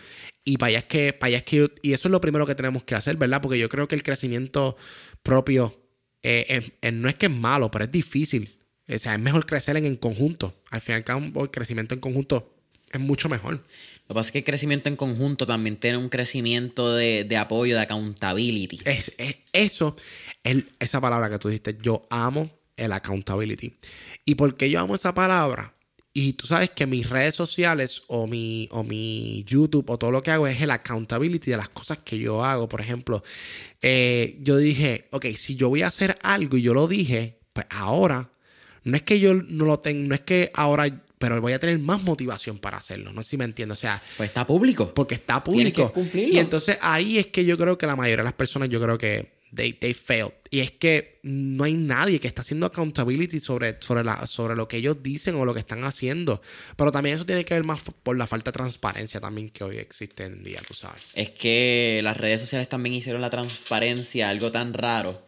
y 0.45 0.57
para 0.57 0.69
allá 0.69 0.77
es 0.79 0.83
que, 0.85 1.11
para 1.13 1.27
allá 1.27 1.37
es 1.37 1.43
que 1.43 1.55
yo- 1.57 1.67
y 1.81 1.91
eso 1.93 2.07
es 2.07 2.11
lo 2.13 2.21
primero 2.21 2.45
que 2.45 2.55
tenemos 2.55 2.83
que 2.83 2.95
hacer, 2.95 3.17
¿verdad? 3.17 3.41
Porque 3.41 3.59
yo 3.59 3.67
creo 3.67 3.87
que 3.89 3.95
el 3.95 4.03
crecimiento 4.03 4.77
propio 5.21 5.77
eh, 6.25 6.45
es- 6.49 6.71
es- 6.81 6.93
no 6.93 7.07
es 7.09 7.15
que 7.15 7.27
es 7.27 7.31
malo, 7.31 7.69
pero 7.71 7.85
es 7.85 7.91
difícil. 7.91 8.57
O 8.87 8.99
sea, 8.99 9.13
es 9.13 9.19
mejor 9.19 9.45
crecer 9.45 9.77
en, 9.77 9.85
en 9.85 9.95
conjunto. 9.95 10.61
Al 10.69 10.81
fin 10.81 10.93
y 10.93 10.95
al 10.97 11.03
cabo, 11.03 11.43
el 11.43 11.51
crecimiento 11.51 11.93
en 11.95 11.99
conjunto 12.01 12.51
es 12.91 12.99
mucho 12.99 13.29
mejor. 13.29 13.55
Lo 13.55 13.61
que 14.09 14.13
pasa 14.13 14.27
es 14.27 14.31
que 14.31 14.37
el 14.39 14.43
crecimiento 14.43 14.89
en 14.89 14.95
conjunto 14.95 15.45
también 15.45 15.77
tiene 15.77 15.97
un 15.97 16.09
crecimiento 16.09 16.93
de, 16.95 17.23
de 17.23 17.37
apoyo, 17.37 17.75
de 17.75 17.81
accountability. 17.81 18.79
Es, 18.85 19.13
es- 19.17 19.37
eso, 19.53 19.95
el- 20.43 20.69
esa 20.79 21.01
palabra 21.01 21.29
que 21.29 21.39
tú 21.39 21.49
dijiste, 21.49 21.77
yo 21.81 22.05
amo 22.09 22.49
el 22.77 22.91
accountability. 22.91 23.73
¿Y 24.25 24.35
por 24.35 24.55
qué 24.57 24.69
yo 24.69 24.79
amo 24.79 24.95
esa 24.95 25.13
palabra? 25.13 25.74
Y 26.17 26.31
tú 26.33 26.47
sabes 26.47 26.69
que 26.69 26.85
mis 26.87 27.09
redes 27.09 27.35
sociales 27.35 28.03
o 28.07 28.25
mi, 28.25 28.69
o 28.71 28.85
mi 28.85 29.43
YouTube 29.45 29.89
o 29.89 29.97
todo 29.97 30.11
lo 30.11 30.23
que 30.23 30.31
hago 30.31 30.47
es 30.47 30.61
el 30.61 30.71
accountability 30.71 31.51
de 31.51 31.57
las 31.57 31.67
cosas 31.67 31.97
que 32.05 32.17
yo 32.17 32.41
hago. 32.45 32.69
Por 32.69 32.79
ejemplo, 32.79 33.21
eh, 33.81 34.37
yo 34.41 34.55
dije, 34.55 35.09
ok, 35.11 35.25
si 35.35 35.57
yo 35.57 35.67
voy 35.67 35.81
a 35.81 35.87
hacer 35.87 36.17
algo 36.21 36.55
y 36.55 36.61
yo 36.61 36.73
lo 36.73 36.87
dije, 36.87 37.39
pues 37.51 37.67
ahora, 37.69 38.29
no 38.85 38.95
es 38.95 39.03
que 39.03 39.19
yo 39.19 39.33
no 39.33 39.65
lo 39.65 39.79
tengo, 39.79 40.07
no 40.07 40.15
es 40.15 40.21
que 40.21 40.51
ahora, 40.53 41.03
pero 41.17 41.41
voy 41.41 41.51
a 41.51 41.59
tener 41.59 41.77
más 41.79 42.01
motivación 42.01 42.59
para 42.59 42.77
hacerlo. 42.77 43.11
No 43.11 43.21
sé 43.21 43.31
si 43.31 43.37
me 43.37 43.43
entiendes. 43.43 43.77
O 43.77 43.81
sea, 43.81 44.01
Pues 44.15 44.29
está 44.29 44.47
público. 44.47 44.93
porque 44.93 45.15
está 45.15 45.43
que 45.43 45.51
público. 45.51 45.93
Y 46.13 46.37
entonces 46.37 46.77
ahí 46.79 47.17
es 47.17 47.27
que 47.27 47.43
yo 47.43 47.57
creo 47.57 47.77
que 47.77 47.87
la 47.87 47.97
mayoría 47.97 48.23
de 48.23 48.29
las 48.29 48.33
personas, 48.33 48.69
yo 48.69 48.81
creo 48.81 48.97
que 48.97 49.34
they, 49.55 49.73
they 49.73 49.93
failed. 49.93 50.33
Y 50.51 50.59
es 50.59 50.71
que 50.71 51.19
no 51.23 51.63
hay 51.63 51.73
nadie 51.73 52.19
que 52.19 52.27
está 52.27 52.41
haciendo 52.41 52.65
accountability 52.67 53.39
sobre, 53.39 53.77
sobre, 53.81 54.03
la, 54.03 54.27
sobre 54.27 54.55
lo 54.55 54.67
que 54.67 54.77
ellos 54.77 55.01
dicen 55.01 55.35
o 55.35 55.45
lo 55.45 55.53
que 55.53 55.59
están 55.61 55.83
haciendo. 55.83 56.41
Pero 56.75 56.91
también 56.91 57.15
eso 57.15 57.25
tiene 57.25 57.43
que 57.45 57.53
ver 57.53 57.63
más 57.63 57.81
por 58.03 58.15
la 58.17 58.27
falta 58.27 58.51
de 58.51 58.55
transparencia 58.57 59.19
también 59.19 59.49
que 59.49 59.63
hoy 59.63 59.77
existe 59.77 60.23
en 60.25 60.43
día, 60.43 60.61
tú 60.67 60.73
sabes. 60.73 61.01
Es 61.15 61.31
que 61.31 61.99
las 62.03 62.15
redes 62.17 62.41
sociales 62.41 62.69
también 62.69 62.93
hicieron 62.95 63.21
la 63.21 63.29
transparencia 63.29 64.29
algo 64.29 64.51
tan 64.51 64.73
raro. 64.73 65.21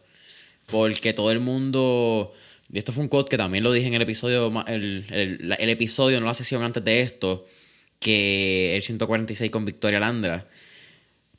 Porque 0.66 1.12
todo 1.14 1.30
el 1.30 1.40
mundo. 1.40 2.32
Y 2.70 2.78
esto 2.78 2.92
fue 2.92 3.02
un 3.02 3.08
quote 3.08 3.30
que 3.30 3.38
también 3.38 3.64
lo 3.64 3.72
dije 3.72 3.86
en 3.86 3.94
el 3.94 4.02
episodio, 4.02 4.52
el, 4.66 5.06
el- 5.10 5.56
el 5.58 5.70
episodio, 5.70 6.20
no 6.20 6.26
la 6.26 6.34
sesión 6.34 6.62
antes 6.62 6.84
de 6.84 7.00
esto, 7.00 7.46
que 7.98 8.76
el 8.76 8.82
146 8.82 9.50
con 9.50 9.64
Victoria 9.64 9.98
Landra. 10.00 10.46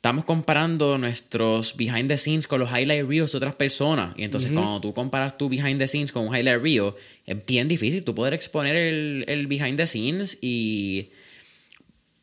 Estamos 0.00 0.24
comparando 0.24 0.96
nuestros 0.96 1.76
behind 1.76 2.08
the 2.08 2.16
scenes 2.16 2.46
con 2.46 2.58
los 2.58 2.70
highlight 2.70 3.06
reels 3.06 3.32
de 3.32 3.36
otras 3.36 3.54
personas. 3.54 4.14
Y 4.16 4.22
entonces, 4.24 4.50
cuando 4.50 4.80
tú 4.80 4.94
comparas 4.94 5.36
tu 5.36 5.50
behind 5.50 5.78
the 5.78 5.86
scenes 5.86 6.10
con 6.10 6.26
un 6.26 6.34
highlight 6.34 6.62
reel, 6.62 6.94
es 7.26 7.44
bien 7.44 7.68
difícil 7.68 8.02
tú 8.02 8.14
poder 8.14 8.32
exponer 8.32 8.76
el, 8.76 9.26
el 9.28 9.46
behind 9.46 9.76
the 9.76 9.86
scenes. 9.86 10.38
Y 10.40 11.10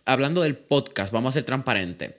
hablando 0.06 0.42
del 0.42 0.56
podcast, 0.56 1.14
vamos 1.14 1.30
a 1.30 1.34
ser 1.34 1.44
transparentes. 1.44 2.16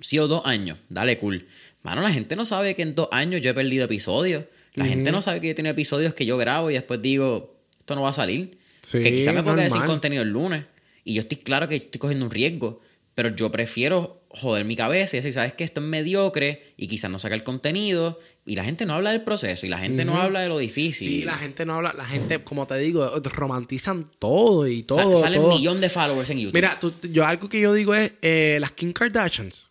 Sí 0.00 0.18
o 0.18 0.26
dos 0.26 0.44
años, 0.44 0.76
dale 0.88 1.18
cool. 1.18 1.46
Mano, 1.84 2.02
la 2.02 2.10
gente 2.10 2.34
no 2.34 2.44
sabe 2.44 2.74
que 2.74 2.82
en 2.82 2.96
dos 2.96 3.06
años 3.12 3.42
yo 3.42 3.50
he 3.50 3.54
perdido 3.54 3.84
episodios. 3.84 4.46
La 4.74 4.86
gente 4.86 5.12
no 5.12 5.22
sabe 5.22 5.40
que 5.40 5.46
yo 5.46 5.54
tengo 5.54 5.70
episodios 5.70 6.14
que 6.14 6.26
yo 6.26 6.36
grabo 6.36 6.68
y 6.72 6.74
después 6.74 7.00
digo, 7.00 7.60
esto 7.78 7.94
no 7.94 8.02
va 8.02 8.10
a 8.10 8.12
salir. 8.12 8.58
Sí, 8.82 9.00
que 9.04 9.14
quizás 9.14 9.34
me 9.34 9.44
puedo 9.44 9.54
quedar 9.54 9.70
sin 9.70 9.82
contenido 9.82 10.24
el 10.24 10.30
lunes. 10.30 10.64
Y 11.04 11.14
yo 11.14 11.20
estoy 11.20 11.38
claro 11.38 11.68
que 11.68 11.76
estoy 11.76 12.00
cogiendo 12.00 12.24
un 12.24 12.32
riesgo. 12.32 12.80
Pero 13.14 13.36
yo 13.36 13.52
prefiero 13.52 14.23
joder 14.34 14.64
mi 14.64 14.76
cabeza 14.76 15.16
y 15.16 15.20
decir, 15.20 15.32
sabes 15.32 15.52
que 15.54 15.64
esto 15.64 15.80
es 15.80 15.86
mediocre 15.86 16.74
y 16.76 16.86
quizás 16.88 17.10
no 17.10 17.18
saca 17.18 17.34
el 17.34 17.44
contenido. 17.44 18.18
Y 18.46 18.56
la 18.56 18.64
gente 18.64 18.84
no 18.84 18.92
habla 18.94 19.10
del 19.12 19.22
proceso 19.22 19.64
y 19.64 19.70
la 19.70 19.78
gente 19.78 20.04
no 20.04 20.20
habla 20.20 20.40
de 20.40 20.48
lo 20.50 20.58
difícil. 20.58 21.08
Sí, 21.08 21.22
la 21.22 21.34
gente 21.36 21.64
no 21.64 21.74
habla, 21.76 21.94
la 21.96 22.04
gente, 22.04 22.44
como 22.44 22.66
te 22.66 22.76
digo, 22.78 23.08
romantizan 23.24 24.10
todo 24.18 24.66
y 24.68 24.80
Sa- 24.80 24.86
todo. 24.86 25.16
sale 25.16 25.36
todo. 25.36 25.48
un 25.48 25.54
millón 25.54 25.80
de 25.80 25.88
followers 25.88 26.28
en 26.30 26.38
YouTube. 26.40 26.54
Mira, 26.54 26.78
tú- 26.78 26.92
yo 27.10 27.24
algo 27.26 27.48
que 27.48 27.60
yo 27.60 27.72
digo 27.72 27.94
es 27.94 28.12
eh, 28.20 28.58
las 28.60 28.72
Kim 28.72 28.92
Kardashians. 28.92 29.68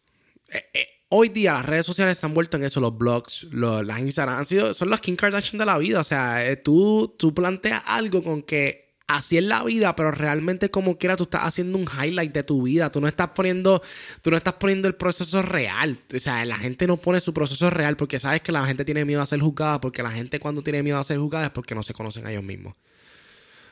Eh, 0.51 0.63
eh, 0.73 0.87
hoy 1.09 1.29
día 1.29 1.53
las 1.53 1.65
redes 1.67 1.85
sociales 1.85 2.17
se 2.17 2.25
han 2.25 2.33
vuelto 2.33 2.57
en 2.57 2.63
eso, 2.63 2.79
los 2.79 2.97
blogs, 2.97 3.43
los, 3.51 3.85
las 3.85 3.99
Instagram, 3.99 4.39
han 4.39 4.45
sido, 4.47 4.73
son 4.73 4.89
las 4.89 5.01
Kim 5.01 5.15
Kardashian 5.15 5.59
de 5.59 5.65
la 5.67 5.77
vida. 5.77 5.99
O 5.99 6.03
sea, 6.03 6.43
tú, 6.63 7.13
tú 7.19 7.31
planteas 7.33 7.83
algo 7.85 8.23
con 8.23 8.41
que 8.41 8.82
así 9.15 9.37
es 9.37 9.43
la 9.43 9.63
vida, 9.63 9.95
pero 9.95 10.11
realmente 10.11 10.69
como 10.69 10.97
quiera 10.97 11.15
tú 11.15 11.23
estás 11.23 11.41
haciendo 11.43 11.77
un 11.77 11.85
highlight 11.85 12.33
de 12.33 12.43
tu 12.43 12.63
vida. 12.63 12.89
Tú 12.89 12.99
no 12.99 13.07
estás 13.07 13.29
poniendo, 13.29 13.81
tú 14.21 14.31
no 14.31 14.37
estás 14.37 14.53
poniendo 14.53 14.87
el 14.87 14.95
proceso 14.95 15.41
real. 15.41 15.99
O 16.13 16.19
sea, 16.19 16.43
la 16.45 16.57
gente 16.57 16.87
no 16.87 16.97
pone 16.97 17.21
su 17.21 17.33
proceso 17.33 17.69
real 17.69 17.95
porque 17.95 18.19
sabes 18.19 18.41
que 18.41 18.51
la 18.51 18.65
gente 18.65 18.85
tiene 18.85 19.05
miedo 19.05 19.21
a 19.21 19.25
ser 19.25 19.39
juzgada, 19.39 19.79
porque 19.79 20.03
la 20.03 20.11
gente 20.11 20.39
cuando 20.39 20.61
tiene 20.63 20.83
miedo 20.83 20.99
a 20.99 21.03
ser 21.03 21.17
juzgada 21.17 21.45
es 21.45 21.51
porque 21.51 21.75
no 21.75 21.83
se 21.83 21.93
conocen 21.93 22.25
a 22.25 22.31
ellos 22.31 22.43
mismos. 22.43 22.75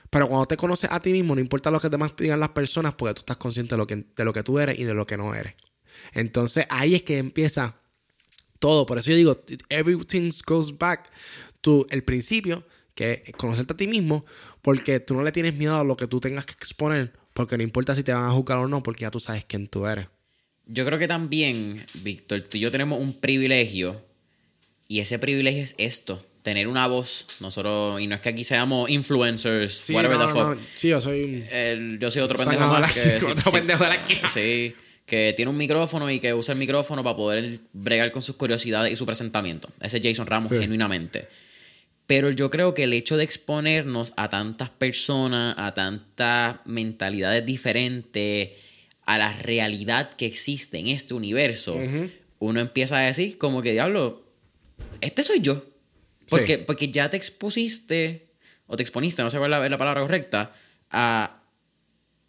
Pero 0.09 0.27
cuando 0.27 0.45
te 0.45 0.57
conoces 0.57 0.91
a 0.91 0.99
ti 0.99 1.11
mismo, 1.11 1.35
no 1.35 1.41
importa 1.41 1.71
lo 1.71 1.79
que 1.79 1.89
demás 1.89 2.13
digan 2.17 2.39
las 2.39 2.49
personas, 2.49 2.93
porque 2.95 3.15
tú 3.15 3.19
estás 3.21 3.37
consciente 3.37 3.75
de 3.75 3.77
lo 3.77 3.87
que, 3.87 4.05
de 4.15 4.25
lo 4.25 4.33
que 4.33 4.43
tú 4.43 4.59
eres 4.59 4.77
y 4.77 4.83
de 4.83 4.93
lo 4.93 5.07
que 5.07 5.17
no 5.17 5.33
eres. 5.33 5.55
Entonces 6.13 6.65
ahí 6.69 6.95
es 6.95 7.03
que 7.03 7.17
empieza 7.17 7.75
todo. 8.59 8.85
Por 8.85 8.97
eso 8.97 9.11
yo 9.11 9.17
digo, 9.17 9.43
everything 9.69 10.31
goes 10.45 10.77
back 10.77 11.09
to 11.61 11.87
el 11.89 12.03
principio, 12.03 12.63
que 12.95 13.23
conocerte 13.37 13.73
a 13.73 13.77
ti 13.77 13.87
mismo, 13.87 14.25
porque 14.61 14.99
tú 14.99 15.13
no 15.13 15.23
le 15.23 15.31
tienes 15.31 15.53
miedo 15.55 15.77
a 15.79 15.83
lo 15.83 15.95
que 15.97 16.07
tú 16.07 16.19
tengas 16.19 16.45
que 16.45 16.53
exponer, 16.53 17.13
porque 17.33 17.57
no 17.57 17.63
importa 17.63 17.95
si 17.95 18.03
te 18.03 18.13
van 18.13 18.25
a 18.25 18.31
juzgar 18.31 18.57
o 18.59 18.67
no, 18.67 18.83
porque 18.83 19.01
ya 19.01 19.11
tú 19.11 19.19
sabes 19.19 19.45
quién 19.45 19.67
tú 19.67 19.85
eres. 19.87 20.07
Yo 20.65 20.85
creo 20.85 20.99
que 20.99 21.07
también, 21.07 21.85
Víctor, 22.03 22.41
tú 22.43 22.57
y 22.57 22.61
yo 22.61 22.71
tenemos 22.71 22.99
un 22.99 23.13
privilegio 23.19 24.01
y 24.87 24.99
ese 24.99 25.19
privilegio 25.19 25.63
es 25.63 25.75
esto, 25.77 26.23
tener 26.43 26.67
una 26.67 26.87
voz. 26.87 27.25
Nosotros, 27.39 27.99
y 28.01 28.07
no 28.07 28.15
es 28.15 28.21
que 28.21 28.29
aquí 28.29 28.43
seamos 28.43 28.89
influencers, 28.89 29.89
whatever 29.89 30.17
no, 30.17 30.27
the 30.27 30.31
fuck. 30.31 30.55
no. 30.55 30.57
Sí, 30.75 30.89
yo 30.89 31.01
soy. 31.01 31.43
El- 31.51 31.97
yo 31.99 32.11
soy 32.11 32.21
otro 32.21 32.37
pendejo 32.37 32.67
más 32.67 32.93
que, 32.93 32.99
sí, 33.19 33.25
otro 33.25 33.51
sí, 33.51 33.57
pendejo 33.57 33.83
de 33.83 33.89
la 33.89 33.95
esquina. 33.95 34.29
sí, 34.29 34.75
que 35.05 35.33
tiene 35.35 35.49
un 35.51 35.57
micrófono 35.57 36.09
y 36.09 36.19
que 36.19 36.33
usa 36.33 36.53
el 36.53 36.59
micrófono 36.59 37.03
para 37.03 37.15
poder 37.17 37.59
bregar 37.73 38.11
con 38.11 38.21
sus 38.21 38.35
curiosidades 38.35 38.93
y 38.93 38.95
su 38.95 39.05
presentamiento. 39.05 39.69
Ese 39.81 39.97
es 39.97 40.03
Jason 40.03 40.27
Ramos, 40.27 40.51
Sí. 40.51 40.59
genuinamente. 40.59 41.27
Pero 42.11 42.29
yo 42.29 42.49
creo 42.49 42.73
que 42.73 42.83
el 42.83 42.91
hecho 42.91 43.15
de 43.15 43.23
exponernos 43.23 44.11
a 44.17 44.29
tantas 44.29 44.69
personas, 44.69 45.55
a 45.57 45.73
tantas 45.73 46.57
mentalidades 46.65 47.45
diferentes, 47.45 48.49
a 49.05 49.17
la 49.17 49.31
realidad 49.31 50.11
que 50.11 50.25
existe 50.25 50.77
en 50.77 50.87
este 50.87 51.13
universo, 51.13 51.79
uno 52.39 52.59
empieza 52.59 52.97
a 52.97 53.03
decir 53.03 53.37
como 53.37 53.61
que, 53.61 53.71
diablo, 53.71 54.25
este 54.99 55.23
soy 55.23 55.39
yo. 55.39 55.63
Porque, 56.27 56.57
Sí. 56.57 56.63
porque 56.67 56.91
ya 56.91 57.09
te 57.09 57.15
expusiste, 57.15 58.27
o 58.67 58.75
te 58.75 58.83
exponiste, 58.83 59.23
no 59.23 59.29
sé 59.29 59.37
cuál 59.37 59.53
es 59.53 59.59
la, 59.61 59.69
la 59.69 59.77
palabra 59.77 60.01
correcta, 60.01 60.53
a, 60.89 61.41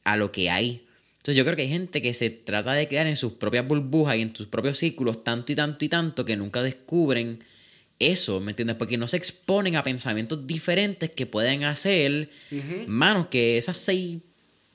a 0.04 0.16
lo 0.16 0.30
que 0.30 0.48
hay. 0.48 0.86
Entonces 1.14 1.34
yo 1.34 1.42
creo 1.42 1.56
que 1.56 1.62
hay 1.62 1.68
gente 1.70 2.00
que 2.00 2.14
se 2.14 2.30
trata 2.30 2.72
de 2.74 2.86
quedar 2.86 3.08
en 3.08 3.16
sus 3.16 3.32
propias 3.32 3.66
burbujas 3.66 4.14
y 4.14 4.20
en 4.20 4.36
sus 4.36 4.46
propios 4.46 4.78
círculos 4.78 5.24
tanto 5.24 5.50
y 5.50 5.56
tanto 5.56 5.84
y 5.84 5.88
tanto 5.88 6.24
que 6.24 6.36
nunca 6.36 6.62
descubren 6.62 7.42
eso, 8.10 8.40
¿me 8.40 8.52
entiendes? 8.52 8.76
Porque 8.76 8.96
no 8.98 9.06
se 9.08 9.16
exponen 9.16 9.76
a 9.76 9.82
pensamientos 9.82 10.46
diferentes 10.46 11.10
que 11.10 11.26
pueden 11.26 11.64
hacer, 11.64 12.30
manos, 12.86 13.28
que 13.28 13.58
esas 13.58 13.76
seis 13.78 14.18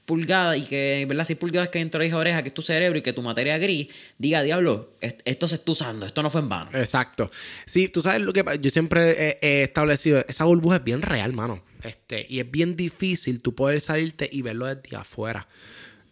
pulgadas 0.05 0.57
y 0.57 0.61
que, 0.63 1.05
¿verdad? 1.07 1.25
Seis 1.25 1.38
pulgadas 1.38 1.67
que 1.67 1.80
hay 1.80 1.84
dentro 1.84 2.01
de 2.01 2.13
oreja, 2.13 2.41
que 2.41 2.47
es 2.47 2.53
tu 2.53 2.61
cerebro 2.61 2.97
y 2.97 3.01
que 3.01 3.11
tu 3.11 3.21
materia 3.21 3.57
gris, 3.57 3.88
diga, 4.17 4.41
diablo, 4.41 4.93
est- 5.01 5.19
esto 5.25 5.47
se 5.49 5.55
está 5.55 5.71
usando, 5.73 6.05
esto 6.05 6.23
no 6.23 6.30
fue 6.30 6.39
en 6.39 6.47
vano. 6.47 6.69
Exacto. 6.73 7.30
Sí, 7.65 7.89
tú 7.89 8.01
sabes 8.01 8.21
lo 8.21 8.32
que 8.32 8.43
yo 8.61 8.69
siempre 8.71 9.11
he, 9.11 9.38
he 9.41 9.63
establecido, 9.63 10.23
esa 10.30 10.45
burbuja 10.45 10.78
es 10.78 10.84
bien 10.86 11.01
real, 11.01 11.34
mano. 11.34 11.61
Este, 11.84 12.25
y 12.30 12.39
es 12.39 12.49
bien 12.49 12.78
difícil 12.78 13.41
tú 13.41 13.53
poder 13.53 13.82
salirte 13.82 14.30
y 14.32 14.41
verlo 14.41 14.65
desde 14.73 14.95
afuera. 14.95 15.47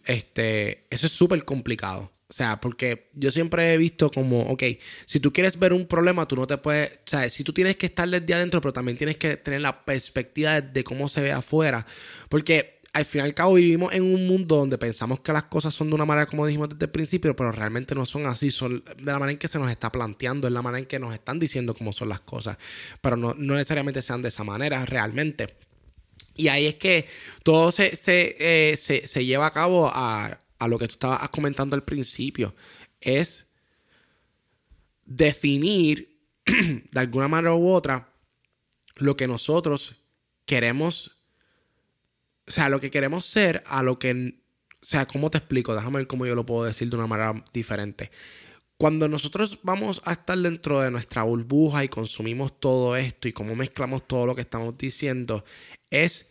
Este, 0.05 0.85
eso 0.89 1.07
es 1.07 1.13
súper 1.13 1.45
complicado. 1.45 2.11
O 2.27 2.33
sea, 2.33 2.59
porque 2.59 3.09
yo 3.13 3.29
siempre 3.29 3.73
he 3.73 3.77
visto 3.77 4.09
como, 4.09 4.41
ok, 4.49 4.63
si 5.05 5.19
tú 5.19 5.31
quieres 5.31 5.59
ver 5.59 5.73
un 5.73 5.85
problema, 5.85 6.27
tú 6.27 6.35
no 6.35 6.47
te 6.47 6.57
puedes, 6.57 6.93
o 6.93 7.09
sea, 7.09 7.29
si 7.29 7.43
tú 7.43 7.53
tienes 7.53 7.75
que 7.75 7.85
estar 7.85 8.09
desde 8.09 8.33
adentro, 8.33 8.61
pero 8.61 8.73
también 8.73 8.97
tienes 8.97 9.17
que 9.17 9.37
tener 9.37 9.61
la 9.61 9.85
perspectiva 9.85 10.59
de, 10.59 10.83
cómo 10.83 11.07
se 11.07 11.21
ve 11.21 11.31
afuera. 11.31 11.85
Porque 12.27 12.79
al 12.93 13.05
fin 13.05 13.21
y 13.21 13.23
al 13.25 13.35
cabo 13.35 13.53
vivimos 13.53 13.93
en 13.93 14.03
un 14.03 14.25
mundo 14.27 14.55
donde 14.55 14.79
pensamos 14.79 15.19
que 15.19 15.33
las 15.33 15.43
cosas 15.43 15.75
son 15.75 15.89
de 15.89 15.95
una 15.95 16.05
manera 16.05 16.25
como 16.25 16.47
dijimos 16.47 16.69
desde 16.69 16.85
el 16.85 16.91
principio, 16.91 17.35
pero 17.35 17.51
realmente 17.51 17.93
no 17.93 18.07
son 18.07 18.25
así, 18.25 18.49
son 18.49 18.83
de 18.83 19.03
la 19.05 19.19
manera 19.19 19.33
en 19.33 19.37
que 19.37 19.47
se 19.47 19.59
nos 19.59 19.69
está 19.69 19.91
planteando, 19.91 20.47
es 20.47 20.53
la 20.53 20.63
manera 20.63 20.79
en 20.79 20.85
que 20.87 20.97
nos 20.97 21.13
están 21.13 21.37
diciendo 21.37 21.75
cómo 21.75 21.93
son 21.93 22.09
las 22.09 22.21
cosas, 22.21 22.57
pero 23.01 23.17
no, 23.17 23.35
no 23.35 23.53
necesariamente 23.53 24.01
sean 24.01 24.23
de 24.23 24.29
esa 24.29 24.43
manera 24.43 24.83
realmente. 24.85 25.55
Y 26.35 26.47
ahí 26.47 26.65
es 26.65 26.75
que 26.75 27.07
todo 27.43 27.71
se, 27.71 27.95
se, 27.95 28.35
eh, 28.39 28.77
se, 28.77 29.07
se 29.07 29.25
lleva 29.25 29.45
a 29.47 29.51
cabo 29.51 29.91
a, 29.93 30.39
a 30.65 30.67
lo 30.67 30.77
que 30.77 30.87
tú 30.87 30.93
estabas 30.93 31.29
comentando 31.29 31.75
al 31.75 31.83
principio. 31.83 32.55
Es 32.99 33.51
definir 35.05 36.19
de 36.45 36.99
alguna 36.99 37.27
manera 37.27 37.53
u 37.53 37.69
otra 37.69 38.09
lo 38.95 39.15
que 39.15 39.27
nosotros 39.27 39.95
queremos, 40.45 41.17
o 42.47 42.51
sea, 42.51 42.69
lo 42.69 42.79
que 42.79 42.91
queremos 42.91 43.25
ser 43.25 43.63
a 43.67 43.83
lo 43.83 43.99
que, 43.99 44.39
o 44.81 44.85
sea, 44.85 45.05
¿cómo 45.07 45.29
te 45.31 45.37
explico? 45.37 45.75
Déjame 45.75 45.97
ver 45.97 46.07
cómo 46.07 46.25
yo 46.25 46.35
lo 46.35 46.45
puedo 46.45 46.63
decir 46.65 46.89
de 46.89 46.95
una 46.95 47.07
manera 47.07 47.43
diferente. 47.53 48.11
Cuando 48.77 49.07
nosotros 49.07 49.59
vamos 49.63 50.01
a 50.03 50.13
estar 50.13 50.37
dentro 50.37 50.81
de 50.81 50.91
nuestra 50.91 51.23
burbuja 51.23 51.83
y 51.83 51.89
consumimos 51.89 52.59
todo 52.59 52.95
esto 52.97 53.27
y 53.27 53.33
cómo 53.33 53.55
mezclamos 53.55 54.05
todo 54.05 54.25
lo 54.25 54.35
que 54.35 54.41
estamos 54.41 54.77
diciendo, 54.77 55.45
es 55.89 56.29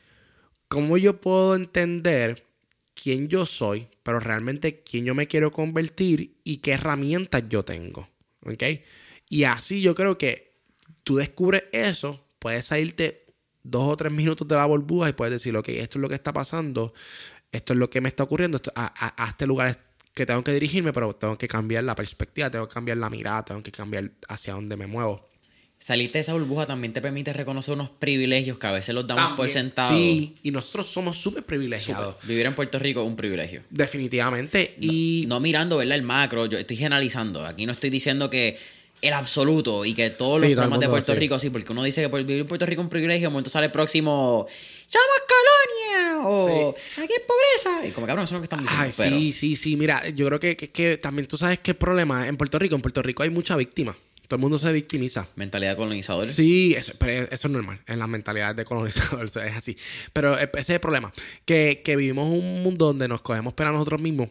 cómo 0.68 0.98
yo 0.98 1.20
puedo 1.20 1.54
entender 1.54 2.46
quién 2.94 3.28
yo 3.28 3.46
soy, 3.46 3.88
pero 4.04 4.20
realmente 4.20 4.84
quién 4.84 5.04
yo 5.06 5.16
me 5.16 5.26
quiero 5.26 5.50
convertir 5.52 6.38
y 6.44 6.58
qué 6.58 6.72
herramientas 6.74 7.42
yo 7.48 7.64
tengo. 7.64 8.08
¿Ok? 8.46 8.62
Y 9.28 9.44
así 9.44 9.82
yo 9.82 9.96
creo 9.96 10.18
que 10.18 10.60
tú 11.02 11.16
descubres 11.16 11.64
eso, 11.72 12.24
puedes 12.38 12.66
salirte 12.66 13.26
dos 13.64 13.88
o 13.92 13.96
tres 13.96 14.12
minutos 14.12 14.46
de 14.46 14.54
la 14.56 14.66
burbuja 14.66 15.08
y 15.08 15.14
puedes 15.14 15.32
decir, 15.32 15.56
ok, 15.56 15.68
esto 15.70 15.98
es 15.98 16.02
lo 16.02 16.08
que 16.08 16.14
está 16.14 16.32
pasando. 16.32 16.94
esto 17.52 17.72
es 17.74 17.78
lo 17.78 17.90
que 17.90 18.00
me 18.00 18.08
está 18.08 18.24
ocurriendo, 18.24 18.60
a, 18.74 18.86
a- 19.06 19.24
a 19.24 19.28
este 19.28 19.46
lugar 19.46 19.78
que 20.14 20.26
tengo 20.26 20.44
que 20.44 20.52
dirigirme, 20.52 20.92
pero 20.92 21.14
tengo 21.16 21.38
que 21.38 21.48
cambiar 21.48 21.84
la 21.84 21.94
perspectiva, 21.94 22.50
tengo 22.50 22.68
que 22.68 22.74
cambiar 22.74 22.98
la 22.98 23.10
mirada, 23.10 23.44
tengo 23.44 23.62
que 23.62 23.72
cambiar 23.72 24.12
hacia 24.28 24.54
dónde 24.54 24.76
me 24.76 24.86
muevo. 24.86 25.28
Salirte 25.84 26.14
de 26.14 26.20
esa 26.20 26.32
burbuja 26.32 26.64
también 26.64 26.94
te 26.94 27.02
permite 27.02 27.30
reconocer 27.34 27.74
unos 27.74 27.90
privilegios 27.90 28.56
que 28.56 28.66
a 28.66 28.72
veces 28.72 28.94
los 28.94 29.06
damos 29.06 29.36
por 29.36 29.50
sentado. 29.50 29.94
Sí, 29.94 30.34
y 30.42 30.50
nosotros 30.50 30.86
somos 30.86 31.18
súper 31.20 31.42
privilegiados. 31.42 32.16
Vivir 32.22 32.46
en 32.46 32.54
Puerto 32.54 32.78
Rico 32.78 33.02
es 33.02 33.06
un 33.06 33.16
privilegio. 33.16 33.60
Definitivamente. 33.68 34.76
y 34.80 35.26
No 35.28 35.40
mirando, 35.40 35.76
¿verdad? 35.76 35.96
El 35.98 36.02
macro, 36.02 36.46
yo 36.46 36.56
estoy 36.56 36.78
generalizando. 36.78 37.44
Aquí 37.44 37.66
no 37.66 37.72
estoy 37.72 37.90
diciendo 37.90 38.30
que 38.30 38.56
el 39.02 39.12
absoluto 39.12 39.84
y 39.84 39.92
que 39.92 40.08
todos 40.08 40.40
Sí, 40.40 40.46
los 40.46 40.54
problemas 40.54 40.80
de 40.80 40.88
Puerto 40.88 41.12
sí. 41.12 41.18
Rico, 41.18 41.38
sí, 41.38 41.50
porque 41.50 41.70
uno 41.72 41.82
dice 41.82 42.00
que 42.00 42.08
por 42.08 42.24
vivir 42.24 42.40
en 42.40 42.46
Puerto 42.48 42.64
Rico 42.64 42.80
es 42.80 42.84
un 42.86 42.88
privilegio, 42.88 43.30
momento 43.30 43.50
sale 43.50 43.66
el 43.66 43.72
próximo, 43.72 44.46
¡Somos 44.86 45.16
colonia! 45.28 46.26
O 46.26 46.74
aquí 46.96 47.12
es 47.12 47.22
pobreza. 47.26 47.86
Y 47.86 47.90
como 47.90 48.06
cabrón, 48.06 48.24
eso 48.24 48.34
es 48.36 48.36
lo 48.36 48.40
que 48.40 48.44
están 48.46 48.60
diciendo. 48.62 48.84
Ay, 48.86 48.92
pero 48.96 49.16
sí, 49.18 49.32
sí, 49.32 49.54
sí. 49.54 49.76
Mira, 49.76 50.08
yo 50.08 50.24
creo 50.28 50.40
que, 50.40 50.56
que- 50.56 50.70
que 50.70 50.96
también 50.96 51.28
tú 51.28 51.36
sabes 51.36 51.58
qué 51.58 51.72
el 51.72 51.76
problema 51.76 52.26
en 52.26 52.38
Puerto 52.38 52.58
Rico. 52.58 52.74
En 52.74 52.80
Puerto 52.80 53.02
Rico 53.02 53.22
hay 53.22 53.28
mucha 53.28 53.54
víctima. 53.56 53.94
Todo 54.34 54.38
el 54.38 54.50
mundo 54.50 54.58
se 54.58 54.72
victimiza. 54.72 55.28
mentalidad 55.36 55.76
colonizadora. 55.76 56.26
Sí, 56.26 56.74
eso, 56.76 56.94
pero 56.98 57.12
eso 57.30 57.46
es 57.46 57.50
normal. 57.50 57.80
En 57.86 58.00
las 58.00 58.08
mentalidades 58.08 58.56
de 58.56 58.64
colonizador 58.64 59.26
es 59.26 59.36
así. 59.36 59.76
Pero 60.12 60.36
ese 60.36 60.58
es 60.58 60.70
el 60.70 60.80
problema. 60.80 61.12
Que, 61.44 61.82
que 61.84 61.94
vivimos 61.94 62.26
un 62.26 62.64
mundo 62.64 62.86
donde 62.86 63.06
nos 63.06 63.22
cogemos 63.22 63.54
para 63.54 63.70
nosotros 63.70 64.00
mismos. 64.00 64.30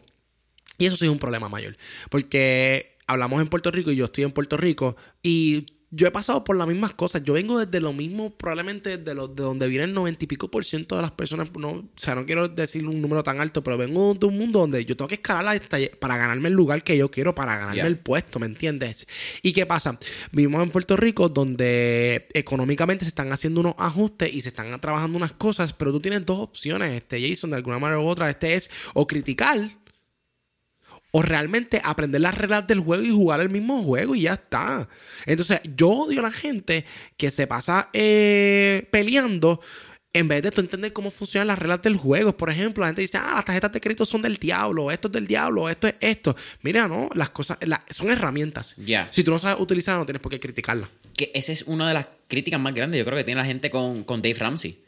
Y 0.76 0.84
eso 0.84 0.98
sí 0.98 1.06
es 1.06 1.10
un 1.10 1.18
problema 1.18 1.48
mayor. 1.48 1.78
Porque 2.10 2.98
hablamos 3.06 3.40
en 3.40 3.48
Puerto 3.48 3.70
Rico 3.70 3.92
y 3.92 3.96
yo 3.96 4.04
estoy 4.04 4.24
en 4.24 4.32
Puerto 4.32 4.58
Rico 4.58 4.94
y 5.22 5.64
yo 5.96 6.06
he 6.06 6.10
pasado 6.10 6.42
por 6.44 6.56
las 6.56 6.66
mismas 6.66 6.92
cosas. 6.92 7.22
Yo 7.24 7.34
vengo 7.34 7.58
desde 7.58 7.80
lo 7.80 7.92
mismo, 7.92 8.30
probablemente 8.30 8.98
de, 8.98 9.14
lo, 9.14 9.28
de 9.28 9.42
donde 9.42 9.68
viene 9.68 9.84
el 9.84 9.94
noventa 9.94 10.24
y 10.24 10.26
pico 10.26 10.50
por 10.50 10.64
ciento 10.64 10.96
de 10.96 11.02
las 11.02 11.12
personas. 11.12 11.48
No, 11.56 11.68
o 11.70 11.84
sea, 11.96 12.14
no 12.14 12.26
quiero 12.26 12.48
decir 12.48 12.86
un 12.86 13.00
número 13.00 13.22
tan 13.22 13.40
alto, 13.40 13.62
pero 13.62 13.76
vengo 13.78 14.14
de 14.14 14.26
un 14.26 14.36
mundo 14.36 14.60
donde 14.60 14.84
yo 14.84 14.96
tengo 14.96 15.08
que 15.08 15.14
escalar 15.16 15.60
lle- 15.60 15.96
para 15.96 16.16
ganarme 16.16 16.48
el 16.48 16.54
lugar 16.54 16.82
que 16.82 16.96
yo 16.96 17.10
quiero, 17.10 17.34
para 17.34 17.56
ganarme 17.58 17.82
el 17.86 17.98
puesto, 17.98 18.38
¿me 18.40 18.46
entiendes? 18.46 19.06
¿Y 19.42 19.52
qué 19.52 19.66
pasa? 19.66 19.98
Vivimos 20.32 20.62
en 20.62 20.70
Puerto 20.70 20.96
Rico 20.96 21.28
donde 21.28 22.26
económicamente 22.34 23.04
se 23.04 23.10
están 23.10 23.32
haciendo 23.32 23.60
unos 23.60 23.74
ajustes 23.78 24.32
y 24.34 24.40
se 24.40 24.48
están 24.48 24.80
trabajando 24.80 25.16
unas 25.16 25.32
cosas, 25.32 25.72
pero 25.72 25.92
tú 25.92 26.00
tienes 26.00 26.26
dos 26.26 26.38
opciones, 26.38 26.92
este 26.92 27.26
Jason, 27.28 27.50
de 27.50 27.56
alguna 27.56 27.78
manera 27.78 28.00
u 28.00 28.06
otra. 28.06 28.28
Este 28.30 28.54
es 28.54 28.70
o 28.94 29.06
criticar 29.06 29.70
o 31.16 31.22
realmente 31.22 31.80
aprender 31.84 32.20
las 32.20 32.36
reglas 32.36 32.66
del 32.66 32.80
juego 32.80 33.04
y 33.04 33.10
jugar 33.10 33.40
el 33.40 33.48
mismo 33.48 33.84
juego 33.84 34.16
y 34.16 34.22
ya 34.22 34.32
está. 34.32 34.88
Entonces, 35.26 35.60
yo 35.76 35.88
odio 35.90 36.18
a 36.18 36.24
la 36.24 36.32
gente 36.32 36.84
que 37.16 37.30
se 37.30 37.46
pasa 37.46 37.88
eh, 37.92 38.88
peleando 38.90 39.60
en 40.12 40.26
vez 40.26 40.42
de 40.42 40.50
tú 40.50 40.60
entender 40.60 40.92
cómo 40.92 41.12
funcionan 41.12 41.46
las 41.46 41.58
reglas 41.60 41.82
del 41.82 41.96
juego. 41.96 42.36
Por 42.36 42.50
ejemplo, 42.50 42.80
la 42.82 42.88
gente 42.88 43.02
dice, 43.02 43.16
ah, 43.16 43.32
las 43.36 43.44
tarjetas 43.44 43.70
de 43.72 43.80
crédito 43.80 44.04
son 44.04 44.22
del 44.22 44.36
diablo, 44.38 44.90
esto 44.90 45.06
es 45.06 45.12
del 45.12 45.26
diablo, 45.28 45.68
esto 45.68 45.86
es 45.86 45.94
esto. 46.00 46.34
Mira, 46.62 46.88
no, 46.88 47.08
las 47.14 47.30
cosas 47.30 47.58
la- 47.60 47.80
son 47.90 48.10
herramientas. 48.10 48.74
Ya. 48.76 49.06
Si 49.12 49.22
tú 49.22 49.30
no 49.30 49.38
sabes 49.38 49.60
utilizarlas, 49.60 50.00
no 50.02 50.06
tienes 50.06 50.20
por 50.22 50.32
qué 50.32 50.40
criticarlas. 50.40 50.88
Que 51.16 51.30
esa 51.32 51.52
es 51.52 51.62
una 51.62 51.86
de 51.86 51.94
las 51.94 52.08
críticas 52.26 52.58
más 52.60 52.74
grandes, 52.74 52.98
yo 52.98 53.04
creo 53.04 53.16
que 53.16 53.24
tiene 53.24 53.40
la 53.40 53.46
gente 53.46 53.70
con, 53.70 54.02
con 54.02 54.20
Dave 54.20 54.34
Ramsey. 54.38 54.82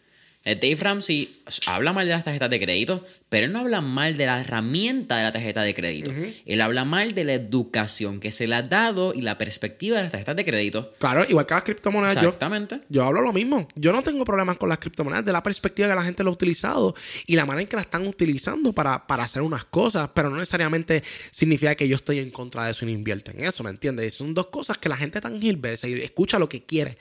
Eh, 0.47 0.55
Dave 0.55 0.77
Ramsey 0.77 1.29
habla 1.67 1.93
mal 1.93 2.07
de 2.07 2.13
las 2.13 2.23
tarjetas 2.23 2.49
de 2.49 2.61
crédito, 2.61 3.05
pero 3.29 3.47
él 3.47 3.53
no 3.53 3.59
habla 3.59 3.81
mal 3.81 4.17
de 4.17 4.27
la 4.27 4.41
herramienta 4.41 5.17
de 5.17 5.25
la 5.25 5.33
tarjeta 5.33 5.63
de 5.63 5.75
crédito. 5.75 6.13
Él 6.47 6.61
habla 6.61 6.85
mal 6.85 7.15
de 7.15 7.25
la 7.25 7.35
educación 7.35 8.21
que 8.21 8.31
se 8.31 8.47
le 8.47 8.55
ha 8.55 8.63
dado 8.63 9.13
y 9.13 9.23
la 9.23 9.39
perspectiva 9.39 9.97
de 9.97 10.05
las 10.05 10.13
tarjetas 10.13 10.37
de 10.37 10.45
crédito. 10.45 10.93
Claro, 11.01 11.27
igual 11.29 11.47
que 11.47 11.55
las 11.55 11.65
criptomonedas, 11.65 12.17
Exactamente. 12.19 12.81
Yo 12.89 13.05
hablo 13.05 13.23
lo 13.23 13.33
mismo. 13.33 13.67
Yo 13.75 13.93
no 13.93 14.05
tengo 14.05 14.25
problemas 14.25 14.57
con 14.57 14.69
las 14.69 14.79
criptomonedas 14.79 15.25
de 15.25 15.33
la 15.33 15.43
perspectiva 15.43 15.89
que 15.89 15.95
la 15.97 16.05
gente 16.05 16.23
lo 16.23 16.31
ha 16.31 16.35
utilizado 16.35 16.95
y 17.27 17.35
la 17.35 17.45
manera 17.45 17.63
en 17.63 17.69
que 17.69 17.75
la 17.75 17.83
están 17.83 18.07
utilizando 18.07 18.73
para, 18.73 19.05
para 19.05 19.25
hacer 19.25 19.43
unas 19.43 19.65
cosas, 19.65 20.09
pero 20.15 20.31
no 20.31 20.37
necesariamente 20.37 21.03
significa 21.33 21.75
que 21.75 21.89
yo 21.89 21.97
estoy 21.97 22.21
en 22.21 22.31
contra 22.31 22.67
de 22.67 22.71
eso 22.71 22.85
y 22.85 22.93
no 22.93 22.95
invierto 22.95 23.33
en 23.33 23.45
eso, 23.45 23.65
¿me 23.65 23.71
entiendes? 23.71 24.15
Son 24.15 24.33
dos 24.33 24.47
cosas 24.47 24.79
que 24.79 24.89
la 24.89 24.97
gente 24.97 25.21
tan 25.21 25.43
gilbersa 25.43 25.89
y 25.89 25.95
escucha 25.95 26.39
lo 26.39 26.49
que 26.49 26.63
quiere. 26.63 26.99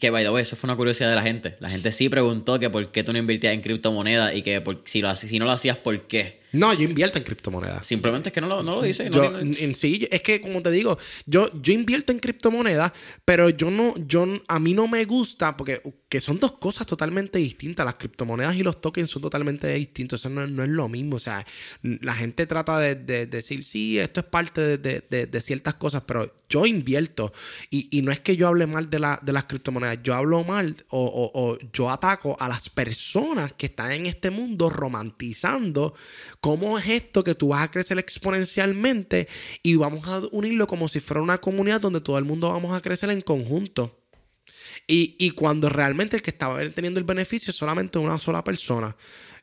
Que, 0.00 0.10
by 0.10 0.24
the 0.24 0.30
way, 0.30 0.42
eso 0.42 0.56
fue 0.56 0.68
una 0.68 0.76
curiosidad 0.76 1.10
de 1.10 1.16
la 1.16 1.22
gente. 1.22 1.56
La 1.60 1.68
gente 1.68 1.92
sí 1.92 2.08
preguntó 2.08 2.58
que 2.58 2.70
por 2.70 2.90
qué 2.92 3.04
tú 3.04 3.12
no 3.12 3.18
invertías 3.18 3.52
en 3.52 3.60
criptomonedas 3.60 4.34
y 4.34 4.42
que 4.42 4.60
por- 4.62 4.80
si, 4.84 5.02
lo, 5.02 5.14
si 5.14 5.38
no 5.38 5.44
lo 5.44 5.50
hacías, 5.50 5.76
¿por 5.76 6.06
qué? 6.06 6.40
No, 6.52 6.72
yo 6.74 6.82
invierto 6.84 7.16
en 7.18 7.24
criptomonedas. 7.24 7.86
Simplemente 7.86 8.28
es 8.28 8.32
que 8.32 8.40
no 8.42 8.46
lo, 8.46 8.62
no 8.62 8.74
lo 8.74 8.82
dice. 8.82 9.08
no 9.08 9.16
Yo, 9.16 9.30
lo- 9.30 9.38
en, 9.38 9.54
en 9.58 9.74
sí, 9.74 10.06
es 10.10 10.22
que 10.22 10.40
como 10.40 10.62
te 10.62 10.70
digo, 10.70 10.98
yo, 11.26 11.50
yo 11.62 11.72
invierto 11.72 12.12
en 12.12 12.18
criptomonedas, 12.18 12.92
pero 13.24 13.48
yo 13.50 13.70
no, 13.70 13.94
yo 14.06 14.26
a 14.48 14.58
mí 14.58 14.74
no 14.74 14.86
me 14.88 15.04
gusta 15.04 15.56
porque 15.56 15.82
que 16.08 16.20
son 16.20 16.38
dos 16.40 16.52
cosas 16.52 16.86
totalmente 16.86 17.38
distintas. 17.38 17.84
Las 17.86 17.94
criptomonedas 17.94 18.54
y 18.56 18.62
los 18.62 18.80
tokens 18.80 19.08
son 19.10 19.22
totalmente 19.22 19.72
distintos. 19.74 20.20
Eso 20.20 20.28
no, 20.30 20.46
no 20.46 20.62
es 20.62 20.68
lo 20.70 20.88
mismo. 20.88 21.16
O 21.16 21.20
sea, 21.20 21.46
la 21.82 22.14
gente 22.14 22.46
trata 22.46 22.78
de, 22.78 22.94
de 22.96 23.26
decir, 23.26 23.62
sí, 23.62 23.98
esto 23.98 24.20
es 24.20 24.26
parte 24.26 24.76
de- 24.78 25.02
de 25.26 25.40
ciertas 25.40 25.74
cosas, 25.74 26.02
pero 26.06 26.41
yo 26.52 26.66
invierto. 26.66 27.32
Y, 27.70 27.88
y 27.96 28.02
no 28.02 28.12
es 28.12 28.20
que 28.20 28.36
yo 28.36 28.48
hable 28.48 28.66
mal 28.66 28.90
de, 28.90 28.98
la, 28.98 29.18
de 29.22 29.32
las 29.32 29.44
criptomonedas, 29.44 29.98
yo 30.02 30.14
hablo 30.14 30.44
mal 30.44 30.76
o, 30.90 31.30
o- 31.34 31.58
yo 31.72 31.88
ataco 31.90 32.36
a 32.38 32.48
las 32.48 32.68
personas 32.68 33.52
que 33.54 33.66
están 33.66 33.92
en 33.92 34.06
este 34.06 34.30
mundo 34.30 34.68
romantizando 34.70 35.94
cómo 36.40 36.78
es 36.78 36.86
esto 36.88 37.24
que 37.24 37.34
tú 37.34 37.48
vas 37.48 37.62
a 37.62 37.70
crecer 37.70 37.98
exponencialmente 37.98 39.28
y 39.62 39.76
vamos 39.76 40.06
a 40.06 40.20
unirlo 40.32 40.66
como 40.66 40.88
si 40.88 41.00
fuera 41.00 41.22
una 41.22 41.38
comunidad 41.38 41.80
donde 41.80 42.00
todo 42.00 42.18
el 42.18 42.24
mundo 42.24 42.48
vamos 42.50 42.74
a 42.74 42.80
crecer 42.82 43.10
en 43.10 43.22
conjunto. 43.22 43.98
Y, 44.86 45.16
y 45.18 45.30
cuando 45.30 45.68
realmente 45.68 46.16
el 46.16 46.22
que 46.22 46.30
estaba 46.30 46.58
teniendo 46.70 46.98
el 47.00 47.04
beneficio 47.06 47.50
es 47.50 47.56
solamente 47.56 47.98
una 47.98 48.18
sola 48.18 48.42
persona. 48.44 48.94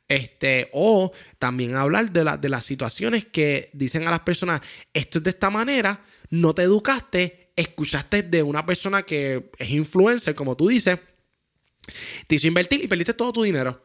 Este, 0.08 0.70
o 0.74 1.12
también 1.38 1.76
hablar 1.76 2.12
de, 2.12 2.24
la- 2.24 2.38
de 2.38 2.50
las 2.50 2.66
situaciones 2.66 3.26
que 3.26 3.70
dicen 3.74 4.08
a 4.08 4.12
las 4.12 4.22
personas, 4.22 4.62
esto 4.94 5.20
es 5.20 5.24
de 5.24 5.30
esta 5.30 5.50
manera, 5.52 6.04
no 6.30 6.54
te 6.54 6.64
educaste, 6.64 7.52
escuchaste 7.56 8.24
de 8.24 8.44
una 8.44 8.66
persona 8.66 9.04
que 9.04 9.52
es 9.58 9.70
influencer, 9.70 10.36
como 10.36 10.56
tú 10.56 10.68
dices, 10.68 11.00
te 12.28 12.36
hizo 12.36 12.48
invertir 12.48 12.84
y 12.84 12.88
perdiste 12.88 13.14
todo 13.14 13.34
tu 13.34 13.44
dinero. 13.44 13.84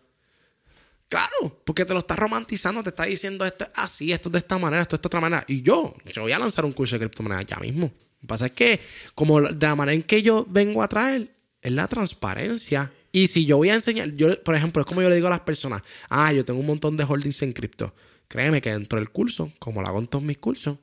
Claro, 1.08 1.62
porque 1.64 1.84
te 1.84 1.92
lo 1.92 2.00
está 2.00 2.16
romantizando, 2.16 2.82
te 2.82 2.88
está 2.88 3.04
diciendo 3.04 3.44
esto 3.44 3.64
es 3.64 3.70
así, 3.74 4.12
esto 4.12 4.28
es 4.30 4.32
de 4.32 4.38
esta 4.38 4.58
manera, 4.58 4.82
esto 4.82 4.96
es 4.96 5.02
de 5.02 5.06
otra 5.06 5.20
manera. 5.20 5.44
Y 5.46 5.62
yo, 5.62 5.94
yo 6.12 6.22
voy 6.22 6.32
a 6.32 6.38
lanzar 6.38 6.64
un 6.64 6.72
curso 6.72 6.96
de 6.96 7.00
criptomonedas 7.00 7.46
ya 7.46 7.56
mismo. 7.58 7.86
Lo 7.86 8.20
que 8.20 8.26
pasa 8.26 8.46
es 8.46 8.52
que, 8.52 8.80
como 9.14 9.40
de 9.40 9.66
la 9.66 9.74
manera 9.74 9.94
en 9.94 10.02
que 10.02 10.22
yo 10.22 10.46
vengo 10.48 10.82
a 10.82 10.88
traer, 10.88 11.30
es 11.60 11.72
la 11.72 11.86
transparencia. 11.88 12.92
Y 13.12 13.28
si 13.28 13.44
yo 13.44 13.58
voy 13.58 13.70
a 13.70 13.74
enseñar, 13.74 14.10
yo, 14.14 14.42
por 14.42 14.54
ejemplo, 14.54 14.80
es 14.82 14.86
como 14.86 15.02
yo 15.02 15.08
le 15.08 15.16
digo 15.16 15.28
a 15.28 15.30
las 15.30 15.40
personas, 15.40 15.82
ah, 16.08 16.32
yo 16.32 16.44
tengo 16.44 16.60
un 16.60 16.66
montón 16.66 16.96
de 16.96 17.04
holdings 17.04 17.42
en 17.42 17.52
cripto. 17.52 17.94
Créeme 18.28 18.60
que 18.60 18.72
dentro 18.72 18.98
del 18.98 19.10
curso, 19.10 19.52
como 19.58 19.82
lo 19.82 19.88
hago 19.88 19.98
en 19.98 20.06
todos 20.06 20.24
mis 20.24 20.38
cursos, 20.38 20.78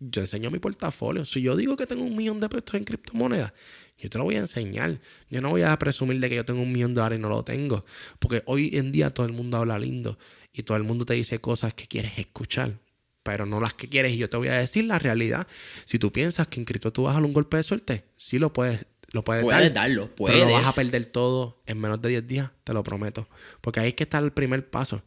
yo 0.00 0.20
enseño 0.22 0.50
mi 0.50 0.58
portafolio. 0.58 1.24
Si 1.24 1.42
yo 1.42 1.56
digo 1.56 1.76
que 1.76 1.86
tengo 1.86 2.02
un 2.02 2.16
millón 2.16 2.40
de 2.40 2.48
pesos 2.48 2.74
en 2.74 2.84
criptomonedas, 2.84 3.52
yo 3.98 4.08
te 4.08 4.18
lo 4.18 4.24
voy 4.24 4.36
a 4.36 4.40
enseñar. 4.40 4.98
Yo 5.28 5.40
no 5.40 5.50
voy 5.50 5.62
a 5.62 5.76
presumir 5.78 6.20
de 6.20 6.28
que 6.28 6.36
yo 6.36 6.44
tengo 6.44 6.62
un 6.62 6.72
millón 6.72 6.94
de 6.94 7.00
dólares 7.00 7.18
y 7.18 7.22
no 7.22 7.28
lo 7.28 7.42
tengo. 7.42 7.84
Porque 8.18 8.42
hoy 8.46 8.70
en 8.74 8.92
día 8.92 9.10
todo 9.12 9.26
el 9.26 9.32
mundo 9.32 9.56
habla 9.56 9.78
lindo 9.78 10.18
y 10.52 10.62
todo 10.62 10.76
el 10.76 10.84
mundo 10.84 11.04
te 11.04 11.14
dice 11.14 11.40
cosas 11.40 11.74
que 11.74 11.86
quieres 11.86 12.18
escuchar, 12.18 12.78
pero 13.22 13.44
no 13.44 13.60
las 13.60 13.74
que 13.74 13.88
quieres. 13.88 14.12
Y 14.12 14.18
yo 14.18 14.28
te 14.28 14.36
voy 14.36 14.48
a 14.48 14.54
decir 14.54 14.84
la 14.84 14.98
realidad. 14.98 15.46
Si 15.84 15.98
tú 15.98 16.12
piensas 16.12 16.46
que 16.46 16.60
en 16.60 16.64
cripto 16.64 16.92
tú 16.92 17.04
vas 17.04 17.12
a 17.12 17.14
dar 17.14 17.24
un 17.24 17.32
golpe 17.32 17.56
de 17.56 17.62
suerte, 17.64 18.04
sí 18.16 18.38
lo 18.38 18.52
puedes, 18.52 18.86
lo 19.10 19.24
puedes, 19.24 19.42
Puedes 19.42 19.60
dar, 19.62 19.72
darlo, 19.72 20.10
Pero 20.14 20.38
lo 20.38 20.44
vas 20.44 20.52
puedes. 20.52 20.66
a 20.68 20.72
perder 20.74 21.06
todo 21.06 21.60
en 21.66 21.80
menos 21.80 22.00
de 22.00 22.10
10 22.10 22.26
días, 22.26 22.50
te 22.62 22.72
lo 22.72 22.82
prometo. 22.84 23.28
Porque 23.60 23.80
ahí 23.80 23.88
es 23.88 23.94
que 23.94 24.04
está 24.04 24.18
el 24.18 24.32
primer 24.32 24.68
paso. 24.70 25.02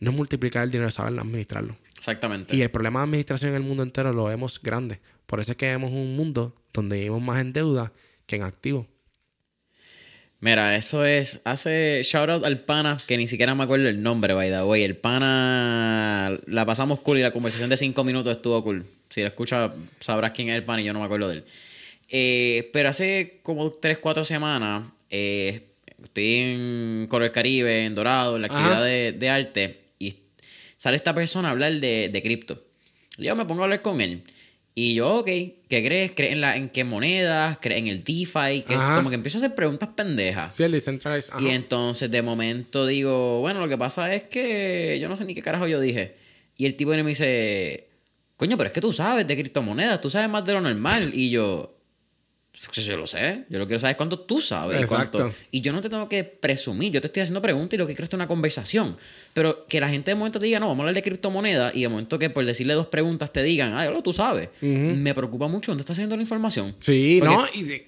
No 0.00 0.10
es 0.10 0.16
multiplicar 0.16 0.64
el 0.64 0.70
dinero, 0.70 0.88
es 0.88 0.94
saber 0.94 1.18
administrarlo. 1.18 1.76
Exactamente. 1.98 2.54
Y 2.54 2.62
el 2.62 2.70
problema 2.70 3.00
de 3.00 3.04
administración 3.04 3.50
en 3.50 3.56
el 3.56 3.62
mundo 3.62 3.82
entero 3.82 4.12
lo 4.12 4.24
vemos 4.24 4.60
grande. 4.62 5.00
Por 5.26 5.40
eso 5.40 5.52
es 5.52 5.56
que 5.56 5.66
vemos 5.66 5.92
un 5.92 6.16
mundo 6.16 6.54
donde 6.72 6.96
vivimos 6.96 7.22
más 7.22 7.40
en 7.40 7.52
deuda 7.52 7.92
que 8.26 8.36
en 8.36 8.42
activo. 8.42 8.86
Mira, 10.40 10.76
eso 10.76 11.04
es. 11.04 11.40
Hace 11.44 12.02
shout 12.04 12.28
out 12.28 12.44
al 12.44 12.58
pana, 12.58 12.98
que 13.06 13.16
ni 13.16 13.26
siquiera 13.26 13.54
me 13.54 13.64
acuerdo 13.64 13.88
el 13.88 14.02
nombre, 14.02 14.34
by 14.34 14.50
the 14.50 14.62
way. 14.62 14.82
El 14.82 14.96
pana. 14.96 16.38
La 16.46 16.66
pasamos 16.66 17.00
cool 17.00 17.18
y 17.18 17.22
la 17.22 17.32
conversación 17.32 17.70
de 17.70 17.76
cinco 17.76 18.04
minutos 18.04 18.36
estuvo 18.36 18.62
cool. 18.62 18.84
Si 19.08 19.22
lo 19.22 19.28
escuchas, 19.28 19.70
sabrás 20.00 20.32
quién 20.32 20.50
es 20.50 20.56
el 20.56 20.64
pana 20.64 20.82
y 20.82 20.84
yo 20.84 20.92
no 20.92 21.00
me 21.00 21.06
acuerdo 21.06 21.28
de 21.28 21.36
él. 21.36 21.44
Eh, 22.08 22.70
pero 22.72 22.90
hace 22.90 23.40
como 23.42 23.72
tres, 23.72 23.98
cuatro 23.98 24.24
semanas. 24.24 24.84
eh, 25.10 25.62
estoy 26.04 26.34
en 26.34 27.06
Color 27.08 27.32
Caribe, 27.32 27.86
en 27.86 27.94
Dorado, 27.94 28.36
en 28.36 28.42
la 28.42 28.48
actividad 28.48 28.84
de 28.84 29.28
arte. 29.30 29.85
Sale 30.76 30.96
esta 30.96 31.14
persona 31.14 31.48
a 31.48 31.50
hablar 31.52 31.72
de, 31.74 32.10
de 32.12 32.22
cripto. 32.22 32.62
Yo 33.18 33.34
me 33.34 33.44
pongo 33.44 33.62
a 33.62 33.64
hablar 33.64 33.82
con 33.82 34.00
él. 34.00 34.22
Y 34.78 34.92
yo, 34.92 35.20
ok, 35.20 35.24
¿qué 35.24 35.56
crees? 35.68 36.12
¿Crees 36.14 36.32
en, 36.32 36.42
la, 36.42 36.54
en 36.54 36.68
qué 36.68 36.84
monedas? 36.84 37.56
¿Crees 37.62 37.78
en 37.80 37.86
el 37.86 38.04
DeFi? 38.04 38.60
Que 38.60 38.74
como 38.74 39.08
que 39.08 39.14
empiezo 39.14 39.38
a 39.38 39.40
hacer 39.40 39.54
preguntas 39.54 39.88
pendejas. 39.96 40.54
Sí, 40.54 40.64
el 40.64 40.72
decentralized. 40.72 41.32
Y 41.40 41.48
entonces 41.48 42.10
de 42.10 42.20
momento 42.20 42.86
digo, 42.86 43.40
bueno, 43.40 43.60
lo 43.60 43.68
que 43.70 43.78
pasa 43.78 44.14
es 44.14 44.24
que 44.24 44.98
yo 45.00 45.08
no 45.08 45.16
sé 45.16 45.24
ni 45.24 45.34
qué 45.34 45.40
carajo 45.40 45.66
yo 45.66 45.80
dije. 45.80 46.16
Y 46.58 46.66
el 46.66 46.74
tipo 46.74 46.90
viene 46.90 47.00
y 47.00 47.04
me 47.04 47.10
dice, 47.10 47.88
coño, 48.36 48.58
pero 48.58 48.68
es 48.68 48.74
que 48.74 48.82
tú 48.82 48.92
sabes 48.92 49.26
de 49.26 49.34
criptomonedas, 49.34 49.98
tú 50.02 50.10
sabes 50.10 50.28
más 50.28 50.44
de 50.44 50.52
lo 50.52 50.60
normal. 50.60 51.10
Y 51.14 51.30
yo, 51.30 51.75
Yo 52.72 52.96
lo 52.96 53.06
sé. 53.06 53.44
Yo 53.48 53.58
lo 53.58 53.66
quiero 53.66 53.78
saber 53.80 53.96
cuánto 53.96 54.18
tú 54.20 54.40
sabes. 54.40 54.78
y 54.80 54.82
Exacto. 54.82 55.18
cuánto- 55.18 55.36
Y 55.50 55.60
yo 55.60 55.72
no 55.72 55.80
te 55.80 55.88
tengo 55.88 56.08
que 56.08 56.24
presumir. 56.24 56.92
Yo 56.92 57.00
te 57.00 57.06
estoy 57.06 57.22
haciendo 57.22 57.40
preguntas 57.42 57.74
y 57.74 57.78
lo 57.78 57.86
que 57.86 57.94
quiero 57.94 58.06
es 58.08 58.14
una 58.14 58.26
conversación. 58.26 58.96
Pero 59.34 59.66
que 59.66 59.80
la 59.80 59.88
gente 59.88 60.10
de 60.10 60.14
momento 60.14 60.38
te 60.38 60.46
diga, 60.46 60.58
no, 60.60 60.66
vamos 60.68 60.80
a 60.80 60.82
hablar 60.82 60.94
de 60.94 61.02
criptomonedas. 61.02 61.74
Y 61.76 61.82
de 61.82 61.88
momento 61.88 62.18
que 62.18 62.28
por 62.30 62.44
decirle 62.44 62.74
dos 62.74 62.86
preguntas 62.86 63.32
te 63.32 63.42
digan, 63.42 63.74
ah, 63.74 63.88
lo 63.90 64.02
tú 64.02 64.12
sabes. 64.12 64.48
Me 64.60 65.14
preocupa 65.14 65.48
mucho 65.48 65.70
dónde 65.70 65.82
está 65.82 65.94
saliendo 65.94 66.16
la 66.16 66.22
información. 66.22 66.74
Sí, 66.80 67.18
Porque- 67.20 67.34
¿no? 67.34 67.44
Y 67.54 67.62
de- 67.64 67.84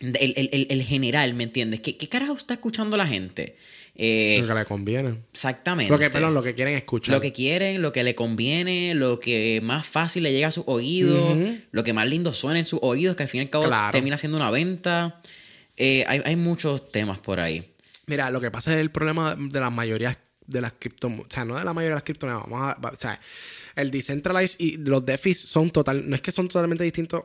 El, 0.00 0.32
el- 0.36 0.48
el- 0.52 0.66
el 0.70 0.82
general, 0.84 1.34
¿me 1.34 1.42
entiendes? 1.42 1.80
¿Qué, 1.80 1.96
qué 1.96 2.08
carajo 2.08 2.34
está 2.34 2.54
escuchando 2.54 2.96
la 2.96 3.06
gente? 3.06 3.56
Eh, 4.00 4.38
lo 4.42 4.46
que 4.46 4.54
le 4.60 4.64
conviene. 4.64 5.14
exactamente. 5.32 5.90
Lo 5.92 5.98
que, 5.98 6.08
perdón, 6.08 6.32
lo 6.32 6.42
que 6.42 6.54
quieren 6.54 6.76
escuchar. 6.76 7.16
Lo 7.16 7.20
que 7.20 7.32
quieren, 7.32 7.82
lo 7.82 7.90
que 7.92 8.04
le 8.04 8.14
conviene, 8.14 8.94
lo 8.94 9.18
que 9.18 9.60
más 9.62 9.86
fácil 9.86 10.22
le 10.22 10.32
llega 10.32 10.46
a 10.48 10.52
sus 10.52 10.62
oídos, 10.68 11.36
lo 11.72 11.82
que 11.84 11.92
más 11.92 12.06
lindo 12.08 12.32
suena 12.32 12.60
en 12.60 12.64
sus 12.64 12.78
oídos, 12.82 13.16
que 13.16 13.24
al 13.24 13.28
fin 13.28 13.40
y 13.40 13.44
al 13.44 13.50
cabo 13.50 13.64
Claro. 13.64 13.90
termina 13.92 14.16
siendo 14.16 14.38
una 14.38 14.52
venta. 14.52 15.20
Eh, 15.76 16.04
hay, 16.06 16.22
hay 16.24 16.36
muchos 16.36 16.90
temas 16.92 17.18
por 17.18 17.40
ahí. 17.40 17.64
Mira, 18.06 18.30
lo 18.30 18.40
que 18.40 18.50
pasa 18.52 18.72
es 18.72 18.78
el 18.78 18.90
problema 18.90 19.34
de 19.36 19.60
la 19.60 19.70
mayoría 19.70 20.16
de 20.46 20.60
las 20.60 20.72
criptomonedas. 20.78 21.26
O 21.30 21.34
sea, 21.34 21.44
no 21.44 21.56
de 21.58 21.64
la 21.64 21.72
mayoría 21.74 21.90
de 21.90 21.96
las 21.96 22.04
criptomonedas. 22.04 22.48
Vamos 22.48 22.74
a, 22.76 22.80
va- 22.80 22.90
o 22.90 22.96
sea, 22.96 23.20
el 23.76 23.90
decentralized 23.90 24.56
y 24.60 24.76
los 24.78 25.04
DeFi 25.04 25.34
son 25.34 25.70
total. 25.70 26.08
No 26.08 26.14
es 26.14 26.20
que 26.22 26.32
son 26.32 26.46
totalmente 26.48 26.84
distintos 26.84 27.24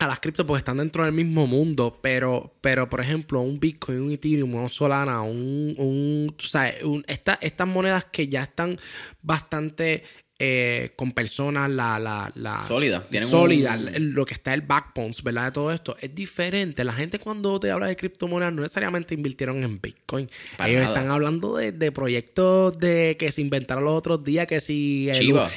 a 0.00 0.06
las 0.06 0.18
cripto 0.18 0.46
porque 0.46 0.60
están 0.60 0.78
dentro 0.78 1.04
del 1.04 1.12
mismo 1.12 1.46
mundo, 1.46 1.98
pero, 2.00 2.54
pero 2.62 2.88
por 2.88 3.02
ejemplo, 3.02 3.42
un 3.42 3.60
Bitcoin, 3.60 4.00
un 4.00 4.10
Ethereum, 4.10 4.54
un 4.54 4.70
Solana, 4.70 5.20
un, 5.20 5.74
un, 5.76 7.04
estas 7.06 7.68
monedas 7.68 8.06
que 8.06 8.26
ya 8.26 8.42
están 8.42 8.78
bastante 9.20 10.02
eh, 10.42 10.92
con 10.96 11.12
personas, 11.12 11.68
la, 11.70 11.98
la, 12.00 12.32
la 12.34 12.66
Sólida. 12.66 13.04
Sólida, 13.28 13.76
un- 13.76 14.14
lo 14.14 14.24
que 14.24 14.32
está 14.34 14.54
el 14.54 14.62
backbones, 14.62 15.22
¿verdad? 15.22 15.44
De 15.44 15.52
todo 15.52 15.70
esto 15.70 15.96
es 16.00 16.14
diferente. 16.14 16.82
La 16.82 16.94
gente 16.94 17.18
cuando 17.18 17.60
te 17.60 17.70
habla 17.70 17.86
de 17.88 17.94
criptomonedas 17.96 18.54
no 18.54 18.62
necesariamente 18.62 19.14
invirtieron 19.14 19.62
en 19.62 19.80
Bitcoin. 19.80 20.30
Para 20.56 20.70
Ellos 20.70 20.82
nada. 20.84 20.96
están 20.96 21.10
hablando 21.12 21.56
de, 21.56 21.72
de 21.72 21.92
proyectos 21.92 22.78
de 22.78 23.16
que 23.18 23.30
se 23.32 23.42
inventaron 23.42 23.84
los 23.84 23.92
otros 23.92 24.24
días, 24.24 24.46
que 24.46 24.60
si 24.62 25.10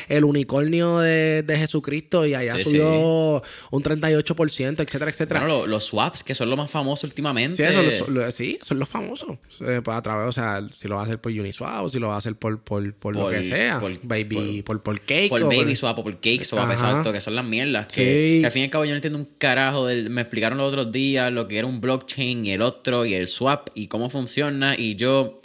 el, 0.09 0.25
unicornio 0.25 0.99
de, 0.99 1.43
de 1.43 1.57
Jesucristo 1.57 2.25
y 2.25 2.33
allá 2.35 2.57
Sí, 2.57 2.65
subió 2.65 3.41
un 3.71 3.83
38%, 3.83 4.81
etcétera, 4.83 5.11
etcétera. 5.11 5.39
Bueno, 5.39 5.59
lo- 5.61 5.67
los 5.67 5.85
swaps, 5.85 6.23
que 6.23 6.35
son 6.35 6.49
lo 6.49 6.57
más 6.57 6.69
famoso 6.69 7.07
últimamente. 7.07 7.55
Sí, 7.55 7.63
eso, 7.63 7.81
lo- 8.09 8.21
lo- 8.25 8.31
sí, 8.31 8.59
son 8.61 8.79
los 8.79 8.89
famosos. 8.89 9.37
Eh, 9.65 9.81
pues, 9.83 9.97
a 9.97 10.01
través, 10.01 10.27
o 10.27 10.31
sea, 10.31 10.61
si 10.73 10.87
lo 10.87 10.95
va 10.95 11.01
a 11.01 11.05
hacer 11.05 11.19
por 11.21 11.31
Uniswap 11.31 11.83
o 11.85 11.89
si 11.89 11.99
lo 11.99 12.09
va 12.09 12.15
a 12.15 12.17
hacer 12.17 12.35
por, 12.35 12.59
por, 12.59 12.93
por, 12.93 13.15
lo 13.15 13.29
que 13.29 13.41
sea. 13.43 13.79
por- 13.79 13.97
baby, 14.03 14.61
por, 14.63 14.72
por, 14.81 14.99
cake. 15.01 15.29
por 15.29 15.43
baby 15.43 15.75
swap 15.75 15.99
o 15.99 16.03
por 16.03 16.15
cake 16.19 16.43
swap, 16.43 16.71
exacto, 16.71 17.11
que 17.13 17.21
son 17.21 17.35
las 17.35 17.45
mierdas. 17.45 17.87
Que, 17.87 17.93
Sí. 18.35 18.39
que 18.41 18.45
al 18.45 18.51
fin 18.51 18.61
y 18.61 18.65
al 18.65 18.71
cabo 18.71 18.85
yo 18.85 18.91
no 18.91 18.95
entiendo 18.95 19.19
un 19.19 19.25
carajo. 19.37 19.87
Del, 19.87 20.09
me 20.09 20.21
explicaron 20.21 20.57
los 20.57 20.67
otros 20.69 20.91
días 20.91 21.31
lo 21.31 21.47
que 21.47 21.57
era 21.57 21.67
un 21.67 21.79
blockchain 21.81 22.45
y 22.45 22.51
el 22.51 22.61
otro 22.61 23.05
y 23.05 23.13
el 23.13 23.27
swap 23.27 23.69
y 23.75 23.87
cómo 23.87 24.09
funciona. 24.09 24.75
Y 24.77 24.95
yo. 24.95 25.39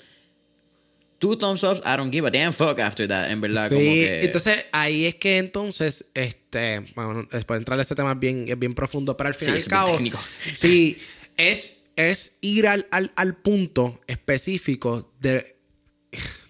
Two 1.19 1.37
thumbs 1.37 1.65
up, 1.65 1.79
I 1.85 1.97
don't 1.97 2.13
give 2.13 2.25
a 2.29 2.31
damn 2.31 2.53
fuck 2.53 2.79
after 2.79 3.09
that, 3.09 3.29
en 3.33 3.41
verdad. 3.41 3.69
Sí, 3.71 3.75
como 3.75 3.85
que, 3.91 4.25
entonces 4.25 4.67
ahí 4.71 5.05
es 5.05 5.17
que 5.17 5.39
entonces, 5.39 6.05
este, 6.15 6.79
bueno, 6.95 7.27
después 7.33 7.57
de 7.57 7.63
entrar 7.63 7.77
a 7.77 7.83
este 7.83 7.97
tema 7.97 8.13
es 8.13 8.21
bien, 8.21 8.47
es 8.49 8.57
bien 8.57 8.73
profundo, 8.73 9.17
pero 9.17 9.27
al 9.31 9.35
Sí, 9.35 9.47
fin 9.47 9.55
y 9.55 9.57
al 9.57 9.65
cabo, 9.65 9.93
técnico. 9.97 10.21
sí, 10.53 10.97
es, 11.37 11.89
es 11.97 12.37
ir 12.41 12.69
al, 12.69 12.87
al, 12.93 13.11
al 13.17 13.35
punto 13.35 14.01
específico 14.07 15.13
de, 15.19 15.57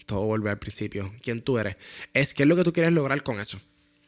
todo 0.09 0.25
vuelve 0.25 0.49
al 0.51 0.59
principio, 0.59 1.13
quién 1.23 1.43
tú 1.43 1.59
eres, 1.59 1.77
es 2.15 2.33
qué 2.33 2.45
es 2.45 2.49
lo 2.49 2.57
que 2.57 2.65
tú 2.65 2.73
quieres 2.73 2.93
lograr 2.93 3.23
con 3.23 3.39
eso. 3.39 3.61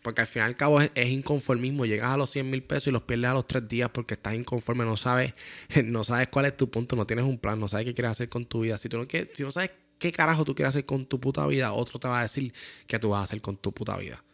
Porque 0.02 0.22
al 0.22 0.26
fin 0.26 0.40
y 0.40 0.44
al 0.46 0.56
cabo 0.56 0.80
es, 0.80 0.90
inconformismo. 1.08 1.84
Llegas 1.84 2.10
a 2.10 2.16
los 2.16 2.30
100 2.30 2.48
mil 2.50 2.62
pesos 2.62 2.86
y 2.86 2.90
los 2.90 3.02
pierdes 3.02 3.30
a 3.30 3.34
los 3.34 3.46
tres 3.46 3.68
días 3.68 3.90
porque 3.90 4.14
estás 4.14 4.32
inconforme. 4.32 4.86
No 4.86 4.96
sabes, 4.96 5.34
no 5.84 6.04
sabes 6.04 6.28
cuál 6.28 6.46
es 6.46 6.56
tu 6.56 6.70
punto. 6.70 6.96
No 6.96 7.06
tienes 7.06 7.26
un 7.26 7.38
plan. 7.38 7.60
No 7.60 7.68
sabes 7.68 7.84
qué 7.84 7.92
quieres 7.92 8.12
hacer 8.12 8.30
con 8.30 8.46
tu 8.46 8.60
vida. 8.60 8.78
Si 8.78 8.88
tú 8.88 8.96
no, 8.96 9.06
quieres, 9.06 9.28
si 9.34 9.42
no 9.42 9.52
sabes 9.52 9.74
qué 9.98 10.10
carajo 10.10 10.46
tú 10.46 10.54
quieres 10.54 10.70
hacer 10.70 10.86
con 10.86 11.04
tu 11.04 11.20
puta 11.20 11.46
vida, 11.46 11.74
otro 11.74 11.98
te 11.98 12.08
va 12.08 12.20
a 12.20 12.22
decir 12.22 12.54
qué 12.86 12.98
tú 12.98 13.10
vas 13.10 13.20
a 13.20 13.24
hacer 13.24 13.42
con 13.42 13.58
tu 13.58 13.72
puta 13.72 13.94
vida. 13.98 14.24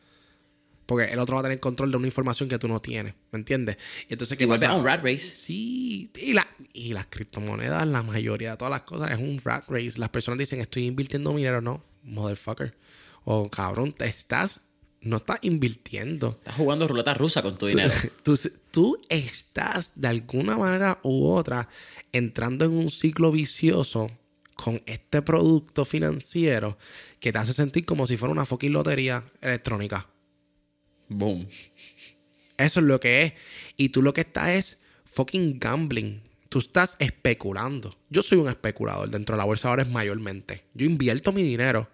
Porque 0.87 1.13
el 1.13 1.19
otro 1.19 1.35
va 1.35 1.41
a 1.41 1.43
tener 1.43 1.59
control 1.59 1.91
de 1.91 1.97
una 1.97 2.07
información 2.07 2.49
que 2.49 2.59
tú 2.59 2.69
no 2.69 2.81
tienes. 2.81 3.15
¿Me 3.33 3.39
entiendes? 3.41 3.77
Y 4.09 4.13
entonces, 4.15 4.39
¿qué 4.39 4.47
pasa? 4.47 4.75
un 4.75 4.85
rat 4.85 5.03
race. 5.03 5.19
Sí, 5.19 6.11
y, 6.17 6.33
la, 6.33 6.47
y 6.73 6.93
las 6.93 7.07
criptomonedas, 7.07 7.87
la 7.89 8.03
mayoría 8.05 8.53
de 8.53 8.57
todas 8.57 8.71
las 8.71 8.83
cosas 8.83 9.11
es 9.11 9.19
un 9.19 9.41
rat 9.45 9.65
race. 9.69 9.95
Las 9.97 10.11
personas 10.11 10.39
dicen, 10.39 10.61
estoy 10.61 10.85
invirtiendo 10.85 11.35
dinero. 11.35 11.61
No, 11.61 11.83
motherfucker. 12.05 12.77
O 13.25 13.51
cabrón, 13.51 13.93
te 13.93 14.07
estás, 14.07 14.61
no 15.01 15.17
estás 15.17 15.39
invirtiendo. 15.43 16.37
Estás 16.39 16.55
jugando 16.55 16.87
ruleta 16.87 17.15
rusa 17.15 17.43
con 17.43 17.59
tu 17.59 17.67
dinero. 17.67 17.93
Tú, 18.23 18.39
tú 18.71 19.01
estás 19.09 19.93
de 19.97 20.07
alguna 20.07 20.57
manera 20.57 21.01
u 21.03 21.27
otra 21.27 21.69
entrando 22.13 22.65
en 22.65 22.73
un 22.73 22.91
ciclo 22.91 23.33
vicioso 23.33 24.09
con 24.55 24.83
este 24.87 25.23
producto 25.23 25.85
financiero 25.85 26.79
que 27.21 27.33
te 27.33 27.39
hace 27.39 27.53
sentir 27.53 27.85
como 27.85 28.07
si 28.07 28.17
fuera 28.17 28.33
una 28.33 28.47
fucking 28.47 28.73
lotería 28.73 29.25
electrónica. 29.41 30.07
Boom. 31.09 31.47
Eso 32.57 32.81
es 32.81 32.87
lo 32.87 33.01
que 33.01 33.23
es. 33.23 33.33
Y 33.77 33.91
tú 33.91 34.03
lo 34.03 34.13
que 34.13 34.23
estás 34.23 34.49
es 34.51 34.79
fucking 35.05 35.59
gambling. 35.59 36.23
Tú 36.49 36.59
estás 36.61 36.97
especulando. 36.99 37.97
Yo 38.09 38.23
soy 38.23 38.39
un 38.39 38.49
especulador 38.49 39.11
dentro 39.11 39.35
de 39.35 39.39
la 39.39 39.45
bolsa 39.45 39.69
ahora 39.69 39.83
es 39.83 39.89
mayormente. 39.89 40.65
Yo 40.75 40.87
invierto 40.87 41.33
mi 41.33 41.43
dinero. 41.43 41.89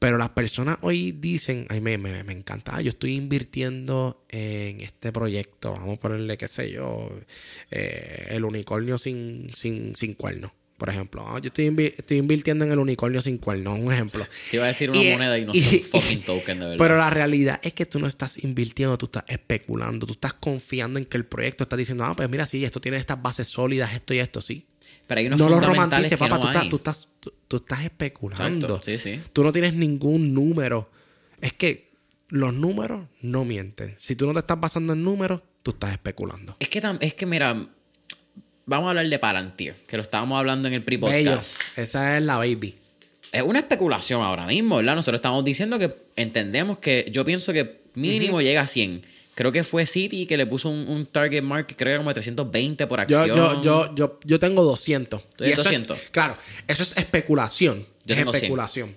Pero 0.00 0.16
las 0.16 0.30
personas 0.30 0.78
hoy 0.80 1.12
dicen, 1.12 1.66
ay, 1.68 1.82
me, 1.82 1.98
me, 1.98 2.24
me 2.24 2.32
encanta, 2.32 2.80
yo 2.80 2.88
estoy 2.88 3.16
invirtiendo 3.16 4.24
en 4.30 4.80
este 4.80 5.12
proyecto, 5.12 5.72
vamos 5.74 5.98
a 5.98 6.00
ponerle, 6.00 6.38
qué 6.38 6.48
sé 6.48 6.72
yo, 6.72 7.10
eh, 7.70 8.28
el 8.30 8.46
unicornio 8.46 8.96
sin, 8.96 9.50
sin, 9.54 9.94
sin 9.94 10.14
cuerno, 10.14 10.54
por 10.80 10.88
ejemplo. 10.90 11.22
Ah, 11.24 11.38
yo 11.40 11.46
estoy, 11.48 11.66
invi- 11.68 11.94
estoy 11.96 12.16
invirtiendo 12.16 12.64
en 12.64 12.72
el 12.72 12.78
unicornio 12.80 13.20
sin 13.20 13.38
cuerno, 13.38 13.74
un 13.74 13.92
ejemplo. 13.92 14.26
Te 14.50 14.56
iba 14.56 14.64
a 14.64 14.68
decir 14.68 14.90
una 14.90 15.00
Y- 15.00 15.12
moneda 15.12 15.38
y 15.38 15.44
no 15.44 15.52
y- 15.54 15.60
son 15.62 16.00
fucking 16.00 16.22
token, 16.22 16.58
de 16.58 16.64
verdad. 16.64 16.78
Pero 16.78 16.96
la 16.96 17.10
realidad 17.10 17.60
es 17.62 17.74
que 17.74 17.86
tú 17.86 18.00
no 18.00 18.06
estás 18.08 18.42
invirtiendo, 18.42 18.98
tú 18.98 19.06
estás 19.06 19.24
especulando, 19.28 20.06
tú 20.06 20.14
estás 20.14 20.34
confiando 20.34 20.98
en 20.98 21.04
que 21.04 21.16
el 21.18 21.26
proyecto 21.26 21.64
está 21.64 21.76
diciendo, 21.76 22.04
ah, 22.04 22.16
pues 22.16 22.28
mira, 22.28 22.46
sí, 22.46 22.64
esto 22.64 22.80
tiene 22.80 22.96
estas 22.96 23.20
bases 23.22 23.46
sólidas, 23.46 23.92
esto 23.94 24.14
y 24.14 24.18
esto, 24.18 24.40
sí. 24.40 24.66
Pero 25.06 25.18
hay 25.20 25.26
unos 25.26 25.38
No 25.38 25.48
lo 25.50 25.60
romantices, 25.60 26.16
papá, 26.16 26.38
no 26.38 26.40
tú, 26.40 26.46
estás, 26.48 26.68
tú, 26.68 26.76
estás, 26.76 27.08
tú, 27.20 27.32
tú 27.46 27.56
estás 27.58 27.84
especulando. 27.84 28.66
Exacto, 28.66 28.80
sí, 28.84 28.96
sí. 28.98 29.20
Tú 29.32 29.44
no 29.44 29.52
tienes 29.52 29.74
ningún 29.74 30.32
número. 30.34 30.90
Es 31.40 31.52
que 31.52 31.90
los 32.28 32.54
números 32.54 33.06
no 33.20 33.44
mienten. 33.44 33.94
Si 33.98 34.16
tú 34.16 34.26
no 34.26 34.32
te 34.32 34.38
estás 34.40 34.58
basando 34.58 34.92
en 34.94 35.02
números, 35.04 35.42
tú 35.62 35.72
estás 35.72 35.92
especulando. 35.92 36.56
Es 36.58 36.68
que, 36.68 36.80
es 37.00 37.14
que 37.14 37.26
mira, 37.26 37.68
vamos 38.70 38.86
a 38.86 38.90
hablar 38.90 39.08
de 39.08 39.18
Palantir, 39.18 39.74
que 39.86 39.96
lo 39.96 40.02
estábamos 40.02 40.38
hablando 40.38 40.68
en 40.68 40.74
el 40.74 40.82
pre-podcast. 40.84 41.60
Esa 41.76 42.16
es 42.16 42.22
la 42.22 42.36
baby. 42.36 42.76
Es 43.32 43.42
una 43.42 43.58
especulación 43.58 44.22
ahora 44.22 44.46
mismo, 44.46 44.76
¿verdad? 44.76 44.94
Nosotros 44.94 45.18
estamos 45.18 45.44
diciendo 45.44 45.78
que 45.78 45.94
entendemos 46.16 46.78
que 46.78 47.08
yo 47.12 47.24
pienso 47.24 47.52
que 47.52 47.80
mínimo 47.94 48.40
llega 48.40 48.62
a 48.62 48.66
100. 48.66 49.02
Creo 49.34 49.52
que 49.52 49.64
fue 49.64 49.86
City 49.86 50.26
que 50.26 50.36
le 50.36 50.46
puso 50.46 50.68
un, 50.68 50.86
un 50.88 51.06
target 51.06 51.42
mark 51.42 51.66
creo 51.76 51.94
que 51.94 51.98
como 51.98 52.10
de 52.10 52.14
320 52.14 52.86
por 52.86 53.00
acción. 53.00 53.26
yo, 53.28 53.62
yo, 53.62 53.94
yo, 53.94 54.20
yo 54.24 54.38
tengo 54.38 54.62
200. 54.64 55.28
¿Tú 55.36 55.44
es- 55.44 55.56
200? 55.56 55.98
claro, 56.10 56.36
eso 56.68 56.82
es 56.82 56.96
especulación. 56.96 57.86
Yo 58.04 58.14
es 58.14 58.18
tengo 58.18 58.32
100. 58.32 58.36
especulación. 58.44 58.96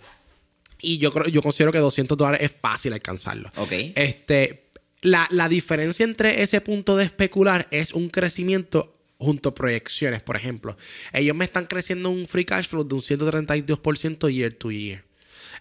Y 0.81 0.97
yo 0.97 1.11
creo, 1.13 1.27
yo 1.29 1.41
considero 1.41 1.71
que 1.71 1.77
200 1.79 2.17
dólares 2.17 2.41
es 2.41 2.51
fácil 2.59 2.91
alcanzarlo. 2.93 3.51
Ok. 3.55 3.71
Este, 3.95 4.65
la, 5.01 5.27
la 5.31 5.47
diferencia 5.47 6.03
entre 6.03 6.41
ese 6.43 6.59
punto 6.61 6.97
de 6.97 7.05
especular 7.05 7.67
es 7.71 7.93
un 7.93 8.09
crecimiento 8.09 8.93
junto 9.23 9.49
a 9.49 9.55
proyecciones. 9.55 10.21
Por 10.21 10.35
ejemplo, 10.35 10.77
ellos 11.11 11.35
me 11.35 11.45
están 11.45 11.65
creciendo 11.65 12.09
un 12.09 12.27
free 12.27 12.45
cash 12.45 12.67
flow 12.67 12.83
de 12.83 12.95
un 12.95 13.01
132% 13.01 14.33
year 14.33 14.53
to 14.53 14.71
year. 14.71 15.03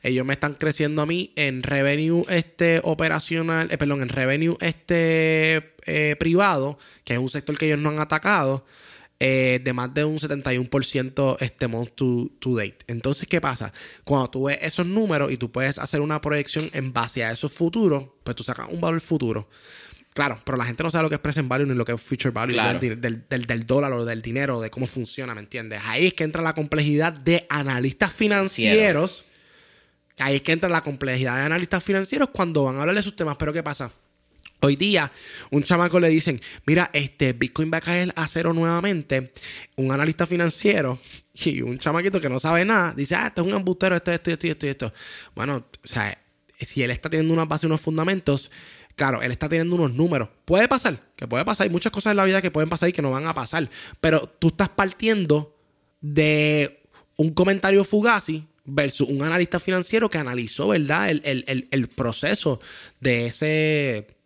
Ellos 0.02 0.26
me 0.26 0.32
están 0.32 0.54
creciendo 0.54 1.02
a 1.02 1.06
mí 1.06 1.32
en 1.36 1.62
revenue 1.62 2.24
este 2.28 2.80
operacional, 2.82 3.68
eh, 3.70 3.78
perdón, 3.78 4.02
en 4.02 4.08
revenue 4.08 4.56
este 4.60 5.74
eh, 5.86 6.16
privado, 6.18 6.78
que 7.04 7.14
es 7.14 7.18
un 7.20 7.28
sector 7.28 7.56
que 7.56 7.66
ellos 7.66 7.78
no 7.78 7.90
han 7.90 8.00
atacado, 8.00 8.66
eh, 9.20 9.60
de 9.62 9.72
más 9.72 9.94
de 9.94 10.04
un 10.04 10.18
71% 10.18 11.36
este 11.38 11.68
month 11.68 11.90
to, 11.94 12.30
to 12.40 12.56
date. 12.56 12.78
Entonces, 12.88 13.28
¿qué 13.28 13.40
pasa? 13.40 13.72
Cuando 14.02 14.28
tú 14.28 14.44
ves 14.44 14.58
esos 14.60 14.84
números 14.84 15.30
y 15.30 15.36
tú 15.36 15.52
puedes 15.52 15.78
hacer 15.78 16.00
una 16.00 16.20
proyección 16.20 16.68
en 16.72 16.92
base 16.92 17.24
a 17.24 17.30
esos 17.30 17.52
futuros, 17.52 18.06
pues 18.24 18.34
tú 18.34 18.42
sacas 18.42 18.68
un 18.68 18.80
valor 18.80 19.00
futuro. 19.00 19.48
Claro, 20.14 20.40
pero 20.44 20.58
la 20.58 20.64
gente 20.64 20.82
no 20.82 20.90
sabe 20.90 21.04
lo 21.04 21.08
que 21.08 21.14
es 21.14 21.20
present 21.22 21.48
value 21.48 21.66
ni 21.66 21.74
lo 21.74 21.84
que 21.86 21.92
es 21.92 22.00
future 22.00 22.30
value 22.30 22.52
Claro. 22.52 22.78
del, 22.78 23.00
del- 23.00 23.24
del- 23.28 23.46
del 23.46 23.66
dólar 23.66 23.92
o 23.94 24.04
del 24.04 24.20
dinero, 24.20 24.60
de 24.60 24.70
cómo 24.70 24.86
funciona, 24.86 25.34
¿me 25.34 25.40
entiendes? 25.40 25.80
Ahí 25.84 26.06
es 26.08 26.14
que 26.14 26.24
entra 26.24 26.42
la 26.42 26.52
complejidad 26.54 27.12
de 27.14 27.46
analistas 27.48 28.12
financieros. 28.12 29.24
Ahí 30.18 30.36
es 30.36 30.42
que 30.42 30.52
entra 30.52 30.68
la 30.68 30.82
complejidad 30.82 31.36
de 31.36 31.42
analistas 31.44 31.82
financieros 31.82 32.28
cuando 32.30 32.64
van 32.64 32.76
a 32.76 32.80
hablar 32.80 32.94
de 32.94 33.02
sus 33.02 33.16
temas. 33.16 33.36
Pero 33.38 33.52
¿qué 33.54 33.62
pasa? 33.62 33.90
Hoy 34.60 34.76
día, 34.76 35.10
un 35.50 35.64
chamaco 35.64 35.98
le 35.98 36.08
dicen, 36.10 36.40
mira, 36.66 36.90
este 36.92 37.32
Bitcoin 37.32 37.70
va 37.72 37.78
a 37.78 37.80
caer 37.80 38.12
a 38.14 38.28
cero 38.28 38.52
nuevamente. 38.52 39.32
Un 39.76 39.90
analista 39.90 40.26
financiero 40.26 41.00
y 41.34 41.62
un 41.62 41.78
chamaquito 41.78 42.20
que 42.20 42.28
no 42.28 42.38
sabe 42.38 42.64
nada, 42.66 42.92
dice, 42.94 43.14
ah, 43.16 43.28
este 43.28 43.40
es 43.40 43.46
un 43.46 43.54
embustero, 43.54 43.96
esto, 43.96 44.12
esto, 44.12 44.30
esto, 44.30 44.46
esto, 44.46 44.66
esto. 44.66 44.92
Bueno, 45.34 45.56
o 45.82 45.88
sea, 45.88 46.16
si 46.60 46.82
él 46.82 46.92
está 46.92 47.10
teniendo 47.10 47.34
una 47.34 47.46
base, 47.46 47.66
unos 47.66 47.80
fundamentos, 47.80 48.52
Claro, 48.94 49.22
él 49.22 49.32
está 49.32 49.48
teniendo 49.48 49.74
unos 49.76 49.92
números. 49.94 50.28
Puede 50.44 50.68
pasar, 50.68 51.00
que 51.16 51.26
puede 51.26 51.44
pasar. 51.44 51.64
Hay 51.66 51.70
muchas 51.70 51.92
cosas 51.92 52.10
en 52.12 52.16
la 52.18 52.24
vida 52.24 52.42
que 52.42 52.50
pueden 52.50 52.68
pasar 52.68 52.88
y 52.88 52.92
que 52.92 53.02
no 53.02 53.10
van 53.10 53.26
a 53.26 53.34
pasar. 53.34 53.68
Pero 54.00 54.26
tú 54.38 54.48
estás 54.48 54.68
partiendo 54.68 55.56
de 56.00 56.82
un 57.16 57.32
comentario 57.32 57.84
fugazi 57.84 58.46
versus 58.64 59.08
un 59.08 59.22
analista 59.22 59.58
financiero 59.60 60.08
que 60.10 60.18
analizó, 60.18 60.68
¿verdad? 60.68 61.10
El, 61.10 61.22
el- 61.24 61.68
el 61.70 61.88
proceso 61.88 62.60
de 63.00 63.26
ese 63.26 64.16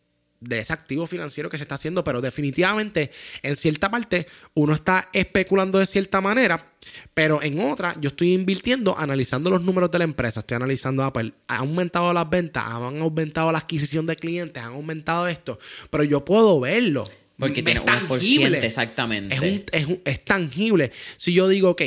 de 0.40 0.58
ese 0.58 0.72
activo 0.72 1.06
financiero 1.06 1.48
que 1.48 1.56
se 1.56 1.64
está 1.64 1.76
haciendo, 1.76 2.04
pero 2.04 2.20
definitivamente 2.20 3.10
en 3.42 3.56
cierta 3.56 3.90
parte 3.90 4.26
uno 4.54 4.74
está 4.74 5.08
especulando 5.12 5.78
de 5.78 5.86
cierta 5.86 6.20
manera, 6.20 6.72
pero 7.14 7.42
en 7.42 7.58
otra 7.60 7.96
yo 8.00 8.08
estoy 8.08 8.32
invirtiendo 8.34 8.96
analizando 8.98 9.50
los 9.50 9.62
números 9.62 9.90
de 9.90 9.98
la 9.98 10.04
empresa, 10.04 10.40
estoy 10.40 10.56
analizando 10.56 11.02
Apple, 11.04 11.32
ha 11.48 11.56
aumentado 11.58 12.12
las 12.12 12.28
ventas, 12.28 12.64
han 12.66 13.00
aumentado 13.00 13.50
la 13.50 13.58
adquisición 13.58 14.06
de 14.06 14.16
clientes, 14.16 14.62
han 14.62 14.72
aumentado 14.74 15.26
esto, 15.26 15.58
pero 15.90 16.04
yo 16.04 16.24
puedo 16.24 16.60
verlo. 16.60 17.04
Porque 17.38 17.60
Es 17.60 17.64
tiene 17.66 17.80
un 17.80 17.86
por 17.86 18.18
tangible. 18.18 18.20
ciento 18.48 18.66
exactamente. 18.66 19.34
Es, 19.34 19.40
un- 19.42 19.64
es 19.70 19.84
un- 19.86 20.00
es 20.06 20.24
tangible. 20.24 20.90
Si 21.18 21.34
yo 21.34 21.48
digo, 21.48 21.68
ok, 21.70 21.82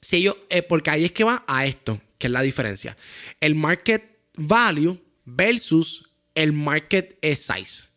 si 0.00 0.16
ellos, 0.16 0.36
eh, 0.48 0.62
porque 0.62 0.90
ahí 0.90 1.04
es 1.04 1.10
que 1.12 1.24
va 1.24 1.42
a 1.48 1.66
esto, 1.66 2.00
que 2.18 2.28
es 2.28 2.32
la 2.32 2.40
diferencia. 2.42 2.96
El 3.40 3.56
market 3.56 4.04
value 4.36 4.96
versus 5.24 6.08
el 6.34 6.52
market 6.52 7.18
size. 7.22 7.88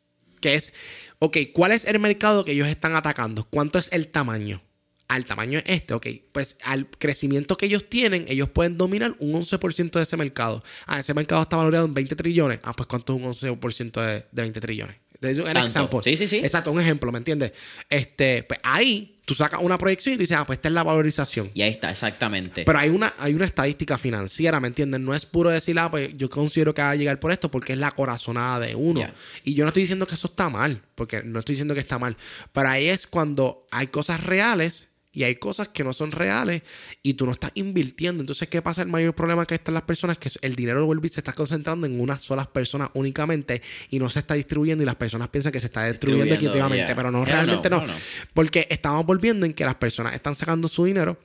Que 0.42 0.56
es, 0.56 0.74
ok, 1.20 1.38
¿cuál 1.54 1.72
es 1.72 1.86
el 1.86 2.00
mercado 2.00 2.46
que 2.46 2.52
ellos 2.52 2.68
están 2.68 2.96
atacando? 2.96 3.46
¿Cuánto 3.50 3.80
es 3.80 3.90
el 3.92 4.10
tamaño? 4.10 4.62
Al 5.08 5.26
tamaño 5.26 5.60
es 5.60 5.66
este, 5.68 5.94
ok. 5.94 6.08
Pues 6.32 6.58
al 6.64 6.90
crecimiento 6.90 7.58
que 7.58 7.68
ellos 7.68 7.90
tienen, 7.90 8.26
ellos 8.28 8.50
pueden 8.50 8.78
dominar 8.78 9.16
un 9.20 9.34
11% 9.34 9.92
de 9.92 10.04
ese 10.04 10.18
mercado. 10.18 10.64
Ah, 10.86 11.00
ese 11.00 11.14
mercado 11.14 11.42
está 11.42 11.56
valorado 11.56 11.86
en 11.86 11.94
20 11.94 12.16
trillones. 12.16 12.60
Ah, 12.64 12.74
pues 12.74 12.88
¿cuánto 12.88 13.16
es 13.16 13.44
un 13.44 13.52
11% 13.54 14.02
de, 14.02 14.26
de 14.32 14.42
20 14.42 14.60
trillones? 14.60 14.98
Es 15.22 15.40
un. 15.40 16.04
Sí, 16.04 16.16
sí, 16.16 16.28
sí. 16.28 16.38
Exacto, 16.38 16.72
un 16.72 16.80
ejemplo, 16.80 17.12
¿me 17.12 17.18
entiendes? 17.18 17.54
Este, 17.90 18.44
pues 18.44 18.60
ahí 18.64 19.17
tú 19.28 19.36
sacas 19.36 19.60
una 19.62 19.78
proyección 19.78 20.16
y 20.16 20.18
dices, 20.20 20.38
ah, 20.38 20.46
pues 20.46 20.56
esta 20.56 20.70
es 20.70 20.74
la 20.74 20.84
valorización. 20.84 21.52
Y 21.54 21.62
ahí 21.62 21.70
está, 21.70 21.92
exactamente. 21.92 22.64
Pero 22.64 22.80
hay 22.80 22.88
una, 22.88 23.14
hay 23.20 23.34
una 23.34 23.44
estadística 23.44 23.98
financiera, 23.98 24.62
¿me 24.62 24.70
entiendes? 24.70 25.02
No 25.02 25.14
es 25.14 25.26
puro 25.26 25.50
decir, 25.50 25.78
ah, 25.80 25.92
pues 25.92 26.12
yo 26.16 26.30
considero 26.30 26.74
que 26.74 26.82
va 26.82 26.92
a 26.92 26.96
llegar 26.96 27.20
por 27.20 27.34
esto 27.34 27.52
porque 27.52 27.74
es 27.74 27.80
la 27.80 27.92
corazonada 27.92 28.62
de 28.62 28.76
uno. 28.76 29.02
Y 29.44 29.54
yo 29.54 29.66
no 29.66 29.68
estoy 29.68 29.84
diciendo 29.84 30.08
que 30.08 30.16
eso 30.16 30.28
está 30.28 30.50
mal, 30.50 30.82
porque 30.96 31.24
no 31.24 31.40
estoy 31.40 31.56
diciendo 31.56 31.74
que 31.74 31.82
está 31.82 32.00
mal. 32.00 32.16
Pero 32.54 32.70
ahí 32.70 32.88
es 32.88 33.06
cuando 33.06 33.68
hay 33.70 33.88
cosas 33.88 34.24
reales 34.24 34.92
y 35.18 35.24
hay 35.24 35.38
cosas 35.38 35.70
que 35.70 35.84
no 35.84 35.94
son 35.94 36.12
reales 36.12 36.62
y 37.02 37.16
tú 37.16 37.26
no 37.26 37.32
estás 37.32 37.50
invirtiendo. 37.56 38.22
Entonces, 38.22 38.48
¿qué 38.50 38.62
pasa? 38.62 38.84
El 38.84 38.90
mayor 38.90 39.16
problema 39.16 39.48
que 39.48 39.56
están 39.56 39.74
las 39.74 39.82
personas 39.82 40.20
que 40.20 40.30
el 40.42 40.56
dinero 40.56 40.86
vuelve 40.86 41.10
se 41.10 41.22
está 41.22 41.34
concentrando 41.34 41.88
en 41.88 42.00
unas 42.00 42.22
solas 42.22 42.46
personas 42.48 42.92
únicamente 42.94 43.64
y 43.90 43.98
no 43.98 44.12
se 44.12 44.20
está 44.20 44.36
distribuyendo 44.36 44.84
y 44.84 44.86
las 44.86 44.96
personas 44.96 45.30
piensan 45.30 45.52
que 45.52 45.60
se 45.60 45.66
está 45.66 45.86
distribuyendo, 45.90 46.26
Distribuyendo, 46.26 46.58
equitativamente, 46.76 46.86
yeah. 46.86 46.96
pero 46.96 47.10
no, 47.10 47.26
realmente 47.26 47.68
no, 47.68 47.78
no. 47.78 47.84
hell 47.86 47.90
no. 47.90 47.96
Porque 48.36 48.68
estamos 48.70 49.04
volviendo 49.08 49.48
en 49.48 49.56
que 49.56 49.66
las 49.66 49.76
personas 49.76 50.14
están 50.14 50.36
sacando 50.36 50.68
su 50.68 50.86
dinero 50.86 51.18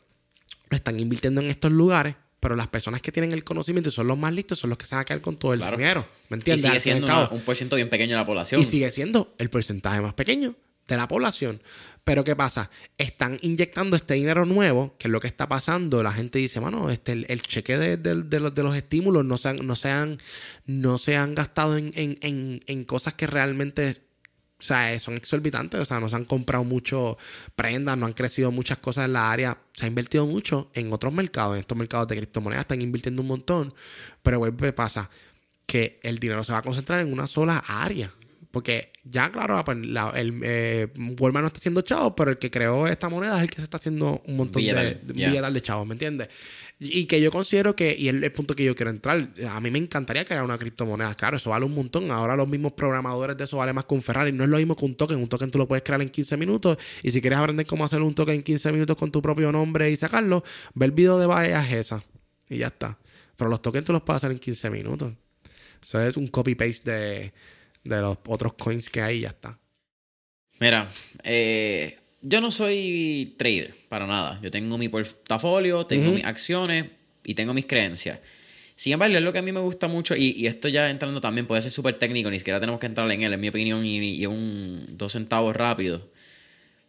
lo 0.71 0.77
están 0.77 0.99
invirtiendo 0.99 1.43
en 1.43 1.51
estos 1.51 1.71
lugares, 1.71 2.15
pero 2.41 2.57
las 2.57 2.69
personas 2.69 3.03
que 3.03 3.13
tienen 3.13 3.33
el 3.33 3.45
conocimiento 3.45 3.91
y 3.91 3.93
son 3.93 4.07
los 4.07 4.17
más 4.17 4.33
listos 4.33 4.59
son 4.59 4.71
los 4.71 4.79
que 4.79 4.87
se 4.87 4.95
van 4.95 5.03
a 5.03 5.05
quedar 5.05 5.21
con 5.21 5.37
todo 5.37 5.53
el 5.53 5.61
Claro. 5.61 5.77
dinero. 5.77 6.07
¿Me 6.31 6.37
entiendes? 6.39 6.63
sigue 6.63 6.73
y 6.73 6.77
al 6.77 6.81
siendo 6.81 7.07
una- 7.09 7.29
un 7.29 7.41
por 7.43 7.55
ciento 7.57 7.77
bien 7.77 7.91
pequeño 7.91 8.13
de 8.13 8.17
la 8.23 8.25
población. 8.27 8.59
Y 8.59 8.65
sigue 8.65 8.91
siendo 8.91 9.35
el 9.37 9.51
porcentaje 9.51 10.01
más 10.01 10.15
pequeño 10.15 10.55
de 10.89 10.97
la 10.97 11.09
población. 11.09 11.63
Pero 12.05 12.25
¿qué 12.25 12.35
pasa? 12.35 12.71
Están 12.99 13.39
inyectando 13.43 13.95
este 13.97 14.15
dinero 14.15 14.45
nuevo, 14.45 14.97
que 14.99 15.07
es 15.09 15.13
lo 15.13 15.21
que 15.21 15.29
está 15.29 15.49
pasando. 15.49 16.03
La 16.03 16.13
gente 16.13 16.39
dice, 16.41 16.61
mano, 16.61 16.91
este, 16.91 17.13
el, 17.13 17.43
cheque 17.43 17.79
de, 17.79 17.97
de- 17.97 18.41
los, 18.41 18.55
de 18.55 18.63
los 18.63 18.75
estímulos 18.77 19.25
no 19.25 19.39
se 19.39 19.51
han, 19.51 19.65
no 19.67 19.77
se 19.77 20.19
no 20.67 20.99
se 20.99 21.17
han 21.17 21.35
gastado 21.35 21.77
en, 21.77 21.93
en- 21.95 22.61
en- 22.67 22.85
cosas 22.85 23.15
que 23.15 23.27
realmente 23.29 23.97
o 24.59 24.65
sea, 24.65 24.99
son 25.01 25.15
exorbitantes. 25.17 25.81
O 25.81 25.85
sea, 25.85 26.01
no 26.01 26.09
se 26.09 26.17
han 26.17 26.25
comprado 26.25 26.65
mucho 26.65 27.19
prendas, 27.55 27.97
no 27.99 28.07
han 28.07 28.13
crecido 28.13 28.51
muchas 28.51 28.79
cosas 28.79 29.05
en 29.07 29.13
la 29.13 29.31
área. 29.31 29.59
Se 29.73 29.85
ha 29.85 29.89
invertido 29.89 30.27
mucho 30.27 30.71
en 30.75 30.93
otros 30.93 31.13
mercados. 31.13 31.55
En 31.55 31.61
estos 31.61 31.79
mercados 31.79 32.09
de 32.09 32.17
criptomonedas 32.17 32.63
están 32.65 32.83
invirtiendo 32.83 33.23
un 33.23 33.29
montón. 33.29 33.75
Pero 34.23 34.39
vuelve, 34.41 34.73
pasa 34.73 35.09
que 35.67 36.01
el 36.03 36.19
dinero 36.19 36.43
se 36.45 36.53
va 36.53 36.59
a 36.59 36.63
concentrar 36.63 37.01
en 37.01 37.13
una 37.13 37.27
sola 37.29 37.59
área. 37.67 38.13
Porque 38.53 38.93
ya, 39.03 39.33
claro, 39.33 39.65
pues, 39.65 39.79
la- 39.79 40.13
el, 40.15 40.41
eh, 40.45 40.89
Walmart 41.19 41.43
no 41.43 41.47
está 41.49 41.57
haciendo 41.59 41.81
chavos, 41.81 42.13
pero 42.15 42.31
el 42.31 42.39
que 42.39 42.51
creó 42.51 42.87
esta 42.87 43.09
moneda 43.09 43.39
es 43.39 43.43
el 43.45 43.51
que 43.51 43.57
se 43.57 43.65
está 43.65 43.79
haciendo 43.79 44.23
un 44.27 44.37
montón 44.37 44.63
de, 44.63 45.01
yeah. 45.15 45.31
billetal 45.31 45.55
de 45.55 45.61
chavos, 45.63 45.87
¿me 45.87 45.95
entiendes? 45.95 46.29
Y, 46.79 47.01
y 47.01 47.07
que 47.07 47.19
yo 47.23 47.31
considero 47.31 47.75
que, 47.75 47.97
y 47.99 48.09
es 48.09 48.15
el 48.15 48.33
punto 48.33 48.55
que 48.55 48.63
yo 48.63 48.77
quiero 48.77 48.91
entrar, 48.91 49.27
a 49.49 49.59
mí 49.61 49.71
me 49.71 49.79
encantaría 49.79 50.27
crear 50.27 50.45
una 50.45 50.59
criptomoneda. 50.59 51.15
Claro, 51.15 51.39
eso 51.39 51.49
vale 51.49 51.65
un 51.65 51.75
montón. 51.75 52.11
Ahora 52.11 52.37
los 52.37 52.47
mismos 52.47 52.73
programadores 52.73 53.39
de 53.39 53.45
eso 53.45 53.57
vale 53.57 53.73
más 53.73 53.87
que 53.87 53.95
un 53.95 54.03
Ferrari. 54.03 54.33
No 54.33 54.45
es 54.45 54.51
lo 54.51 54.59
mismo 54.59 54.77
que 54.77 54.85
un 54.85 54.97
token. 54.97 55.17
Un 55.17 55.29
token 55.29 55.51
tú 55.51 55.57
lo 55.57 55.67
puedes 55.67 55.83
crear 55.83 56.03
en 56.03 56.11
15 56.11 56.37
minutos. 56.37 56.77
Y 57.03 57.11
si 57.11 57.23
quieres 57.23 57.39
aprender 57.39 57.65
cómo 57.65 57.87
hacer 57.87 58.03
un 58.03 58.15
token 58.15 58.35
en 58.35 58.43
15 58.43 58.71
minutos 58.71 58.97
con 58.99 59.11
tu 59.11 59.23
propio 59.23 59.51
nombre 59.51 59.91
y 59.91 59.97
sacarlo, 59.97 60.45
ve 60.75 60.85
el 60.87 60.93
video 60.93 61.19
de 61.19 61.27
Bahía 61.27 61.67
esa. 61.79 62.05
Y 62.51 62.59
ya 62.59 62.67
está. 62.67 62.99
Pero 63.35 63.49
los 63.49 63.63
tokens 63.63 63.87
tú 63.87 63.93
los 63.95 64.03
puedes 64.03 64.19
hacer 64.19 64.31
en 64.33 64.39
15 64.39 64.69
minutos. 64.69 65.15
Eso 65.83 66.01
es 66.01 66.17
un 66.17 66.29
copy-paste 66.29 66.91
de, 66.91 67.33
de 67.85 68.01
los 68.01 68.19
otros 68.27 68.55
coins 68.55 68.89
que 68.91 69.01
hay 69.03 69.19
y 69.19 69.21
ya 69.23 69.29
está. 69.31 69.59
Mira, 70.61 70.89
eh, 71.25 71.99
yo 72.21 72.41
no 72.41 72.51
soy 72.51 73.35
trader 73.37 73.75
para 73.89 74.07
nada. 74.07 74.39
Yo 74.43 74.51
tengo 74.51 74.79
mi 74.79 74.89
portafolio, 74.89 75.87
tengo 75.87 76.13
mis 76.13 76.25
acciones 76.25 76.87
y 77.25 77.35
tengo 77.35 77.53
mis 77.55 77.67
creencias. 77.67 78.21
Sin 78.77 78.93
embargo, 78.93 79.17
es 79.17 79.23
lo 79.23 79.33
que 79.33 79.39
a 79.39 79.43
mí 79.43 79.53
me 79.53 79.61
gusta 79.61 79.87
mucho, 79.87 80.17
y, 80.17 80.31
y 80.31 80.47
esto 80.47 80.69
ya 80.69 80.91
entrando 80.91 81.21
también 81.21 81.47
puede 81.47 81.63
ser 81.63 81.71
súper 81.71 81.99
técnico, 81.99 82.31
ni 82.31 82.39
siquiera 82.39 82.59
tenemos 82.59 82.81
que 82.81 82.87
entrar 82.87 83.09
en 83.11 83.23
él, 83.23 83.33
en 83.33 83.41
mi 83.41 83.49
opinión, 83.49 83.85
y, 83.85 83.99
y 84.17 84.27
un 84.27 84.87
dos 84.97 85.13
centavos 85.13 85.55
rápido. 85.55 86.09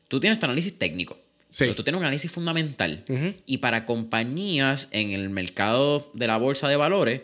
Tú 0.08 0.20
tienes 0.20 0.40
tu 0.40 0.46
análisis 0.46 0.78
técnico, 0.78 1.20
Sí. 1.50 1.66
pero 1.66 1.76
tú 1.76 1.84
tienes 1.84 1.98
un 2.00 2.04
análisis 2.06 2.32
fundamental. 2.32 3.04
Y 3.46 3.58
para 3.60 3.86
compañías 3.86 4.88
en 4.92 5.12
el 5.12 5.30
mercado 5.30 6.10
de 6.16 6.26
la 6.26 6.38
bolsa 6.38 6.68
de 6.68 6.76
valores, 6.78 7.22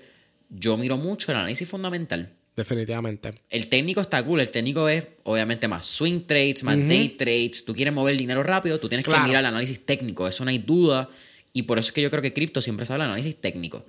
yo 0.49 0.77
miro 0.77 0.97
mucho 0.97 1.31
el 1.31 1.37
análisis 1.39 1.67
fundamental. 1.67 2.33
Definitivamente. 2.59 3.33
El 3.49 3.67
técnico 3.67 4.01
está 4.01 4.21
cool. 4.23 4.41
El 4.41 4.51
técnico 4.51 4.87
es, 4.89 5.05
obviamente, 5.23 5.67
más 5.67 5.85
swing 5.85 6.21
trades, 6.27 6.63
más 6.63 6.77
day 6.77 7.09
trades. 7.09 7.63
Tú 7.65 7.73
quieres 7.73 7.93
mover 7.93 8.17
dinero 8.17 8.43
rápido, 8.43 8.79
tú 8.79 8.89
tienes 8.89 9.05
Claro. 9.05 9.23
que 9.23 9.27
mirar 9.29 9.39
el 9.41 9.45
análisis 9.47 9.85
técnico. 9.85 10.27
Eso 10.27 10.43
no 10.43 10.49
hay 10.51 10.57
duda. 10.59 11.09
Y 11.53 11.63
por 11.63 11.79
eso 11.79 11.87
es 11.87 11.91
que 11.93 12.01
yo 12.01 12.09
creo 12.11 12.21
que 12.21 12.33
cripto 12.33 12.61
siempre 12.61 12.85
habla 12.89 13.05
de 13.05 13.11
análisis 13.11 13.35
técnico. 13.39 13.83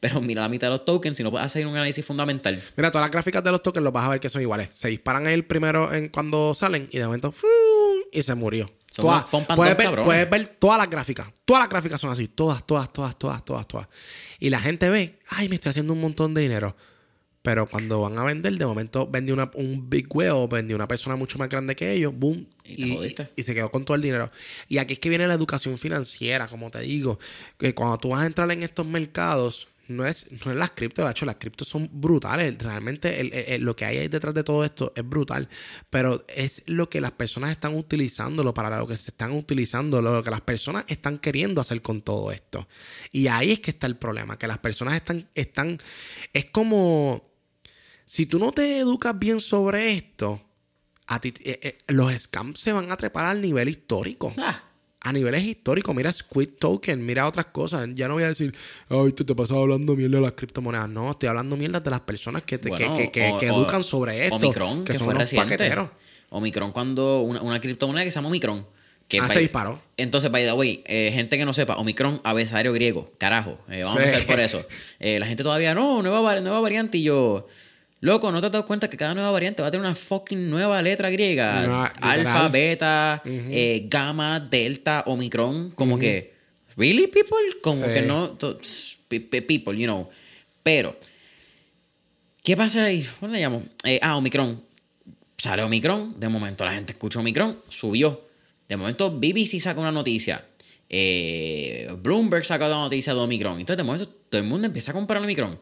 Pero 0.00 0.20
mira 0.20 0.40
la 0.42 0.48
mitad 0.48 0.66
de 0.68 0.70
los 0.76 0.84
tokens 0.84 1.20
y 1.20 1.22
no 1.22 1.30
puedes 1.30 1.46
hacer 1.46 1.66
un 1.66 1.74
análisis 1.74 2.04
fundamental. 2.04 2.60
Mira, 2.76 2.90
todas 2.90 3.04
las 3.04 3.10
gráficas 3.12 3.44
de 3.44 3.50
los 3.52 3.62
tokens 3.62 3.84
los 3.84 3.92
vas 3.92 4.06
a 4.06 4.08
ver 4.10 4.20
que 4.20 4.28
son 4.28 4.42
iguales. 4.42 4.68
Se 4.72 4.88
disparan 4.88 5.26
el 5.26 5.44
primero 5.44 5.92
en 5.94 6.08
cuando 6.08 6.54
salen 6.54 6.88
y 6.90 6.98
de 6.98 7.04
momento 7.04 7.32
¡fum! 7.32 7.48
y 8.12 8.22
se 8.22 8.34
murió. 8.34 8.70
Todas- 8.96 9.24
puedes, 9.54 9.76
ver, 9.76 9.94
puedes 10.02 10.28
ver 10.28 10.46
todas 10.58 10.78
las 10.78 10.90
gráficas. 10.90 11.28
Todas 11.44 11.62
las 11.62 11.68
gráficas 11.70 12.00
son 12.00 12.10
así. 12.10 12.26
Todas, 12.28 12.66
todas, 12.66 12.92
todas, 12.92 13.16
todas, 13.18 13.44
todas, 13.44 13.68
todas. 13.68 13.88
Y 14.40 14.50
la 14.50 14.58
gente 14.58 14.88
ve, 14.90 15.18
ay, 15.28 15.48
me 15.48 15.54
estoy 15.56 15.70
haciendo 15.70 15.92
un 15.92 16.00
montón 16.00 16.34
de 16.34 16.40
dinero. 16.42 16.74
Pero 17.42 17.66
cuando 17.66 18.00
van 18.02 18.18
a 18.18 18.24
vender, 18.24 18.52
de 18.58 18.66
momento 18.66 19.06
vende 19.06 19.32
una, 19.32 19.50
un 19.54 19.88
big 19.88 20.06
whale, 20.14 20.46
vende 20.46 20.74
una 20.74 20.86
persona 20.86 21.16
mucho 21.16 21.38
más 21.38 21.48
grande 21.48 21.74
que 21.74 21.90
ellos, 21.92 22.12
boom, 22.14 22.46
Y 22.64 22.84
y, 22.84 23.14
y 23.36 23.42
se 23.42 23.54
quedó 23.54 23.70
con 23.70 23.84
todo 23.86 23.94
el 23.94 24.02
dinero. 24.02 24.30
Y 24.68 24.76
aquí 24.78 24.92
es 24.94 24.98
que 24.98 25.08
viene 25.08 25.26
la 25.26 25.34
educación 25.34 25.78
financiera, 25.78 26.48
como 26.48 26.70
te 26.70 26.80
digo, 26.80 27.18
que 27.58 27.74
cuando 27.74 27.96
tú 27.98 28.10
vas 28.10 28.20
a 28.22 28.26
entrar 28.26 28.50
en 28.52 28.62
estos 28.62 28.86
mercados, 28.86 29.68
no 29.88 30.06
es, 30.06 30.28
no 30.44 30.52
es 30.52 30.56
las 30.56 30.70
criptos, 30.70 31.04
de 31.04 31.10
hecho, 31.10 31.26
las 31.26 31.34
criptos 31.36 31.66
son 31.66 31.88
brutales. 31.92 32.56
Realmente 32.58 33.20
el- 33.20 33.32
el- 33.32 33.44
el- 33.54 33.62
lo 33.62 33.74
que 33.74 33.84
hay 33.86 33.98
ahí 33.98 34.06
detrás 34.08 34.32
de 34.34 34.44
todo 34.44 34.64
esto 34.64 34.92
es 34.94 35.02
brutal. 35.08 35.48
Pero 35.88 36.24
es 36.28 36.62
lo 36.66 36.88
que 36.88 37.00
las 37.00 37.10
personas 37.10 37.50
están 37.50 37.74
utilizándolo 37.74 38.54
para 38.54 38.78
lo 38.78 38.86
que 38.86 38.94
se 38.96 39.10
están 39.10 39.32
utilizando, 39.32 40.00
lo 40.00 40.22
que 40.22 40.30
las 40.30 40.42
personas 40.42 40.84
están 40.86 41.18
queriendo 41.18 41.60
hacer 41.60 41.82
con 41.82 42.02
todo 42.02 42.30
esto. 42.30 42.68
Y 43.10 43.26
ahí 43.26 43.50
es 43.50 43.58
que 43.60 43.72
está 43.72 43.88
el 43.88 43.96
problema, 43.96 44.38
que 44.38 44.46
las 44.46 44.58
personas 44.58 44.94
están, 44.94 45.28
están, 45.34 45.78
es 46.32 46.44
como, 46.52 47.29
si 48.12 48.26
tú 48.26 48.40
no 48.40 48.50
te 48.50 48.78
educas 48.78 49.16
bien 49.16 49.38
sobre 49.38 49.92
esto, 49.92 50.40
a 51.06 51.20
ti, 51.20 51.32
eh, 51.44 51.60
eh, 51.62 51.78
los 51.88 52.12
scams 52.12 52.58
se 52.58 52.72
van 52.72 52.90
a 52.90 52.96
trepar 52.96 53.24
al 53.26 53.40
nivel 53.40 53.68
histórico. 53.68 54.32
Ah, 54.38 54.64
A 55.02 55.12
niveles 55.12 55.44
históricos, 55.44 55.94
mira 55.94 56.10
Squid 56.12 56.56
Token, 56.58 57.06
mira 57.06 57.26
otras 57.28 57.46
cosas. 57.46 57.88
Ya 57.94 58.08
no 58.08 58.14
voy 58.14 58.24
a 58.24 58.28
decir, 58.28 58.52
ay, 58.88 59.12
tú 59.12 59.24
te 59.24 59.34
pasas 59.34 59.56
hablando 59.56 59.94
mierda 59.94 60.16
de 60.18 60.22
las 60.24 60.32
criptomonedas. 60.32 60.88
No, 60.88 61.12
estoy 61.12 61.28
hablando 61.28 61.56
mierda 61.56 61.78
de 61.80 61.88
las 61.90 62.00
personas 62.00 62.42
que, 62.42 62.58
te- 62.58 62.70
que- 62.70 62.76
bueno, 62.84 62.96
que, 62.96 63.10
que- 63.12 63.30
o- 63.30 63.38
que 63.38 63.50
o- 63.50 63.56
educan 63.56 63.82
sobre 63.84 64.24
esto. 64.24 64.36
Omicron, 64.36 64.84
que, 64.84 64.92
son 64.94 64.98
fue 65.04 65.14
unos 65.14 65.20
reciente. 65.20 65.56
paqueteros. 65.56 65.90
Omicron 66.30 66.72
cuando... 66.72 67.20
Una, 67.22 67.40
una 67.42 67.60
criptomoneda 67.60 68.04
que 68.04 68.10
se 68.10 68.16
llama 68.16 68.28
Omicron. 68.28 68.66
Que 69.08 69.18
Ah, 69.20 69.28
se 69.28 69.40
disparó. 69.40 69.80
Entonces, 69.96 70.30
by 70.30 70.44
the 70.44 70.52
way, 70.52 70.82
eh, 70.86 71.10
gente 71.14 71.38
que 71.38 71.44
no 71.44 71.52
sepa, 71.52 71.76
Omicron, 71.76 72.20
abecedario 72.22 72.72
griego. 72.72 73.10
Carajo, 73.18 73.58
eh, 73.70 73.82
vamos 73.82 74.00
a 74.00 74.04
empezar 74.04 74.26
por 74.26 74.38
eso. 74.40 74.64
La 75.00 75.26
gente 75.26 75.42
todavía, 75.42 75.74
no, 75.74 76.02
nueva, 76.02 76.20
va- 76.20 76.40
nueva 76.40 76.60
variante. 76.60 76.98
Y 76.98 77.04
yo, 77.04 77.48
loco, 78.00 78.32
¿no 78.32 78.40
te 78.40 78.46
has 78.46 78.52
dado 78.52 78.66
cuenta 78.66 78.88
que 78.88 78.96
cada 78.96 79.14
nueva 79.14 79.30
variante 79.30 79.62
va 79.62 79.68
a 79.68 79.70
tener 79.70 79.86
una 79.86 79.94
fucking 79.94 80.48
nueva 80.50 80.80
letra 80.82 81.10
griega? 81.10 81.66
No, 81.66 81.84
Alfa, 82.00 82.48
beta, 82.48 83.22
eh, 83.24 83.86
gamma, 83.88 84.40
delta, 84.40 85.04
Omicron. 85.06 85.70
Como 85.72 85.98
que, 85.98 86.34
¿really, 86.76 87.06
people? 87.06 87.36
Como 87.62 87.84
Sí. 87.84 87.92
que 87.92 88.02
no, 88.02 88.38
people, 89.08 89.76
you 89.78 89.84
know. 89.86 90.08
Pero, 90.62 90.96
¿qué 91.00 91.10
¿Qué 92.42 92.56
pasa 92.56 92.84
ahí? 92.84 93.06
¿Cómo 93.20 93.32
le 93.32 93.40
llamo? 93.40 93.62
Eh, 93.84 93.98
ah, 94.02 94.16
Omicron. 94.16 94.62
Sale 95.36 95.62
Omicron, 95.62 96.18
de 96.18 96.28
momento 96.28 96.64
la 96.64 96.72
gente 96.72 96.92
escucha 96.92 97.18
Omicron, 97.18 97.58
subió. 97.68 98.28
De 98.68 98.76
momento 98.76 99.10
BBC 99.10 99.58
saca 99.58 99.80
una 99.80 99.90
noticia. 99.92 100.44
Eh, 100.88 101.88
Bloomberg 102.02 102.44
saca 102.44 102.66
una 102.66 102.76
noticia 102.76 103.14
de 103.14 103.20
Omicron. 103.20 103.58
Entonces 103.58 103.78
de 103.78 103.84
momento 103.84 104.08
todo 104.28 104.40
el 104.40 104.46
mundo 104.46 104.66
empieza 104.66 104.90
a 104.90 104.94
comprar 104.94 105.22
Omicron. 105.22 105.58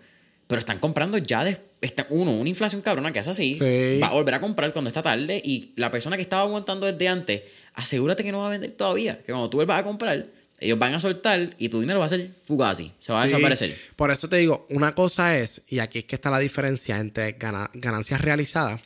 Pero 0.47 0.59
están 0.59 0.79
comprando 0.79 1.19
ya 1.19 1.45
de, 1.45 1.61
está, 1.81 2.07
uno, 2.11 2.33
una 2.33 2.49
inflación 2.49 2.83
cabrona 2.83 3.13
que 3.13 3.19
es 3.21 3.29
así. 3.29 3.55
Sí. 3.55 3.99
Va 4.03 4.09
a 4.09 4.13
volver 4.13 4.35
a 4.35 4.41
comprar 4.41 4.73
cuando 4.73 4.89
está 4.89 5.03
tarde. 5.03 5.41
Y 5.45 5.73
la 5.77 5.91
persona 5.91 6.17
que 6.17 6.23
estaba 6.23 6.43
aguantando 6.43 6.87
desde 6.91 7.09
antes, 7.09 7.43
asegúrate 7.75 8.23
que 8.25 8.33
no 8.33 8.39
va 8.41 8.49
a 8.49 8.51
vender 8.51 8.71
todavía. 8.73 9.19
Que 9.19 9.33
cuando 9.33 9.49
tú 9.51 9.59
vuelvas 9.59 9.81
a 9.81 9.85
comprar, 9.85 10.27
ellos 10.61 10.79
van 10.79 10.93
a 10.95 11.01
soltar 11.01 11.55
y 11.59 11.69
tu 11.69 11.81
dinero 11.81 12.01
va 12.01 12.07
a 12.07 12.09
ser 12.09 12.31
fugazi. 12.45 12.93
Se 12.99 13.13
va 13.13 13.23
a 13.23 13.27
Sí, 13.29 13.33
desaparecer. 13.35 13.77
Por 13.97 14.11
eso 14.11 14.29
te 14.29 14.37
digo, 14.37 14.67
una 14.71 14.95
cosa 14.95 15.39
es, 15.39 15.63
y 15.69 15.79
aquí 15.79 16.01
es 16.01 16.05
que 16.05 16.17
está 16.17 16.31
la 16.31 16.41
diferencia 16.41 16.99
entre 16.99 17.33
gana- 17.33 17.71
ganancias 17.75 18.21
realizadas 18.21 18.81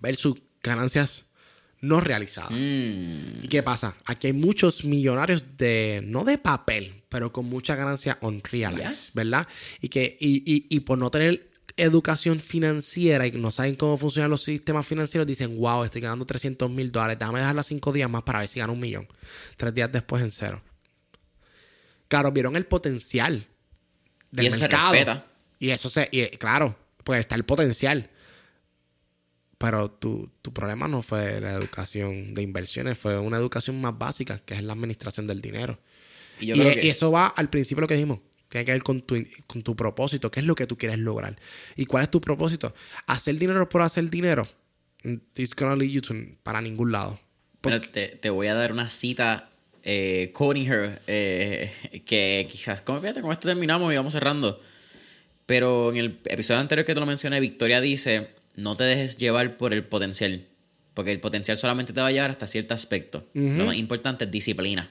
versus 0.00 0.40
ganancias 0.62 1.24
no 1.80 2.00
realizadas. 2.00 2.50
Mm. 2.50 3.44
¿Y 3.44 3.48
qué 3.48 3.62
pasa? 3.62 3.94
Aquí 4.04 4.26
hay 4.26 4.32
muchos 4.32 4.84
millonarios 4.84 5.56
de, 5.56 6.02
no 6.04 6.24
de 6.24 6.36
papel, 6.36 7.02
pero 7.08 7.32
con 7.32 7.46
mucha 7.46 7.76
ganancia 7.76 8.18
on 8.20 8.42
realize, 8.50 9.12
¿verdad? 9.14 9.46
Y 9.80 9.88
que, 9.88 10.16
y, 10.20 10.42
y, 10.44 10.66
y 10.68 10.80
por 10.80 10.98
no 10.98 11.10
tener 11.10 11.47
educación 11.78 12.40
financiera 12.40 13.26
y 13.26 13.32
no 13.32 13.50
saben 13.50 13.76
cómo 13.76 13.96
funcionan 13.96 14.30
los 14.30 14.42
sistemas 14.42 14.86
financieros, 14.86 15.26
dicen, 15.26 15.58
wow, 15.58 15.84
estoy 15.84 16.00
ganando 16.02 16.24
300 16.26 16.70
mil 16.70 16.92
dólares, 16.92 17.18
déjame 17.18 17.38
dejarla 17.40 17.62
cinco 17.62 17.92
días 17.92 18.10
más 18.10 18.22
para 18.22 18.40
ver 18.40 18.48
si 18.48 18.60
gano 18.60 18.72
un 18.74 18.80
millón. 18.80 19.08
Tres 19.56 19.74
días 19.74 19.90
después 19.90 20.22
en 20.22 20.30
cero. 20.30 20.62
Claro, 22.08 22.32
vieron 22.32 22.56
el 22.56 22.66
potencial 22.66 23.46
del 24.30 24.44
Y 24.44 24.48
eso 24.48 24.56
se 24.56 24.62
mercado. 24.62 24.92
respeta. 24.92 25.26
Y 25.58 25.70
eso 25.70 25.90
se, 25.90 26.08
y, 26.12 26.26
claro, 26.38 26.76
pues 27.04 27.20
está 27.20 27.34
el 27.34 27.44
potencial. 27.44 28.10
Pero 29.58 29.90
tu, 29.90 30.30
tu 30.40 30.52
problema 30.52 30.86
no 30.86 31.02
fue 31.02 31.40
la 31.40 31.52
educación 31.54 32.32
de 32.34 32.42
inversiones, 32.42 32.96
fue 32.96 33.18
una 33.18 33.38
educación 33.38 33.80
más 33.80 33.98
básica, 33.98 34.38
que 34.38 34.54
es 34.54 34.62
la 34.62 34.72
administración 34.72 35.26
del 35.26 35.40
dinero. 35.40 35.80
Y 36.38 36.46
yo 36.46 36.54
Y, 36.54 36.60
creo 36.60 36.74
que 36.74 36.86
y 36.86 36.90
eso 36.90 37.10
va 37.10 37.26
al 37.26 37.50
principio 37.50 37.78
de 37.78 37.82
lo 37.82 37.88
que 37.88 37.94
dijimos. 37.94 38.20
Tiene 38.48 38.64
que 38.64 38.72
ver 38.72 38.82
con 38.82 39.02
tu, 39.02 39.16
con 39.46 39.62
tu 39.62 39.76
propósito. 39.76 40.30
¿Qué 40.30 40.40
es 40.40 40.46
lo 40.46 40.54
que 40.54 40.66
tú 40.66 40.76
quieres 40.78 40.98
lograr? 40.98 41.36
¿Y 41.76 41.84
cuál 41.86 42.02
es 42.04 42.10
tu 42.10 42.20
propósito? 42.20 42.74
Hacer 43.06 43.36
dinero 43.38 43.68
por 43.68 43.82
hacer 43.82 44.08
dinero. 44.08 44.48
It's 45.36 45.54
gonna 45.54 45.76
lead 45.76 45.90
you 45.90 46.00
to- 46.00 46.14
para 46.42 46.60
ningún 46.60 46.90
lado. 46.92 47.20
Te, 47.80 48.08
te 48.08 48.30
voy 48.30 48.46
a 48.46 48.54
dar 48.54 48.72
una 48.72 48.88
cita, 48.88 49.50
eh, 49.82 50.30
quoting 50.34 50.64
her, 50.70 51.02
eh, 51.06 51.72
que 52.06 52.46
quizás, 52.50 52.80
como 52.80 53.00
fíjate, 53.00 53.20
con 53.20 53.32
esto 53.32 53.48
terminamos 53.48 53.92
y 53.92 53.96
vamos 53.96 54.12
cerrando. 54.12 54.60
Pero 55.46 55.90
en 55.92 55.98
el 55.98 56.18
episodio 56.24 56.60
anterior 56.60 56.84
que 56.86 56.94
te 56.94 57.00
lo 57.00 57.06
mencioné, 57.06 57.40
Victoria 57.40 57.80
dice, 57.80 58.28
no 58.56 58.76
te 58.76 58.84
dejes 58.84 59.16
llevar 59.18 59.56
por 59.56 59.72
el 59.72 59.84
potencial, 59.84 60.44
porque 60.94 61.12
el 61.12 61.20
potencial 61.20 61.56
solamente 61.56 61.92
te 61.92 62.00
va 62.00 62.08
a 62.08 62.12
llevar 62.12 62.30
hasta 62.30 62.46
cierto 62.46 62.74
aspecto. 62.74 63.26
Lo 63.34 63.66
más 63.66 63.76
importante 63.76 64.24
es 64.24 64.30
disciplina. 64.30 64.90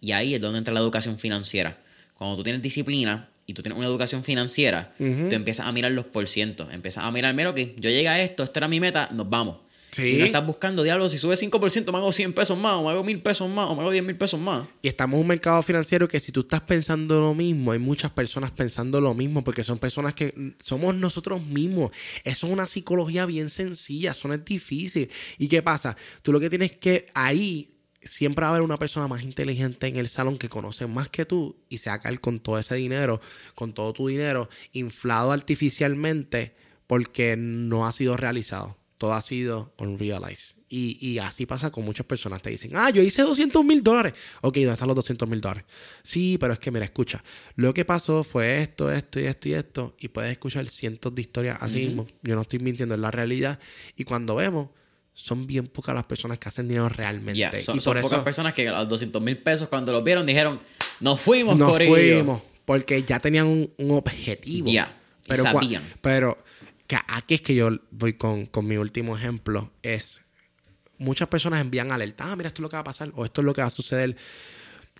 Y 0.00 0.12
ahí 0.12 0.34
es 0.34 0.40
donde 0.40 0.58
entra 0.58 0.74
la 0.74 0.80
educación 0.80 1.18
financiera. 1.18 1.78
Cuando 2.14 2.36
tú 2.36 2.42
tienes 2.42 2.62
disciplina 2.62 3.28
y 3.46 3.54
tú 3.54 3.62
tienes 3.62 3.78
una 3.78 3.86
educación 3.86 4.24
financiera, 4.24 4.94
tú 4.98 5.04
empiezas 5.04 5.66
a 5.66 5.72
mirar 5.72 5.92
los 5.92 6.06
porcientos. 6.06 6.68
Empiezas 6.72 7.04
a 7.04 7.10
mirar, 7.10 7.34
mira, 7.34 7.50
ok, 7.50 7.58
yo 7.76 7.90
llegué 7.90 8.08
a 8.08 8.22
esto, 8.22 8.42
esta 8.42 8.60
era 8.60 8.68
mi 8.68 8.80
meta, 8.80 9.08
nos 9.12 9.28
vamos. 9.28 9.58
Sí. 9.90 10.08
Y 10.08 10.18
no 10.18 10.24
estás 10.24 10.44
buscando, 10.44 10.82
diablo, 10.82 11.08
si 11.08 11.18
sube 11.18 11.36
5% 11.36 11.92
me 11.92 11.98
hago 11.98 12.10
100 12.10 12.32
pesos 12.32 12.58
más, 12.58 12.74
o 12.74 12.82
me 12.82 12.90
hago 12.90 13.04
1000 13.04 13.22
pesos 13.22 13.48
más, 13.48 13.70
o 13.70 13.76
me 13.76 13.82
hago 13.82 13.92
10 13.92 14.02
mil 14.02 14.16
pesos 14.16 14.40
más. 14.40 14.66
Y 14.82 14.88
estamos 14.88 15.14
en 15.14 15.20
un 15.20 15.28
mercado 15.28 15.62
financiero 15.62 16.08
que 16.08 16.18
si 16.18 16.32
tú 16.32 16.40
estás 16.40 16.62
pensando 16.62 17.20
lo 17.20 17.32
mismo, 17.32 17.70
hay 17.70 17.78
muchas 17.78 18.10
personas 18.10 18.50
pensando 18.50 19.00
lo 19.00 19.14
mismo, 19.14 19.44
porque 19.44 19.62
son 19.62 19.78
personas 19.78 20.14
que 20.14 20.54
somos 20.58 20.96
nosotros 20.96 21.44
mismos. 21.46 21.92
Eso 22.24 22.48
es 22.48 22.52
una 22.52 22.66
psicología 22.66 23.24
bien 23.24 23.50
sencilla, 23.50 24.10
eso 24.10 24.26
no 24.26 24.34
es 24.34 24.44
difícil. 24.44 25.08
¿Y 25.38 25.46
qué 25.46 25.62
pasa? 25.62 25.96
Tú 26.22 26.32
lo 26.32 26.40
que 26.40 26.50
tienes 26.50 26.72
que 26.72 27.06
ahí 27.14 27.73
siempre 28.04 28.42
va 28.42 28.48
a 28.48 28.50
haber 28.50 28.62
una 28.62 28.78
persona 28.78 29.08
más 29.08 29.22
inteligente 29.22 29.86
en 29.86 29.96
el 29.96 30.08
salón 30.08 30.38
que 30.38 30.48
conoce 30.48 30.86
más 30.86 31.08
que 31.08 31.24
tú 31.24 31.56
y 31.68 31.78
se 31.78 31.90
va 31.90 31.96
a 31.96 32.00
caer 32.00 32.20
con 32.20 32.38
todo 32.38 32.58
ese 32.58 32.74
dinero, 32.76 33.20
con 33.54 33.72
todo 33.72 33.92
tu 33.92 34.08
dinero, 34.08 34.48
inflado 34.72 35.32
artificialmente 35.32 36.54
porque 36.86 37.36
no 37.36 37.86
ha 37.86 37.92
sido 37.92 38.16
realizado. 38.16 38.76
Todo 38.98 39.14
ha 39.14 39.22
sido 39.22 39.74
unrealized. 39.78 40.56
Y, 40.68 40.98
y 41.00 41.18
así 41.18 41.46
pasa 41.46 41.70
con 41.70 41.84
muchas 41.84 42.06
personas. 42.06 42.40
Te 42.42 42.50
dicen, 42.50 42.72
ah, 42.74 42.90
yo 42.90 43.02
hice 43.02 43.22
200 43.22 43.64
mil 43.64 43.82
dólares. 43.82 44.14
Ok, 44.40 44.56
¿dónde 44.56 44.72
están 44.72 44.88
los 44.88 44.96
200 44.96 45.28
mil 45.28 45.40
dólares? 45.40 45.64
Sí, 46.02 46.36
pero 46.38 46.52
es 46.52 46.58
que, 46.58 46.70
mira, 46.70 46.84
escucha. 46.84 47.22
Lo 47.56 47.74
que 47.74 47.84
pasó 47.84 48.24
fue 48.24 48.62
esto, 48.62 48.90
esto 48.90 49.20
y 49.20 49.24
esto 49.24 49.48
y 49.48 49.54
esto. 49.54 49.96
Y 49.98 50.08
puedes 50.08 50.30
escuchar 50.32 50.66
cientos 50.68 51.14
de 51.14 51.22
historias 51.22 51.58
así 51.60 51.86
mismo. 51.86 52.06
Yo 52.22 52.34
no 52.34 52.42
estoy 52.42 52.60
mintiendo, 52.60 52.94
es 52.94 53.00
la 53.00 53.10
realidad. 53.10 53.58
Y 53.96 54.04
cuando 54.04 54.36
vemos, 54.36 54.70
son 55.14 55.46
bien 55.46 55.68
pocas 55.68 55.94
las 55.94 56.04
personas 56.04 56.38
que 56.38 56.48
hacen 56.48 56.66
dinero 56.68 56.88
realmente. 56.88 57.62
Son, 57.62 57.78
y 57.78 57.80
son 57.80 57.94
por 57.94 58.02
pocas 58.02 58.18
eso 58.18 58.24
personas 58.24 58.52
que 58.52 58.68
a 58.68 58.80
los 58.80 58.88
200 58.88 59.22
mil 59.22 59.38
pesos 59.38 59.68
cuando 59.68 59.92
los 59.92 60.02
vieron 60.02 60.26
dijeron, 60.26 60.60
nos 61.00 61.20
fuimos, 61.20 61.56
nos 61.56 61.70
corillo". 61.70 61.94
fuimos. 61.94 62.42
Porque 62.64 63.02
ya 63.04 63.20
tenían 63.20 63.46
un, 63.46 63.72
un 63.78 63.90
objetivo. 63.92 64.70
Ya, 64.70 64.92
Pero, 65.28 65.42
sabían. 65.42 65.82
pero 66.00 66.42
que 66.86 66.96
aquí 67.08 67.34
es 67.34 67.42
que 67.42 67.54
yo 67.54 67.70
voy 67.90 68.14
con, 68.14 68.46
con 68.46 68.66
mi 68.66 68.76
último 68.76 69.16
ejemplo. 69.16 69.70
Es 69.82 70.24
muchas 70.98 71.28
personas 71.28 71.60
envían 71.60 71.92
alertas. 71.92 72.26
Ah, 72.30 72.36
mira, 72.36 72.48
esto 72.48 72.60
es 72.60 72.62
lo 72.62 72.68
que 72.68 72.76
va 72.76 72.80
a 72.80 72.84
pasar. 72.84 73.12
O 73.14 73.24
esto 73.24 73.40
es 73.40 73.44
lo 73.44 73.52
que 73.54 73.60
va 73.60 73.68
a 73.68 73.70
suceder. 73.70 74.16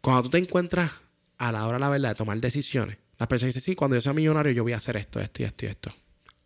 Cuando 0.00 0.24
tú 0.24 0.30
te 0.30 0.38
encuentras 0.38 0.90
a 1.38 1.50
la 1.50 1.66
hora, 1.66 1.78
la 1.78 1.88
verdad, 1.88 2.10
de 2.10 2.14
tomar 2.14 2.38
decisiones, 2.38 2.98
las 3.18 3.28
personas 3.28 3.54
dicen, 3.54 3.64
sí, 3.72 3.74
cuando 3.74 3.96
yo 3.96 4.00
sea 4.00 4.12
millonario, 4.12 4.52
yo 4.52 4.62
voy 4.62 4.72
a 4.72 4.76
hacer 4.76 4.96
esto, 4.96 5.18
esto 5.20 5.42
y 5.42 5.46
esto 5.46 5.64
y 5.64 5.68
esto. 5.68 5.94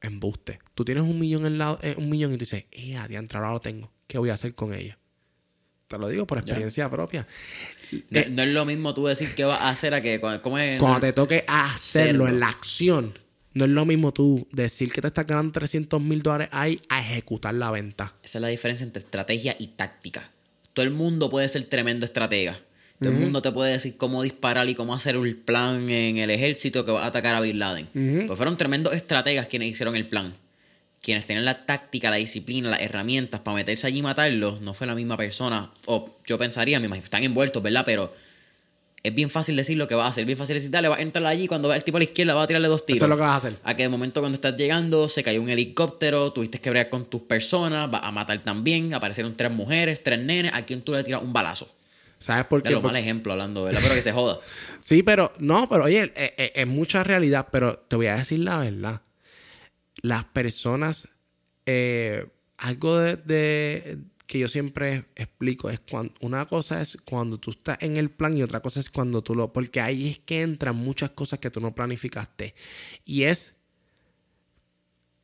Embuste. 0.00 0.60
Tú 0.74 0.84
tienes 0.84 1.04
un 1.04 1.18
millón 1.18 1.46
en 1.46 1.58
lado, 1.58 1.78
eh, 1.82 1.94
un 1.96 2.08
millón 2.08 2.32
y 2.32 2.34
tú 2.34 2.40
dices, 2.40 2.66
eh, 2.70 2.96
adiantre, 2.96 3.38
ahora 3.38 3.52
lo 3.52 3.60
tengo. 3.60 3.92
¿Qué 4.06 4.18
voy 4.18 4.30
a 4.30 4.34
hacer 4.34 4.54
con 4.54 4.72
ella? 4.74 4.98
Te 5.88 5.98
lo 5.98 6.08
digo 6.08 6.26
por 6.26 6.38
experiencia 6.38 6.88
propia. 6.90 7.26
No, 8.10 8.20
no 8.30 8.42
es 8.42 8.48
lo 8.48 8.64
mismo 8.66 8.92
tú 8.92 9.06
decir 9.06 9.34
qué 9.34 9.44
vas 9.44 9.60
a 9.60 9.70
hacer 9.70 9.94
a 9.94 10.02
que 10.02 10.20
cómo 10.20 10.58
es 10.58 10.78
Cuando 10.78 11.00
te 11.00 11.12
toque 11.14 11.44
hacerlo 11.48 12.24
Hacerlo. 12.24 12.28
en 12.28 12.40
la 12.40 12.48
acción, 12.48 13.18
no 13.54 13.64
es 13.64 13.70
lo 13.70 13.86
mismo 13.86 14.12
tú 14.12 14.46
decir 14.52 14.92
que 14.92 15.00
te 15.00 15.08
estás 15.08 15.26
ganando 15.26 15.52
300 15.52 16.00
mil 16.00 16.22
dólares 16.22 16.48
ahí 16.52 16.80
a 16.90 17.00
ejecutar 17.00 17.54
la 17.54 17.70
venta. 17.70 18.14
Esa 18.22 18.38
es 18.38 18.42
la 18.42 18.48
diferencia 18.48 18.84
entre 18.84 19.02
estrategia 19.02 19.56
y 19.58 19.68
táctica. 19.68 20.30
Todo 20.74 20.84
el 20.84 20.92
mundo 20.92 21.30
puede 21.30 21.48
ser 21.48 21.64
tremendo 21.64 22.04
estratega. 22.04 22.60
Todo 23.00 23.12
el 23.12 23.18
mundo 23.18 23.40
te 23.42 23.52
puede 23.52 23.72
decir 23.72 23.96
cómo 23.96 24.22
disparar 24.22 24.68
y 24.68 24.74
cómo 24.74 24.92
hacer 24.92 25.16
un 25.16 25.32
plan 25.44 25.88
en 25.88 26.18
el 26.18 26.30
ejército 26.30 26.84
que 26.84 26.90
va 26.90 27.04
a 27.04 27.06
atacar 27.06 27.34
a 27.36 27.40
Bin 27.40 27.58
Laden. 27.58 27.88
Pues 28.26 28.36
fueron 28.36 28.56
tremendos 28.56 28.92
estrategas 28.92 29.46
quienes 29.46 29.68
hicieron 29.68 29.94
el 29.94 30.08
plan. 30.08 30.34
Quienes 31.00 31.26
tenían 31.26 31.44
la 31.44 31.64
táctica, 31.64 32.10
la 32.10 32.16
disciplina, 32.16 32.70
las 32.70 32.80
herramientas 32.80 33.40
para 33.40 33.54
meterse 33.54 33.86
allí 33.86 34.00
y 34.00 34.02
matarlos, 34.02 34.60
no 34.60 34.74
fue 34.74 34.86
la 34.88 34.96
misma 34.96 35.16
persona. 35.16 35.70
O 35.86 36.18
yo 36.26 36.38
pensaría, 36.38 36.80
me 36.80 36.86
imagino, 36.86 37.04
están 37.04 37.22
envueltos, 37.22 37.62
¿verdad? 37.62 37.84
Pero 37.86 38.12
es 39.04 39.14
bien 39.14 39.30
fácil 39.30 39.54
decir 39.54 39.78
lo 39.78 39.86
que 39.86 39.94
va 39.94 40.06
a 40.06 40.08
hacer. 40.08 40.24
Bien 40.24 40.36
fácil 40.36 40.54
decir, 40.54 40.70
dale, 40.72 40.88
va 40.88 40.96
a 40.96 41.00
entrar 41.00 41.24
allí. 41.24 41.46
Cuando 41.46 41.68
va 41.68 41.76
el 41.76 41.84
tipo 41.84 41.98
a 41.98 42.00
la 42.00 42.04
izquierda, 42.04 42.34
va 42.34 42.42
a 42.42 42.46
tirarle 42.48 42.66
dos 42.66 42.84
tiros. 42.84 42.98
Eso 42.98 43.04
es 43.04 43.10
lo 43.10 43.16
que 43.16 43.22
vas 43.22 43.30
a 43.32 43.36
hacer. 43.36 43.58
A 43.62 43.76
que 43.76 43.84
de 43.84 43.88
momento 43.88 44.20
cuando 44.20 44.34
estás 44.34 44.56
llegando 44.56 45.08
se 45.08 45.22
cayó 45.22 45.40
un 45.40 45.48
helicóptero, 45.48 46.32
tuviste 46.32 46.58
que 46.58 46.68
bregar 46.68 46.90
con 46.90 47.04
tus 47.04 47.22
personas, 47.22 47.88
vas 47.88 48.02
a 48.02 48.10
matar 48.10 48.42
también, 48.42 48.92
aparecieron 48.92 49.36
tres 49.36 49.52
mujeres, 49.52 50.02
tres 50.02 50.18
nenes, 50.18 50.52
a 50.52 50.66
quien 50.66 50.82
tú 50.82 50.92
le 50.92 51.04
tiras 51.04 51.22
un 51.22 51.32
balazo. 51.32 51.68
¿Sabes 52.18 52.46
por 52.46 52.62
De 52.62 52.68
qué? 52.68 52.74
lo 52.74 52.82
Por- 52.82 52.90
mal 52.92 53.00
ejemplo 53.00 53.32
hablando, 53.32 53.64
¿verdad? 53.64 53.80
Pero 53.82 53.94
que 53.94 54.02
se 54.02 54.12
joda. 54.12 54.40
Sí, 54.80 55.02
pero 55.02 55.32
no, 55.38 55.68
pero 55.68 55.84
oye, 55.84 56.12
eh, 56.16 56.34
eh, 56.36 56.52
es 56.54 56.66
mucha 56.66 57.02
realidad, 57.04 57.48
pero 57.52 57.78
te 57.78 57.96
voy 57.96 58.06
a 58.06 58.16
decir 58.16 58.40
la 58.40 58.58
verdad. 58.58 59.02
Las 60.02 60.24
personas, 60.24 61.08
eh, 61.66 62.26
algo 62.56 62.98
de, 62.98 63.16
de- 63.16 63.98
que 64.26 64.38
yo 64.38 64.48
siempre 64.48 65.06
explico 65.16 65.70
es 65.70 65.80
cuando 65.80 66.12
una 66.20 66.44
cosa 66.46 66.82
es 66.82 66.98
cuando 67.04 67.38
tú 67.38 67.50
estás 67.52 67.78
en 67.80 67.96
el 67.96 68.10
plan 68.10 68.36
y 68.36 68.42
otra 68.42 68.60
cosa 68.60 68.78
es 68.78 68.90
cuando 68.90 69.22
tú 69.22 69.34
lo, 69.34 69.52
porque 69.54 69.80
ahí 69.80 70.08
es 70.10 70.18
que 70.18 70.42
entran 70.42 70.76
muchas 70.76 71.10
cosas 71.10 71.38
que 71.38 71.50
tú 71.50 71.60
no 71.60 71.74
planificaste 71.74 72.54
y 73.06 73.22
es 73.22 73.56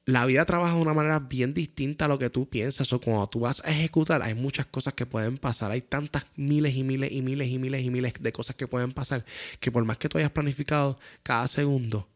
la 0.06 0.26
vida 0.26 0.44
trabaja 0.44 0.74
de 0.74 0.82
una 0.82 0.92
manera 0.92 1.18
bien 1.18 1.54
distinta 1.54 2.04
a 2.04 2.08
lo 2.08 2.18
que 2.18 2.30
tú 2.30 2.48
piensas. 2.48 2.92
O 2.92 3.00
cuando 3.00 3.26
tú 3.26 3.40
vas 3.40 3.62
a 3.64 3.70
ejecutar, 3.70 4.22
hay 4.22 4.34
muchas 4.34 4.66
cosas 4.66 4.94
que 4.94 5.06
pueden 5.06 5.38
pasar. 5.38 5.70
Hay 5.70 5.80
tantas 5.80 6.26
miles 6.36 6.76
y 6.76 6.84
miles 6.84 7.10
y 7.12 7.22
miles 7.22 7.48
y 7.48 7.58
miles 7.58 7.84
y 7.84 7.90
miles 7.90 8.12
de 8.20 8.32
cosas 8.32 8.56
que 8.56 8.66
pueden 8.66 8.92
pasar 8.92 9.24
que 9.60 9.72
por 9.72 9.84
más 9.84 9.96
que 9.96 10.08
tú 10.08 10.18
hayas 10.18 10.30
planificado 10.30 10.98
cada 11.22 11.48
segundo, 11.48 12.08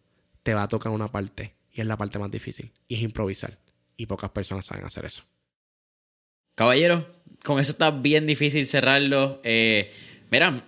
te 0.43 0.55
va 0.55 0.65
a 0.65 0.69
tocar 0.69 0.93
una 0.93 1.09
parte. 1.09 1.55
Y 1.73 1.81
es 1.81 1.87
la 1.87 1.97
parte 1.97 2.19
más 2.19 2.31
difícil. 2.31 2.73
Y 2.89 2.97
es 2.97 3.03
improvisar. 3.03 3.59
Y 3.97 4.07
pocas 4.07 4.31
personas 4.31 4.67
saben 4.67 4.85
hacer 4.85 5.05
eso. 5.05 5.23
Caballero, 6.55 7.07
con 7.45 7.61
eso 7.61 7.73
está 7.73 7.91
bien 7.91 8.27
difícil 8.27 8.67
cerrarlo. 8.67 9.41
Eh, 9.45 9.91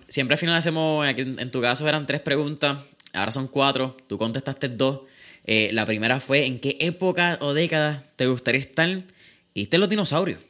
siempre 0.07 0.33
al 0.33 0.39
final 0.39 0.55
hacemos, 0.55 1.05
en 1.05 1.51
tu 1.51 1.61
caso 1.61 1.87
eran 1.87 2.07
tres 2.07 2.21
preguntas, 2.21 2.79
ahora 3.13 3.31
son 3.31 3.47
cuatro, 3.47 3.97
tú 4.07 4.17
contestaste 4.17 4.69
dos. 4.69 5.01
Eh, 5.45 5.69
la 5.73 5.85
primera 5.85 6.19
fue, 6.19 6.45
¿en 6.45 6.59
qué 6.59 6.77
época 6.79 7.37
o 7.41 7.53
década 7.53 8.05
te 8.15 8.27
gustaría 8.27 8.61
estar? 8.61 8.89
Y 9.53 9.61
diste 9.61 9.77
los 9.77 9.89
dinosaurios. 9.89 10.41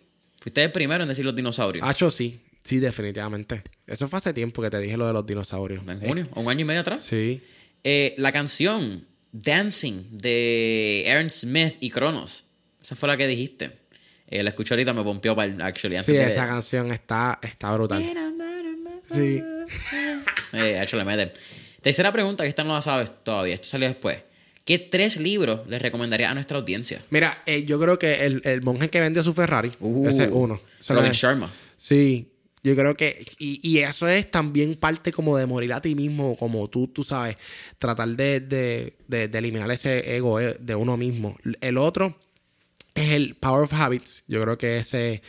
Fuiste 0.41 0.63
el 0.63 0.71
primero 0.71 1.03
en 1.03 1.09
decir 1.09 1.23
los 1.23 1.35
dinosaurios. 1.35 1.87
Hacho, 1.87 2.11
sí. 2.11 2.41
Sí, 2.63 2.79
definitivamente. 2.79 3.63
Eso 3.87 4.07
fue 4.07 4.17
hace 4.17 4.33
tiempo 4.33 4.61
que 4.61 4.69
te 4.69 4.79
dije 4.79 4.97
lo 4.97 5.07
de 5.07 5.13
los 5.13 5.25
dinosaurios. 5.25 5.83
en 5.87 5.99
junio, 6.01 6.27
o 6.33 6.41
un 6.41 6.49
año 6.49 6.61
y 6.61 6.65
medio 6.65 6.81
atrás. 6.81 7.01
Sí. 7.01 7.41
Eh, 7.83 8.13
la 8.17 8.31
canción 8.31 9.05
Dancing 9.31 10.03
de 10.11 11.05
Aaron 11.09 11.29
Smith 11.29 11.75
y 11.79 11.89
Cronos. 11.89 12.45
Esa 12.83 12.95
fue 12.95 13.07
la 13.07 13.17
que 13.17 13.27
dijiste. 13.27 13.71
Eh, 14.27 14.43
la 14.43 14.49
escuché 14.49 14.73
ahorita, 14.73 14.93
me 14.93 15.03
pompió 15.03 15.35
para 15.35 15.51
el 15.51 15.61
actually. 15.61 15.97
Sí, 15.99 16.15
esa 16.15 16.47
canción 16.47 16.91
está, 16.91 17.39
está 17.41 17.71
brutal. 17.73 18.03
Sí. 19.13 19.43
eh, 20.53 20.79
hecho 20.81 20.97
le 20.97 21.03
mete. 21.03 21.33
Tercera 21.81 22.11
pregunta, 22.11 22.43
que 22.43 22.49
esta 22.49 22.63
no 22.63 22.73
la 22.73 22.81
sabes 22.81 23.11
todavía, 23.23 23.55
esto 23.55 23.67
salió 23.67 23.87
después. 23.87 24.17
¿Qué 24.65 24.77
tres 24.79 25.17
libros 25.17 25.61
les 25.67 25.81
recomendaría 25.81 26.29
a 26.29 26.33
nuestra 26.33 26.57
audiencia? 26.57 27.01
Mira, 27.09 27.41
eh, 27.45 27.63
yo 27.65 27.79
creo 27.79 27.97
que 27.97 28.25
el, 28.25 28.41
el, 28.45 28.61
monje 28.61 28.89
que 28.89 28.99
vendió 28.99 29.23
su 29.23 29.33
Ferrari, 29.33 29.71
Uh, 29.79 30.07
ese 30.07 30.25
es 30.25 30.29
uno. 30.31 30.61
Robin 30.89 31.11
Sharma. 31.11 31.49
Sí, 31.77 32.27
yo 32.63 32.75
creo 32.75 32.95
que, 32.95 33.25
y, 33.39 33.59
y 33.67 33.79
eso 33.79 34.07
es 34.07 34.29
también 34.29 34.75
parte 34.75 35.11
como 35.11 35.35
de 35.35 35.47
morir 35.47 35.73
a 35.73 35.81
ti 35.81 35.95
mismo, 35.95 36.35
como 36.37 36.69
tú, 36.69 36.87
tú 36.87 37.03
sabes, 37.03 37.37
tratar 37.79 38.09
de, 38.09 38.39
de, 38.39 38.93
de- 39.07 39.27
de 39.27 39.37
eliminar 39.39 39.69
ese 39.71 40.15
ego 40.15 40.39
eh, 40.39 40.55
de 40.59 40.75
uno 40.75 40.95
mismo. 40.95 41.37
El 41.59 41.77
otro 41.79 42.19
es 42.93 43.09
el 43.11 43.35
Power 43.35 43.63
of 43.63 43.73
Habits. 43.73 44.23
Yo 44.27 44.41
creo 44.43 44.57
que 44.59 44.77
ese, 44.77 45.23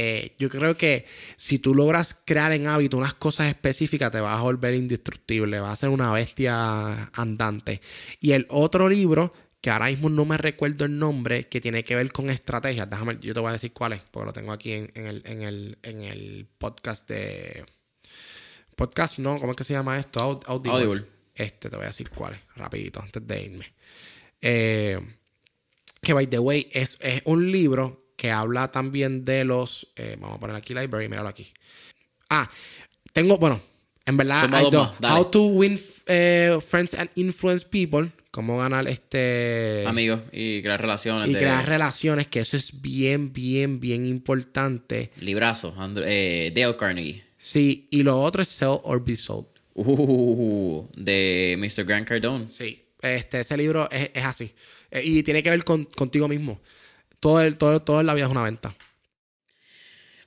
eh, 0.00 0.36
yo 0.38 0.48
creo 0.48 0.76
que 0.76 1.06
si 1.36 1.58
tú 1.58 1.74
logras 1.74 2.14
crear 2.24 2.52
en 2.52 2.68
hábito 2.68 2.96
unas 2.96 3.14
cosas 3.14 3.48
específicas, 3.48 4.12
te 4.12 4.20
vas 4.20 4.38
a 4.38 4.42
volver 4.42 4.74
indestructible, 4.74 5.58
vas 5.58 5.72
a 5.72 5.76
ser 5.76 5.88
una 5.88 6.12
bestia 6.12 7.06
andante. 7.14 7.80
Y 8.20 8.32
el 8.32 8.46
otro 8.48 8.88
libro, 8.88 9.32
que 9.60 9.70
ahora 9.70 9.86
mismo 9.86 10.08
no 10.08 10.24
me 10.24 10.38
recuerdo 10.38 10.84
el 10.84 10.96
nombre, 10.98 11.48
que 11.48 11.60
tiene 11.60 11.82
que 11.82 11.96
ver 11.96 12.12
con 12.12 12.30
estrategias, 12.30 12.88
déjame, 12.88 13.18
yo 13.20 13.34
te 13.34 13.40
voy 13.40 13.48
a 13.48 13.52
decir 13.52 13.72
cuál 13.72 13.92
es, 13.94 14.02
porque 14.10 14.26
lo 14.26 14.32
tengo 14.32 14.52
aquí 14.52 14.72
en, 14.72 14.92
en 14.94 15.06
el, 15.06 15.22
en, 15.24 15.42
el, 15.42 15.78
en 15.82 16.00
el 16.02 16.46
podcast 16.58 17.08
de... 17.08 17.64
Podcast, 18.76 19.18
no, 19.18 19.40
¿cómo 19.40 19.50
es 19.52 19.56
que 19.56 19.64
se 19.64 19.72
llama 19.72 19.98
esto? 19.98 20.20
Aud- 20.20 20.44
Audible. 20.46 20.78
Audible. 20.78 21.06
Este, 21.34 21.68
te 21.68 21.74
voy 21.74 21.86
a 21.86 21.88
decir 21.88 22.08
cuál 22.10 22.34
es, 22.34 22.40
rapidito, 22.54 23.00
antes 23.02 23.26
de 23.26 23.42
irme. 23.42 23.72
Eh, 24.40 25.00
que 26.00 26.12
by 26.12 26.28
the 26.28 26.38
way 26.38 26.68
es, 26.70 26.96
es 27.00 27.22
un 27.24 27.50
libro 27.50 27.97
que 28.18 28.30
habla 28.30 28.70
también 28.72 29.24
de 29.24 29.44
los 29.44 29.86
eh, 29.96 30.16
vamos 30.20 30.36
a 30.36 30.40
poner 30.40 30.56
aquí 30.56 30.74
library 30.74 31.08
míralo 31.08 31.28
aquí 31.30 31.46
ah 32.28 32.50
tengo 33.12 33.38
bueno 33.38 33.60
en 34.04 34.16
verdad 34.16 34.40
Zumba 34.42 34.58
hay 34.58 34.64
dos 34.64 34.72
dos. 34.72 34.86
más, 34.92 35.00
dale. 35.00 35.14
how 35.20 35.30
to 35.30 35.42
win 35.46 35.80
eh, 36.06 36.58
friends 36.68 36.94
and 36.94 37.08
influence 37.14 37.64
people 37.64 38.10
cómo 38.32 38.58
ganar 38.58 38.86
este 38.88 39.84
Amigos 39.86 40.20
y 40.32 40.60
crear 40.62 40.80
relaciones. 40.80 41.28
y 41.28 41.32
de 41.32 41.38
crear 41.38 41.66
relaciones 41.66 42.26
que 42.26 42.40
eso 42.40 42.56
es 42.56 42.80
bien 42.82 43.32
bien 43.32 43.78
bien 43.80 44.04
importante 44.04 45.10
Librazo. 45.20 45.74
Andrew- 45.76 46.04
eh, 46.06 46.52
Dale 46.54 46.76
Carnegie. 46.76 47.24
sí 47.36 47.86
y 47.90 48.02
lo 48.02 48.20
otro 48.20 48.42
es 48.42 48.48
sell 48.48 48.78
or 48.82 49.02
be 49.04 49.14
sold 49.16 49.46
Uh, 49.80 50.88
de 50.96 51.54
Mr. 51.56 51.84
Grant 51.84 52.08
Cardone. 52.08 52.48
Sí, 52.48 52.82
este, 53.00 53.38
ese 53.38 53.56
libro 53.56 53.88
es, 53.92 54.10
es 54.12 54.24
así. 54.24 54.52
Eh, 54.90 55.02
y 55.04 55.22
tiene 55.22 55.40
que 55.40 55.50
ver 55.50 55.62
con, 55.62 55.84
contigo 55.84 56.26
mismo. 56.26 56.60
Todo, 57.20 57.40
el, 57.40 57.56
todo, 57.56 57.80
todo 57.82 58.00
en 58.00 58.06
la 58.06 58.14
vida 58.14 58.26
es 58.26 58.30
una 58.30 58.42
venta. 58.42 58.74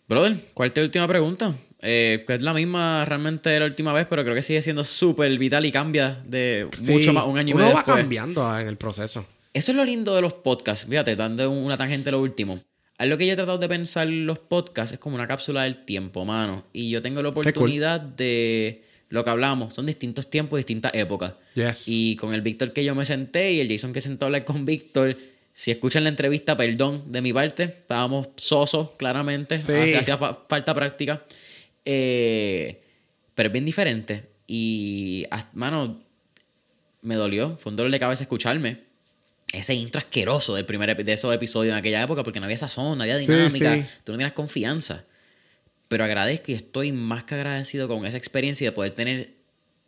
Brother, 0.08 0.36
¿cuál 0.54 0.68
es 0.68 0.74
tu 0.74 0.82
última 0.82 1.08
pregunta? 1.08 1.56
Eh, 1.84 2.26
que 2.28 2.36
es 2.36 2.42
la 2.42 2.54
misma 2.54 3.06
realmente 3.06 3.50
de 3.50 3.60
la 3.60 3.66
última 3.66 3.92
vez, 3.94 4.06
pero 4.10 4.24
creo 4.24 4.36
que 4.36 4.44
sigue 4.44 4.62
siendo 4.62 4.84
súper 4.84 5.36
vital 5.40 5.66
y 5.66 5.72
cambia 5.72 6.22
de 6.26 6.68
mucho 6.82 7.14
más 7.14 7.26
un 7.26 7.40
año 7.40 7.50
y 7.50 7.54
uno 7.54 7.64
medio 7.64 7.74
va 7.74 7.80
después. 7.80 7.98
cambiando 7.98 8.60
en 8.60 8.68
el 8.68 8.78
proceso. 8.78 9.26
Eso 9.54 9.72
es 9.72 9.76
lo 9.76 9.84
lindo 9.84 10.16
de 10.16 10.22
los 10.22 10.34
podcasts. 10.34 10.86
Fíjate, 10.88 11.16
dando 11.16 11.50
una 11.50 11.78
tangente 11.78 12.12
lo 12.12 12.22
último. 12.22 12.60
Algo 12.98 13.18
que 13.18 13.26
yo 13.26 13.34
he 13.34 13.36
tratado 13.36 13.58
de 13.58 13.68
pensar 13.68 14.08
los 14.08 14.38
podcasts 14.38 14.94
es 14.94 15.00
como 15.00 15.16
una 15.16 15.28
cápsula 15.28 15.64
del 15.64 15.84
tiempo, 15.86 16.24
mano. 16.24 16.66
Y 16.72 16.92
yo 16.92 17.02
tengo 17.02 17.24
la 17.24 17.32
cool. 17.32 17.48
oportunidad 17.48 18.00
de 18.00 18.84
lo 19.10 19.24
que 19.24 19.30
hablamos. 19.32 19.74
Son 19.74 19.88
distintos 19.88 20.30
tiempos, 20.30 20.58
distintas 20.58 20.94
épocas. 20.94 21.34
Yes. 21.56 21.86
Y 21.88 22.16
con 22.16 22.34
el 22.34 22.42
Víctor 22.42 22.74
que 22.74 22.86
yo 22.86 22.94
me 22.94 23.06
senté 23.06 23.54
y 23.54 23.60
el 23.60 23.70
Jason 23.70 23.92
que 23.92 24.02
sentó 24.02 24.26
a 24.26 24.28
hablar 24.28 24.46
con 24.46 24.66
Víctor, 24.66 25.18
si 25.54 25.72
escuchan 25.72 26.04
la 26.04 26.10
entrevista, 26.10 26.56
perdón 26.58 27.12
de 27.12 27.22
mi 27.22 27.34
parte, 27.34 27.64
estábamos 27.64 28.30
sosos, 28.38 28.92
claramente. 28.98 29.58
Sí. 29.60 29.72
Hacía, 29.74 30.00
hacía 30.00 30.18
fa- 30.18 30.40
falta 30.48 30.74
práctica. 30.74 31.24
Eh, 31.86 32.82
pero 33.36 33.48
es 33.48 33.54
bien 33.54 33.66
diferente. 33.66 34.30
Y, 34.48 35.26
mano, 35.54 36.02
me 37.02 37.16
dolió. 37.16 37.58
Fue 37.58 37.72
un 37.72 37.76
dolor 37.76 37.92
de 37.92 38.00
cabeza 38.00 38.24
escucharme. 38.24 38.80
Ese 39.54 39.74
intro 39.74 40.00
asqueroso 40.00 40.56
del 40.56 40.66
primer 40.66 40.96
de 41.04 41.12
esos 41.14 41.34
episodios 41.36 41.74
en 41.74 41.78
aquella 41.80 42.02
época, 42.02 42.24
porque 42.24 42.40
no 42.40 42.46
había 42.46 42.58
sazón, 42.58 42.98
no 42.98 43.04
había 43.04 43.18
Sí, 43.20 43.26
dinámica, 43.28 43.76
sí. 43.76 43.84
tú 44.04 44.14
no 44.14 44.18
tenías 44.18 44.34
confianza. 44.34 45.06
Pero 45.90 46.06
agradezco 46.06 46.52
y 46.52 46.56
estoy 46.56 46.94
más 46.94 47.26
que 47.26 47.36
agradecido 47.36 47.90
con 47.90 48.06
esa 48.06 48.16
experiencia 48.18 48.66
de 48.70 48.72
poder 48.72 48.92
tener 48.94 49.32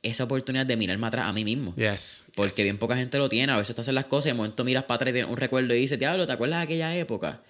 esa 0.04 0.26
oportunidad 0.26 0.66
de 0.66 0.78
mirarme 0.78 1.08
atrás 1.08 1.26
a 1.28 1.34
mí 1.34 1.44
mismo. 1.44 1.74
Yes. 1.76 2.26
Porque 2.36 2.64
bien 2.64 2.78
poca 2.78 2.96
gente 2.96 3.18
lo 3.18 3.30
tiene. 3.30 3.52
A 3.54 3.58
veces 3.58 3.74
te 3.76 3.82
hacen 3.82 3.96
las 3.96 4.06
cosas 4.06 4.28
y 4.28 4.30
de 4.30 4.34
momento 4.36 4.64
miras 4.64 4.84
para 4.84 4.98
atrás 4.98 5.10
y 5.10 5.14
tienes 5.14 5.32
un 5.32 5.38
recuerdo 5.38 5.74
y 5.74 5.80
dices, 5.80 5.98
Diablo, 5.98 6.28
¿te 6.28 6.34
acuerdas 6.34 6.60
de 6.60 6.64
aquella 6.64 6.96
época? 6.96 7.42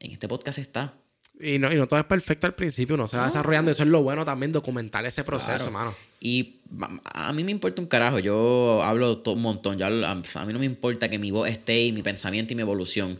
En 0.00 0.10
este 0.10 0.28
podcast 0.28 0.58
está. 0.58 0.92
Y 1.40 1.58
no, 1.58 1.72
y 1.72 1.76
no 1.76 1.88
todo 1.88 1.98
es 1.98 2.06
perfecto 2.06 2.46
al 2.46 2.54
principio, 2.54 2.94
uno 2.94 3.08
se 3.08 3.16
va 3.16 3.26
desarrollando. 3.26 3.70
Eso 3.70 3.82
es 3.82 3.88
lo 3.88 4.02
bueno 4.02 4.24
también, 4.24 4.52
documentar 4.52 5.04
ese 5.06 5.24
proceso, 5.24 5.48
Claro. 5.50 5.64
hermano. 5.66 5.94
Y 6.20 6.56
a 7.04 7.32
mí 7.32 7.42
me 7.44 7.50
importa 7.50 7.82
un 7.82 7.88
carajo. 7.88 8.18
Yo 8.20 8.80
hablo 8.82 9.20
un 9.26 9.42
montón. 9.42 9.76
Yo 9.78 9.86
hablo- 9.86 10.06
a 10.06 10.14
mí 10.14 10.52
no 10.52 10.58
me 10.58 10.66
importa 10.66 11.08
que 11.10 11.18
mi 11.18 11.30
voz 11.32 11.48
esté 11.48 11.84
y 11.86 11.92
mi 11.92 12.02
pensamiento 12.02 12.52
y 12.52 12.56
mi 12.56 12.62
evolución. 12.62 13.18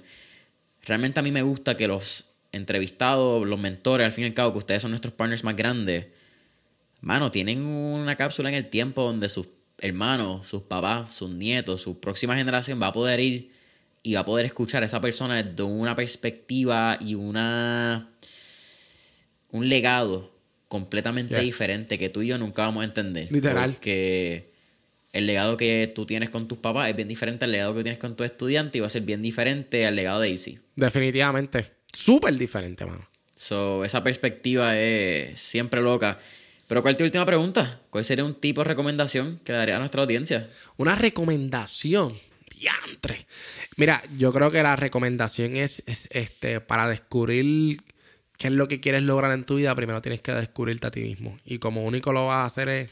Realmente 0.84 1.18
a 1.20 1.22
mí 1.22 1.32
me 1.32 1.42
gusta 1.42 1.76
que 1.76 1.88
los 1.88 2.24
entrevistados, 2.52 3.46
los 3.48 3.58
mentores, 3.58 4.04
al 4.06 4.12
fin 4.12 4.24
y 4.24 4.26
al 4.28 4.34
cabo, 4.34 4.52
que 4.52 4.58
ustedes 4.58 4.82
son 4.82 4.90
nuestros 4.92 5.12
partners 5.14 5.42
más 5.44 5.56
grandes, 5.56 6.06
mano, 7.04 7.30
tienen 7.30 7.62
una 7.64 8.16
cápsula 8.16 8.48
en 8.48 8.54
el 8.54 8.68
tiempo 8.70 9.02
donde 9.04 9.28
sus 9.28 9.46
hermanos, 9.78 10.48
sus 10.48 10.62
papás, 10.62 11.14
sus 11.14 11.30
nietos, 11.30 11.82
su 11.82 12.00
próxima 12.00 12.36
generación 12.36 12.80
va 12.80 12.88
a 12.88 12.92
poder 12.92 13.20
ir 13.20 13.50
y 14.02 14.14
va 14.14 14.20
a 14.20 14.24
poder 14.26 14.46
escuchar 14.46 14.82
a 14.82 14.86
esa 14.86 15.00
persona 15.00 15.42
desde 15.42 15.62
una 15.62 15.94
perspectiva 15.96 16.96
y 17.00 17.14
una 17.14 18.10
un 19.50 19.68
legado 19.68 20.32
completamente 20.68 21.34
Yes. 21.36 21.44
diferente 21.44 21.98
que 21.98 22.08
tú 22.08 22.22
y 22.22 22.28
yo 22.28 22.38
nunca 22.38 22.62
vamos 22.62 22.82
a 22.82 22.84
entender. 22.84 23.30
Literal. 23.30 23.70
Porque 23.70 24.50
el 25.12 25.26
legado 25.26 25.56
que 25.56 25.92
tú 25.94 26.06
tienes 26.06 26.30
con 26.30 26.48
tus 26.48 26.58
papás 26.58 26.88
es 26.90 26.96
bien 26.96 27.06
diferente 27.08 27.44
al 27.44 27.52
legado 27.52 27.74
que 27.74 27.82
tienes 27.82 28.00
con 28.00 28.16
tu 28.16 28.24
estudiante 28.24 28.78
y 28.78 28.80
va 28.80 28.88
a 28.88 28.90
ser 28.90 29.02
bien 29.02 29.22
diferente 29.22 29.86
al 29.86 29.94
legado 29.94 30.20
de 30.20 30.30
Easy. 30.30 30.58
Definitivamente. 30.74 31.70
Súper 31.92 32.34
diferente, 32.36 32.84
mano. 32.84 33.06
So, 33.36 33.84
esa 33.84 34.02
perspectiva 34.02 34.76
es 34.78 35.38
siempre 35.38 35.80
loca. 35.80 36.18
Pero 36.66 36.82
¿cuál 36.82 36.92
es 36.92 36.98
tu 36.98 37.04
última 37.04 37.26
pregunta? 37.26 37.80
¿Cuál 37.90 38.04
sería 38.04 38.24
un 38.24 38.34
tipo 38.34 38.62
de 38.62 38.68
recomendación 38.68 39.40
que 39.44 39.52
le 39.52 39.58
daría 39.58 39.76
a 39.76 39.78
nuestra 39.78 40.02
audiencia? 40.02 40.50
Una 40.76 40.96
recomendación. 40.96 42.18
Diantre. 42.58 43.26
Mira, 43.76 44.02
yo 44.16 44.32
creo 44.32 44.50
que 44.50 44.62
la 44.62 44.76
recomendación 44.76 45.56
es, 45.56 45.82
es, 45.86 46.08
este 46.12 46.60
para 46.60 46.88
descubrir 46.88 47.82
qué 48.38 48.48
es 48.48 48.52
lo 48.52 48.68
que 48.68 48.80
quieres 48.80 49.02
lograr 49.02 49.32
en 49.32 49.44
tu 49.44 49.56
vida, 49.56 49.74
primero 49.74 50.00
tienes 50.00 50.22
que 50.22 50.32
descubrirte 50.32 50.86
a 50.86 50.90
ti 50.90 51.00
mismo. 51.00 51.38
Y 51.44 51.58
como 51.58 51.84
único 51.84 52.12
lo 52.12 52.26
vas 52.26 52.36
a 52.36 52.44
hacer 52.46 52.68
es 52.68 52.90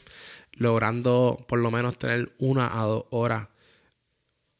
logrando 0.51 1.43
por 1.47 1.59
lo 1.59 1.71
menos 1.71 1.97
tener 1.97 2.33
una 2.37 2.79
a 2.79 2.85
dos 2.85 3.05
horas 3.09 3.47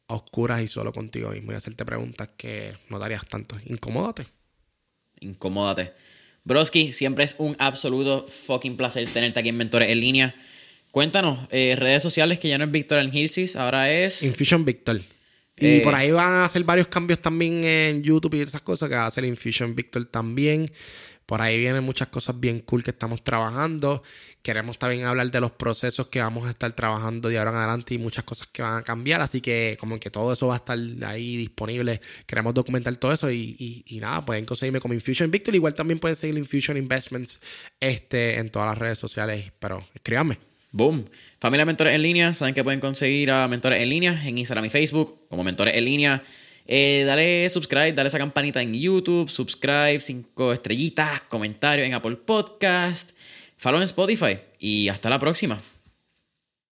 a 0.08 0.14
oscuras 0.14 0.60
y 0.62 0.68
solo 0.68 0.92
contigo 0.92 1.30
mismo 1.30 1.52
y 1.52 1.54
hacerte 1.54 1.84
preguntas 1.84 2.30
que 2.36 2.76
no 2.88 2.98
te 2.98 3.04
harías 3.04 3.26
tanto. 3.26 3.56
Incomódate. 3.66 4.26
Incomódate. 5.20 5.94
Broski, 6.44 6.92
siempre 6.92 7.24
es 7.24 7.36
un 7.38 7.56
absoluto 7.58 8.26
fucking 8.28 8.76
placer 8.76 9.08
tenerte 9.08 9.40
aquí 9.40 9.48
en 9.48 9.56
Mentores 9.56 9.90
en 9.90 10.00
línea. 10.00 10.34
Cuéntanos, 10.90 11.48
eh, 11.50 11.74
redes 11.76 12.02
sociales 12.02 12.38
que 12.38 12.48
ya 12.48 12.58
no 12.58 12.64
es 12.64 12.70
Víctor 12.70 12.98
Angilsis, 12.98 13.56
ahora 13.56 13.92
es... 13.92 14.22
Infusion 14.22 14.64
Victor. 14.64 15.00
Y 15.56 15.66
Eh, 15.66 15.80
por 15.82 15.94
ahí 15.94 16.10
van 16.10 16.32
a 16.32 16.44
hacer 16.44 16.62
varios 16.64 16.88
cambios 16.88 17.20
también 17.20 17.64
en 17.64 18.02
YouTube 18.02 18.34
y 18.34 18.40
esas 18.40 18.60
cosas 18.60 18.88
que 18.88 18.94
va 18.94 19.04
a 19.04 19.06
hacer 19.06 19.24
Infusion 19.24 19.74
Victor 19.74 20.04
también. 20.04 20.66
Por 21.26 21.40
ahí 21.40 21.58
vienen 21.58 21.82
muchas 21.82 22.08
cosas 22.08 22.38
bien 22.38 22.60
cool 22.60 22.84
que 22.84 22.90
estamos 22.90 23.24
trabajando. 23.24 24.02
Queremos 24.44 24.78
también 24.78 25.06
hablar 25.06 25.30
de 25.30 25.40
los 25.40 25.52
procesos 25.52 26.08
que 26.08 26.20
vamos 26.20 26.46
a 26.46 26.50
estar 26.50 26.70
trabajando 26.72 27.30
de 27.30 27.38
ahora 27.38 27.50
en 27.50 27.56
adelante 27.56 27.94
y 27.94 27.98
muchas 27.98 28.24
cosas 28.24 28.46
que 28.52 28.60
van 28.60 28.76
a 28.76 28.82
cambiar. 28.82 29.22
Así 29.22 29.40
que 29.40 29.78
como 29.80 29.98
que 29.98 30.10
todo 30.10 30.34
eso 30.34 30.48
va 30.48 30.54
a 30.54 30.56
estar 30.58 30.78
ahí 31.06 31.38
disponible. 31.38 32.02
Queremos 32.26 32.52
documentar 32.52 32.94
todo 32.96 33.14
eso 33.14 33.30
y, 33.30 33.82
nada, 34.02 34.22
pueden 34.22 34.44
conseguirme 34.44 34.80
como 34.80 34.92
Infusion 34.92 35.30
Victor. 35.30 35.54
Igual 35.54 35.74
también 35.74 35.98
pueden 35.98 36.14
seguir 36.14 36.36
Infusion 36.36 36.76
Investments 36.76 37.40
este, 37.80 38.38
en 38.38 38.50
todas 38.50 38.68
las 38.68 38.76
redes 38.76 38.98
sociales. 38.98 39.50
Pero 39.58 39.82
escríbanme. 39.94 40.36
Boom. 40.72 41.06
Familia 41.40 41.64
Mentores 41.64 41.94
en 41.94 42.02
línea, 42.02 42.34
saben 42.34 42.52
que 42.52 42.62
pueden 42.62 42.80
conseguir 42.80 43.30
a 43.30 43.48
Mentores 43.48 43.80
en 43.80 43.88
línea 43.88 44.28
en 44.28 44.36
Instagram 44.36 44.66
y 44.66 44.68
Facebook 44.68 45.26
como 45.30 45.42
Mentores 45.42 45.74
en 45.74 45.86
línea. 45.86 46.22
Eh, 46.66 47.04
dale 47.06 47.48
subscribe, 47.48 47.92
dale 47.92 48.08
esa 48.08 48.18
campanita 48.18 48.60
en 48.60 48.74
YouTube, 48.74 49.30
subscribe, 49.30 50.00
cinco 50.00 50.52
estrellitas, 50.52 51.22
comentarios 51.22 51.86
en 51.86 51.94
Apple 51.94 52.16
Podcast, 52.16 53.12
follow 53.56 53.78
en 53.78 53.84
Spotify 53.84 54.38
y 54.58 54.88
hasta 54.88 55.10
la 55.10 55.18
próxima. 55.18 55.58